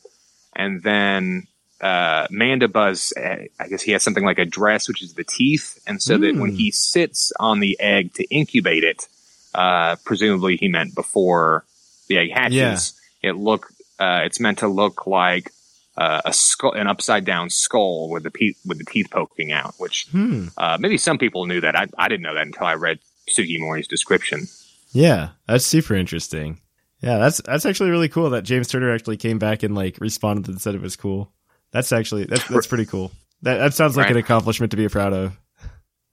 and 0.55 0.81
then 0.81 1.45
uh, 1.81 2.27
Mandibuzz, 2.27 3.11
uh, 3.17 3.45
I 3.59 3.67
guess 3.67 3.81
he 3.81 3.91
has 3.91 4.03
something 4.03 4.23
like 4.23 4.39
a 4.39 4.45
dress, 4.45 4.87
which 4.87 5.03
is 5.03 5.13
the 5.13 5.23
teeth, 5.23 5.79
and 5.85 6.01
so 6.01 6.17
that 6.17 6.35
when 6.35 6.51
Hmm. 6.51 6.55
he 6.55 6.71
sits 6.71 7.31
on 7.39 7.59
the 7.59 7.77
egg 7.79 8.13
to 8.15 8.23
incubate 8.29 8.83
it, 8.83 9.07
uh, 9.53 9.95
presumably 10.05 10.57
he 10.57 10.67
meant 10.67 10.95
before 10.95 11.65
the 12.07 12.17
egg 12.17 12.31
hatches, 12.31 12.93
it 13.21 13.33
look 13.35 13.67
uh, 13.99 14.21
it's 14.25 14.39
meant 14.39 14.59
to 14.59 14.67
look 14.67 15.07
like 15.07 15.51
uh, 15.97 16.21
a 16.25 16.33
skull, 16.33 16.73
an 16.73 16.87
upside 16.87 17.23
down 17.23 17.49
skull 17.49 18.09
with 18.09 18.23
the 18.23 18.31
pe- 18.31 18.53
with 18.65 18.77
the 18.77 18.83
teeth 18.85 19.07
poking 19.11 19.51
out. 19.53 19.73
Which 19.77 20.07
Hmm. 20.11 20.47
uh, 20.57 20.77
maybe 20.79 20.97
some 20.97 21.17
people 21.17 21.45
knew 21.45 21.61
that. 21.61 21.75
I, 21.77 21.87
I 21.97 22.07
didn't 22.09 22.23
know 22.23 22.33
that 22.35 22.45
until 22.45 22.67
I 22.67 22.73
read 22.75 22.99
Sugimori's 23.29 23.87
description. 23.87 24.47
Yeah, 24.91 25.29
that's 25.47 25.65
super 25.65 25.95
interesting. 25.95 26.59
Yeah, 27.01 27.17
that's 27.17 27.41
that's 27.45 27.65
actually 27.65 27.89
really 27.91 28.09
cool 28.09 28.29
that 28.31 28.43
James 28.43 28.67
Turner 28.67 28.93
actually 28.93 29.17
came 29.17 29.39
back 29.39 29.63
and 29.63 29.75
like 29.75 29.97
responded 29.99 30.47
and 30.49 30.59
said 30.61 30.75
it 30.75 30.81
was 30.81 30.95
cool. 30.95 31.31
That's 31.75 31.91
actually 31.91 32.23
that's 32.25 32.47
that's 32.47 32.67
pretty 32.67 32.85
cool. 32.85 33.11
That 33.41 33.57
that 33.57 33.73
sounds 33.73 33.97
like 33.97 34.05
Right. 34.05 34.13
an 34.15 34.17
accomplishment 34.23 34.71
to 34.71 34.77
be 34.77 34.87
proud 34.87 35.11
of. 35.13 35.37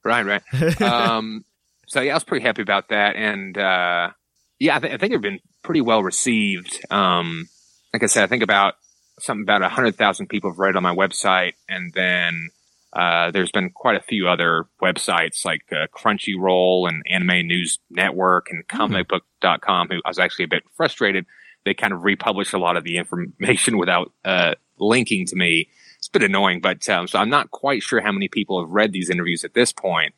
Right, 0.05 0.27
right. 0.27 0.83
um, 0.83 1.45
so 1.87 2.01
yeah, 2.01 2.13
I 2.13 2.15
was 2.15 2.25
pretty 2.25 2.45
happy 2.45 2.63
about 2.63 2.89
that, 2.89 3.15
and 3.15 3.57
uh, 3.57 4.11
yeah, 4.59 4.77
I, 4.77 4.81
th- 4.81 4.93
I 4.93 4.97
think 4.97 5.13
they've 5.13 5.21
been 5.23 5.41
pretty 5.63 5.81
well 5.81 6.03
received. 6.03 6.85
Um, 6.91 7.47
like 7.93 8.03
I 8.03 8.07
said, 8.07 8.25
I 8.25 8.27
think 8.27 8.43
about 8.43 8.75
something 9.21 9.43
about 9.45 9.63
hundred 9.71 9.95
thousand 9.95 10.27
people 10.29 10.51
have 10.51 10.59
read 10.59 10.71
it 10.71 10.77
on 10.77 10.83
my 10.83 10.95
website, 10.95 11.53
and 11.69 11.93
then 11.95 12.49
Uh, 12.93 13.31
there's 13.31 13.51
been 13.53 13.71
quite 13.71 13.97
a 13.97 14.03
few 14.05 14.29
other 14.29 14.67
websites 14.83 15.47
like 15.47 15.63
uh, 15.73 15.87
Crunchyroll 15.97 16.87
and 16.89 17.03
Anime 17.09 17.47
News 17.47 17.79
Network 17.89 18.49
and 18.51 18.67
comicbook.com 18.69 19.89
who 19.89 20.01
I 20.05 20.09
was 20.11 20.19
actually 20.19 20.45
a 20.45 20.49
bit 20.49 20.65
frustrated. 20.77 21.25
They 21.65 21.73
kind 21.75 21.93
of 21.95 22.03
republish 22.05 22.53
a 22.53 22.59
lot 22.59 22.77
of 22.77 22.85
the 22.85 22.99
information 22.99 23.79
without 23.83 24.13
uh, 24.27 24.57
linking 24.79 25.27
to 25.27 25.37
me. 25.37 25.69
It's 25.99 26.09
a 26.09 26.11
bit 26.11 26.23
annoying, 26.23 26.61
but 26.61 26.89
um, 26.89 27.07
so 27.07 27.19
I'm 27.19 27.31
not 27.31 27.51
quite 27.51 27.83
sure 27.83 28.01
how 28.01 28.13
many 28.13 28.29
people 28.29 28.61
have 28.61 28.71
read 28.71 28.93
these 28.93 29.11
interviews 29.11 29.45
at 29.45 29.55
this 29.55 29.73
point. 29.73 30.15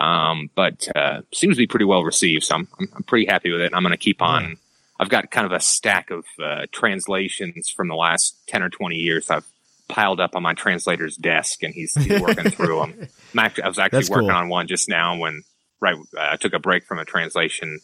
Um, 0.00 0.50
but 0.54 0.88
uh, 0.94 1.22
seems 1.32 1.56
to 1.56 1.62
be 1.62 1.66
pretty 1.66 1.84
well 1.84 2.04
received. 2.04 2.44
So 2.44 2.56
I'm, 2.56 2.68
I'm, 2.78 2.88
I'm 2.96 3.02
pretty 3.04 3.26
happy 3.26 3.50
with 3.50 3.60
it. 3.60 3.72
I'm 3.74 3.82
going 3.82 3.92
to 3.92 3.96
keep 3.96 4.22
on. 4.22 4.56
I've 5.00 5.08
got 5.08 5.30
kind 5.30 5.46
of 5.46 5.52
a 5.52 5.60
stack 5.60 6.10
of 6.10 6.24
uh, 6.42 6.66
translations 6.72 7.68
from 7.68 7.88
the 7.88 7.94
last 7.94 8.36
10 8.48 8.62
or 8.62 8.68
20 8.68 8.96
years 8.96 9.30
I've 9.30 9.46
piled 9.88 10.20
up 10.20 10.36
on 10.36 10.42
my 10.42 10.54
translator's 10.54 11.16
desk 11.16 11.62
and 11.62 11.72
he's, 11.72 11.94
he's 11.94 12.20
working 12.20 12.50
through 12.50 12.80
them. 12.80 13.08
I'm 13.32 13.38
actually, 13.38 13.62
I 13.64 13.68
was 13.68 13.78
actually 13.78 13.98
That's 14.00 14.10
working 14.10 14.28
cool. 14.28 14.36
on 14.36 14.48
one 14.48 14.66
just 14.66 14.88
now 14.88 15.16
when, 15.16 15.42
right, 15.80 15.96
uh, 15.96 16.28
I 16.32 16.36
took 16.36 16.52
a 16.52 16.58
break 16.58 16.84
from 16.84 16.98
a 16.98 17.04
translation 17.04 17.80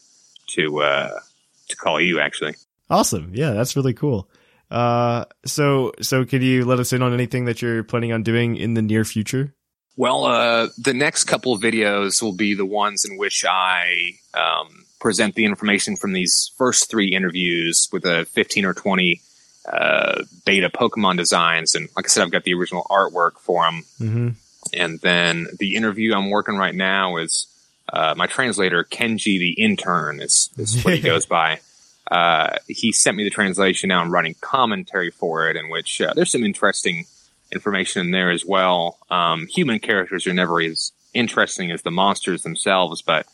to, 0.47 0.81
uh, 0.81 1.19
to 1.69 1.75
call 1.75 1.99
you 1.99 2.19
actually. 2.19 2.55
Awesome. 2.89 3.31
Yeah, 3.33 3.51
that's 3.51 3.75
really 3.75 3.93
cool. 3.93 4.29
Uh, 4.71 5.25
so 5.45 5.91
so 6.01 6.25
could 6.25 6.41
you 6.41 6.65
let 6.65 6.79
us 6.79 6.91
in 6.91 7.01
on 7.01 7.13
anything 7.13 7.45
that 7.45 7.61
you're 7.61 7.83
planning 7.83 8.11
on 8.11 8.23
doing 8.23 8.55
in 8.55 8.73
the 8.73 8.81
near 8.81 9.05
future? 9.05 9.53
Well, 9.97 10.25
uh, 10.25 10.67
the 10.77 10.93
next 10.93 11.25
couple 11.25 11.53
of 11.53 11.61
videos 11.61 12.21
will 12.21 12.33
be 12.33 12.53
the 12.53 12.65
ones 12.65 13.05
in 13.05 13.17
which 13.17 13.45
I 13.47 14.11
um, 14.33 14.85
present 14.99 15.35
the 15.35 15.45
information 15.45 15.95
from 15.95 16.11
these 16.11 16.51
first 16.57 16.89
three 16.89 17.15
interviews 17.15 17.87
with 17.93 18.05
a 18.05 18.25
15 18.25 18.65
or 18.65 18.73
20 18.73 19.21
uh, 19.71 20.23
beta 20.45 20.69
Pokemon 20.69 21.17
designs. 21.17 21.75
And 21.75 21.89
like 21.95 22.05
I 22.05 22.09
said, 22.09 22.23
I've 22.23 22.31
got 22.31 22.43
the 22.43 22.53
original 22.53 22.85
artwork 22.89 23.39
for 23.39 23.63
them. 23.63 23.83
Mm-hmm. 23.99 24.29
And 24.73 24.99
then 25.01 25.47
the 25.59 25.75
interview 25.75 26.13
I'm 26.13 26.29
working 26.29 26.57
right 26.57 26.75
now 26.75 27.17
is 27.17 27.47
uh, 27.91 28.15
my 28.17 28.27
translator, 28.27 28.83
Kenji 28.83 29.39
the 29.39 29.53
intern, 29.53 30.21
is, 30.21 30.49
is 30.57 30.83
what 30.83 30.95
he 30.95 31.01
goes 31.01 31.25
by. 31.25 31.59
Uh, 32.11 32.57
he 32.67 32.91
sent 32.91 33.17
me 33.17 33.23
the 33.23 33.29
translation. 33.29 33.89
Now 33.89 34.01
I'm 34.01 34.11
writing 34.11 34.35
commentary 34.41 35.11
for 35.11 35.49
it, 35.49 35.55
in 35.55 35.69
which 35.69 36.01
uh, 36.01 36.13
there's 36.13 36.31
some 36.31 36.43
interesting 36.43 37.05
information 37.51 38.05
in 38.05 38.11
there 38.11 38.31
as 38.31 38.45
well. 38.45 38.97
Um, 39.09 39.47
human 39.47 39.79
characters 39.79 40.27
are 40.27 40.33
never 40.33 40.61
as 40.61 40.91
interesting 41.13 41.71
as 41.71 41.81
the 41.81 41.91
monsters 41.91 42.43
themselves, 42.43 43.01
but 43.01 43.25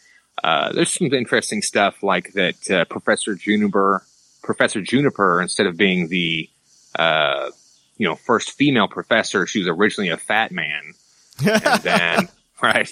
uh, 0.44 0.72
there's 0.72 0.92
some 0.92 1.14
interesting 1.14 1.62
stuff 1.62 2.02
like 2.02 2.34
that 2.34 2.72
uh, 2.72 2.86
Professor 2.86 3.36
Juniper, 3.36 4.04
Professor 4.44 4.82
Juniper, 4.82 5.42
instead 5.42 5.68
of 5.68 5.78
being 5.78 6.08
the 6.08 6.50
uh, 6.98 7.50
you 7.98 8.08
know 8.08 8.16
first 8.16 8.52
female 8.52 8.88
professor, 8.88 9.46
she 9.46 9.60
was 9.60 9.68
originally 9.68 10.10
a 10.10 10.18
fat 10.18 10.52
man, 10.52 10.94
and 11.46 11.84
then 11.84 12.30
right, 12.62 12.90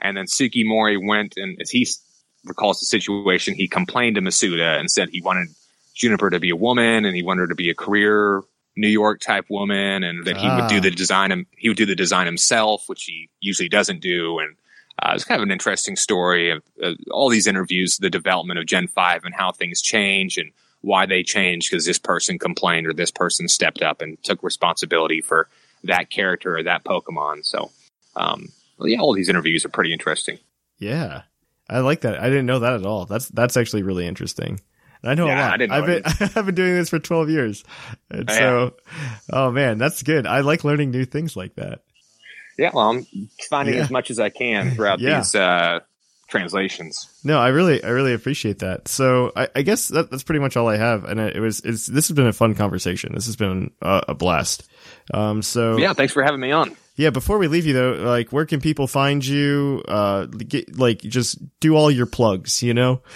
and 0.00 0.16
then 0.16 0.26
Sugimori 0.26 0.98
went 1.04 1.34
and 1.36 1.60
as 1.60 1.70
he 1.70 1.82
s- 1.82 2.02
recalls 2.48 2.80
the 2.80 2.86
situation, 2.86 3.54
he 3.54 3.68
complained 3.68 4.16
to 4.16 4.22
Masuda 4.22 4.78
and 4.78 4.90
said 4.90 5.08
he 5.10 5.20
wanted 5.20 5.48
Juniper 5.94 6.30
to 6.30 6.40
be 6.40 6.50
a 6.50 6.56
woman 6.56 7.04
and 7.04 7.14
he 7.16 7.22
wanted 7.22 7.40
her 7.42 7.46
to 7.48 7.54
be 7.54 7.70
a 7.70 7.74
career 7.74 8.42
New 8.76 8.88
York 8.88 9.20
type 9.20 9.46
woman, 9.50 10.04
and 10.04 10.24
that 10.24 10.36
he 10.36 10.46
would 10.48 10.68
do 10.68 10.76
Ah. 10.76 10.80
the 10.80 10.90
design. 10.92 11.46
He 11.56 11.68
would 11.68 11.76
do 11.76 11.84
the 11.84 11.96
design 11.96 12.26
himself, 12.26 12.84
which 12.88 13.02
he 13.04 13.28
usually 13.40 13.68
doesn't 13.68 14.00
do, 14.00 14.38
and 14.38 14.54
uh, 15.02 15.12
it's 15.16 15.24
kind 15.24 15.40
of 15.40 15.42
an 15.42 15.50
interesting 15.50 15.96
story 15.96 16.52
of 16.52 16.62
uh, 16.80 16.92
all 17.10 17.28
these 17.28 17.48
interviews, 17.48 17.98
the 17.98 18.08
development 18.08 18.56
of 18.60 18.66
Gen 18.66 18.86
Five, 18.86 19.24
and 19.24 19.34
how 19.34 19.50
things 19.50 19.82
change 19.82 20.38
and 20.38 20.52
why 20.80 21.06
they 21.06 21.24
change 21.24 21.68
because 21.68 21.86
this 21.86 21.98
person 21.98 22.38
complained 22.38 22.86
or 22.86 22.92
this 22.92 23.10
person 23.10 23.48
stepped 23.48 23.82
up 23.82 24.00
and 24.00 24.16
took 24.22 24.40
responsibility 24.44 25.20
for 25.20 25.48
that 25.82 26.08
character 26.10 26.56
or 26.56 26.62
that 26.62 26.84
Pokemon. 26.84 27.44
So, 27.44 27.72
um, 28.14 28.48
well, 28.78 28.86
yeah, 28.88 29.00
all 29.00 29.12
these 29.12 29.28
interviews 29.28 29.64
are 29.64 29.70
pretty 29.70 29.92
interesting. 29.92 30.38
Yeah, 30.78 31.22
I 31.68 31.80
like 31.80 32.00
that. 32.02 32.20
I 32.20 32.28
didn't 32.28 32.46
know 32.46 32.60
that 32.60 32.72
at 32.74 32.86
all. 32.86 33.04
That's 33.06 33.28
that's 33.28 33.56
actually 33.56 33.82
really 33.82 34.06
interesting. 34.06 34.60
And 35.02 35.10
I 35.10 35.14
know 35.14 35.26
Yeah, 35.26 35.40
a 35.40 35.42
lot. 35.42 35.52
I 35.52 35.56
didn't 35.56 35.70
know 35.70 35.76
I've 35.76 35.86
been 35.86 36.30
I've 36.36 36.46
been 36.46 36.54
doing 36.54 36.74
this 36.74 36.88
for 36.90 36.98
twelve 36.98 37.28
years, 37.30 37.64
and 38.10 38.28
Oh, 38.30 38.34
so 38.34 38.74
oh 39.32 39.50
man, 39.50 39.78
that's 39.78 40.02
good. 40.02 40.26
I 40.26 40.40
like 40.40 40.64
learning 40.64 40.90
new 40.90 41.04
things 41.04 41.36
like 41.36 41.54
that. 41.56 41.80
Yeah, 42.58 42.70
well, 42.74 42.90
I'm 42.90 43.06
finding 43.48 43.74
Yeah. 43.76 43.82
as 43.82 43.90
much 43.90 44.10
as 44.10 44.18
I 44.18 44.30
can 44.30 44.72
throughout 44.72 44.98
these 44.98 45.34
uh, 45.36 45.78
translations. 46.28 47.08
No, 47.24 47.38
I 47.38 47.48
really 47.48 47.82
I 47.84 47.88
really 47.90 48.12
appreciate 48.14 48.60
that. 48.60 48.88
So 48.88 49.32
I, 49.36 49.48
I 49.54 49.62
guess 49.62 49.88
that, 49.88 50.10
that's 50.10 50.22
pretty 50.24 50.40
much 50.40 50.56
all 50.56 50.68
I 50.68 50.76
have, 50.76 51.04
and 51.04 51.20
it 51.20 51.38
was 51.40 51.60
it's 51.60 51.86
this 51.86 52.08
has 52.08 52.14
been 52.16 52.26
a 52.26 52.32
fun 52.32 52.54
conversation. 52.54 53.14
This 53.14 53.26
has 53.26 53.36
been 53.36 53.70
a, 53.82 54.02
a 54.08 54.14
blast. 54.14 54.68
Um, 55.14 55.42
so 55.42 55.76
Yeah, 55.78 55.92
thanks 55.92 56.12
for 56.12 56.22
having 56.22 56.40
me 56.40 56.50
on. 56.52 56.76
Yeah, 56.98 57.10
before 57.10 57.38
we 57.38 57.48
leave 57.48 57.64
you 57.64 57.72
though, 57.72 57.92
like 57.92 58.30
where 58.30 58.44
can 58.44 58.60
people 58.60 58.86
find 58.86 59.24
you? 59.24 59.82
Uh, 59.88 60.26
get, 60.26 60.76
like 60.76 60.98
just 60.98 61.38
do 61.60 61.76
all 61.76 61.90
your 61.90 62.06
plugs, 62.06 62.62
you 62.62 62.74
know? 62.74 63.00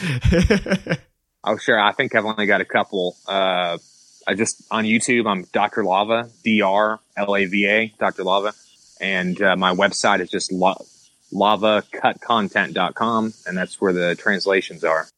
Oh, 1.44 1.56
sure. 1.56 1.78
I 1.78 1.92
think 1.92 2.14
I've 2.14 2.24
only 2.24 2.46
got 2.46 2.60
a 2.60 2.64
couple. 2.64 3.16
Uh, 3.26 3.78
I 4.26 4.34
just 4.34 4.62
on 4.70 4.84
YouTube. 4.84 5.28
I'm 5.28 5.44
Dr. 5.52 5.84
Lava, 5.84 6.30
D 6.44 6.62
R 6.62 7.00
L 7.16 7.36
A 7.36 7.46
V 7.46 7.66
A, 7.66 7.92
Dr. 7.98 8.22
Lava, 8.22 8.52
and 9.00 9.40
uh, 9.42 9.56
my 9.56 9.74
website 9.74 10.20
is 10.20 10.30
just 10.30 10.52
la- 10.52 10.76
lavacutcontent.com, 11.32 13.34
and 13.46 13.58
that's 13.58 13.80
where 13.80 13.92
the 13.92 14.14
translations 14.14 14.84
are. 14.84 15.08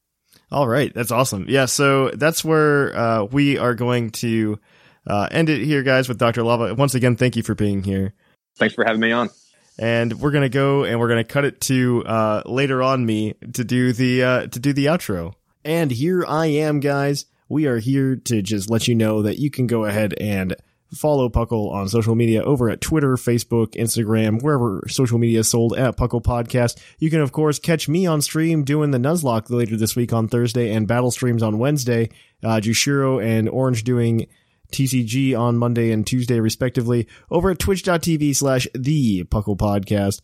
All 0.50 0.66
right, 0.66 0.94
that's 0.94 1.10
awesome. 1.10 1.44
Yeah, 1.48 1.66
so 1.66 2.10
that's 2.10 2.42
where 2.42 2.96
uh, 2.96 3.24
we 3.24 3.58
are 3.58 3.74
going 3.74 4.10
to 4.12 4.58
uh, 5.06 5.28
end 5.30 5.50
it 5.50 5.62
here, 5.62 5.82
guys, 5.82 6.08
with 6.08 6.18
Dr. 6.18 6.42
Lava. 6.42 6.74
Once 6.74 6.94
again, 6.94 7.16
thank 7.16 7.36
you 7.36 7.42
for 7.42 7.54
being 7.54 7.82
here. 7.82 8.14
Thanks 8.56 8.74
for 8.74 8.84
having 8.84 9.00
me 9.00 9.12
on. 9.12 9.30
And 9.78 10.20
we're 10.20 10.30
gonna 10.30 10.48
go 10.48 10.84
and 10.84 11.00
we're 11.00 11.08
gonna 11.08 11.24
cut 11.24 11.44
it 11.44 11.60
to 11.62 12.04
uh, 12.06 12.42
later 12.46 12.82
on 12.82 13.04
me 13.04 13.34
to 13.54 13.64
do 13.64 13.92
the 13.92 14.22
uh, 14.22 14.46
to 14.46 14.58
do 14.60 14.72
the 14.72 14.86
outro. 14.86 15.34
And 15.64 15.90
here 15.90 16.24
I 16.26 16.46
am, 16.46 16.80
guys. 16.80 17.26
We 17.48 17.66
are 17.66 17.78
here 17.78 18.16
to 18.16 18.42
just 18.42 18.70
let 18.70 18.86
you 18.88 18.94
know 18.94 19.22
that 19.22 19.38
you 19.38 19.50
can 19.50 19.66
go 19.66 19.84
ahead 19.84 20.14
and 20.20 20.54
follow 20.94 21.28
Puckle 21.28 21.72
on 21.72 21.88
social 21.88 22.14
media 22.14 22.42
over 22.42 22.70
at 22.70 22.80
Twitter, 22.80 23.16
Facebook, 23.16 23.74
Instagram, 23.74 24.42
wherever 24.42 24.84
social 24.88 25.18
media 25.18 25.40
is 25.40 25.48
sold 25.48 25.76
at 25.76 25.96
Puckle 25.96 26.22
Podcast. 26.22 26.80
You 26.98 27.10
can, 27.10 27.20
of 27.20 27.32
course, 27.32 27.58
catch 27.58 27.88
me 27.88 28.06
on 28.06 28.22
stream 28.22 28.64
doing 28.64 28.90
the 28.90 28.98
Nuzlocke 28.98 29.50
later 29.50 29.76
this 29.76 29.96
week 29.96 30.12
on 30.12 30.28
Thursday 30.28 30.72
and 30.72 30.86
Battle 30.86 31.10
Streams 31.10 31.42
on 31.42 31.58
Wednesday. 31.58 32.10
Uh, 32.42 32.60
Jushiro 32.60 33.22
and 33.22 33.48
Orange 33.48 33.84
doing 33.84 34.26
TCG 34.74 35.38
on 35.38 35.56
Monday 35.56 35.90
and 35.92 36.06
Tuesday, 36.06 36.40
respectively, 36.40 37.08
over 37.30 37.50
at 37.50 37.58
twitch.tv 37.58 38.36
slash 38.36 38.68
the 38.74 39.24
Puckle 39.24 39.56
Podcast. 39.56 40.20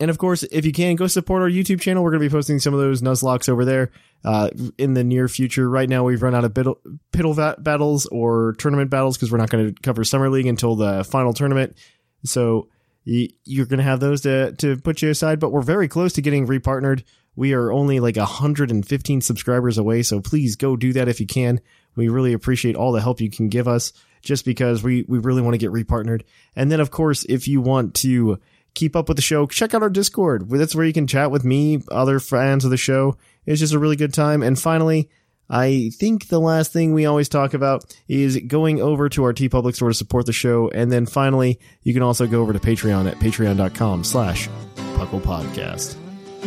And 0.00 0.10
of 0.10 0.18
course, 0.18 0.44
if 0.44 0.64
you 0.64 0.72
can, 0.72 0.96
go 0.96 1.06
support 1.06 1.42
our 1.42 1.48
YouTube 1.48 1.80
channel. 1.80 2.04
We're 2.04 2.10
going 2.10 2.22
to 2.22 2.28
be 2.28 2.32
posting 2.32 2.58
some 2.60 2.72
of 2.72 2.80
those 2.80 3.02
Nuzlockes 3.02 3.48
over 3.48 3.64
there 3.64 3.90
uh, 4.24 4.50
in 4.76 4.94
the 4.94 5.02
near 5.02 5.28
future. 5.28 5.68
Right 5.68 5.88
now, 5.88 6.04
we've 6.04 6.22
run 6.22 6.34
out 6.34 6.44
of 6.44 6.54
biddle, 6.54 6.80
piddle 7.12 7.34
va- 7.34 7.56
battles 7.58 8.06
or 8.06 8.54
tournament 8.58 8.90
battles 8.90 9.16
because 9.16 9.32
we're 9.32 9.38
not 9.38 9.50
going 9.50 9.74
to 9.74 9.82
cover 9.82 10.04
Summer 10.04 10.30
League 10.30 10.46
until 10.46 10.76
the 10.76 11.02
final 11.04 11.32
tournament. 11.32 11.76
So 12.24 12.68
you're 13.04 13.66
going 13.66 13.78
to 13.78 13.84
have 13.84 14.00
those 14.00 14.20
to, 14.20 14.52
to 14.52 14.76
put 14.76 15.02
you 15.02 15.10
aside. 15.10 15.40
But 15.40 15.50
we're 15.50 15.62
very 15.62 15.88
close 15.88 16.12
to 16.14 16.22
getting 16.22 16.46
repartnered. 16.46 17.02
We 17.34 17.52
are 17.52 17.72
only 17.72 18.00
like 18.00 18.16
115 18.16 19.20
subscribers 19.20 19.78
away. 19.78 20.02
So 20.02 20.20
please 20.20 20.56
go 20.56 20.76
do 20.76 20.92
that 20.92 21.08
if 21.08 21.20
you 21.20 21.26
can. 21.26 21.60
We 21.98 22.08
really 22.08 22.32
appreciate 22.32 22.76
all 22.76 22.92
the 22.92 23.00
help 23.00 23.20
you 23.20 23.28
can 23.28 23.48
give 23.48 23.68
us 23.68 23.92
just 24.22 24.44
because 24.44 24.82
we, 24.82 25.04
we 25.08 25.18
really 25.18 25.42
want 25.42 25.54
to 25.54 25.58
get 25.58 25.70
repartnered. 25.70 26.22
And 26.56 26.70
then, 26.70 26.80
of 26.80 26.90
course, 26.90 27.24
if 27.24 27.48
you 27.48 27.60
want 27.60 27.94
to 27.96 28.38
keep 28.74 28.94
up 28.94 29.08
with 29.08 29.16
the 29.16 29.22
show, 29.22 29.46
check 29.46 29.74
out 29.74 29.82
our 29.82 29.90
Discord. 29.90 30.48
That's 30.48 30.74
where 30.74 30.86
you 30.86 30.92
can 30.92 31.06
chat 31.06 31.30
with 31.30 31.44
me, 31.44 31.82
other 31.90 32.20
fans 32.20 32.64
of 32.64 32.70
the 32.70 32.76
show. 32.76 33.16
It's 33.46 33.60
just 33.60 33.74
a 33.74 33.78
really 33.78 33.96
good 33.96 34.14
time. 34.14 34.42
And 34.42 34.58
finally, 34.58 35.10
I 35.50 35.90
think 35.94 36.28
the 36.28 36.40
last 36.40 36.72
thing 36.72 36.92
we 36.92 37.06
always 37.06 37.28
talk 37.28 37.54
about 37.54 37.96
is 38.06 38.36
going 38.36 38.80
over 38.80 39.08
to 39.08 39.24
our 39.24 39.32
TeePublic 39.32 39.74
store 39.74 39.88
to 39.88 39.94
support 39.94 40.26
the 40.26 40.32
show. 40.32 40.70
And 40.70 40.92
then 40.92 41.06
finally, 41.06 41.58
you 41.82 41.94
can 41.94 42.02
also 42.02 42.26
go 42.26 42.42
over 42.42 42.52
to 42.52 42.60
Patreon 42.60 43.10
at 43.10 43.18
patreon.com 43.18 44.04
slash 44.04 44.48
Puckle 44.76 45.22
Podcast. 45.22 45.96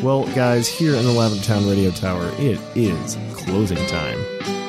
Well, 0.01 0.25
guys, 0.33 0.67
here 0.67 0.95
in 0.95 1.03
the 1.03 1.11
Lavender 1.11 1.43
Town 1.43 1.67
Radio 1.67 1.91
Tower, 1.91 2.31
it 2.37 2.59
is 2.75 3.17
closing 3.33 3.83
time. 3.87 4.60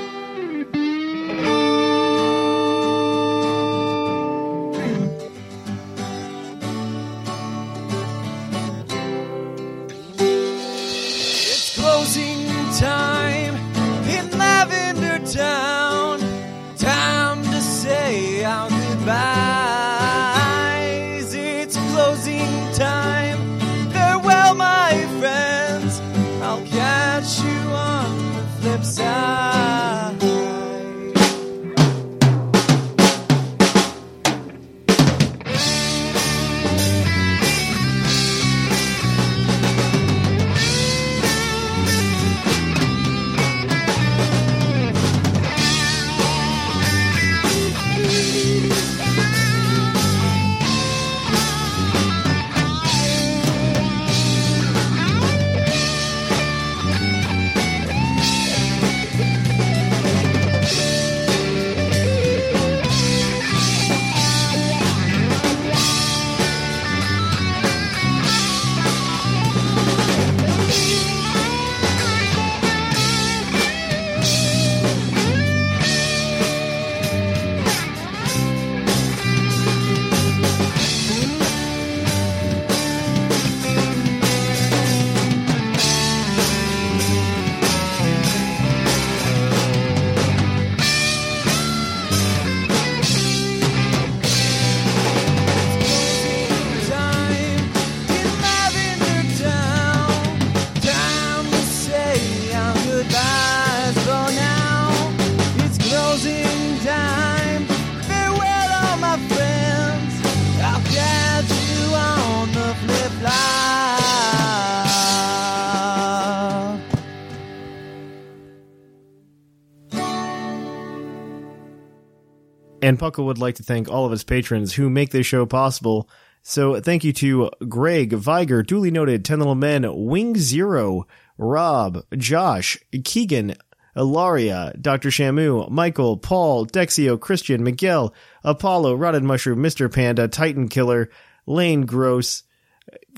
And 122.82 122.98
Puckle 122.98 123.26
would 123.26 123.38
like 123.38 123.54
to 123.54 123.62
thank 123.62 123.88
all 123.88 124.04
of 124.04 124.10
his 124.10 124.24
patrons 124.24 124.74
who 124.74 124.90
make 124.90 125.10
this 125.10 125.26
show 125.26 125.46
possible. 125.46 126.10
So 126.42 126.80
thank 126.80 127.04
you 127.04 127.12
to 127.14 127.50
Greg, 127.68 128.12
Viger, 128.12 128.64
duly 128.64 128.90
noted, 128.90 129.24
Ten 129.24 129.38
Little 129.38 129.54
Men, 129.54 129.86
Wing 130.06 130.36
Zero, 130.36 131.06
Rob, 131.38 132.04
Josh, 132.16 132.76
Keegan, 133.04 133.54
Ilaria, 133.94 134.72
Dr. 134.80 135.10
Shamu, 135.10 135.70
Michael, 135.70 136.16
Paul, 136.16 136.66
Dexio, 136.66 137.20
Christian, 137.20 137.62
Miguel, 137.62 138.12
Apollo, 138.42 138.96
Rotted 138.96 139.22
Mushroom, 139.22 139.60
Mr. 139.60 139.92
Panda, 139.92 140.26
Titan 140.26 140.68
Killer, 140.68 141.08
Lane 141.46 141.82
Gross, 141.82 142.42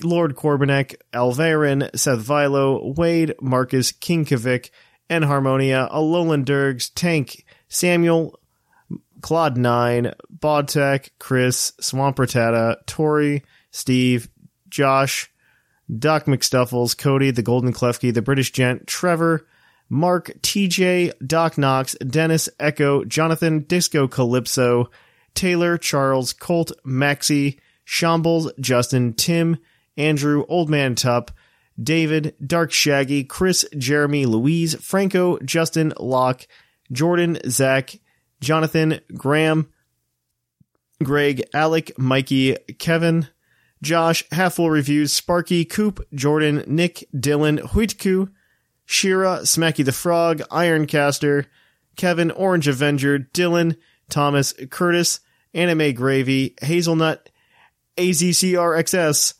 Lord 0.03 0.35
Corbinek, 0.35 0.95
Alvarin, 1.11 1.89
Seth 1.97 2.19
Vilo, 2.19 2.95
Wade, 2.95 3.33
Marcus, 3.41 3.91
King 3.91 4.25
Kavik, 4.25 4.69
N 5.09 5.23
Harmonia, 5.23 5.89
Alolan 5.91 6.45
Durgs, 6.45 6.91
Tank, 6.93 7.45
Samuel, 7.67 8.39
Claude 9.21 9.57
Nine, 9.57 10.13
Bodtech, 10.31 11.09
Chris, 11.19 11.73
Swamp 11.79 12.17
Ratata, 12.17 12.77
Tori, 12.85 13.43
Steve, 13.71 14.29
Josh, 14.69 15.31
Doc 15.99 16.25
McStuffles, 16.25 16.97
Cody, 16.97 17.31
the 17.31 17.41
Golden 17.43 17.73
Klefki, 17.73 18.13
the 18.13 18.21
British 18.21 18.51
Gent, 18.51 18.87
Trevor, 18.87 19.47
Mark, 19.89 20.31
TJ, 20.41 21.11
Doc 21.25 21.57
Knox, 21.57 21.95
Dennis, 21.95 22.49
Echo, 22.59 23.03
Jonathan, 23.05 23.61
Disco 23.61 24.07
Calypso, 24.07 24.89
Taylor, 25.35 25.77
Charles, 25.77 26.33
Colt, 26.33 26.71
Maxi, 26.85 27.59
Shambles, 27.83 28.51
Justin, 28.59 29.13
Tim, 29.13 29.57
Andrew, 29.97 30.45
Old 30.49 30.69
Man 30.69 30.95
Tup, 30.95 31.31
David, 31.81 32.35
Dark 32.45 32.71
Shaggy, 32.71 33.23
Chris, 33.23 33.65
Jeremy, 33.77 34.25
Louise, 34.25 34.75
Franco, 34.75 35.37
Justin, 35.39 35.93
Locke, 35.99 36.47
Jordan, 36.91 37.37
Zach, 37.49 37.99
Jonathan, 38.45 38.99
Graham, 39.17 39.69
Greg, 41.03 41.43
Alec, 41.53 41.97
Mikey, 41.97 42.55
Kevin, 42.79 43.27
Josh, 43.81 44.23
Half-Full 44.31 44.69
Reviews, 44.69 45.11
Sparky, 45.11 45.65
Coop, 45.65 46.05
Jordan, 46.13 46.63
Nick, 46.67 47.07
Dylan, 47.13 47.59
Huitku, 47.59 48.29
Shira, 48.85 49.39
Smacky 49.41 49.83
the 49.83 49.91
Frog, 49.91 50.39
Ironcaster, 50.51 51.47
Kevin, 51.97 52.31
Orange 52.31 52.67
Avenger, 52.67 53.19
Dylan, 53.19 53.77
Thomas, 54.09 54.53
Curtis, 54.69 55.19
Anime 55.53 55.93
Gravy, 55.93 56.55
Hazelnut, 56.61 57.29
AZCRXS, 57.97 59.33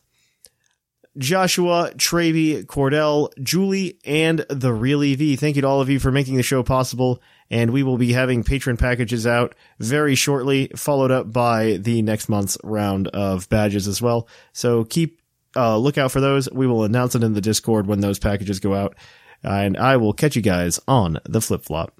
Joshua, 1.17 1.91
Travy, 1.95 2.65
Cordell, 2.65 3.29
Julie, 3.41 3.99
and 4.03 4.45
the 4.49 4.73
Real 4.73 5.01
EV. 5.01 5.39
Thank 5.39 5.55
you 5.55 5.61
to 5.61 5.67
all 5.67 5.81
of 5.81 5.89
you 5.89 5.99
for 5.99 6.11
making 6.11 6.35
the 6.35 6.43
show 6.43 6.63
possible. 6.63 7.21
And 7.51 7.71
we 7.71 7.83
will 7.83 7.97
be 7.97 8.11
having 8.13 8.43
patron 8.43 8.75
packages 8.75 9.27
out 9.27 9.55
very 9.79 10.15
shortly, 10.15 10.71
followed 10.75 11.11
up 11.11 11.31
by 11.31 11.77
the 11.77 12.01
next 12.01 12.27
month's 12.27 12.57
round 12.63 13.07
of 13.09 13.47
badges 13.49 13.87
as 13.87 14.01
well. 14.01 14.27
So 14.51 14.83
keep 14.83 15.21
uh, 15.55 15.77
look 15.77 15.97
out 15.97 16.11
for 16.11 16.19
those. 16.19 16.49
We 16.51 16.67
will 16.67 16.83
announce 16.83 17.15
it 17.15 17.23
in 17.23 17.33
the 17.33 17.41
Discord 17.41 17.87
when 17.87 18.01
those 18.01 18.19
packages 18.19 18.59
go 18.59 18.73
out. 18.73 18.95
And 19.43 19.77
I 19.77 19.97
will 19.97 20.13
catch 20.13 20.35
you 20.35 20.41
guys 20.41 20.79
on 20.87 21.19
the 21.23 21.41
flip 21.41 21.63
flop. 21.63 21.93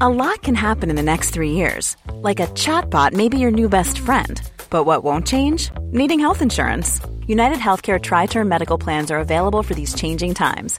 A 0.00 0.08
lot 0.08 0.42
can 0.42 0.54
happen 0.54 0.90
in 0.90 0.96
the 0.96 1.02
next 1.02 1.30
three 1.30 1.52
years. 1.52 1.96
Like 2.12 2.40
a 2.40 2.46
chatbot 2.48 3.12
may 3.12 3.28
be 3.28 3.38
your 3.38 3.50
new 3.50 3.68
best 3.68 3.98
friend. 3.98 4.40
But 4.70 4.84
what 4.84 5.02
won't 5.02 5.26
change? 5.26 5.70
Needing 5.90 6.20
health 6.20 6.42
insurance. 6.42 7.00
United 7.26 7.58
Healthcare 7.58 8.00
Tri 8.00 8.26
Term 8.26 8.48
Medical 8.48 8.78
Plans 8.78 9.10
are 9.10 9.18
available 9.18 9.62
for 9.62 9.74
these 9.74 9.94
changing 9.94 10.34
times. 10.34 10.78